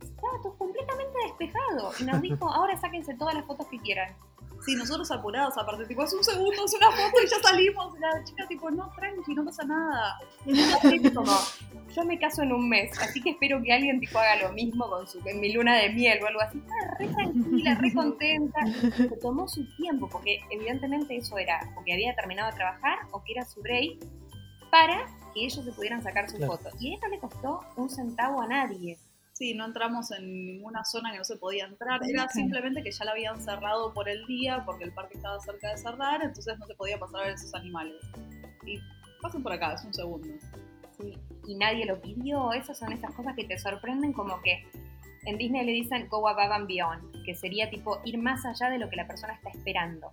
estaba 0.01 0.41
todo 0.41 0.57
completamente 0.57 1.17
despejado. 1.23 1.91
Y 1.99 2.03
nos 2.03 2.21
dijo, 2.21 2.49
ahora 2.49 2.77
sáquense 2.77 3.13
todas 3.15 3.35
las 3.35 3.45
fotos 3.45 3.67
que 3.67 3.79
quieran. 3.79 4.15
Sí, 4.65 4.75
nosotros 4.75 5.09
apurados 5.11 5.57
aparte, 5.57 5.85
tipo, 5.85 6.03
es 6.03 6.13
un 6.13 6.23
segundo, 6.23 6.65
es 6.65 6.73
una 6.73 6.91
foto 6.91 7.23
y 7.23 7.27
ya 7.29 7.39
salimos. 7.41 7.95
Y 7.95 7.99
la 7.99 8.23
chica 8.23 8.47
tipo, 8.47 8.69
no, 8.71 8.89
tranqui, 8.95 9.33
no 9.35 9.45
pasa 9.45 9.63
nada. 9.65 10.17
Como, 11.13 11.31
yo 11.95 12.05
me 12.05 12.19
caso 12.19 12.43
en 12.43 12.53
un 12.53 12.67
mes, 12.69 12.91
así 12.99 13.21
que 13.21 13.31
espero 13.31 13.61
que 13.61 13.73
alguien 13.73 13.99
tipo 13.99 14.17
haga 14.19 14.35
lo 14.47 14.53
mismo 14.53 14.87
con 14.89 15.07
su 15.07 15.19
en 15.27 15.39
mi 15.39 15.51
luna 15.53 15.75
de 15.77 15.89
miel 15.89 16.19
o 16.23 16.27
algo 16.27 16.41
así. 16.41 16.57
Estaba 16.59 16.97
re 16.99 17.07
tranquila, 17.07 17.75
re 17.75 17.93
contenta. 17.93 18.59
Se 18.95 19.17
tomó 19.21 19.47
su 19.47 19.65
tiempo, 19.77 20.07
porque 20.09 20.39
evidentemente 20.51 21.15
eso 21.17 21.37
era 21.37 21.59
o 21.77 21.83
que 21.83 21.93
había 21.93 22.13
terminado 22.15 22.51
de 22.51 22.57
trabajar 22.57 22.99
o 23.11 23.23
que 23.23 23.33
era 23.33 23.45
su 23.45 23.61
break 23.61 23.99
para 24.71 25.05
que 25.33 25.45
ellos 25.45 25.63
se 25.63 25.71
pudieran 25.71 26.03
sacar 26.03 26.29
su 26.29 26.37
Claro. 26.37 26.53
foto. 26.57 26.69
Y 26.79 26.93
eso 26.95 27.07
le 27.07 27.19
costó 27.19 27.61
un 27.77 27.89
centavo 27.89 28.41
a 28.41 28.47
nadie. 28.47 28.97
Sí, 29.37 29.53
no 29.53 29.65
entramos 29.65 30.09
en 30.11 30.45
ninguna 30.47 30.83
zona 30.83 31.11
que 31.11 31.19
no 31.19 31.23
se 31.23 31.35
podía 31.37 31.65
entrar. 31.65 31.99
Era 32.09 32.27
simplemente 32.29 32.81
que 32.81 32.91
ya 32.91 33.05
la 33.05 33.11
habían 33.11 33.39
cerrado 33.39 33.93
por 33.93 34.09
el 34.09 34.25
día 34.25 34.63
porque 34.65 34.83
el 34.85 34.91
parque 34.91 35.17
estaba 35.17 35.39
cerca 35.39 35.69
de 35.69 35.77
cerrar, 35.77 36.21
entonces 36.23 36.57
no 36.57 36.65
se 36.65 36.73
podía 36.73 36.97
pasar 36.97 37.19
a 37.21 37.23
ver 37.25 37.33
esos 37.33 37.53
animales. 37.53 37.95
Y 38.65 38.79
pasen 39.21 39.43
por 39.43 39.51
acá, 39.53 39.73
es 39.73 39.83
un 39.85 39.93
segundo. 39.93 40.27
Sí, 40.97 41.15
y 41.45 41.53
nadie 41.55 41.85
lo 41.85 42.01
pidió. 42.01 42.51
Esas 42.53 42.79
son 42.79 42.91
esas 42.93 43.13
cosas 43.13 43.35
que 43.35 43.43
te 43.43 43.59
sorprenden, 43.59 44.11
como 44.11 44.41
que 44.41 44.65
en 45.25 45.37
Disney 45.37 45.65
le 45.65 45.71
dicen 45.73 46.07
go 46.09 46.27
above 46.27 46.51
and 46.51 46.67
beyond, 46.67 47.23
que 47.23 47.35
sería 47.35 47.69
tipo 47.69 47.99
ir 48.05 48.17
más 48.17 48.43
allá 48.43 48.71
de 48.71 48.79
lo 48.79 48.89
que 48.89 48.95
la 48.95 49.05
persona 49.05 49.33
está 49.33 49.49
esperando. 49.49 50.09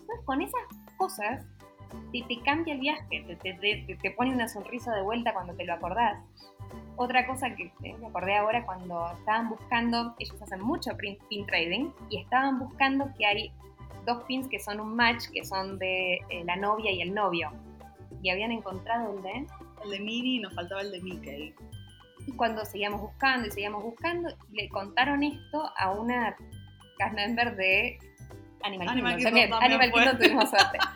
Entonces, 0.00 0.24
con 0.24 0.42
esas 0.42 0.62
cosas, 0.96 1.44
te, 2.12 2.22
te 2.26 2.42
cambia 2.42 2.74
el 2.74 2.80
viaje, 2.80 3.24
te, 3.24 3.36
te- 3.36 3.54
te- 3.86 3.96
te 4.02 4.10
pone 4.10 4.32
una 4.34 4.48
sonrisa 4.48 4.92
de 4.96 5.02
vuelta 5.02 5.32
cuando 5.32 5.54
te 5.54 5.64
lo 5.64 5.74
acordás. 5.74 6.18
Otra 6.96 7.26
cosa 7.26 7.54
que 7.56 7.72
eh, 7.82 7.96
me 7.98 8.06
acordé 8.06 8.36
ahora 8.36 8.64
cuando 8.64 9.10
estaban 9.18 9.48
buscando, 9.48 10.14
ellos 10.18 10.40
hacen 10.40 10.60
mucho 10.60 10.96
pin, 10.96 11.18
pin 11.28 11.44
trading, 11.46 11.90
y 12.08 12.18
estaban 12.20 12.60
buscando 12.60 13.10
que 13.18 13.26
hay 13.26 13.52
dos 14.06 14.22
pins 14.24 14.46
que 14.48 14.60
son 14.60 14.80
un 14.80 14.94
match, 14.94 15.24
que 15.32 15.44
son 15.44 15.78
de 15.78 16.14
eh, 16.28 16.44
la 16.44 16.56
novia 16.56 16.92
y 16.92 17.02
el 17.02 17.12
novio. 17.12 17.50
Y 18.22 18.30
habían 18.30 18.52
encontrado 18.52 19.16
el 19.16 19.22
de 19.22 19.46
El 19.84 19.90
de 19.90 20.00
Minnie 20.00 20.36
y 20.36 20.40
nos 20.40 20.54
faltaba 20.54 20.82
el 20.82 20.92
de 20.92 21.00
Mickey. 21.00 21.54
y 22.26 22.32
cuando 22.32 22.64
seguíamos 22.64 23.00
buscando 23.00 23.48
y 23.48 23.50
seguíamos 23.50 23.82
buscando, 23.82 24.30
le 24.52 24.68
contaron 24.68 25.22
esto 25.22 25.70
a 25.76 25.90
una 25.90 26.36
cast 26.98 27.14
member 27.14 27.56
de 27.56 27.98
Animal, 28.62 28.88
Animal 28.88 29.16
Kingdom. 29.16 29.34
Kingdom 29.34 29.60
También, 29.60 29.80
Animal. 29.80 29.92
Kingdom 29.92 30.18
tuvimos 30.18 30.50
suerte. 30.50 30.78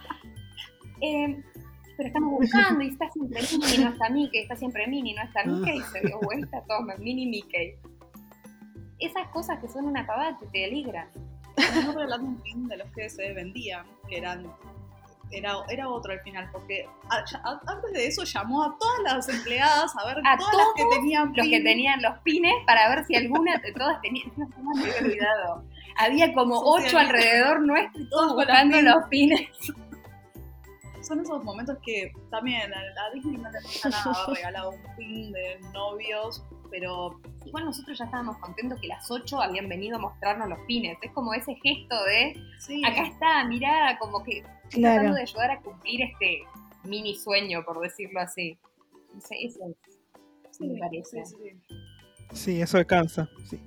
Eh, 1.01 1.41
pero 1.99 2.07
estamos 2.09 2.31
buscando 2.41 2.83
y 2.83 2.89
está 2.89 3.11
siempre 3.11 3.43
Minnie, 3.43 3.79
no 3.85 3.91
está 3.91 4.09
Mickey, 4.09 4.41
está 4.41 4.57
siempre 4.57 4.87
Minnie, 4.87 5.15
no 5.15 5.23
está 5.23 5.45
Mickey, 5.45 5.77
y 5.79 5.83
se 5.83 6.01
dio 6.01 6.19
vuelta, 6.21 6.63
toma, 6.69 6.95
Minnie 6.97 7.27
Mickey. 7.27 7.75
Esas 8.99 9.29
cosas 9.29 9.59
que 9.61 9.69
son 9.69 9.85
una 9.85 10.07
pavada 10.07 10.39
te, 10.39 10.47
te 10.47 10.65
alegran. 10.65 11.09
No 11.85 11.93
regalando 11.93 12.29
un 12.29 12.41
pin 12.41 12.67
de 12.69 12.77
los 12.79 12.91
que 12.93 13.11
se 13.11 13.33
vendían, 13.33 13.85
que 14.09 14.17
eran. 14.19 14.47
Era, 15.31 15.57
era 15.69 15.89
otro 15.91 16.13
al 16.13 16.21
final, 16.21 16.49
porque 16.53 16.87
a- 17.11 17.17
a- 17.19 17.61
antes 17.71 17.93
de 17.93 18.07
eso 18.07 18.25
llamó 18.25 18.63
a 18.63 18.77
todas 18.79 18.99
las 19.03 19.29
empleadas 19.29 19.93
a 19.99 20.07
ver 20.07 20.17
A 20.27 20.39
todas 20.39 20.57
las 20.57 20.67
que 20.75 20.83
todos 20.83 20.95
tenían 20.95 21.27
Los 21.37 21.47
que 21.47 21.57
pin. 21.57 21.65
tenían 21.65 22.01
los 22.03 22.19
pines 22.21 22.55
para 22.67 22.89
ver 22.89 23.05
si 23.05 23.15
alguna 23.15 23.59
de 23.59 23.73
todas 23.73 24.01
tenían. 24.01 24.33
No 24.39 24.47
se 24.49 24.63
me 24.63 24.81
había 24.91 24.99
olvidado. 25.03 25.65
Había 25.99 26.33
como 26.33 26.59
ocho 26.61 26.97
alrededor 26.97 27.61
nuestro 27.61 28.01
y 28.01 28.09
todos 28.09 28.29
Todos 28.29 28.37
buscando 28.37 28.81
los 28.81 29.05
pines. 29.11 29.49
Son 31.09 31.21
esos 31.21 31.43
momentos 31.43 31.79
que 31.85 32.13
también 32.31 32.71
a, 32.73 32.79
a 32.79 33.11
Disney 33.15 33.39
no 33.39 33.51
le 33.51 33.61
gusta 33.63 33.89
nada 33.89 34.27
regalado 34.35 34.71
un 34.71 34.97
pin 34.97 35.33
de 35.33 35.59
novios, 35.73 36.45
pero 36.71 37.19
Igual 37.47 37.65
nosotros 37.65 37.99
ya 37.99 38.05
estábamos 38.05 38.37
contentos 38.39 38.79
que 38.79 38.89
las 38.89 39.11
ocho 39.11 39.41
habían 39.41 39.71
venido 39.71 39.97
a 39.97 39.99
mostrarnos 40.01 40.51
los 40.51 40.59
pines. 40.67 40.99
Es 41.01 41.11
como 41.13 41.33
ese 41.33 41.55
gesto 41.63 42.05
de, 42.05 42.37
sí. 42.59 42.85
acá 42.85 43.07
está, 43.07 43.45
mirá, 43.47 43.97
como 43.99 44.23
que 44.23 44.43
Claro. 44.71 44.97
tratando 44.97 45.15
de 45.17 45.23
ayudar 45.23 45.51
a 45.53 45.61
cumplir 45.63 46.03
este 46.03 46.43
mini 46.85 47.17
sueño, 47.17 47.65
por 47.65 47.81
decirlo 47.81 48.21
así. 48.21 48.59
No 49.15 49.21
sé, 49.23 49.37
eso 49.47 49.61
es, 49.67 49.99
sí, 50.51 50.69
me 50.69 50.79
parece. 50.79 51.25
sí, 51.25 51.35
sí. 51.43 51.77
Sí, 52.35 52.61
eso 52.61 52.77
alcanza. 52.77 53.27
Sí. 53.49 53.59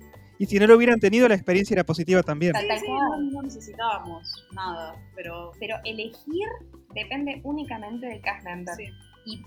Y 0.42 0.46
si 0.46 0.58
no 0.58 0.66
lo 0.66 0.76
hubieran 0.76 0.98
tenido, 0.98 1.28
la 1.28 1.36
experiencia 1.36 1.72
era 1.74 1.84
positiva 1.84 2.20
también. 2.24 2.52
Tal 2.52 2.66
Sí, 2.80 2.86
cual. 2.86 3.30
no, 3.30 3.42
necesitábamos 3.42 4.44
nada, 4.52 4.96
pero 5.14 5.52
Pero 5.60 5.76
elegir 5.84 6.48
depende 6.92 7.40
únicamente 7.44 8.06
del 8.06 8.20
cast 8.22 8.44
member. 8.44 8.74
sí. 8.74 8.86
Y 9.24 9.40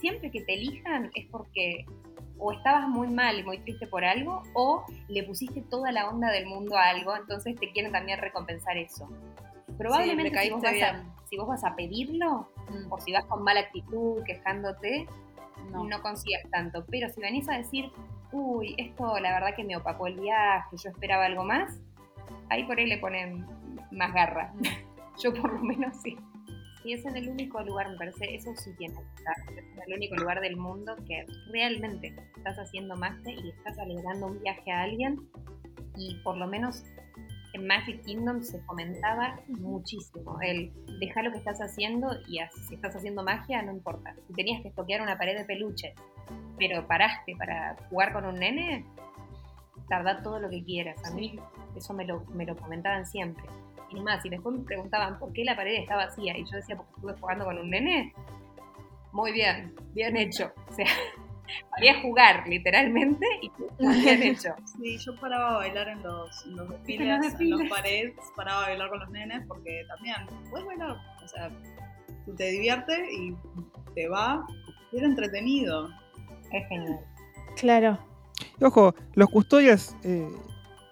siempre 0.00 0.30
que 0.30 0.42
te 0.42 0.54
elijan 0.54 1.10
es 1.16 1.26
porque 1.32 1.84
o 2.38 2.52
estabas 2.52 2.86
muy 2.88 3.08
mal 3.08 3.40
y 3.40 3.42
muy 3.42 3.58
triste 3.58 3.88
por 3.88 4.04
algo, 4.04 4.42
o 4.54 4.84
le 5.08 5.24
pusiste 5.24 5.62
toda 5.62 5.90
la 5.90 6.08
onda 6.08 6.30
del 6.30 6.46
mundo 6.46 6.76
a 6.76 6.90
algo, 6.90 7.16
entonces 7.16 7.56
te 7.56 7.72
quieren 7.72 7.90
también 7.90 8.20
recompensar 8.20 8.76
eso. 8.76 9.08
Probablemente 9.76 10.30
le 10.30 10.42
si, 10.42 10.50
vos 10.50 10.62
caíste 10.62 10.80
vas 10.82 10.90
a, 10.90 10.96
bien. 11.00 11.12
si 11.28 11.36
vos 11.38 11.48
vas 11.48 11.64
a 11.64 11.74
pedirlo, 11.74 12.48
Mm, 12.68 12.92
o 12.92 13.00
si 13.00 13.12
vas 13.12 13.24
con 13.26 13.42
mala 13.42 13.60
actitud, 13.60 14.22
quejándote, 14.24 15.06
no. 15.72 15.84
no, 15.84 16.02
consigas 16.02 16.42
tanto. 16.52 16.84
Pero 16.90 17.08
si 17.08 17.20
venís 17.20 17.48
a 17.48 17.56
decir, 17.56 17.90
uy, 18.36 18.74
esto 18.78 19.18
la 19.18 19.32
verdad 19.32 19.54
que 19.56 19.64
me 19.64 19.76
opacó 19.76 20.06
el 20.06 20.20
viaje, 20.20 20.76
yo 20.76 20.90
esperaba 20.90 21.24
algo 21.24 21.44
más, 21.44 21.80
ahí 22.50 22.64
por 22.64 22.78
ahí 22.78 22.86
le 22.86 22.98
ponen 22.98 23.46
más 23.90 24.12
garra. 24.12 24.52
Yo 25.22 25.32
por 25.32 25.50
lo 25.50 25.60
menos 25.60 25.96
sí. 26.02 26.14
Y 26.84 26.92
es 26.92 27.04
en 27.06 27.16
el 27.16 27.30
único 27.30 27.62
lugar, 27.62 27.88
me 27.88 27.96
parece, 27.96 28.34
eso 28.34 28.54
sí 28.54 28.70
tiene 28.76 28.94
que 28.94 29.00
estar. 29.16 29.34
Es 29.56 29.86
el 29.86 29.94
único 29.94 30.14
lugar 30.16 30.40
del 30.40 30.56
mundo 30.56 30.94
que 31.08 31.24
realmente 31.50 32.14
estás 32.36 32.58
haciendo 32.58 32.94
máster 32.96 33.34
y 33.34 33.48
estás 33.48 33.78
alegrando 33.78 34.26
un 34.26 34.40
viaje 34.40 34.70
a 34.70 34.82
alguien 34.82 35.18
y 35.96 36.16
por 36.22 36.36
lo 36.36 36.46
menos 36.46 36.84
en 37.56 37.66
Magic 37.66 38.02
Kingdom 38.04 38.42
se 38.42 38.60
fomentaba 38.60 39.40
muchísimo 39.48 40.38
el 40.42 40.70
dejar 41.00 41.24
lo 41.24 41.32
que 41.32 41.38
estás 41.38 41.58
haciendo 41.60 42.08
y 42.28 42.38
si 42.68 42.74
estás 42.74 42.94
haciendo 42.94 43.22
magia, 43.22 43.62
no 43.62 43.72
importa. 43.72 44.14
Si 44.26 44.34
tenías 44.34 44.62
que 44.62 44.70
toquear 44.70 45.00
una 45.00 45.16
pared 45.16 45.36
de 45.36 45.44
peluche, 45.44 45.94
pero 46.58 46.86
paraste 46.86 47.34
para 47.36 47.76
jugar 47.88 48.12
con 48.12 48.26
un 48.26 48.34
nene, 48.36 48.84
tardá 49.88 50.22
todo 50.22 50.38
lo 50.38 50.50
que 50.50 50.62
quieras. 50.62 51.02
A 51.04 51.14
mí 51.14 51.38
eso 51.74 51.94
me 51.94 52.04
lo, 52.04 52.24
me 52.26 52.44
lo 52.44 52.56
comentaban 52.56 53.06
siempre. 53.06 53.44
Y 53.90 54.00
más, 54.00 54.24
y 54.24 54.28
después 54.28 54.54
me 54.54 54.64
preguntaban 54.64 55.18
por 55.18 55.32
qué 55.32 55.44
la 55.44 55.56
pared 55.56 55.80
está 55.80 55.96
vacía, 55.96 56.36
y 56.36 56.44
yo 56.44 56.56
decía, 56.56 56.76
porque 56.76 56.92
estuve 56.96 57.14
jugando 57.14 57.44
con 57.44 57.58
un 57.58 57.70
nene. 57.70 58.12
Muy 59.12 59.32
bien, 59.32 59.74
bien 59.94 60.16
hecho. 60.16 60.52
O 60.68 60.74
sea, 60.74 60.86
a 61.88 62.02
jugar, 62.02 62.46
literalmente, 62.48 63.26
y 63.42 63.50
bien 64.02 64.22
hecho. 64.22 64.50
Sí, 64.64 64.98
yo 64.98 65.14
paraba 65.16 65.54
a 65.54 65.56
bailar 65.58 65.88
en 65.88 66.02
los, 66.02 66.46
en 66.46 66.56
los 66.56 66.68
desfiles, 66.70 67.34
en 67.40 67.50
los 67.50 67.68
paredes, 67.68 68.14
paraba 68.34 68.64
a 68.64 68.68
bailar 68.68 68.90
con 68.90 69.00
los 69.00 69.10
nenes, 69.10 69.44
porque 69.46 69.84
también, 69.88 70.16
puedes 70.50 70.66
bailar, 70.66 70.96
o 71.22 71.28
sea, 71.28 71.50
tú 72.24 72.34
te 72.34 72.50
diviertes 72.50 73.00
y 73.12 73.34
te 73.94 74.08
va, 74.08 74.46
y 74.92 74.98
era 74.98 75.06
entretenido. 75.06 75.88
Es 76.52 76.68
genial. 76.68 77.00
Claro. 77.56 77.98
Y 78.60 78.64
ojo, 78.64 78.94
los 79.14 79.28
custodias 79.30 79.96
eh, 80.04 80.28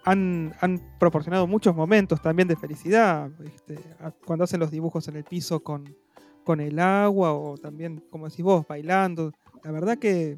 han, 0.05 0.81
proporcionado 0.99 1.47
muchos 1.47 1.75
momentos 1.75 2.21
también 2.21 2.47
de 2.47 2.55
felicidad. 2.55 3.29
Este, 3.43 3.79
cuando 4.25 4.43
hacen 4.43 4.59
los 4.59 4.71
dibujos 4.71 5.07
en 5.07 5.15
el 5.15 5.23
piso 5.23 5.61
con, 5.61 5.95
con 6.43 6.59
el 6.59 6.79
agua 6.79 7.33
o 7.33 7.57
también, 7.57 8.03
como 8.09 8.29
decís 8.29 8.43
vos, 8.43 8.65
bailando. 8.67 9.33
La 9.65 9.71
verdad 9.71 9.97
que 9.97 10.37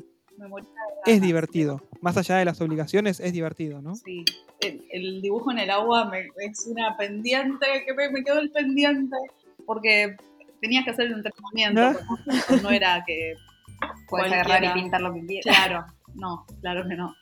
es 1.06 1.22
divertido. 1.22 1.82
Más 2.00 2.16
allá 2.16 2.38
de 2.38 2.46
las 2.46 2.62
obligaciones, 2.62 3.20
es 3.20 3.34
divertido, 3.34 3.82
¿no? 3.82 3.96
Sí. 3.96 4.24
El, 4.62 5.22
dibujo 5.22 5.52
en 5.52 5.60
el 5.60 5.70
agua 5.70 6.10
es 6.38 6.66
una 6.66 6.96
pendiente, 6.96 7.68
que 7.86 7.94
me, 7.94 8.24
quedó 8.24 8.40
el 8.40 8.50
pendiente, 8.52 9.18
porque 9.66 10.16
tenías 10.62 10.86
que 10.86 10.92
hacer 10.92 11.08
el 11.08 11.14
entrenamiento. 11.14 12.00
¿No? 12.52 12.62
no 12.62 12.70
era 12.70 13.04
que 13.06 13.36
Puedes 14.10 14.32
agarrar 14.32 14.64
y 14.64 14.82
pintar 14.82 15.02
lo 15.02 15.14
que 15.14 15.26
quieras. 15.26 15.58
Claro, 15.58 15.86
no, 16.16 16.46
claro 16.62 16.88
que 16.88 16.96
no. 16.96 17.14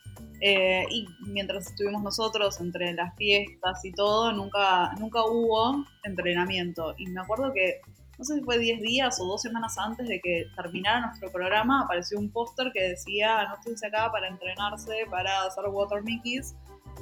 Eh, 0.42 0.86
y 0.92 1.08
mientras 1.22 1.72
estuvimos 1.72 2.04
nosotros 2.04 2.62
entre 2.62 2.94
las 2.94 3.16
fiestas 3.16 3.84
y 3.84 3.92
todo, 3.94 4.32
nunca, 4.32 4.94
nunca 5.00 5.26
hubo 5.26 5.84
entrenamiento. 6.04 6.94
Y 6.98 7.08
me 7.08 7.22
acuerdo 7.22 7.52
que, 7.52 7.82
no 8.18 8.24
sé 8.26 8.36
si 8.36 8.42
fue 8.42 8.58
10 8.58 8.82
días 8.82 9.20
o 9.20 9.26
dos 9.26 9.42
semanas 9.42 9.78
antes 9.78 10.08
de 10.08 10.20
que 10.22 10.46
terminara 10.56 11.08
nuestro 11.08 11.32
programa, 11.32 11.84
apareció 11.84 12.20
un 12.20 12.30
póster 12.32 12.72
que 12.74 12.90
decía, 12.90 13.42
anótense 13.42 13.88
acá 13.88 14.12
para 14.12 14.28
entrenarse, 14.28 15.06
para 15.10 15.44
hacer 15.44 15.66
water 15.70 16.04
mickeys. 16.04 16.56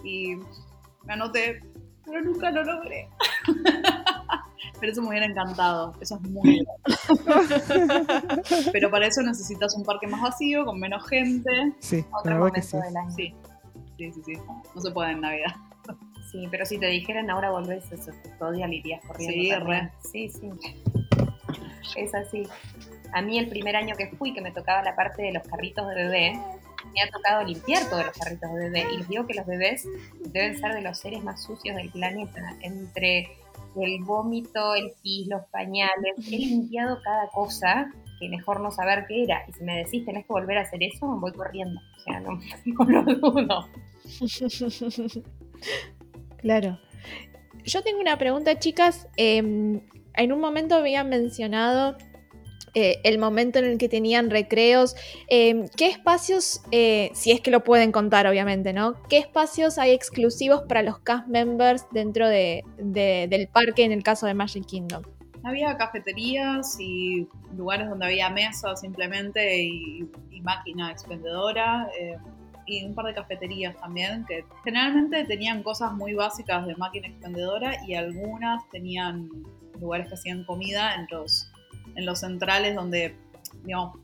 Y 0.03 0.35
me 1.05 1.13
anoté, 1.13 1.61
pero 2.05 2.21
nunca 2.21 2.51
lo 2.51 2.63
logré. 2.63 3.09
Pero 4.79 4.91
eso 4.91 5.01
me 5.01 5.09
hubiera 5.09 5.25
encantado. 5.25 5.93
Eso 6.01 6.15
es 6.15 6.29
muy 6.29 6.65
Pero 8.73 8.91
para 8.91 9.07
eso 9.07 9.21
necesitas 9.21 9.75
un 9.77 9.83
parque 9.85 10.07
más 10.07 10.21
vacío, 10.21 10.65
con 10.65 10.77
menos 10.77 11.07
gente. 11.07 11.73
Sí, 11.79 12.03
Otro 12.11 12.37
momento 12.37 12.61
sí. 12.61 12.77
del 12.77 12.97
año. 12.97 13.11
Sí. 13.11 13.33
sí, 13.97 14.11
sí, 14.11 14.33
No 14.75 14.81
se 14.81 14.91
puede 14.91 15.11
en 15.11 15.21
Navidad. 15.21 15.55
Sí, 16.33 16.47
pero 16.49 16.65
si 16.65 16.79
te 16.79 16.87
dijeran 16.87 17.29
ahora 17.29 17.51
volvés 17.51 17.91
a 17.93 17.97
su 17.97 18.11
custodia, 18.23 18.67
le 18.67 18.77
irías 18.77 19.05
corriendo. 19.05 19.33
Sí, 19.33 19.63
re. 19.63 19.91
Sí, 20.01 20.29
sí. 20.29 20.49
Es 21.95 22.13
así. 22.13 22.43
A 23.13 23.21
mí 23.21 23.37
el 23.37 23.47
primer 23.47 23.75
año 23.75 23.95
que 23.95 24.07
fui, 24.17 24.33
que 24.33 24.41
me 24.41 24.51
tocaba 24.51 24.81
la 24.83 24.95
parte 24.95 25.23
de 25.23 25.33
los 25.33 25.43
carritos 25.43 25.87
de 25.87 25.95
bebé, 25.95 26.33
me 26.93 27.01
ha 27.01 27.09
tocado 27.09 27.43
limpiar 27.43 27.89
todos 27.89 28.05
los 28.05 28.17
carritos 28.17 28.51
de 28.53 28.59
bebé. 28.69 28.87
Y 28.93 28.97
les 28.97 29.07
digo 29.07 29.27
que 29.27 29.33
los 29.33 29.45
bebés 29.45 29.87
deben 30.19 30.57
ser 30.57 30.73
de 30.73 30.81
los 30.81 30.97
seres 30.97 31.23
más 31.23 31.43
sucios 31.43 31.75
del 31.75 31.89
planeta. 31.89 32.55
Entre 32.61 33.37
el 33.75 34.03
vómito, 34.03 34.75
el 34.75 34.91
pis, 35.01 35.27
los 35.27 35.43
pañales. 35.51 36.13
He 36.27 36.37
limpiado 36.37 36.99
cada 37.03 37.27
cosa 37.29 37.91
que 38.19 38.29
mejor 38.29 38.61
no 38.61 38.71
saber 38.71 39.05
qué 39.07 39.23
era. 39.23 39.43
Y 39.47 39.53
si 39.53 39.63
me 39.63 39.77
decís 39.77 40.05
tenés 40.05 40.25
que 40.25 40.33
volver 40.33 40.57
a 40.57 40.61
hacer 40.61 40.81
eso, 40.83 41.07
voy 41.19 41.31
corriendo. 41.33 41.79
O 41.97 41.99
sea, 42.01 42.19
no, 42.19 42.39
lo 42.87 43.03
dudo. 43.03 43.69
claro. 46.37 46.79
Yo 47.65 47.81
tengo 47.81 47.99
una 47.99 48.17
pregunta, 48.17 48.59
chicas. 48.59 49.07
Em, 49.15 49.81
en 50.15 50.31
un 50.31 50.39
momento 50.39 50.75
habían 50.75 51.09
mencionado 51.09 51.97
eh, 52.75 52.99
el 53.03 53.19
momento 53.19 53.59
en 53.59 53.65
el 53.65 53.77
que 53.77 53.87
tenían 53.87 54.31
recreos. 54.31 54.95
Em, 55.27 55.67
¿Qué 55.77 55.87
espacios, 55.87 56.61
eh, 56.71 57.11
si 57.13 57.31
es 57.31 57.39
que 57.39 57.51
lo 57.51 57.63
pueden 57.63 57.91
contar 57.91 58.25
obviamente, 58.25 58.73
¿no? 58.73 58.95
¿Qué 59.09 59.19
espacios 59.19 59.77
hay 59.77 59.91
exclusivos 59.91 60.63
para 60.67 60.81
los 60.81 60.99
cast 60.99 61.27
members 61.27 61.85
dentro 61.91 62.27
de, 62.27 62.63
del 62.77 63.47
parque 63.47 63.83
en 63.83 63.91
el 63.91 64.01
caso 64.01 64.25
de 64.25 64.33
Magic 64.33 64.65
Kingdom? 64.65 65.03
Había 65.43 65.77
cafeterías 65.77 66.79
y 66.79 67.27
lugares 67.55 67.89
donde 67.89 68.05
había 68.07 68.29
mesas 68.29 68.79
simplemente 68.79 69.61
y, 69.61 70.09
máquina 70.41 70.91
expendedora. 70.91 71.87
Eh, 71.97 72.17
y 72.65 72.83
un 72.85 72.95
par 72.95 73.05
de 73.05 73.13
cafeterías 73.13 73.75
también 73.77 74.25
que 74.25 74.45
generalmente 74.63 75.25
tenían 75.25 75.63
cosas 75.63 75.93
muy 75.93 76.13
básicas 76.13 76.65
de 76.65 76.75
máquina 76.75 77.07
expendedora 77.07 77.85
y 77.85 77.95
algunas 77.95 78.67
tenían 78.69 79.29
lugares 79.79 80.07
que 80.07 80.15
hacían 80.15 80.43
comida 80.43 80.95
en 80.95 81.07
los 81.11 81.51
en 81.95 82.05
los 82.05 82.19
centrales 82.19 82.75
donde, 82.75 83.15
digamos, 83.63 83.97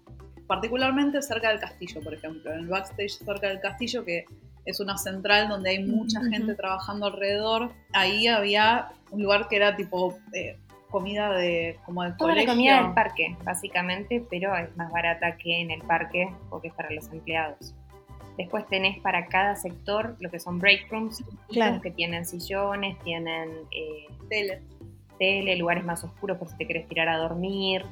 particularmente 0.48 1.22
cerca 1.22 1.50
del 1.50 1.60
castillo, 1.60 2.02
por 2.02 2.14
ejemplo, 2.14 2.52
en 2.52 2.60
el 2.60 2.68
backstage 2.68 3.12
cerca 3.12 3.48
del 3.48 3.60
castillo, 3.60 4.04
que 4.04 4.26
es 4.66 4.80
una 4.80 4.98
central 4.98 5.48
donde 5.48 5.72
hay 5.72 5.84
mucha 5.84 6.22
gente 6.24 6.56
trabajando 6.56 7.08
alrededor, 7.08 7.72
ahí 7.94 8.28
había 8.28 8.90
un 9.12 9.24
lugar 9.24 9.48
que 9.48 9.56
era 9.56 9.76
tipo 9.76 10.18
eh, 10.34 10.58
comida 10.90 11.32
de 11.32 11.78
como 11.86 12.04
de 12.04 12.10
Toda 12.12 12.32
colegio. 12.32 12.48
la 12.48 12.54
comida 12.54 12.84
del 12.84 12.94
parque, 12.94 13.38
básicamente, 13.44 14.26
pero 14.30 14.56
es 14.56 14.76
más 14.76 14.92
barata 14.92 15.38
que 15.38 15.62
en 15.62 15.72
el 15.72 15.82
parque 15.82 16.32
porque 16.50 16.70
es 16.70 16.74
para 16.74 16.92
los 16.92 17.08
empleados. 17.10 17.74
Después 18.38 18.66
tenés 18.68 19.00
para 19.02 19.28
cada 19.28 19.56
sector 19.56 20.16
lo 20.20 20.30
que 20.32 20.40
son 20.40 20.60
break 20.60 20.90
rooms, 20.90 21.24
que 21.50 21.92
tienen 21.92 22.26
sillones, 22.26 22.98
tienen 23.04 23.50
eh, 23.72 24.08
tele 24.30 24.62
tele, 25.20 25.56
lugares 25.58 25.86
más 25.86 26.04
oscuros 26.04 26.38
por 26.38 26.50
si 26.50 26.58
te 26.58 26.66
quieres 26.66 26.88
tirar 26.88 27.10
a 27.10 27.18
dormir, 27.18 27.86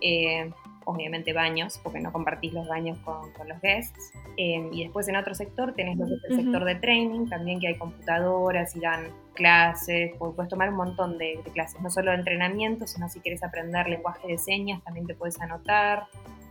eh, 0.00 0.52
obviamente 0.84 1.32
baños, 1.32 1.80
porque 1.82 2.00
no 2.00 2.12
compartís 2.12 2.52
los 2.52 2.68
baños 2.68 2.98
con, 2.98 3.30
los 3.48 3.60
guests. 3.60 4.12
Eh, 4.36 4.68
y 4.72 4.84
después 4.84 5.08
en 5.08 5.16
otro 5.16 5.34
sector 5.34 5.72
tenés 5.74 5.96
lo 5.96 6.06
que 6.06 6.14
es 6.14 6.24
el 6.30 6.36
sector 6.44 6.64
de 6.64 6.74
training, 6.76 7.26
también 7.26 7.58
que 7.58 7.68
hay 7.68 7.76
computadoras 7.76 8.76
y 8.76 8.80
dan 8.80 9.08
clases, 9.34 10.12
puedes 10.18 10.48
tomar 10.48 10.68
un 10.68 10.76
montón 10.76 11.18
de, 11.18 11.40
clases, 11.52 11.80
no 11.80 11.90
solo 11.90 12.10
de 12.10 12.18
entrenamiento, 12.18 12.86
sino 12.86 13.08
si 13.08 13.20
quieres 13.20 13.42
aprender 13.42 13.88
lenguaje 13.88 14.28
de 14.28 14.38
señas, 14.38 14.82
también 14.84 15.06
te 15.06 15.14
puedes 15.14 15.40
anotar. 15.40 16.06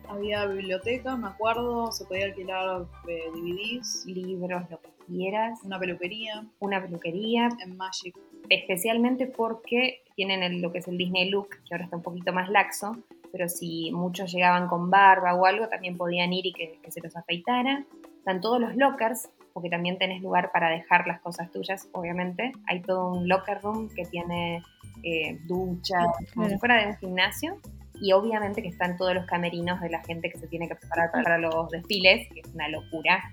Había 0.10 0.46
biblioteca, 0.46 1.16
me 1.16 1.28
acuerdo, 1.28 1.92
se 1.92 2.06
podía 2.06 2.26
alquilar 2.26 2.86
eh, 3.08 3.24
DVDs. 3.34 4.06
Libros, 4.06 4.70
lo 4.70 4.80
que 4.80 4.90
quieras. 5.08 5.60
Una 5.64 5.80
peluquería. 5.80 6.46
Una 6.60 6.82
peluquería. 6.82 7.50
En 7.64 7.78
Magic. 7.78 8.16
Especialmente 8.50 9.28
porque 9.28 10.04
tienen 10.16 10.62
lo 10.62 10.72
que 10.72 10.80
es 10.80 10.88
el 10.88 10.98
Disney 10.98 11.30
Look, 11.30 11.50
que 11.68 11.74
ahora 11.74 11.86
está 11.86 11.98
un 11.98 12.04
poquito 12.04 12.34
más 12.34 12.50
laxo, 12.50 12.98
pero 13.32 13.50
si 13.50 13.92
muchos 13.92 14.32
llegaban 14.32 14.68
con 14.68 14.90
barba 14.90 15.34
o 15.34 15.46
algo, 15.46 15.68
también 15.68 15.98
podían 15.98 16.32
ir 16.34 16.46
y 16.46 16.54
que, 16.54 16.80
se 16.88 17.02
los 17.02 17.16
afeitara. 17.16 17.84
Están 18.20 18.42
todos 18.42 18.62
los 18.62 18.76
lockers, 18.76 19.30
porque 19.54 19.70
también 19.70 19.98
tenés 19.98 20.22
lugar 20.22 20.52
para 20.52 20.70
dejar 20.70 21.08
las 21.08 21.20
cosas 21.20 21.52
tuyas, 21.52 21.90
obviamente. 21.94 22.52
Hay 22.68 22.82
todo 22.82 23.12
un 23.12 23.28
locker 23.28 23.60
room 23.62 23.90
que 23.90 24.06
tiene 24.06 24.62
eh, 25.02 25.40
ducha, 25.48 25.98
como 26.34 26.48
si 26.48 26.58
fuera 26.58 26.80
de 26.80 26.88
un 26.92 26.98
gimnasio. 26.98 27.58
Y 28.00 28.12
obviamente 28.12 28.62
que 28.62 28.70
están 28.70 28.98
todos 28.98 29.16
los 29.16 29.26
camerinos 29.26 29.82
de 29.82 29.90
la 29.90 30.04
gente 30.04 30.30
que 30.30 30.38
se 30.38 30.48
tiene 30.48 30.68
que 30.68 30.76
preparar 30.76 31.12
para 31.12 31.38
los 31.38 31.70
desfiles, 31.70 32.28
que 32.32 32.42
es 32.42 32.54
una 32.54 32.68
locura 32.68 33.24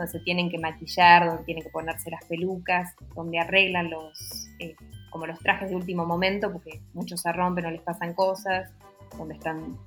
donde 0.00 0.12
se 0.12 0.20
tienen 0.20 0.50
que 0.50 0.58
maquillar, 0.58 1.26
donde 1.26 1.44
tienen 1.44 1.62
que 1.62 1.70
ponerse 1.70 2.10
las 2.10 2.24
pelucas, 2.24 2.94
donde 3.14 3.38
arreglan 3.38 3.90
los, 3.90 4.48
eh, 4.58 4.74
como 5.10 5.26
los 5.26 5.38
trajes 5.40 5.68
de 5.68 5.76
último 5.76 6.06
momento, 6.06 6.50
porque 6.50 6.80
muchos 6.94 7.20
se 7.20 7.32
rompen 7.32 7.66
o 7.66 7.70
les 7.70 7.82
pasan 7.82 8.14
cosas, 8.14 8.70
donde 9.16 9.34
están 9.34 9.78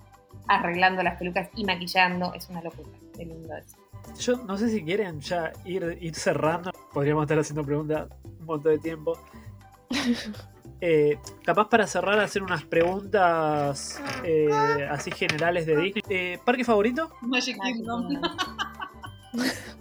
arreglando 0.47 1.01
las 1.01 1.17
pelucas 1.17 1.49
y 1.55 1.65
maquillando, 1.65 2.33
es 2.33 2.47
una 2.49 2.61
locura, 2.61 2.89
de 3.17 3.25
lindo 3.25 3.55
eso. 3.55 3.77
Yo 4.19 4.37
no 4.43 4.57
sé 4.57 4.69
si 4.69 4.83
quieren 4.83 5.19
ya 5.21 5.51
ir, 5.65 5.97
ir 6.01 6.13
cerrando, 6.13 6.71
podríamos 6.93 7.23
estar 7.23 7.39
haciendo 7.39 7.63
preguntas 7.65 8.09
un 8.39 8.45
montón 8.45 8.73
de 8.73 8.79
tiempo. 8.79 9.17
Eh, 10.85 11.17
capaz 11.45 11.69
para 11.69 11.87
cerrar, 11.87 12.19
hacer 12.19 12.43
unas 12.43 12.65
preguntas 12.65 14.01
eh, 14.25 14.49
así 14.91 15.11
generales 15.11 15.65
de 15.65 15.77
Disney. 15.77 16.37
¿Parque 16.43 16.65
favorito? 16.65 17.09
Magic 17.21 17.57
Kingdom. 17.63 18.19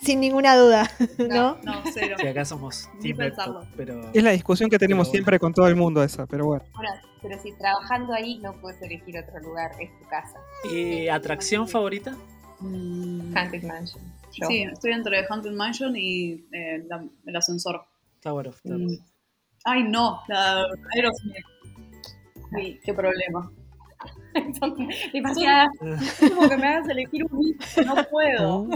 Sin 0.00 0.20
ninguna 0.20 0.56
duda, 0.56 0.90
¿no? 1.18 1.56
No, 1.62 1.82
cero. 1.92 2.16
Si 2.18 2.26
acá 2.26 2.44
somos 2.44 2.88
pero... 3.76 4.10
Es 4.12 4.22
la 4.22 4.30
discusión 4.30 4.70
que 4.70 4.78
tenemos 4.78 5.10
siempre 5.10 5.38
con 5.38 5.52
todo 5.52 5.66
el 5.68 5.76
mundo 5.76 6.02
esa, 6.02 6.26
pero 6.26 6.46
bueno. 6.46 6.64
pero 7.20 7.38
si 7.40 7.52
trabajando 7.52 8.12
ahí 8.14 8.38
no 8.38 8.54
puedes 8.60 8.80
elegir 8.82 9.18
otro 9.18 9.40
lugar, 9.40 9.72
es 9.80 9.90
tu 9.98 10.06
casa. 10.08 10.38
¿Y 10.72 11.08
atracción 11.08 11.68
favorita? 11.68 12.16
Mm. 12.60 13.36
Haunted 13.36 13.62
Mansion. 13.64 14.02
Sí, 14.30 14.62
estoy 14.62 14.92
entre 14.92 15.26
Haunted 15.28 15.52
Mansion 15.52 15.96
y 15.96 16.44
eh, 16.52 16.86
el 17.26 17.36
ascensor. 17.36 17.84
Tower 18.20 18.48
of 18.48 18.62
Terror. 18.62 18.80
Mm. 18.80 18.98
Ay, 19.64 19.84
no, 19.84 20.20
la 20.28 20.66
Aerosmith. 20.94 21.44
Uy, 22.52 22.80
qué 22.84 22.94
problema. 22.94 23.50
Demasiadas. 25.12 25.70
Como 26.34 26.48
que 26.48 26.56
me 26.56 26.66
hagas 26.66 26.88
elegir 26.88 27.24
un 27.30 27.56
no 27.86 27.94
puedo. 28.10 28.68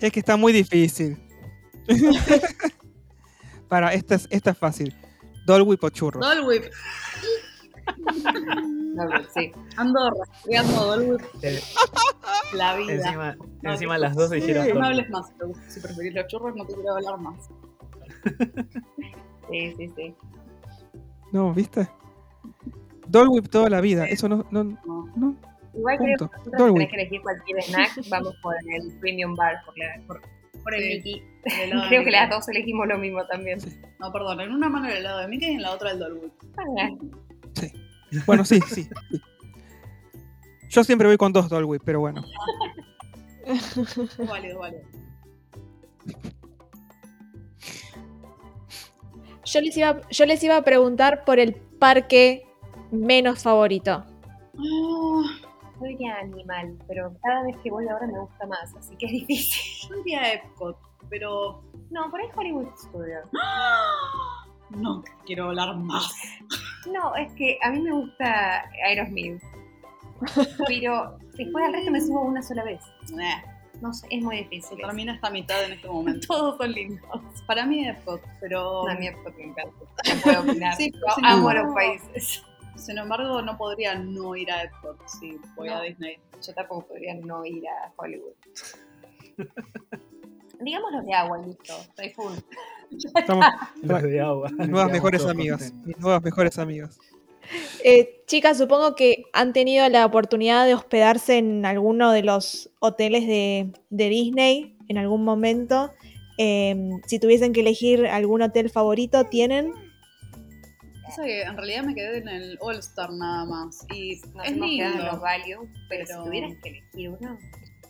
Es 0.00 0.12
que 0.12 0.20
está 0.20 0.36
muy 0.36 0.52
difícil. 0.52 1.18
Para, 3.68 3.92
esta 3.92 4.14
es, 4.16 4.26
esta 4.30 4.50
es 4.50 4.58
fácil. 4.58 4.94
Dolby 5.46 5.78
o 5.80 5.88
churros. 5.90 6.20
Dolwip, 6.24 6.64
No, 8.94 9.04
sí. 9.34 9.52
Andorra, 9.76 10.24
ando 10.58 10.84
Dolwip, 10.86 11.20
Eh, 11.42 11.60
la 12.54 12.76
vida. 12.76 12.92
encima 12.94 13.36
No, 13.62 13.72
encima 13.72 13.98
las 13.98 14.14
dos 14.16 14.30
dijeron. 14.30 14.78
No 14.78 14.86
hables 14.86 15.08
más, 15.10 15.26
si 15.68 15.80
preferís 15.80 16.14
los 16.14 16.26
churros 16.26 16.54
no 16.56 16.66
te 16.66 16.74
quiero 16.74 16.94
hablar 16.96 17.18
más. 17.18 17.48
Sí, 19.50 19.74
sí, 19.76 19.88
sí. 19.96 20.14
No, 21.32 21.52
¿viste? 21.52 21.88
Dolby 23.08 23.40
toda 23.48 23.68
la 23.68 23.80
vida. 23.80 24.04
Eso 24.06 24.28
no, 24.28 24.46
no, 24.52 24.62
No. 24.62 25.12
no. 25.16 25.36
Igual 25.74 25.98
creo 25.98 26.16
que 26.18 26.24
nosotros 26.24 26.72
tenés 26.74 26.88
que 26.90 26.96
elegir 26.96 27.20
cualquier 27.22 27.62
snack, 27.62 27.90
vamos 28.10 28.34
por 28.42 28.54
el 28.56 28.92
premium 29.00 29.34
bar, 29.36 29.56
por, 29.64 29.78
la- 29.78 30.00
por, 30.06 30.20
por 30.62 30.74
el 30.74 30.82
Sí. 30.82 30.88
Mickey. 30.96 31.22
El 31.62 31.70
Creo 31.88 32.04
que 32.04 32.10
las 32.10 32.28
dos 32.30 32.48
elegimos 32.48 32.86
lo 32.88 32.98
mismo 32.98 33.24
también. 33.26 33.58
No, 33.98 34.12
perdón, 34.12 34.40
en 34.40 34.52
una 34.52 34.68
mano 34.68 34.88
el 34.88 34.96
helado 34.98 35.20
de 35.20 35.28
Mickey 35.28 35.52
y 35.52 35.54
en 35.54 35.62
la 35.62 35.72
otra 35.72 35.92
el 35.92 35.98
Dolwip. 35.98 36.32
Ah, 36.56 36.90
Bueno, 38.26 38.44
sí, 38.44 38.60
sí. 38.68 38.84
sí. 38.84 38.90
Yo 40.68 40.84
siempre 40.84 41.08
voy 41.08 41.16
con 41.16 41.32
dos 41.32 41.48
Dolby, 41.48 41.78
pero 41.84 42.00
bueno. 42.00 42.22
Válido, 44.28 44.58
válido. 44.60 44.82
Yo 49.44 49.60
les, 49.60 49.76
iba, 49.76 50.00
yo 50.10 50.26
les 50.26 50.42
iba 50.44 50.56
a 50.56 50.62
preguntar 50.62 51.24
por 51.24 51.38
el 51.40 51.54
parque 51.54 52.46
menos 52.92 53.42
favorito. 53.42 54.04
Ah, 54.56 55.09
Yo 55.80 55.86
diría 55.86 56.16
animal, 56.18 56.76
pero 56.86 57.12
cada 57.22 57.42
vez 57.44 57.56
que 57.62 57.70
voy 57.70 57.88
ahora 57.88 58.06
me 58.06 58.18
gusta 58.20 58.46
más, 58.46 58.74
así 58.76 58.94
que 58.96 59.06
es 59.06 59.12
difícil. 59.12 59.88
yo 59.88 59.96
diría 59.96 60.34
Epcot, 60.34 60.76
pero 61.08 61.62
No, 61.90 62.10
por 62.10 62.20
ahí 62.20 62.28
Hollywood 62.36 62.68
Studios. 62.76 63.26
no 64.70 65.02
quiero 65.26 65.46
hablar 65.46 65.74
más. 65.76 66.12
No, 66.92 67.14
es 67.16 67.32
que 67.32 67.58
a 67.62 67.70
mí 67.70 67.80
me 67.80 67.92
gusta 67.92 68.64
Aerosmith. 68.86 69.42
Pero 70.66 71.16
después 71.36 71.64
al 71.64 71.72
resto 71.72 71.90
me 71.90 72.00
subo 72.00 72.20
una 72.22 72.42
sola 72.42 72.62
vez. 72.64 72.80
Eh, 73.18 73.42
No 73.80 73.92
sé, 73.94 74.06
es 74.10 74.22
muy 74.22 74.36
se 74.36 74.42
difícil. 74.44 74.78
termina 74.78 75.14
esta 75.14 75.30
mitad 75.30 75.64
en 75.64 75.72
este 75.72 75.88
momento. 75.92 76.26
Todos 76.28 76.56
son 76.58 76.72
lindos. 76.72 77.22
Para 77.46 77.64
mí 77.66 77.86
Epcot, 77.88 78.20
pero 78.40 78.86
A 78.88 78.94
mí 78.94 79.08
porque 79.24 79.44
me 79.44 79.50
encanta. 79.50 79.74
No 80.14 80.20
puedo 80.22 80.40
opinar. 80.42 80.74
Sí, 80.76 80.92
amo 81.22 81.52
los 81.52 81.74
países. 81.74 82.44
Sin 82.80 82.98
embargo 82.98 83.42
no 83.42 83.56
podría 83.56 83.94
no 83.94 84.34
ir 84.36 84.50
a 84.50 84.64
Epcot 84.64 84.98
si 85.06 85.38
voy 85.56 85.68
No. 85.68 85.76
a 85.76 85.82
Disney. 85.82 86.18
Yo 86.46 86.54
tampoco 86.54 86.86
podría 86.88 87.14
no 87.14 87.44
ir 87.44 87.62
a 87.68 87.92
Hollywood. 87.96 88.32
Digamos 90.60 90.92
los 90.92 91.06
de 91.06 91.14
agua, 91.14 91.38
listo. 91.38 91.74
Typhoon. 91.96 92.34
Estamos 93.14 93.46
Los 93.82 94.02
de 94.02 94.20
agua. 94.20 94.50
mis 94.50 94.68
nuevas 94.68 94.92
mejores 94.92 95.24
amigas. 95.24 95.72
nuevas 95.98 96.22
mejores 96.22 96.58
amigas. 96.58 96.98
Eh, 97.82 98.22
chicas, 98.26 98.58
supongo 98.58 98.94
que 98.94 99.24
han 99.32 99.52
tenido 99.52 99.88
la 99.88 100.04
oportunidad 100.04 100.66
de 100.66 100.74
hospedarse 100.74 101.38
en 101.38 101.64
alguno 101.64 102.12
de 102.12 102.22
los 102.22 102.70
hoteles 102.78 103.26
de, 103.26 103.72
de 103.88 104.08
Disney 104.10 104.76
en 104.88 104.98
algún 104.98 105.24
momento. 105.24 105.90
Eh, 106.36 106.76
si 107.06 107.18
tuviesen 107.18 107.52
que 107.52 107.60
elegir 107.60 108.06
algún 108.06 108.42
hotel 108.42 108.68
favorito, 108.70 109.24
¿tienen? 109.24 109.72
Pasa 111.10 111.24
que 111.24 111.42
en 111.42 111.56
realidad 111.56 111.82
me 111.84 111.94
quedé 111.94 112.18
en 112.18 112.28
el 112.28 112.58
All 112.60 112.76
Star 112.78 113.12
nada 113.12 113.44
más. 113.44 113.86
Y 113.94 114.20
Nos 114.34 114.46
es 114.46 114.56
lindo. 114.56 115.04
los 115.04 115.20
value, 115.20 115.68
pero, 115.88 116.04
pero- 116.06 116.06
si 116.06 116.24
tuvieras 116.28 116.52
que 116.62 116.68
elegir 116.70 117.10
uno, 117.10 117.38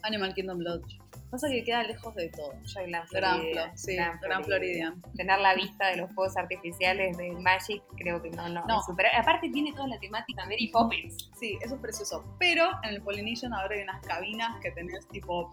Animal 0.02 0.34
Kingdom 0.34 0.58
Lodge. 0.60 0.98
Pasa 1.30 1.48
que 1.48 1.62
queda 1.62 1.84
lejos 1.84 2.12
de 2.16 2.28
todo. 2.30 2.52
yo 2.64 2.80
Gran 2.86 2.90
Gran 2.90 3.06
Florida. 3.06 3.64
Flo, 3.68 3.72
sí, 3.76 3.94
Gran. 3.94 4.44
Floridian. 4.44 5.02
Tener 5.14 5.38
la 5.38 5.54
vista 5.54 5.86
de 5.88 5.98
los 5.98 6.10
fuegos 6.12 6.36
artificiales 6.36 7.16
de 7.18 7.30
Magic, 7.32 7.82
creo 7.98 8.20
que 8.20 8.30
no, 8.30 8.48
no. 8.48 8.64
No. 8.66 8.82
super- 8.82 9.06
Aparte 9.14 9.48
tiene 9.50 9.72
toda 9.72 9.86
la 9.86 9.98
temática 10.00 10.42
Mary 10.46 10.68
Poppins. 10.72 11.30
Sí, 11.38 11.56
eso 11.62 11.76
es 11.76 11.80
precioso. 11.80 12.24
Pero 12.40 12.68
en 12.82 12.94
el 12.94 13.02
Polynesian 13.02 13.52
ahora 13.54 13.76
hay 13.76 13.82
unas 13.82 14.04
cabinas 14.04 14.58
que 14.60 14.72
tenés 14.72 15.06
tipo 15.08 15.52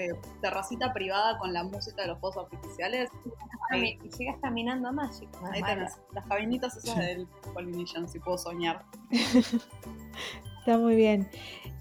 eh, 0.00 0.10
terracita 0.40 0.92
privada 0.92 1.38
con 1.38 1.52
la 1.52 1.62
música 1.64 2.02
de 2.02 2.08
los 2.08 2.18
fuegos 2.20 2.44
artificiales. 2.44 3.10
Ahí, 3.70 3.98
Y 4.02 4.08
llegas 4.16 4.36
caminando 4.42 4.88
a 4.88 4.92
Magic. 4.92 5.28
No 5.40 5.48
es 5.48 5.54
ahí 5.54 5.62
tenés 5.62 5.92
las 6.12 6.26
cabinitas 6.26 6.76
esas 6.76 6.94
Sí. 6.94 7.00
del 7.00 7.26
Polynesian, 7.54 8.08
si 8.08 8.18
puedo 8.18 8.36
soñar. 8.38 8.84
Está 10.60 10.78
muy 10.78 10.96
bien. 10.96 11.28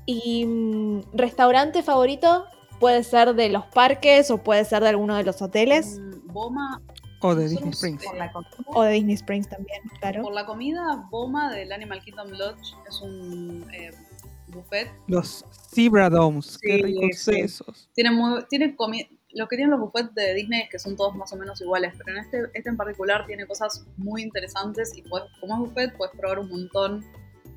¿Y 0.06 0.46
mm, 0.46 1.02
restaurante 1.14 1.84
favorito? 1.84 2.46
Puede 2.80 3.04
ser 3.04 3.36
de 3.36 3.50
los 3.50 3.66
parques 3.68 4.32
o 4.32 4.38
puede 4.38 4.64
ser 4.66 4.82
de 4.84 4.90
alguno 4.90 5.16
de 5.16 5.24
los 5.24 5.42
hoteles 5.42 6.00
Mm, 6.00 6.32
Boma, 6.34 6.82
O 7.22 7.36
de 7.36 7.50
Disney 7.50 7.72
Springs. 7.72 8.06
Por 8.06 8.16
la 8.16 8.32
comida. 8.32 8.50
o 8.68 8.82
de 8.84 8.92
Disney 8.94 9.16
Springs 9.16 9.50
también, 9.50 9.82
claro. 10.00 10.22
por 10.24 10.34
la 10.34 10.46
comida, 10.46 11.08
Boma 11.12 11.52
del 11.52 11.72
Animal 11.74 12.02
Kingdom 12.02 12.30
Lodge 12.30 12.74
es 12.88 13.02
un 13.02 13.66
eh, 13.74 13.92
buffet. 14.48 14.90
Los 15.08 15.44
Zebra 15.74 16.10
Domes. 16.10 16.58
Qué 16.62 16.78
ricos 16.84 17.18
sí. 17.20 17.40
esos. 17.40 17.90
Tiene, 17.94 18.12
muy, 18.12 18.42
lo 19.34 19.48
que 19.48 19.56
tienen 19.56 19.70
los 19.72 19.80
buffets 19.80 20.14
de 20.16 20.34
Disney 20.34 20.62
es 20.62 20.70
que 20.70 20.80
son 20.80 20.96
todos 20.96 21.16
más 21.16 21.32
o 21.34 21.38
menos 21.38 21.62
iguales, 21.62 21.94
pero 21.98 22.18
en 22.18 22.24
este, 22.24 22.38
este 22.54 22.70
en 22.70 22.78
particular 22.78 23.26
tiene 23.28 23.46
cosas 23.46 23.86
muy 23.98 24.24
interesantes 24.24 24.96
y 24.98 25.02
puedes, 25.04 25.30
como 25.40 25.54
es 25.56 25.60
buffet 25.70 25.96
puedes 25.98 26.16
probar 26.16 26.40
un 26.40 26.50
montón 26.50 27.06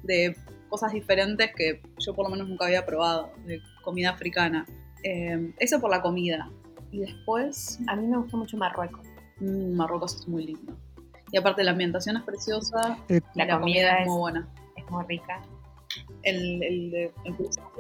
de 0.02 0.36
cosas 0.68 0.92
diferentes 0.92 1.50
que 1.56 1.80
yo 1.98 2.14
por 2.14 2.26
lo 2.26 2.30
menos 2.30 2.48
nunca 2.48 2.66
había 2.66 2.84
probado, 2.84 3.30
de 3.46 3.60
comida 3.82 4.10
africana. 4.10 4.66
Eh, 5.04 5.52
eso 5.58 5.80
por 5.80 5.90
la 5.90 6.02
comida. 6.02 6.50
Y 6.90 7.00
después, 7.00 7.78
A 7.88 7.96
mí 7.96 8.06
me 8.06 8.18
gustó 8.18 8.36
mucho 8.36 8.56
Marruecos. 8.56 9.06
mm, 9.40 9.74
Marruecos 9.74 10.16
es 10.16 10.28
muy 10.28 10.44
lindo. 10.46 10.76
Y 11.30 11.38
aparte 11.38 11.64
la 11.64 11.70
ambientación 11.70 12.18
es 12.18 12.22
preciosa 12.24 12.98
y 13.08 13.14
La 13.34 13.46
la, 13.46 13.58
comida, 13.58 13.58
comida 13.60 13.92
es 13.94 14.00
es- 14.02 14.06
muy 14.08 14.18
buena. 14.18 14.48
Es 14.76 14.90
muy 14.90 15.04
rica. 15.06 15.40
El, 16.22 16.62
el, 16.62 16.94
el- 16.94 17.10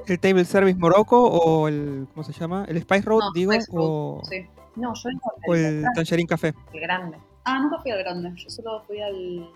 el 0.06 0.20
Table 0.20 0.44
Service 0.44 0.78
Morocco 0.78 1.22
o 1.28 1.68
el. 1.68 2.06
¿Cómo 2.14 2.24
se 2.24 2.32
llama? 2.32 2.64
El 2.68 2.80
Spice 2.82 3.02
Road, 3.02 3.20
no, 3.20 3.32
digo. 3.32 3.52
Spice 3.52 3.70
Road, 3.72 3.86
o, 3.88 4.20
sí. 4.24 4.46
No, 4.76 4.92
yo 4.94 5.10
o 5.46 5.54
el, 5.54 5.64
el 5.64 5.84
Tangerine 5.94 6.26
Café. 6.28 6.54
el 6.72 6.80
grande. 6.80 7.18
Ah, 7.44 7.58
nunca 7.60 7.78
fui 7.80 7.90
al 7.90 7.98
grande, 7.98 8.30
yo 8.36 8.48
solo 8.50 8.82
fui 8.86 9.00
al, 9.00 9.48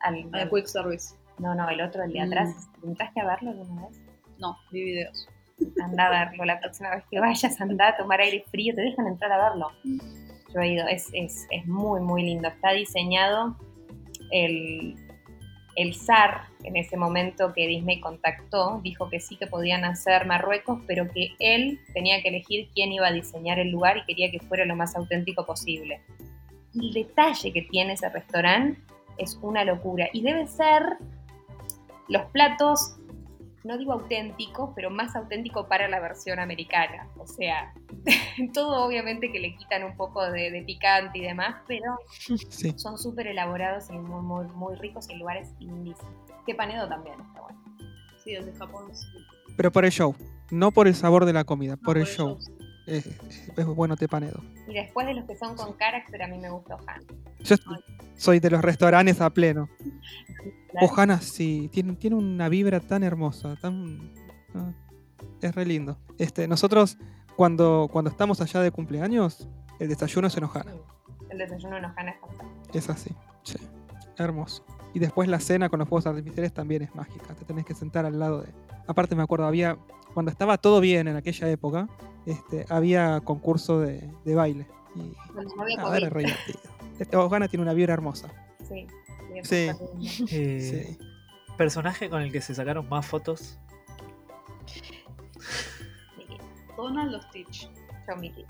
Al, 0.00 0.28
al 0.32 0.50
Quick 0.50 0.66
Service. 0.66 1.14
No, 1.38 1.54
no, 1.54 1.68
el 1.68 1.80
otro, 1.80 2.02
el 2.04 2.12
de 2.12 2.20
Mm. 2.20 2.28
atrás. 2.28 2.68
¿Entraste 2.84 3.20
a 3.20 3.26
verlo 3.26 3.50
alguna 3.50 3.86
vez? 3.88 4.00
No, 4.38 4.56
vi 4.70 4.82
videos. 4.84 5.28
Anda 5.82 6.06
a 6.06 6.10
verlo. 6.26 6.44
La 6.44 6.58
próxima 6.60 6.90
vez 6.94 7.04
que 7.10 7.20
vayas, 7.20 7.60
anda 7.60 7.88
a 7.88 7.96
tomar 7.96 8.20
aire 8.20 8.44
frío. 8.50 8.74
Te 8.74 8.82
dejan 8.82 9.06
entrar 9.06 9.32
a 9.32 9.50
verlo. 9.50 9.68
Yo 10.54 10.60
he 10.60 10.72
ido. 10.74 10.86
Es, 10.88 11.08
es, 11.12 11.46
es 11.50 11.66
muy, 11.66 12.00
muy 12.00 12.22
lindo. 12.24 12.48
Está 12.48 12.72
diseñado 12.72 13.56
el, 14.30 14.96
el 15.76 15.94
zar 15.94 16.42
en 16.64 16.76
ese 16.76 16.96
momento 16.96 17.52
que 17.52 17.66
Disney 17.66 18.00
contactó. 18.00 18.80
Dijo 18.82 19.08
que 19.08 19.20
sí 19.20 19.36
que 19.36 19.46
podían 19.46 19.84
hacer 19.84 20.26
Marruecos, 20.26 20.80
pero 20.86 21.10
que 21.10 21.30
él 21.38 21.80
tenía 21.94 22.22
que 22.22 22.28
elegir 22.28 22.68
quién 22.74 22.92
iba 22.92 23.08
a 23.08 23.12
diseñar 23.12 23.58
el 23.58 23.70
lugar 23.70 23.98
y 23.98 24.04
quería 24.04 24.30
que 24.30 24.40
fuera 24.40 24.64
lo 24.64 24.76
más 24.76 24.96
auténtico 24.96 25.46
posible. 25.46 26.00
El 26.74 26.92
detalle 26.92 27.52
que 27.52 27.62
tiene 27.62 27.94
ese 27.94 28.08
restaurante 28.08 28.80
es 29.18 29.38
una 29.42 29.64
locura. 29.64 30.08
Y 30.12 30.22
debe 30.22 30.46
ser 30.46 30.82
los 32.08 32.22
platos 32.26 32.96
no 33.64 33.78
digo 33.78 33.92
auténtico, 33.92 34.72
pero 34.74 34.90
más 34.90 35.14
auténtico 35.16 35.68
para 35.68 35.88
la 35.88 36.00
versión 36.00 36.38
americana. 36.40 37.08
O 37.16 37.26
sea, 37.26 37.72
todo 38.54 38.84
obviamente 38.84 39.30
que 39.30 39.38
le 39.38 39.54
quitan 39.56 39.84
un 39.84 39.96
poco 39.96 40.22
de, 40.30 40.50
de 40.50 40.62
picante 40.62 41.18
y 41.18 41.22
demás, 41.22 41.56
pero 41.68 41.96
Sí. 42.50 42.72
son 42.76 42.98
súper 42.98 43.26
elaborados 43.28 43.88
y 43.90 43.92
muy, 43.94 44.20
muy, 44.22 44.46
muy 44.54 44.74
ricos 44.76 45.08
y 45.10 45.14
lugares 45.16 45.48
lindísimos. 45.58 46.12
Que 46.46 46.54
panedo 46.54 46.88
también 46.88 47.20
está 47.20 47.40
bueno. 47.40 47.60
Sí, 48.24 48.32
el 48.34 48.46
de 48.46 48.52
Japón. 48.54 48.94
sí. 48.94 49.06
Pero 49.56 49.70
por 49.70 49.84
el 49.84 49.90
show. 49.92 50.14
No 50.50 50.70
por 50.70 50.86
el 50.88 50.94
sabor 50.94 51.24
de 51.24 51.32
la 51.32 51.44
comida, 51.44 51.76
No, 51.76 51.82
por 51.82 51.98
el 51.98 52.06
show. 52.06 52.38
sí. 52.40 52.52
Es, 52.86 53.06
es- 53.06 53.66
bueno 53.66 53.96
Tepanedo. 53.96 54.40
Y 54.66 54.74
después 54.74 55.06
de 55.06 55.14
los 55.14 55.24
que 55.26 55.36
son 55.36 55.56
con 55.56 55.72
carácter, 55.74 56.22
a 56.22 56.28
mí 56.28 56.38
me 56.38 56.50
gusta 56.50 56.76
Han. 56.86 57.02
Yo 57.40 57.56
soy 58.16 58.40
de 58.40 58.50
los 58.50 58.62
restaurantes 58.62 59.20
a 59.20 59.30
pleno. 59.30 59.68
Claro. 60.70 60.86
Ojana 60.86 61.20
sí, 61.20 61.68
tiene, 61.72 61.94
tiene 61.96 62.16
una 62.16 62.48
vibra 62.48 62.80
tan 62.80 63.02
hermosa, 63.02 63.56
tan 63.56 64.12
ah, 64.54 64.72
es 65.40 65.54
re 65.54 65.66
lindo. 65.66 65.98
Este, 66.18 66.48
nosotros 66.48 66.96
cuando, 67.36 67.88
cuando 67.92 68.10
estamos 68.10 68.40
allá 68.40 68.60
de 68.60 68.70
cumpleaños, 68.70 69.48
el 69.78 69.88
desayuno 69.88 70.28
es 70.28 70.36
en 70.36 70.44
Ojana. 70.44 70.72
El 71.30 71.38
desayuno 71.38 71.76
en 71.78 71.84
Ojana 71.84 72.10
es 72.12 72.20
fantástico. 72.20 72.78
Es 72.78 72.88
así. 72.90 73.10
Sí. 73.42 73.58
Hermoso. 74.18 74.64
Y 74.94 74.98
después 74.98 75.28
la 75.28 75.40
cena 75.40 75.68
con 75.68 75.78
los 75.78 75.88
fuegos 75.88 76.06
artificiales 76.06 76.52
también 76.52 76.82
es 76.82 76.94
mágica. 76.94 77.34
Te 77.34 77.44
tenés 77.44 77.64
que 77.64 77.74
sentar 77.74 78.04
al 78.06 78.18
lado 78.18 78.42
de. 78.42 78.52
Aparte 78.86 79.14
me 79.16 79.22
acuerdo, 79.22 79.46
había. 79.46 79.78
Cuando 80.14 80.30
estaba 80.30 80.58
todo 80.58 80.80
bien 80.80 81.08
en 81.08 81.16
aquella 81.16 81.48
época, 81.48 81.88
este, 82.26 82.66
había 82.68 83.20
concurso 83.20 83.80
de, 83.80 84.10
de 84.24 84.34
baile. 84.34 84.66
Y 84.94 85.14
no 85.34 85.64
nada, 85.76 85.96
era 85.96 86.10
re 86.10 86.24
divertido. 86.24 86.60
Este 86.98 87.16
tiene 87.48 87.62
una 87.62 87.72
vibra 87.72 87.94
hermosa. 87.94 88.28
Sí. 88.68 88.86
Sí. 89.42 89.70
Eh, 90.30 90.96
Sí. 90.96 90.98
Personaje 91.56 92.08
con 92.08 92.22
el 92.22 92.32
que 92.32 92.40
se 92.40 92.54
sacaron 92.54 92.88
más 92.88 93.06
fotos. 93.06 93.58
Mickey. 96.16 96.38
Donald 96.76 97.14
o 97.14 97.22
Stitch. 97.22 97.70
Yo, 98.08 98.16
Mickey. 98.16 98.44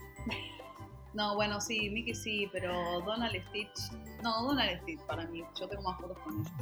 No, 1.15 1.35
bueno, 1.35 1.61
sí, 1.61 1.91
Mickey 1.91 2.15
sí, 2.15 2.49
pero 2.53 3.01
Donald 3.01 3.35
Stitch. 3.49 3.93
No, 4.23 4.45
Donald 4.45 4.81
Stitch 4.83 5.01
para 5.03 5.27
mí. 5.27 5.43
Yo 5.59 5.69
tengo 5.69 5.83
más 5.83 6.01
fotos 6.01 6.19
con 6.19 6.35
ellos. 6.35 6.53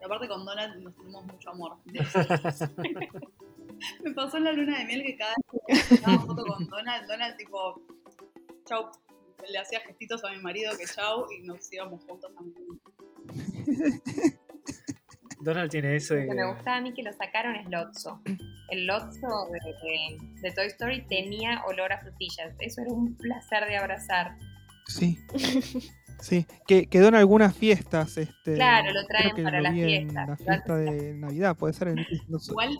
Y 0.00 0.04
aparte 0.04 0.28
con 0.28 0.44
Donald 0.44 0.82
nos 0.82 0.94
tenemos 0.96 1.24
mucho 1.24 1.50
amor. 1.50 1.76
Me 4.04 4.12
pasó 4.12 4.36
en 4.38 4.44
la 4.44 4.52
luna 4.52 4.78
de 4.78 4.84
miel 4.86 5.02
que 5.04 5.16
cada 5.16 5.34
vez 5.68 5.84
que 5.88 5.96
sacaba 5.96 6.18
foto 6.20 6.44
con 6.44 6.66
Donald, 6.68 7.06
Donald 7.08 7.36
tipo, 7.36 7.80
chau, 8.66 8.90
le 9.50 9.58
hacía 9.58 9.80
gestitos 9.80 10.22
a 10.24 10.30
mi 10.30 10.38
marido 10.40 10.72
que 10.78 10.84
chau 10.86 11.26
y 11.32 11.42
nos 11.46 11.72
íbamos 11.72 12.04
juntos 12.04 12.32
también. 12.34 12.56
Donald 15.40 15.70
tiene 15.72 15.96
eso 15.96 16.14
Lo 16.14 16.20
de. 16.20 16.26
que 16.28 16.34
me 16.34 16.46
gustaba 16.54 16.76
a 16.76 16.80
mí 16.80 16.94
que 16.94 17.02
lo 17.02 17.12
sacaron 17.12 17.56
es 17.56 17.68
Lotso. 17.68 18.20
El 18.70 18.86
Lotso 18.86 19.48
de, 19.50 19.58
de- 19.58 20.40
de 20.40 20.50
Toy 20.52 20.66
Story 20.68 21.04
tenía 21.08 21.62
olor 21.66 21.92
a 21.92 21.98
frutillas. 22.00 22.54
Eso 22.60 22.82
era 22.82 22.92
un 22.92 23.16
placer 23.16 23.66
de 23.66 23.76
abrazar. 23.76 24.36
Sí. 24.86 25.18
Sí, 26.20 26.46
que 26.68 26.86
quedó 26.86 27.08
en 27.08 27.16
algunas 27.16 27.56
fiestas. 27.56 28.16
Este, 28.18 28.54
Claro, 28.54 28.92
lo 28.92 29.04
traen 29.06 29.42
para 29.42 29.60
las 29.60 29.72
fiestas. 29.74 30.28
La 30.28 30.36
fiesta 30.36 30.76
de 30.76 31.14
Navidad, 31.14 31.56
puede 31.56 31.72
ser 31.74 31.88
en 31.88 31.98
Igual-. 32.28 32.78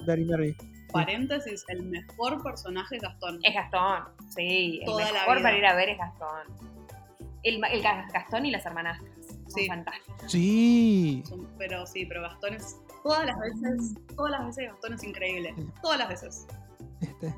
Paréntesis, 0.92 1.64
el 1.68 1.82
mejor 1.84 2.42
personaje 2.42 2.96
es 2.96 3.02
Gastón. 3.02 3.38
Es 3.42 3.54
Gastón, 3.54 4.04
sí. 4.34 4.80
El 4.82 4.90
la 4.96 5.12
mejor 5.12 5.36
vida. 5.38 5.42
para 5.42 5.56
ir 5.58 5.66
a 5.66 5.74
ver 5.74 5.88
es 5.90 5.98
Gastón. 5.98 6.72
El, 7.42 7.60
Gastón 8.12 8.46
y 8.46 8.50
las 8.50 8.64
hermanastras. 8.66 9.10
Son 9.26 9.50
Sí. 9.60 9.66
fantásticos. 9.66 10.30
Sí. 10.32 11.22
Son- 11.28 11.48
Pero 11.58 11.86
sí, 11.86 12.06
pero 12.06 12.22
Gastón 12.22 12.54
es. 12.54 12.76
Todas 13.02 13.26
las 13.26 13.36
veces, 13.38 13.94
todas 14.16 14.30
las 14.30 14.46
veces 14.46 14.70
Gastón 14.70 14.92
es 14.94 15.04
increíble. 15.04 15.54
Sí. 15.56 15.66
Todas 15.82 15.98
las 15.98 16.08
veces. 16.08 16.46
Este. 17.00 17.34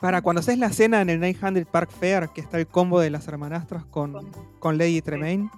Para 0.00 0.20
cuando 0.20 0.40
haces 0.40 0.58
la 0.58 0.68
cena 0.70 1.00
en 1.00 1.08
el 1.08 1.18
900 1.20 1.64
Park 1.66 1.90
Fair, 1.90 2.28
que 2.28 2.42
está 2.42 2.58
el 2.58 2.66
combo 2.66 3.00
de 3.00 3.08
las 3.10 3.26
hermanastras 3.28 3.86
con, 3.86 4.12
Con- 4.12 4.30
con 4.58 4.78
Lady 4.78 5.00
Tremaine, 5.00 5.50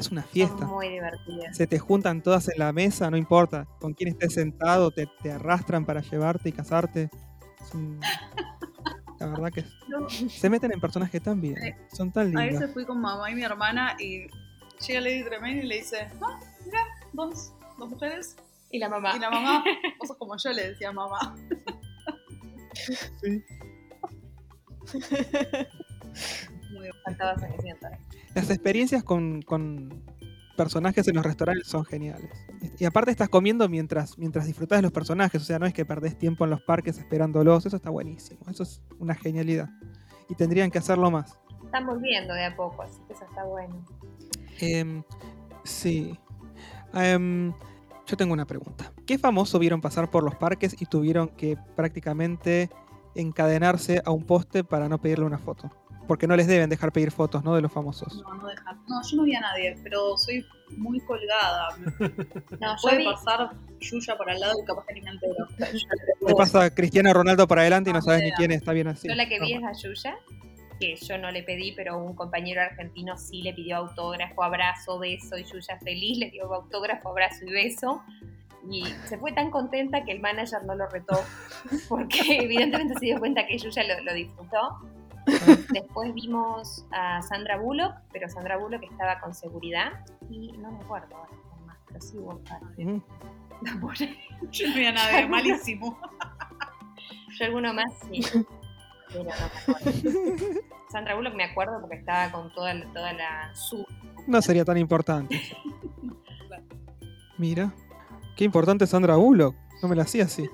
es 0.00 0.10
una 0.10 0.22
fiesta. 0.22 0.58
Son 0.58 0.68
muy 0.70 0.88
divertidas. 0.88 1.56
Se 1.56 1.66
te 1.66 1.78
juntan 1.78 2.22
todas 2.22 2.48
en 2.48 2.58
la 2.58 2.72
mesa, 2.72 3.10
no 3.10 3.16
importa 3.16 3.66
con 3.80 3.94
quién 3.94 4.08
estés 4.10 4.34
sentado, 4.34 4.90
te, 4.90 5.08
te 5.22 5.32
arrastran 5.32 5.84
para 5.84 6.00
llevarte 6.00 6.48
y 6.48 6.52
casarte. 6.52 7.10
Es 7.60 7.74
un- 7.74 8.00
La 9.20 9.26
verdad 9.28 9.50
que 9.52 9.64
se 10.28 10.50
meten 10.50 10.72
en 10.72 10.80
personajes 10.80 11.22
tan 11.22 11.40
bien, 11.40 11.56
Sí. 11.56 11.70
son 11.96 12.10
tan 12.12 12.36
a 12.36 12.40
lindas. 12.44 12.60
veces 12.60 12.74
fui 12.74 12.84
con 12.84 13.00
mamá 13.00 13.30
y 13.30 13.34
mi 13.34 13.42
hermana 13.42 13.96
y 13.98 14.26
llega 14.86 15.00
Lady 15.00 15.24
Tremaine 15.24 15.62
y 15.64 15.66
le 15.66 15.76
dice, 15.76 16.08
ah, 16.20 16.38
mira, 16.66 16.80
dos, 17.12 17.52
dos 17.78 17.88
mujeres. 17.88 18.36
Y 18.70 18.78
la 18.80 18.88
mamá. 18.88 19.16
Y 19.16 19.20
la 19.20 19.30
mamá, 19.30 19.64
vos 20.00 20.08
sos 20.08 20.16
como 20.18 20.36
yo, 20.36 20.50
le 20.50 20.70
decía 20.70 20.88
a 20.88 20.92
mamá. 20.92 21.36
Sí. 23.22 23.42
Muy 26.72 26.90
Faltaba 27.04 27.38
Cenicienta. 27.38 27.98
Las 28.34 28.50
experiencias 28.50 29.04
con, 29.04 29.42
con 29.42 30.02
personajes 30.56 31.06
en 31.08 31.16
los 31.16 31.24
restaurantes 31.24 31.66
son 31.66 31.84
geniales. 31.84 32.30
Y 32.78 32.84
aparte 32.84 33.10
estás 33.10 33.28
comiendo 33.28 33.68
mientras, 33.68 34.18
mientras 34.18 34.46
disfrutas 34.46 34.78
de 34.78 34.82
los 34.82 34.92
personajes, 34.92 35.42
o 35.42 35.44
sea, 35.44 35.58
no 35.58 35.66
es 35.66 35.74
que 35.74 35.84
perdés 35.84 36.18
tiempo 36.18 36.44
en 36.44 36.50
los 36.50 36.62
parques 36.62 36.98
esperándolos, 36.98 37.66
eso 37.66 37.76
está 37.76 37.90
buenísimo, 37.90 38.40
eso 38.48 38.62
es 38.62 38.82
una 38.98 39.14
genialidad. 39.14 39.68
Y 40.28 40.34
tendrían 40.34 40.70
que 40.70 40.78
hacerlo 40.78 41.10
más. 41.10 41.38
Están 41.64 41.86
volviendo 41.86 42.34
de 42.34 42.44
a 42.44 42.56
poco, 42.56 42.82
así 42.82 43.00
que 43.06 43.12
eso 43.12 43.24
está 43.24 43.44
bueno. 43.44 43.84
Em, 44.60 45.02
sí. 45.64 46.18
Em, 46.94 47.52
yo 48.06 48.16
tengo 48.16 48.32
una 48.32 48.46
pregunta. 48.46 48.92
¿Qué 49.06 49.18
famoso 49.18 49.58
vieron 49.58 49.80
pasar 49.80 50.10
por 50.10 50.22
los 50.22 50.36
parques 50.36 50.80
y 50.80 50.86
tuvieron 50.86 51.28
que 51.28 51.58
prácticamente 51.76 52.70
encadenarse 53.14 54.02
a 54.04 54.10
un 54.10 54.24
poste 54.24 54.64
para 54.64 54.88
no 54.88 55.00
pedirle 55.00 55.24
una 55.24 55.38
foto? 55.38 55.70
Porque 56.06 56.26
no 56.26 56.36
les 56.36 56.46
deben 56.46 56.68
dejar 56.68 56.92
pedir 56.92 57.10
fotos, 57.10 57.42
¿no? 57.44 57.54
De 57.54 57.62
los 57.62 57.72
famosos. 57.72 58.14
No, 58.22 58.34
no 58.34 58.46
dejar. 58.48 58.76
No, 58.88 59.00
yo 59.02 59.16
no 59.16 59.22
vi 59.24 59.34
a 59.34 59.40
nadie, 59.40 59.76
pero 59.82 60.16
soy 60.18 60.44
muy 60.76 61.00
colgada. 61.00 61.68
No, 62.60 62.76
yo 62.76 62.82
puede 62.82 62.98
vi, 62.98 63.04
pasar 63.04 63.50
Yuya 63.80 64.16
por 64.16 64.30
al 64.30 64.40
lado 64.40 64.54
y 64.62 64.64
capaz 64.66 64.84
que 64.86 64.94
ni 64.94 65.00
me 65.02 65.10
entero. 65.10 65.46
Te 66.26 66.34
pasa 66.34 66.74
Cristiano 66.74 67.12
Ronaldo 67.12 67.46
para 67.48 67.62
adelante 67.62 67.90
y 67.90 67.92
no 67.92 67.98
Ah, 68.00 68.02
sabes 68.02 68.22
ni 68.22 68.32
quién 68.32 68.50
es, 68.52 68.58
está 68.58 68.72
bien 68.72 68.88
así. 68.88 69.08
yo 69.08 69.14
la 69.14 69.28
que 69.28 69.40
vi 69.40 69.54
No. 69.54 69.70
es 69.70 69.78
a 69.78 69.82
Yuya, 69.88 70.16
que 70.80 70.96
yo 70.96 71.18
no 71.18 71.30
le 71.30 71.42
pedí, 71.42 71.72
pero 71.72 71.98
un 71.98 72.14
compañero 72.14 72.60
argentino 72.62 73.16
sí 73.18 73.42
le 73.42 73.52
pidió 73.54 73.76
autógrafo, 73.78 74.42
abrazo, 74.42 74.98
beso, 74.98 75.36
y 75.38 75.44
Yuya 75.44 75.78
feliz 75.82 76.18
le 76.18 76.30
dio 76.30 76.52
autógrafo, 76.52 77.08
abrazo 77.10 77.44
y 77.46 77.50
beso. 77.52 78.02
Y 78.70 78.84
se 79.06 79.18
fue 79.18 79.32
tan 79.32 79.50
contenta 79.50 80.04
que 80.04 80.12
el 80.12 80.20
manager 80.20 80.64
no 80.64 80.74
lo 80.74 80.86
retó, 80.88 81.20
porque 81.88 82.38
evidentemente 82.42 82.94
se 82.98 83.06
dio 83.06 83.18
cuenta 83.18 83.46
que 83.46 83.58
Yuya 83.58 83.82
lo, 83.84 84.04
lo 84.04 84.14
disfrutó. 84.14 84.78
Después 85.72 86.12
vimos 86.14 86.84
a 86.92 87.22
Sandra 87.22 87.58
Bullock, 87.58 87.94
pero 88.12 88.28
Sandra 88.28 88.56
Bullock 88.58 88.82
estaba 88.82 89.20
con 89.20 89.34
seguridad 89.34 90.04
y 90.30 90.52
no 90.58 90.70
me 90.72 90.78
acuerdo 90.84 91.16
ahora 91.16 91.32
más, 91.66 91.76
pero 91.86 92.00
sí 92.00 92.18
hubo 92.18 92.40
un. 92.78 93.02
Yo 94.50 94.68
no 94.68 94.74
vi 94.74 94.86
a 94.86 94.92
nadie, 94.92 95.26
malísimo. 95.26 95.98
Yo 97.38 97.44
alguno 97.46 97.72
más 97.74 97.90
sí. 98.10 98.20
Pero 99.08 99.24
no 99.24 99.30
me 99.30 99.72
acuerdo. 99.72 100.60
Sandra 100.90 101.14
Bullock 101.16 101.34
me 101.34 101.44
acuerdo 101.44 101.80
porque 101.80 101.96
estaba 101.96 102.30
con 102.30 102.52
toda, 102.52 102.74
la- 102.74 102.92
toda 102.92 103.12
la 103.12 103.54
su. 103.54 103.84
No 104.26 104.40
sería 104.42 104.64
tan 104.64 104.76
importante. 104.78 105.40
Mira. 107.38 107.72
Qué 108.36 108.44
importante 108.44 108.86
Sandra 108.86 109.16
Bullock. 109.16 109.54
No 109.82 109.88
me 109.88 109.96
la 109.96 110.02
hacía 110.02 110.24
así. 110.24 110.48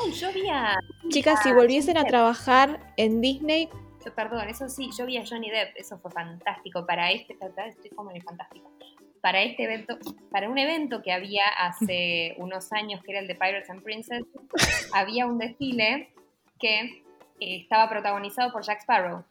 Ay, 0.00 0.12
yo 0.12 0.32
vi 0.32 0.48
a. 0.48 0.76
Chicas, 1.08 1.42
si 1.42 1.52
volviesen 1.52 1.96
a 1.96 2.04
trabajar 2.04 2.92
en 2.96 3.20
Disney, 3.20 3.68
Perdón, 4.12 4.48
eso 4.48 4.68
sí, 4.68 4.90
yo 4.96 5.06
vi 5.06 5.16
a 5.18 5.24
Johnny 5.26 5.50
Depp, 5.50 5.76
eso 5.76 5.98
fue 5.98 6.10
fantástico. 6.10 6.84
Para 6.86 7.10
este, 7.10 7.34
estoy 7.34 7.90
como 7.90 8.10
en 8.10 8.16
el 8.16 8.22
fantástico. 8.22 8.70
Para 9.20 9.42
este 9.42 9.64
evento, 9.64 9.98
para 10.30 10.48
un 10.50 10.58
evento 10.58 11.00
que 11.02 11.12
había 11.12 11.44
hace 11.58 12.34
unos 12.38 12.72
años, 12.72 13.02
que 13.02 13.12
era 13.12 13.20
el 13.20 13.26
de 13.26 13.34
Pirates 13.34 13.70
and 13.70 13.82
Princess, 13.82 14.24
había 14.92 15.26
un 15.26 15.38
desfile 15.38 16.10
que 16.60 16.80
eh, 17.40 17.56
estaba 17.62 17.88
protagonizado 17.88 18.52
por 18.52 18.62
Jack 18.62 18.80
Sparrow. 18.80 19.24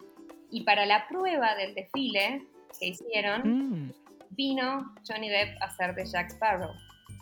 Y 0.49 0.63
para 0.63 0.86
la 0.86 1.07
prueba 1.07 1.55
del 1.55 1.74
desfile 1.76 2.43
que 2.80 2.88
hicieron, 2.88 3.41
Mm. 3.43 3.93
vino 4.32 4.93
Johnny 5.07 5.30
Depp 5.30 5.61
a 5.61 5.69
ser 5.76 5.93
de 5.95 6.05
Jack 6.05 6.32
Sparrow. 6.32 6.71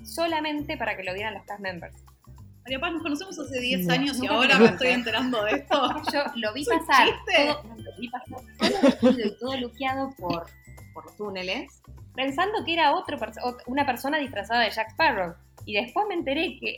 Solamente 0.03 0.77
para 0.77 0.95
que 0.97 1.03
lo 1.03 1.13
vieran 1.13 1.33
los 1.33 1.43
cast 1.45 1.59
members. 1.61 1.95
María 2.63 2.79
Paz, 2.79 2.93
nos 2.93 3.01
conocemos 3.03 3.39
hace 3.39 3.59
10 3.59 3.87
No. 3.87 3.93
años 3.93 4.17
y 4.21 4.27
ahora 4.27 4.57
me 4.59 4.65
estoy 4.67 4.87
enterando 4.89 5.43
de 5.43 5.51
esto. 5.51 5.81
Yo 6.13 6.23
lo 6.35 6.53
vi 6.53 6.63
pasar, 6.65 7.07
todo, 7.25 7.63
no, 7.63 7.75
lo 7.77 7.91
vi 7.99 8.09
pasar 8.09 8.39
todo 8.99 9.11
y 9.19 9.37
todo 9.39 9.57
luqueado 9.57 10.11
por, 10.17 10.45
por 10.93 11.05
los 11.05 11.15
túneles, 11.17 11.81
pensando 12.15 12.63
que 12.63 12.73
era 12.73 12.93
otro 12.95 13.17
una 13.67 13.85
persona 13.85 14.17
disfrazada 14.19 14.61
de 14.61 14.69
Jack 14.71 14.89
Sparrow. 14.91 15.33
Y 15.65 15.73
después 15.73 16.05
me 16.07 16.15
enteré 16.15 16.59
que 16.59 16.75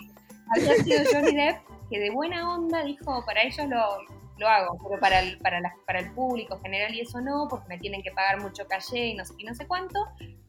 había 0.56 0.76
sido 0.84 1.02
Johnny 1.12 1.36
Depp, 1.36 1.58
que 1.90 2.00
de 2.00 2.10
buena 2.12 2.54
onda 2.54 2.84
dijo, 2.84 3.24
para 3.26 3.44
ellos 3.44 3.68
lo, 3.68 3.98
lo 4.38 4.48
hago, 4.48 4.78
pero 4.88 5.00
para 5.02 5.20
el, 5.20 5.38
para, 5.40 5.60
la- 5.62 5.74
para 5.86 6.00
el 6.00 6.12
público 6.14 6.60
general 6.62 6.94
y 6.96 7.02
eso 7.02 7.20
no, 7.22 7.48
porque 7.50 7.68
me 7.70 7.78
tienen 7.78 8.02
que 8.04 8.12
pagar 8.12 8.42
mucho 8.42 8.66
calle 8.68 9.08
y 9.08 9.16
no 9.16 9.26
sé 9.26 9.34
qué, 9.38 9.46
no 9.46 9.54
sé 9.56 9.68
cuánto. 9.68 10.00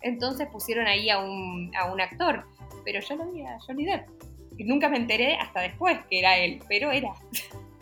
Entonces 0.01 0.47
pusieron 0.49 0.87
ahí 0.87 1.11
a 1.11 1.19
un, 1.19 1.73
a 1.77 1.87
un 1.93 2.01
actor. 2.01 2.45
Pero 2.85 3.01
yo 3.01 3.17
lo 3.17 3.31
vi 3.33 3.43
a 3.43 3.59
Johnny 3.67 3.85
Depp. 3.87 4.09
Y 4.57 4.65
nunca 4.65 4.89
me 4.89 4.97
enteré 4.99 5.37
hasta 5.37 5.61
después 5.63 5.99
que 6.09 6.19
era 6.21 6.37
él, 6.39 6.61
pero 6.69 6.91
era. 6.93 7.11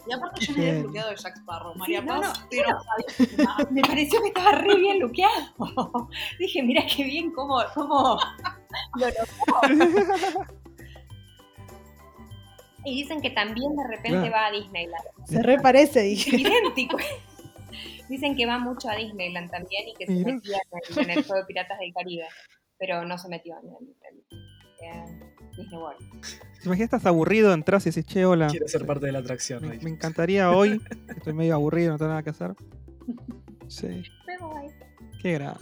Y 0.08 0.12
aparte 0.12 0.46
yo 0.46 0.52
no 0.56 0.62
había 0.62 0.80
bloqueado 0.82 1.10
de 1.10 1.16
Jack 1.16 1.36
Sparrow. 1.36 1.74
María 1.76 2.00
no, 2.00 2.20
Paz, 2.20 2.40
no, 2.40 2.48
pero 2.50 2.68
me 3.70 3.82
pareció 3.82 4.20
que 4.20 4.28
estaba 4.28 4.52
re 4.52 4.74
bien 4.76 4.98
luqueado. 4.98 5.54
Dije, 6.38 6.62
mira 6.62 6.82
qué 6.94 7.04
bien 7.04 7.30
cómo, 7.32 7.58
cómo 7.74 8.18
lo 8.96 9.06
logró. 9.06 10.46
Y 12.84 12.96
dicen 13.02 13.20
que 13.22 13.30
también 13.30 13.76
de 13.76 13.86
repente 13.86 14.28
va 14.30 14.46
a 14.46 14.50
Disneyland. 14.50 15.04
se 15.26 15.40
reparece, 15.42 16.00
dije. 16.02 16.36
Idéntico. 16.36 16.96
Dicen 18.08 18.36
que 18.36 18.44
va 18.44 18.58
mucho 18.58 18.90
a 18.90 18.96
Disneyland 18.96 19.50
también 19.50 19.88
y 19.88 19.94
que 19.94 20.06
se 20.06 20.12
metía 20.12 20.58
en 20.58 20.98
el, 20.98 21.04
en 21.04 21.10
el 21.18 21.24
juego 21.24 21.40
de 21.42 21.46
Piratas 21.46 21.78
del 21.78 21.94
Caribe. 21.94 22.26
Pero 22.76 23.04
no 23.04 23.16
se 23.16 23.28
metió 23.28 23.56
en 23.62 23.68
el, 23.68 23.96
en- 24.82 25.22
en 25.22 25.31
Disney 25.56 25.78
World. 25.80 25.98
¿Te 26.20 26.66
imaginas 26.68 26.86
estás 26.86 27.06
aburrido, 27.06 27.52
entras 27.52 27.84
y 27.86 27.88
dices, 27.90 28.06
che, 28.06 28.24
hola. 28.24 28.46
Quiero 28.48 28.68
ser 28.68 28.86
parte 28.86 29.06
de 29.06 29.12
la 29.12 29.18
atracción. 29.20 29.66
Me, 29.66 29.78
me 29.78 29.90
encantaría 29.90 30.50
hoy. 30.50 30.80
Estoy 31.16 31.32
medio 31.32 31.54
aburrido, 31.54 31.92
no 31.92 31.98
tengo 31.98 32.10
nada 32.10 32.22
que 32.22 32.30
hacer. 32.30 32.54
Sí, 33.68 34.02
Pero 34.26 34.56
ahí. 34.56 34.68
qué 35.20 35.32
grande. 35.34 35.60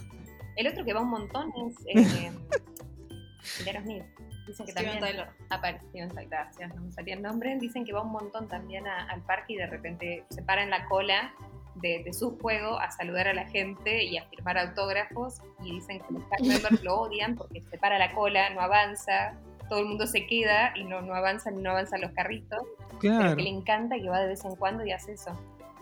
El 0.57 0.67
otro 0.67 0.83
que 0.85 0.93
va 0.93 1.01
un 1.01 1.09
montón 1.09 1.51
es 1.65 1.75
eh, 1.95 2.31
el 3.61 3.67
Aerosmith. 3.67 4.03
Dicen 4.47 4.65
que 4.65 4.71
Steven 4.73 4.99
también. 4.99 4.99
Tyler. 4.99 5.27
Ah, 5.49 5.61
para 5.61 5.79
Steven 5.79 6.09
gracias, 6.29 6.75
no 6.75 6.81
me 6.81 6.91
salía 6.91 7.15
el 7.15 7.21
nombre. 7.21 7.57
Dicen 7.59 7.85
que 7.85 7.93
va 7.93 8.01
un 8.01 8.11
montón 8.11 8.47
también 8.47 8.85
a- 8.87 9.05
al 9.09 9.21
parque 9.23 9.53
y 9.53 9.57
de 9.57 9.67
repente 9.67 10.25
se 10.29 10.41
para 10.41 10.63
en 10.63 10.69
la 10.69 10.85
cola 10.87 11.33
de, 11.75 12.03
de 12.03 12.13
su 12.13 12.37
juego 12.37 12.77
a 12.79 12.91
saludar 12.91 13.27
a 13.29 13.33
la 13.33 13.47
gente 13.47 14.03
y 14.03 14.17
a 14.17 14.25
firmar 14.29 14.57
autógrafos 14.57 15.41
y 15.63 15.71
dicen 15.75 15.99
que 16.01 16.13
los 16.13 16.23
members 16.41 16.83
lo 16.83 16.99
odian 17.01 17.35
porque 17.35 17.61
se 17.61 17.77
para 17.77 17.97
la 17.97 18.13
cola, 18.13 18.49
no 18.49 18.59
avanza, 18.61 19.35
todo 19.71 19.79
el 19.79 19.85
mundo 19.85 20.05
se 20.05 20.27
queda 20.27 20.73
y 20.75 20.83
no, 20.83 21.01
no 21.01 21.15
avanzan 21.15 21.63
no 21.63 21.71
avanzan 21.71 22.01
los 22.01 22.11
carritos. 22.11 22.59
Pero 22.99 22.99
Claro. 22.99 23.37
que 23.37 23.43
le 23.43 23.49
encanta 23.49 23.95
que 23.95 24.09
va 24.09 24.19
de 24.19 24.27
vez 24.27 24.43
en 24.43 24.57
cuando 24.57 24.85
y 24.85 24.91
hace 24.91 25.13
eso. 25.13 25.31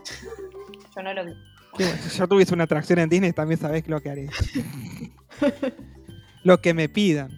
Yo 0.96 1.02
no 1.02 1.12
lo 1.12 1.26
vi. 1.26 1.34
Si 2.08 2.18
yo 2.20 2.28
tuviese 2.28 2.54
una 2.54 2.66
atracción 2.66 3.00
en 3.00 3.10
Disney, 3.10 3.32
también 3.32 3.60
sabés 3.60 3.88
lo 3.88 4.00
que 4.02 4.10
haré. 4.10 4.30
lo 6.44 6.62
que 6.62 6.74
me 6.76 6.88
pidan. 6.88 7.32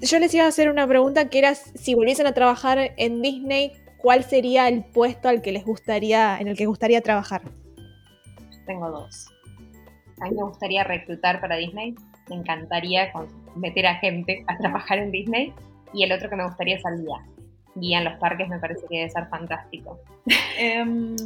Yo 0.00 0.20
les 0.20 0.32
iba 0.34 0.44
a 0.44 0.48
hacer 0.48 0.70
una 0.70 0.86
pregunta 0.86 1.28
que 1.28 1.38
era 1.38 1.54
si 1.54 1.94
volviesen 1.94 2.26
a 2.26 2.32
trabajar 2.32 2.92
en 2.96 3.22
Disney, 3.22 3.72
¿cuál 3.96 4.24
sería 4.24 4.68
el 4.68 4.84
puesto 4.84 5.28
al 5.28 5.42
que 5.42 5.52
les 5.52 5.64
gustaría, 5.64 6.38
en 6.38 6.48
el 6.48 6.56
que 6.56 6.66
gustaría 6.66 7.00
trabajar? 7.00 7.42
Tengo 8.66 8.90
dos. 8.90 9.28
A 10.20 10.24
mí 10.28 10.36
me 10.36 10.42
gustaría 10.44 10.84
reclutar 10.84 11.40
para 11.40 11.56
Disney. 11.56 11.94
Me 12.28 12.36
encantaría 12.36 13.12
meter 13.56 13.86
a 13.86 13.94
gente 13.96 14.44
a 14.48 14.58
trabajar 14.58 14.98
en 14.98 15.12
Disney. 15.12 15.54
Y 15.92 16.04
el 16.04 16.12
otro 16.12 16.28
que 16.28 16.36
me 16.36 16.44
gustaría 16.44 16.76
es 16.76 16.86
al 16.86 17.00
guía. 17.00 17.26
Guía 17.74 17.98
en 17.98 18.04
los 18.04 18.18
parques 18.18 18.48
me 18.48 18.58
parece 18.58 18.86
que 18.88 18.98
debe 18.98 19.10
ser 19.10 19.26
fantástico. 19.28 19.98
Em, 20.58 21.16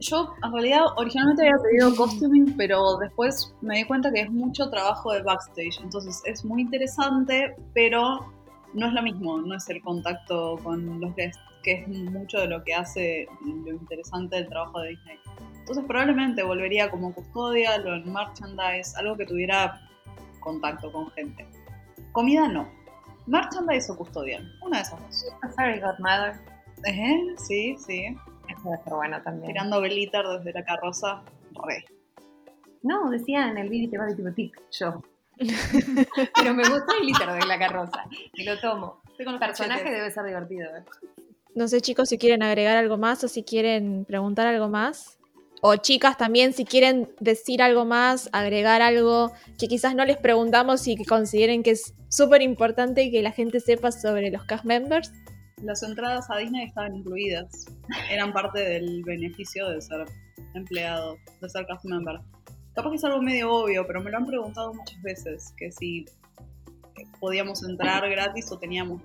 yo 0.00 0.34
en 0.44 0.52
realidad 0.52 0.82
originalmente 0.96 1.42
había 1.42 1.62
pedido 1.62 1.96
costuming, 1.96 2.56
pero 2.56 2.96
después 2.98 3.54
me 3.60 3.78
di 3.78 3.84
cuenta 3.84 4.12
que 4.12 4.20
es 4.22 4.30
mucho 4.30 4.70
trabajo 4.70 5.12
de 5.12 5.22
backstage. 5.22 5.80
Entonces 5.82 6.22
es 6.24 6.44
muy 6.44 6.62
interesante, 6.62 7.56
pero 7.74 8.32
no 8.74 8.86
es 8.86 8.92
lo 8.92 9.02
mismo, 9.02 9.38
no 9.38 9.56
es 9.56 9.68
el 9.68 9.82
contacto 9.82 10.58
con 10.62 11.00
los 11.00 11.14
guests, 11.16 11.40
que 11.62 11.72
es 11.72 11.88
mucho 11.88 12.38
de 12.38 12.48
lo 12.48 12.62
que 12.62 12.74
hace 12.74 13.26
lo 13.44 13.72
interesante 13.72 14.36
del 14.36 14.48
trabajo 14.48 14.80
de 14.80 14.90
Disney. 14.90 15.18
Entonces 15.58 15.84
probablemente 15.86 16.42
volvería 16.42 16.90
como 16.90 17.12
custodia, 17.12 17.78
lo 17.78 17.94
en 17.94 18.12
merchandise, 18.12 18.96
algo 18.96 19.16
que 19.16 19.26
tuviera 19.26 19.80
contacto 20.40 20.90
con 20.92 21.10
gente. 21.10 21.46
Comida 22.12 22.48
no. 22.48 22.68
Merchandise 23.28 23.92
o 23.92 23.96
custodial, 23.96 24.50
una 24.62 24.78
de 24.78 24.82
esas 24.82 25.00
dos. 25.00 25.26
A 25.42 25.48
Fairy 25.50 25.80
Godmother. 25.80 26.34
Ejé, 26.84 27.34
sí, 27.36 27.76
sí. 27.76 28.16
Eso 28.48 28.62
debe 28.64 28.82
ser 28.82 28.92
bueno 28.94 29.22
también. 29.22 29.52
Tirando 29.52 29.80
glitter 29.82 30.26
desde 30.26 30.52
la 30.52 30.64
carroza, 30.64 31.22
re. 31.66 31.84
No, 32.82 33.10
decía 33.10 33.50
en 33.50 33.58
el 33.58 33.68
vídeo 33.68 34.00
te 34.16 34.22
de 34.22 34.32
tic, 34.32 34.58
yo. 34.70 35.02
Pero 35.36 36.54
me 36.54 36.68
gusta 36.68 36.94
el 36.98 37.06
glitter 37.06 37.32
de 37.32 37.46
la 37.46 37.58
carroza. 37.58 38.04
Y 38.32 38.44
lo 38.44 38.58
tomo. 38.60 39.02
Estoy 39.10 39.26
con 39.26 39.34
los 39.34 39.40
personaje 39.40 39.82
cachetes. 39.82 39.98
debe 39.98 40.10
ser 40.10 40.24
divertido. 40.24 40.76
¿eh? 40.76 40.84
No 41.54 41.68
sé, 41.68 41.82
chicos, 41.82 42.08
si 42.08 42.16
quieren 42.16 42.42
agregar 42.42 42.78
algo 42.78 42.96
más 42.96 43.22
o 43.24 43.28
si 43.28 43.42
quieren 43.42 44.06
preguntar 44.06 44.46
algo 44.46 44.68
más. 44.68 45.17
O 45.60 45.76
chicas 45.76 46.16
también, 46.16 46.52
si 46.52 46.64
quieren 46.64 47.08
decir 47.18 47.62
algo 47.62 47.84
más, 47.84 48.28
agregar 48.32 48.80
algo 48.80 49.32
que 49.58 49.66
quizás 49.66 49.94
no 49.94 50.04
les 50.04 50.16
preguntamos 50.16 50.86
y 50.86 50.96
que 50.96 51.04
consideren 51.04 51.62
que 51.62 51.72
es 51.72 51.94
súper 52.08 52.42
importante 52.42 53.10
que 53.10 53.22
la 53.22 53.32
gente 53.32 53.60
sepa 53.60 53.90
sobre 53.90 54.30
los 54.30 54.44
cast 54.44 54.64
members. 54.64 55.12
Las 55.62 55.82
entradas 55.82 56.30
a 56.30 56.36
Disney 56.36 56.66
estaban 56.66 56.94
incluidas. 56.94 57.66
Eran 58.10 58.32
parte 58.32 58.60
del 58.60 59.02
beneficio 59.02 59.68
de 59.68 59.80
ser 59.80 60.04
empleado, 60.54 61.16
de 61.40 61.48
ser 61.48 61.66
cast 61.66 61.84
member. 61.84 62.20
Capaz 62.74 62.90
que 62.90 62.96
es 62.96 63.04
algo 63.04 63.20
medio 63.20 63.52
obvio, 63.52 63.84
pero 63.84 64.00
me 64.00 64.10
lo 64.12 64.18
han 64.18 64.26
preguntado 64.26 64.72
muchas 64.72 65.02
veces, 65.02 65.52
que 65.56 65.72
si 65.72 66.04
podíamos 67.18 67.64
entrar 67.64 68.08
gratis 68.08 68.50
o 68.52 68.58
teníamos 68.58 69.02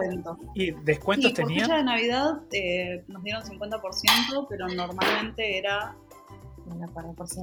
descuento. 0.00 0.38
¿Y 0.54 0.70
descuentos 0.70 1.30
Y 1.30 1.34
por 1.34 1.44
tenían? 1.44 1.66
fecha 1.66 1.76
de 1.78 1.84
Navidad 1.84 2.40
eh, 2.52 3.04
nos 3.08 3.22
dieron 3.22 3.42
50%, 3.42 4.46
pero 4.48 4.68
normalmente 4.68 5.58
era 5.58 5.94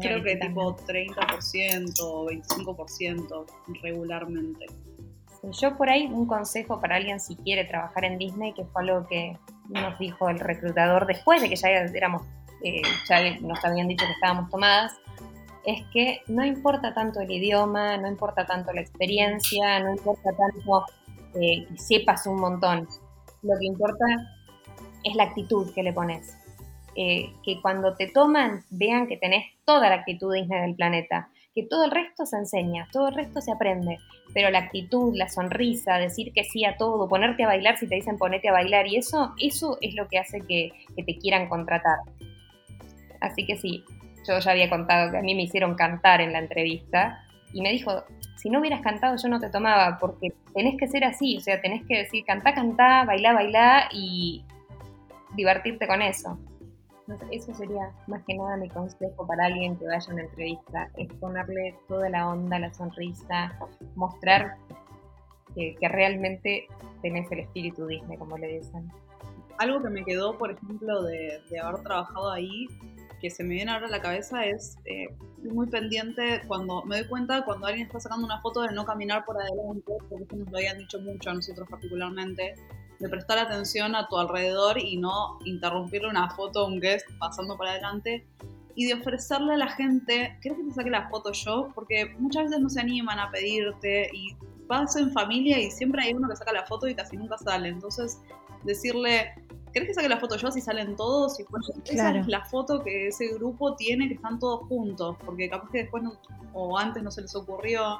creo 0.01 0.23
que 0.23 0.35
tipo 0.37 0.75
30% 0.75 1.93
o 2.01 2.27
25% 2.27 3.45
regularmente. 3.81 4.65
Sí, 5.41 5.47
Yo 5.61 5.77
por 5.77 5.89
ahí 5.89 6.05
un 6.05 6.25
consejo 6.25 6.79
para 6.79 6.97
alguien 6.97 7.19
si 7.19 7.35
quiere 7.37 7.65
trabajar 7.65 8.05
en 8.05 8.17
Disney, 8.17 8.53
que 8.53 8.65
fue 8.65 8.83
algo 8.83 9.07
que 9.07 9.37
nos 9.69 9.97
dijo 9.99 10.29
el 10.29 10.39
reclutador 10.39 11.05
después 11.05 11.41
de 11.41 11.49
que 11.49 11.55
ya 11.55 11.69
éramos, 11.69 12.23
eh, 12.63 12.81
ya 13.07 13.39
nos 13.39 13.63
habían 13.63 13.87
dicho 13.87 14.05
que 14.05 14.11
estábamos 14.13 14.49
tomadas, 14.49 14.93
es 15.65 15.85
que 15.93 16.21
no 16.27 16.45
importa 16.45 16.93
tanto 16.93 17.19
el 17.21 17.29
idioma, 17.29 17.97
no 17.97 18.07
importa 18.07 18.45
tanto 18.45 18.73
la 18.73 18.81
experiencia, 18.81 19.79
no 19.79 19.91
importa 19.91 20.31
tanto 20.31 20.85
eh, 21.35 21.65
que 21.67 21.77
sepas 21.77 22.25
un 22.27 22.39
montón. 22.39 22.87
Lo 23.41 23.57
que 23.59 23.65
importa 23.65 24.05
es 25.03 25.15
la 25.15 25.23
actitud 25.23 25.73
que 25.73 25.83
le 25.83 25.93
pones. 25.93 26.37
Eh, 26.95 27.31
que 27.43 27.61
cuando 27.61 27.95
te 27.95 28.07
toman 28.07 28.63
vean 28.69 29.07
que 29.07 29.17
tenés 29.17 29.45
toda 29.63 29.89
la 29.89 29.95
actitud 29.95 30.33
Disney 30.33 30.61
del 30.61 30.75
planeta, 30.75 31.29
que 31.55 31.63
todo 31.63 31.85
el 31.85 31.91
resto 31.91 32.25
se 32.25 32.37
enseña, 32.37 32.87
todo 32.91 33.07
el 33.09 33.15
resto 33.15 33.41
se 33.41 33.51
aprende 33.51 33.97
pero 34.33 34.49
la 34.49 34.59
actitud, 34.59 35.15
la 35.15 35.29
sonrisa, 35.29 35.97
decir 35.97 36.31
que 36.33 36.43
sí 36.43 36.65
a 36.65 36.77
todo, 36.77 37.07
ponerte 37.07 37.43
a 37.43 37.47
bailar 37.47 37.77
si 37.77 37.87
te 37.87 37.95
dicen 37.95 38.17
ponete 38.17 38.49
a 38.49 38.53
bailar, 38.53 38.87
y 38.87 38.97
eso, 38.97 39.33
eso 39.39 39.77
es 39.81 39.95
lo 39.95 40.07
que 40.07 40.19
hace 40.19 40.41
que 40.41 40.71
te 40.95 41.17
quieran 41.17 41.49
contratar. 41.49 41.97
Así 43.21 43.45
que 43.45 43.57
sí, 43.57 43.83
yo 44.27 44.39
ya 44.39 44.51
había 44.51 44.69
contado 44.69 45.11
que 45.11 45.17
a 45.17 45.21
mí 45.21 45.35
me 45.35 45.43
hicieron 45.43 45.75
cantar 45.75 46.21
en 46.21 46.33
la 46.33 46.39
entrevista 46.39 47.25
y 47.53 47.61
me 47.61 47.71
dijo, 47.71 48.03
si 48.37 48.49
no 48.49 48.59
hubieras 48.59 48.81
cantado 48.81 49.15
yo 49.21 49.27
no 49.29 49.39
te 49.39 49.49
tomaba, 49.49 49.97
porque 49.99 50.33
tenés 50.53 50.77
que 50.77 50.87
ser 50.87 51.03
así, 51.03 51.37
o 51.37 51.41
sea, 51.41 51.61
tenés 51.61 51.85
que 51.85 51.99
decir 51.99 52.23
cantá, 52.25 52.53
cantá, 52.53 53.03
bailá, 53.05 53.33
bailá 53.33 53.89
y 53.91 54.43
divertirte 55.35 55.87
con 55.87 56.01
eso. 56.01 56.37
Eso 57.31 57.53
sería 57.55 57.91
más 58.07 58.23
que 58.25 58.35
nada 58.35 58.55
mi 58.57 58.69
consejo 58.69 59.25
para 59.25 59.45
alguien 59.45 59.75
que 59.77 59.85
vaya 59.85 60.09
a 60.09 60.13
una 60.13 60.23
entrevista, 60.23 60.91
es 60.95 61.11
ponerle 61.13 61.75
toda 61.87 62.07
la 62.09 62.29
onda, 62.29 62.59
la 62.59 62.71
sonrisa, 62.71 63.57
mostrar 63.95 64.57
que, 65.55 65.75
que 65.79 65.87
realmente 65.87 66.67
tenés 67.01 67.31
el 67.31 67.39
espíritu 67.39 67.87
Disney, 67.87 68.17
como 68.17 68.37
le 68.37 68.59
dicen. 68.59 68.91
algo 69.57 69.81
que 69.81 69.89
me 69.89 70.05
quedó, 70.05 70.37
por 70.37 70.51
ejemplo, 70.51 71.01
de, 71.03 71.41
de 71.49 71.59
haber 71.59 71.81
trabajado 71.81 72.31
ahí, 72.31 72.67
que 73.19 73.29
se 73.29 73.43
me 73.43 73.55
viene 73.55 73.71
ahora 73.71 73.87
a 73.87 73.89
la 73.89 74.01
cabeza, 74.01 74.45
es 74.45 74.77
eh, 74.85 75.07
muy 75.43 75.67
pendiente 75.67 76.41
cuando 76.47 76.83
me 76.83 76.97
doy 76.97 77.07
cuenta 77.07 77.43
cuando 77.43 77.67
alguien 77.67 77.87
está 77.87 77.99
sacando 77.99 78.25
una 78.25 78.41
foto 78.41 78.61
de 78.61 78.73
no 78.73 78.85
caminar 78.85 79.25
por 79.25 79.37
adelante, 79.39 79.93
porque 80.09 80.23
eso 80.23 80.35
nos 80.35 80.51
lo 80.51 80.57
habían 80.57 80.77
dicho 80.77 80.99
mucho 80.99 81.29
a 81.29 81.33
nosotros 81.33 81.67
particularmente, 81.69 82.55
de 82.99 83.09
prestar 83.09 83.37
atención 83.37 83.95
a 83.95 84.07
tu 84.07 84.17
alrededor 84.17 84.77
y 84.77 84.97
no 84.97 85.39
interrumpirle 85.45 86.09
una 86.09 86.29
foto 86.31 86.61
a 86.61 86.67
un 86.67 86.79
guest 86.79 87.07
pasando 87.17 87.55
por 87.55 87.67
adelante 87.67 88.25
y 88.75 88.85
de 88.85 88.93
ofrecerle 88.93 89.53
a 89.53 89.57
la 89.57 89.67
gente, 89.69 90.37
¿querés 90.41 90.57
que 90.57 90.63
te 90.65 90.71
saque 90.71 90.89
la 90.89 91.09
foto 91.09 91.31
yo? 91.31 91.69
Porque 91.75 92.15
muchas 92.17 92.45
veces 92.45 92.59
no 92.59 92.69
se 92.69 92.79
animan 92.79 93.19
a 93.19 93.31
pedirte 93.31 94.09
y 94.13 94.35
vas 94.67 94.95
en 94.95 95.11
familia 95.11 95.59
y 95.59 95.71
siempre 95.71 96.03
hay 96.03 96.13
uno 96.13 96.29
que 96.29 96.35
saca 96.35 96.53
la 96.53 96.65
foto 96.65 96.87
y 96.87 96.95
casi 96.95 97.17
nunca 97.17 97.37
sale. 97.37 97.69
Entonces, 97.69 98.19
decirle, 98.63 99.31
¿querés 99.73 99.87
que 99.89 99.93
saque 99.93 100.09
la 100.09 100.17
foto 100.19 100.35
yo 100.37 100.47
así 100.47 100.61
salen 100.61 100.95
todos? 100.95 101.39
Y 101.39 101.43
pues, 101.43 101.63
esa 101.85 102.17
es 102.17 102.27
la 102.27 102.43
foto 102.45 102.83
que 102.83 103.07
ese 103.07 103.27
grupo 103.35 103.75
tiene, 103.75 104.07
que 104.07 104.15
están 104.15 104.39
todos 104.39 104.67
juntos, 104.67 105.17
porque 105.25 105.49
capaz 105.49 105.69
que 105.71 105.79
después 105.79 106.03
no- 106.03 106.19
o 106.53 106.77
antes 106.77 107.01
no 107.03 107.11
se 107.11 107.21
les 107.21 107.35
ocurrió. 107.35 107.99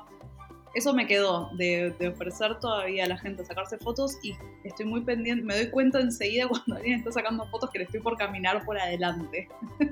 Eso 0.75 0.93
me 0.93 1.07
quedó, 1.07 1.49
de, 1.57 1.95
de 1.97 2.09
ofrecer 2.09 2.59
todavía 2.59 3.05
a 3.05 3.07
la 3.07 3.17
gente 3.17 3.43
sacarse 3.43 3.77
fotos 3.79 4.17
y 4.21 4.35
estoy 4.63 4.85
muy 4.85 5.01
pendiente, 5.01 5.43
me 5.43 5.55
doy 5.55 5.69
cuenta 5.71 5.99
enseguida 5.99 6.47
cuando 6.49 6.75
alguien 6.75 6.99
está 6.99 7.11
sacando 7.11 7.45
fotos 7.47 7.71
que 7.71 7.79
le 7.79 7.85
estoy 7.85 7.99
por 8.01 8.17
caminar 8.17 8.63
por 8.65 8.79
adelante. 8.79 9.47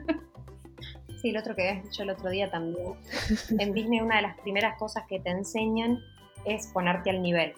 Sí, 1.19 1.29
el 1.31 1.37
otro 1.37 1.55
que 1.55 1.67
habías 1.67 1.83
dicho 1.83 2.03
el 2.03 2.11
otro 2.11 2.29
día 2.29 2.51
también. 2.51 2.93
En 3.57 3.73
Disney 3.73 4.01
una 4.01 4.17
de 4.17 4.21
las 4.21 4.37
primeras 4.41 4.77
cosas 4.77 5.03
que 5.09 5.19
te 5.19 5.31
enseñan 5.31 5.97
es 6.45 6.67
ponerte 6.67 7.09
al 7.09 7.23
nivel. 7.23 7.53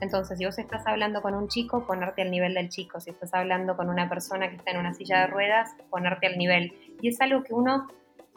Entonces, 0.00 0.38
si 0.38 0.44
vos 0.44 0.58
estás 0.58 0.86
hablando 0.86 1.22
con 1.22 1.34
un 1.34 1.48
chico, 1.48 1.84
ponerte 1.86 2.22
al 2.22 2.30
nivel 2.30 2.54
del 2.54 2.68
chico. 2.68 3.00
Si 3.00 3.10
estás 3.10 3.34
hablando 3.34 3.76
con 3.76 3.88
una 3.88 4.08
persona 4.08 4.48
que 4.48 4.56
está 4.56 4.70
en 4.70 4.78
una 4.78 4.94
silla 4.94 5.20
de 5.20 5.26
ruedas, 5.26 5.74
ponerte 5.90 6.26
al 6.28 6.38
nivel. 6.38 6.72
Y 7.00 7.08
es 7.08 7.20
algo 7.20 7.42
que 7.42 7.52
uno 7.52 7.88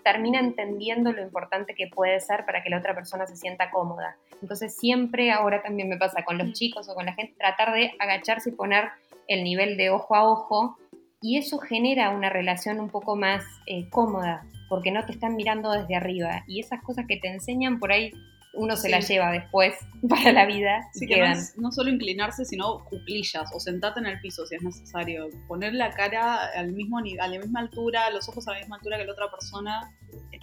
termina 0.03 0.39
entendiendo 0.39 1.11
lo 1.11 1.21
importante 1.21 1.75
que 1.75 1.87
puede 1.87 2.19
ser 2.19 2.45
para 2.45 2.63
que 2.63 2.71
la 2.71 2.79
otra 2.79 2.95
persona 2.95 3.27
se 3.27 3.35
sienta 3.35 3.69
cómoda. 3.69 4.17
Entonces, 4.41 4.75
siempre, 4.75 5.31
ahora 5.31 5.61
también 5.61 5.87
me 5.87 5.97
pasa 5.97 6.23
con 6.23 6.39
los 6.39 6.53
chicos 6.53 6.89
o 6.89 6.95
con 6.95 7.05
la 7.05 7.13
gente, 7.13 7.35
tratar 7.37 7.73
de 7.73 7.93
agacharse 7.99 8.49
y 8.49 8.53
poner 8.53 8.89
el 9.27 9.43
nivel 9.43 9.77
de 9.77 9.91
ojo 9.91 10.15
a 10.15 10.27
ojo 10.27 10.77
y 11.21 11.37
eso 11.37 11.59
genera 11.59 12.09
una 12.09 12.29
relación 12.29 12.79
un 12.79 12.89
poco 12.89 13.15
más 13.15 13.43
eh, 13.67 13.87
cómoda, 13.91 14.43
porque 14.67 14.89
no 14.89 15.05
te 15.05 15.11
están 15.11 15.35
mirando 15.35 15.71
desde 15.71 15.95
arriba. 15.95 16.43
Y 16.47 16.59
esas 16.59 16.81
cosas 16.81 17.05
que 17.07 17.17
te 17.17 17.27
enseñan 17.27 17.79
por 17.79 17.91
ahí 17.91 18.11
uno 18.53 18.75
se 18.75 18.83
Sí. 18.87 18.91
las 18.91 19.07
lleva 19.07 19.31
después 19.31 19.75
para 20.09 20.31
la 20.33 20.45
vida 20.45 20.79
y 20.79 20.89
Así 20.97 21.07
que 21.07 21.15
no, 21.17 21.23
quedan. 21.23 21.37
es- 21.37 21.57
no 21.57 21.71
solo 21.71 21.89
inclinarse, 21.89 22.43
sino 22.45 22.83
cuclillas 22.85 23.49
o 23.55 23.59
sentarte 23.59 23.99
en 24.01 24.07
el 24.07 24.19
piso 24.21 24.45
si 24.45 24.55
es 24.55 24.61
necesario. 24.63 25.29
Poner 25.47 25.73
la 25.73 25.91
cara 25.91 26.47
al 26.55 26.73
mismo 26.73 26.97
a 26.99 27.27
la 27.27 27.39
misma 27.39 27.61
altura, 27.61 28.09
los 28.11 28.27
ojos 28.29 28.47
a 28.47 28.53
la 28.53 28.59
misma 28.59 28.75
altura 28.77 28.97
que 28.97 29.05
la 29.05 29.13
otra 29.13 29.31
persona, 29.31 29.95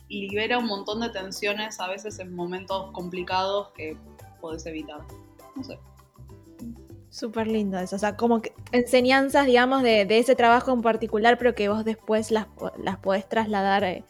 libera 0.09 0.57
un 0.59 0.67
montón 0.67 1.01
de 1.01 1.11
tensiones 1.11 1.79
a 1.81 1.89
veces 1.89 2.19
en 2.19 2.35
momentos 2.35 2.91
complicados 2.93 3.73
que 3.77 3.95
podés 4.41 4.65
evitar. 4.65 5.01
No 5.55 5.63
sé. 5.65 5.79
Súper 7.11 7.47
lindo 7.47 7.79
eso. 7.79 7.97
O 7.97 7.99
sea, 7.99 8.17
como 8.17 8.41
que 8.43 8.53
enseñanzas, 8.73 9.47
digamos, 9.47 9.83
de, 9.83 10.05
de 10.05 10.19
ese 10.19 10.35
trabajo 10.37 10.73
en 10.73 10.83
particular, 10.83 11.37
pero 11.39 11.55
que 11.55 11.69
vos 11.69 11.85
después 11.85 12.31
las, 12.31 12.47
las 12.83 12.99
podés 12.99 13.29
trasladar 13.29 13.83
eh, 13.85 14.05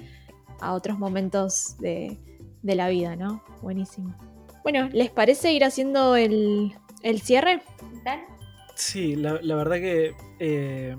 a 0.60 0.74
otros 0.74 0.98
momentos 0.98 1.76
de, 1.78 2.18
de 2.62 2.74
la 2.74 2.88
vida, 2.88 3.16
¿no? 3.16 3.42
Buenísimo. 3.62 4.14
Bueno, 4.62 4.88
¿les 4.92 5.10
parece 5.10 5.52
ir 5.52 5.64
haciendo 5.64 6.16
el, 6.16 6.74
el 7.02 7.20
cierre? 7.20 7.62
Sí, 8.74 9.16
la, 9.16 9.40
la 9.42 9.56
verdad 9.56 9.76
que 9.76 10.12
eh, 10.38 10.96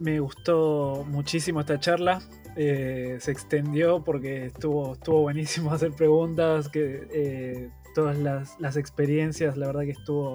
me 0.00 0.20
gustó 0.20 1.04
muchísimo 1.08 1.60
esta 1.60 1.78
charla. 1.78 2.20
Eh, 2.56 3.16
se 3.20 3.32
extendió 3.32 4.04
porque 4.04 4.46
estuvo, 4.46 4.94
estuvo 4.94 5.22
buenísimo 5.22 5.70
hacer 5.72 5.92
preguntas, 5.92 6.68
que 6.68 7.06
eh, 7.12 7.70
todas 7.94 8.18
las, 8.18 8.58
las 8.60 8.76
experiencias, 8.76 9.56
la 9.56 9.66
verdad 9.66 9.82
que 9.82 9.92
estuvo 9.92 10.34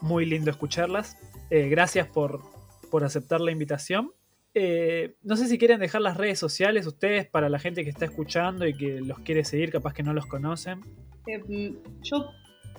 muy 0.00 0.26
lindo 0.26 0.50
escucharlas. 0.50 1.16
Eh, 1.50 1.68
gracias 1.68 2.06
por, 2.08 2.42
por 2.90 3.04
aceptar 3.04 3.40
la 3.40 3.52
invitación. 3.52 4.12
Eh, 4.54 5.14
no 5.22 5.36
sé 5.36 5.46
si 5.46 5.56
quieren 5.58 5.80
dejar 5.80 6.02
las 6.02 6.16
redes 6.16 6.38
sociales 6.38 6.86
ustedes 6.86 7.26
para 7.26 7.48
la 7.48 7.58
gente 7.58 7.84
que 7.84 7.90
está 7.90 8.04
escuchando 8.04 8.66
y 8.66 8.76
que 8.76 9.00
los 9.00 9.18
quiere 9.20 9.44
seguir, 9.44 9.70
capaz 9.70 9.94
que 9.94 10.02
no 10.02 10.12
los 10.12 10.26
conocen. 10.26 10.80
Eh, 11.26 11.38
mm, 11.38 12.02
yo, 12.02 12.30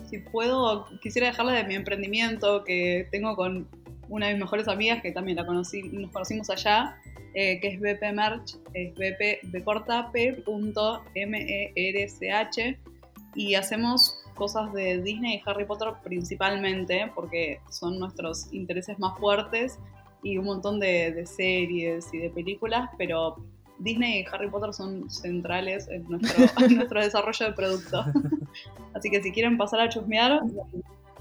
si 0.10 0.20
puedo, 0.20 0.86
quisiera 1.02 1.28
dejarla 1.28 1.54
de 1.54 1.64
mi 1.64 1.76
emprendimiento 1.76 2.64
que 2.64 3.08
tengo 3.12 3.36
con 3.36 3.68
una 4.10 4.28
de 4.28 4.34
mis 4.34 4.42
mejores 4.42 4.68
amigas 4.68 5.02
que 5.02 5.12
también 5.12 5.38
la 5.38 5.46
conocí, 5.46 5.82
nos 5.84 6.12
conocimos 6.12 6.50
allá, 6.52 6.96
eh, 7.34 7.60
que 7.60 7.70
es 7.70 7.80
BP 7.80 8.14
Merch, 8.14 8.58
es 8.74 8.94
BP 8.94 9.52
de 9.52 9.64
corta 9.64 10.12
punto 10.46 11.04
M 11.16 11.38
E 11.40 11.72
R 11.76 12.08
C 12.08 12.32
H 12.32 12.78
y 13.34 13.56
hacemos 13.56 14.20
cosas 14.36 14.72
de 14.74 15.02
Disney 15.02 15.38
y 15.38 15.42
Harry 15.46 15.66
Potter 15.66 15.90
principalmente 16.04 17.12
porque 17.16 17.60
son 17.72 17.98
nuestros 18.00 18.52
intereses 18.54 19.00
más 19.00 19.18
fuertes 19.18 19.80
y 20.24 20.38
un 20.38 20.46
montón 20.46 20.80
de, 20.80 21.12
de 21.12 21.26
series 21.26 22.14
y 22.14 22.18
de 22.18 22.30
películas, 22.30 22.90
pero 22.98 23.38
Disney 23.80 24.22
y 24.22 24.26
Harry 24.32 24.50
Potter 24.50 24.74
son 24.74 25.10
centrales 25.10 25.88
en 25.90 26.04
nuestro, 26.10 26.46
en 26.66 26.76
nuestro 26.76 27.02
desarrollo 27.02 27.46
de 27.48 27.54
producto. 27.54 28.06
Así 28.94 29.10
que 29.10 29.22
si 29.22 29.32
quieren 29.32 29.58
pasar 29.58 29.82
a 29.82 29.90
chusmear, 29.90 30.42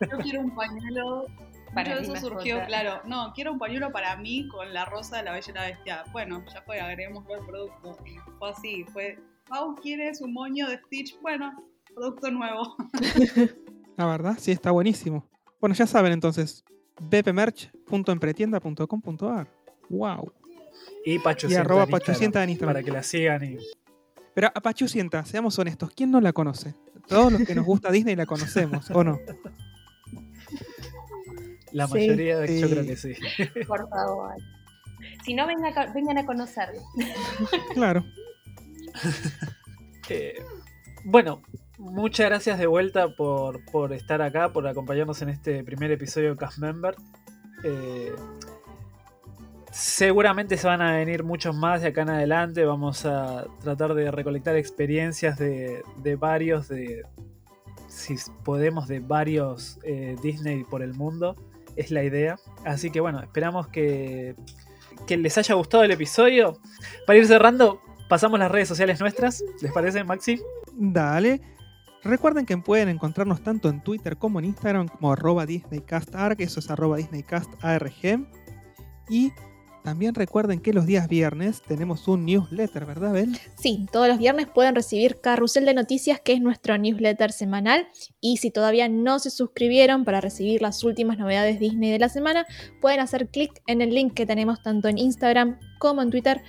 Sí. 0.00 0.06
Yo 0.10 0.18
quiero 0.18 0.40
un 0.40 0.52
pañuelo. 0.54 1.26
Para 1.74 1.90
Mucho 1.90 2.02
eso 2.02 2.12
mascota. 2.12 2.34
surgió, 2.36 2.64
claro. 2.66 3.00
No, 3.06 3.32
quiero 3.34 3.52
un 3.52 3.58
pañuelo 3.58 3.90
para 3.90 4.16
mí 4.16 4.46
con 4.48 4.72
la 4.72 4.84
rosa 4.84 5.16
de 5.16 5.24
la 5.24 5.32
bella 5.32 5.50
y 5.50 5.54
la 5.54 5.62
bestia. 5.64 6.04
Bueno, 6.12 6.44
ya 6.52 6.62
fue, 6.62 6.78
agreguémoslo 6.80 7.34
al 7.34 7.44
producto. 7.46 7.96
Fue 8.38 8.50
así, 8.50 8.84
fue. 8.92 9.18
Pau, 9.48 9.74
¿quieres 9.82 10.20
un 10.20 10.32
moño 10.32 10.68
de 10.68 10.78
Stitch? 10.78 11.18
Bueno, 11.20 11.52
producto 11.94 12.30
nuevo. 12.30 12.76
La 13.96 14.06
verdad, 14.06 14.36
sí, 14.38 14.52
está 14.52 14.70
buenísimo. 14.70 15.28
Bueno, 15.60 15.74
ya 15.74 15.86
saben 15.88 16.12
entonces. 16.12 16.64
bpmerch.empretienda.com.ar. 17.00 19.48
¡Wow! 19.90 20.32
Y 21.04 21.18
Pachu 21.18 21.48
Y 21.48 21.54
arroba 21.54 21.86
Pachucienta 21.86 22.42
en 22.42 22.50
Instagram. 22.50 22.74
Para 22.74 22.84
que 22.84 22.90
la 22.90 23.02
sigan 23.02 23.44
y 23.44 23.58
Pero 24.34 24.48
a 24.48 24.60
Pachucienta, 24.60 25.24
seamos 25.24 25.58
honestos, 25.58 25.90
¿quién 25.94 26.10
no 26.10 26.20
la 26.20 26.32
conoce? 26.32 26.74
Todos 27.06 27.32
los 27.32 27.42
que 27.46 27.54
nos 27.54 27.64
gusta 27.66 27.90
Disney 27.90 28.16
la 28.16 28.26
conocemos, 28.26 28.90
¿o 28.90 29.04
no? 29.04 29.18
la 31.72 31.86
Sí. 31.88 31.92
mayoría 31.94 32.38
de 32.38 32.60
yo 32.60 32.66
Sí. 32.68 32.72
creo 32.72 32.86
que 32.86 32.96
sí. 32.96 33.14
Por 33.66 33.88
favor. 33.88 34.34
Si 35.24 35.34
no, 35.34 35.46
venga 35.46 35.68
acá- 35.68 35.92
vengan 35.94 36.18
a 36.18 36.26
conocerlo. 36.26 36.80
Claro. 37.74 38.04
Eh, 40.10 40.34
bueno, 41.06 41.40
muchas 41.78 42.26
gracias 42.28 42.58
de 42.58 42.66
vuelta 42.66 43.08
por, 43.16 43.64
por 43.72 43.92
estar 43.94 44.20
acá, 44.20 44.52
por 44.52 44.66
acompañarnos 44.66 45.22
en 45.22 45.30
este 45.30 45.64
primer 45.64 45.90
episodio 45.92 46.30
de 46.32 46.36
Cast 46.36 46.58
Member. 46.58 46.94
Eh, 47.64 48.12
seguramente 49.74 50.56
se 50.56 50.68
van 50.68 50.80
a 50.80 50.92
venir 50.92 51.24
muchos 51.24 51.54
más 51.54 51.82
de 51.82 51.88
acá 51.88 52.02
en 52.02 52.10
adelante. 52.10 52.64
Vamos 52.64 53.04
a 53.04 53.44
tratar 53.60 53.94
de 53.94 54.10
recolectar 54.10 54.56
experiencias 54.56 55.36
de, 55.36 55.82
de 55.96 56.16
varios, 56.16 56.68
de 56.68 57.02
si 57.88 58.14
podemos, 58.44 58.86
de 58.86 59.00
varios 59.00 59.80
eh, 59.82 60.16
Disney 60.22 60.62
por 60.62 60.80
el 60.82 60.94
mundo. 60.94 61.34
Es 61.74 61.90
la 61.90 62.04
idea. 62.04 62.38
Así 62.64 62.90
que 62.90 63.00
bueno, 63.00 63.20
esperamos 63.20 63.66
que, 63.66 64.36
que 65.08 65.16
les 65.16 65.36
haya 65.38 65.56
gustado 65.56 65.82
el 65.82 65.90
episodio. 65.90 66.60
Para 67.04 67.18
ir 67.18 67.26
cerrando, 67.26 67.80
pasamos 68.08 68.38
las 68.38 68.52
redes 68.52 68.68
sociales 68.68 69.00
nuestras. 69.00 69.42
¿Les 69.60 69.72
parece, 69.72 70.04
Maxi? 70.04 70.40
Dale. 70.72 71.40
Recuerden 72.04 72.46
que 72.46 72.56
pueden 72.58 72.90
encontrarnos 72.90 73.42
tanto 73.42 73.68
en 73.70 73.82
Twitter 73.82 74.18
como 74.18 74.38
en 74.38 74.44
Instagram 74.44 74.86
como 74.88 75.16
DisneyCastArg, 75.46 76.40
eso 76.42 76.60
es 76.60 76.70
arroba 76.70 76.98
DisneyCastARG. 76.98 78.28
Y 79.08 79.32
también 79.84 80.14
recuerden 80.14 80.60
que 80.60 80.72
los 80.72 80.86
días 80.86 81.08
viernes 81.08 81.60
tenemos 81.60 82.08
un 82.08 82.24
newsletter, 82.24 82.86
¿verdad, 82.86 83.12
Bel? 83.12 83.38
Sí, 83.60 83.86
todos 83.92 84.08
los 84.08 84.16
viernes 84.16 84.46
pueden 84.46 84.74
recibir 84.74 85.20
Carrusel 85.20 85.66
de 85.66 85.74
Noticias, 85.74 86.22
que 86.22 86.32
es 86.32 86.40
nuestro 86.40 86.78
newsletter 86.78 87.32
semanal. 87.32 87.86
Y 88.18 88.38
si 88.38 88.50
todavía 88.50 88.88
no 88.88 89.18
se 89.18 89.28
suscribieron 89.28 90.06
para 90.06 90.22
recibir 90.22 90.62
las 90.62 90.82
últimas 90.84 91.18
novedades 91.18 91.60
Disney 91.60 91.90
de 91.90 91.98
la 91.98 92.08
semana, 92.08 92.46
pueden 92.80 92.98
hacer 92.98 93.28
clic 93.28 93.60
en 93.66 93.82
el 93.82 93.90
link 93.94 94.14
que 94.14 94.24
tenemos 94.24 94.62
tanto 94.62 94.88
en 94.88 94.96
Instagram 94.96 95.58
como 95.78 96.00
en 96.00 96.08
Twitter 96.08 96.40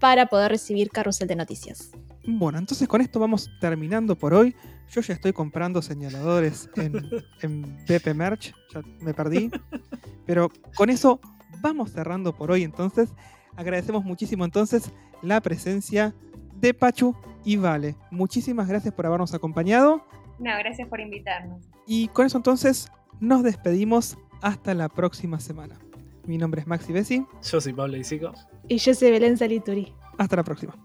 para 0.00 0.24
poder 0.24 0.50
recibir 0.50 0.88
Carrusel 0.88 1.28
de 1.28 1.36
Noticias. 1.36 1.90
Bueno, 2.26 2.58
entonces 2.58 2.88
con 2.88 3.02
esto 3.02 3.20
vamos 3.20 3.50
terminando 3.60 4.16
por 4.16 4.32
hoy. 4.32 4.56
Yo 4.90 5.02
ya 5.02 5.12
estoy 5.12 5.34
comprando 5.34 5.82
señaladores 5.82 6.70
en, 6.76 7.06
en 7.42 7.84
BP 7.86 8.14
Merch, 8.14 8.54
ya 8.72 8.80
me 9.00 9.12
perdí. 9.12 9.50
Pero 10.26 10.50
con 10.74 10.88
eso 10.88 11.20
vamos 11.60 11.92
cerrando 11.92 12.34
por 12.34 12.50
hoy 12.50 12.62
entonces. 12.62 13.10
Agradecemos 13.56 14.04
muchísimo 14.04 14.44
entonces 14.44 14.92
la 15.22 15.40
presencia 15.40 16.14
de 16.54 16.74
Pachu 16.74 17.14
y 17.44 17.56
Vale. 17.56 17.96
Muchísimas 18.10 18.68
gracias 18.68 18.94
por 18.94 19.06
habernos 19.06 19.34
acompañado. 19.34 20.04
No, 20.38 20.50
gracias 20.58 20.88
por 20.88 21.00
invitarnos. 21.00 21.64
Y 21.86 22.08
con 22.08 22.26
eso 22.26 22.36
entonces 22.36 22.90
nos 23.20 23.42
despedimos 23.42 24.18
hasta 24.42 24.74
la 24.74 24.88
próxima 24.88 25.40
semana. 25.40 25.78
Mi 26.26 26.38
nombre 26.38 26.60
es 26.60 26.66
Maxi 26.66 26.92
Bessi. 26.92 27.26
Yo 27.42 27.60
soy 27.60 27.72
Pablo 27.72 27.96
Isico. 27.96 28.32
Y 28.68 28.76
yo 28.78 28.94
soy 28.94 29.10
Belén 29.10 29.36
Salituri. 29.36 29.92
Hasta 30.18 30.36
la 30.36 30.44
próxima. 30.44 30.76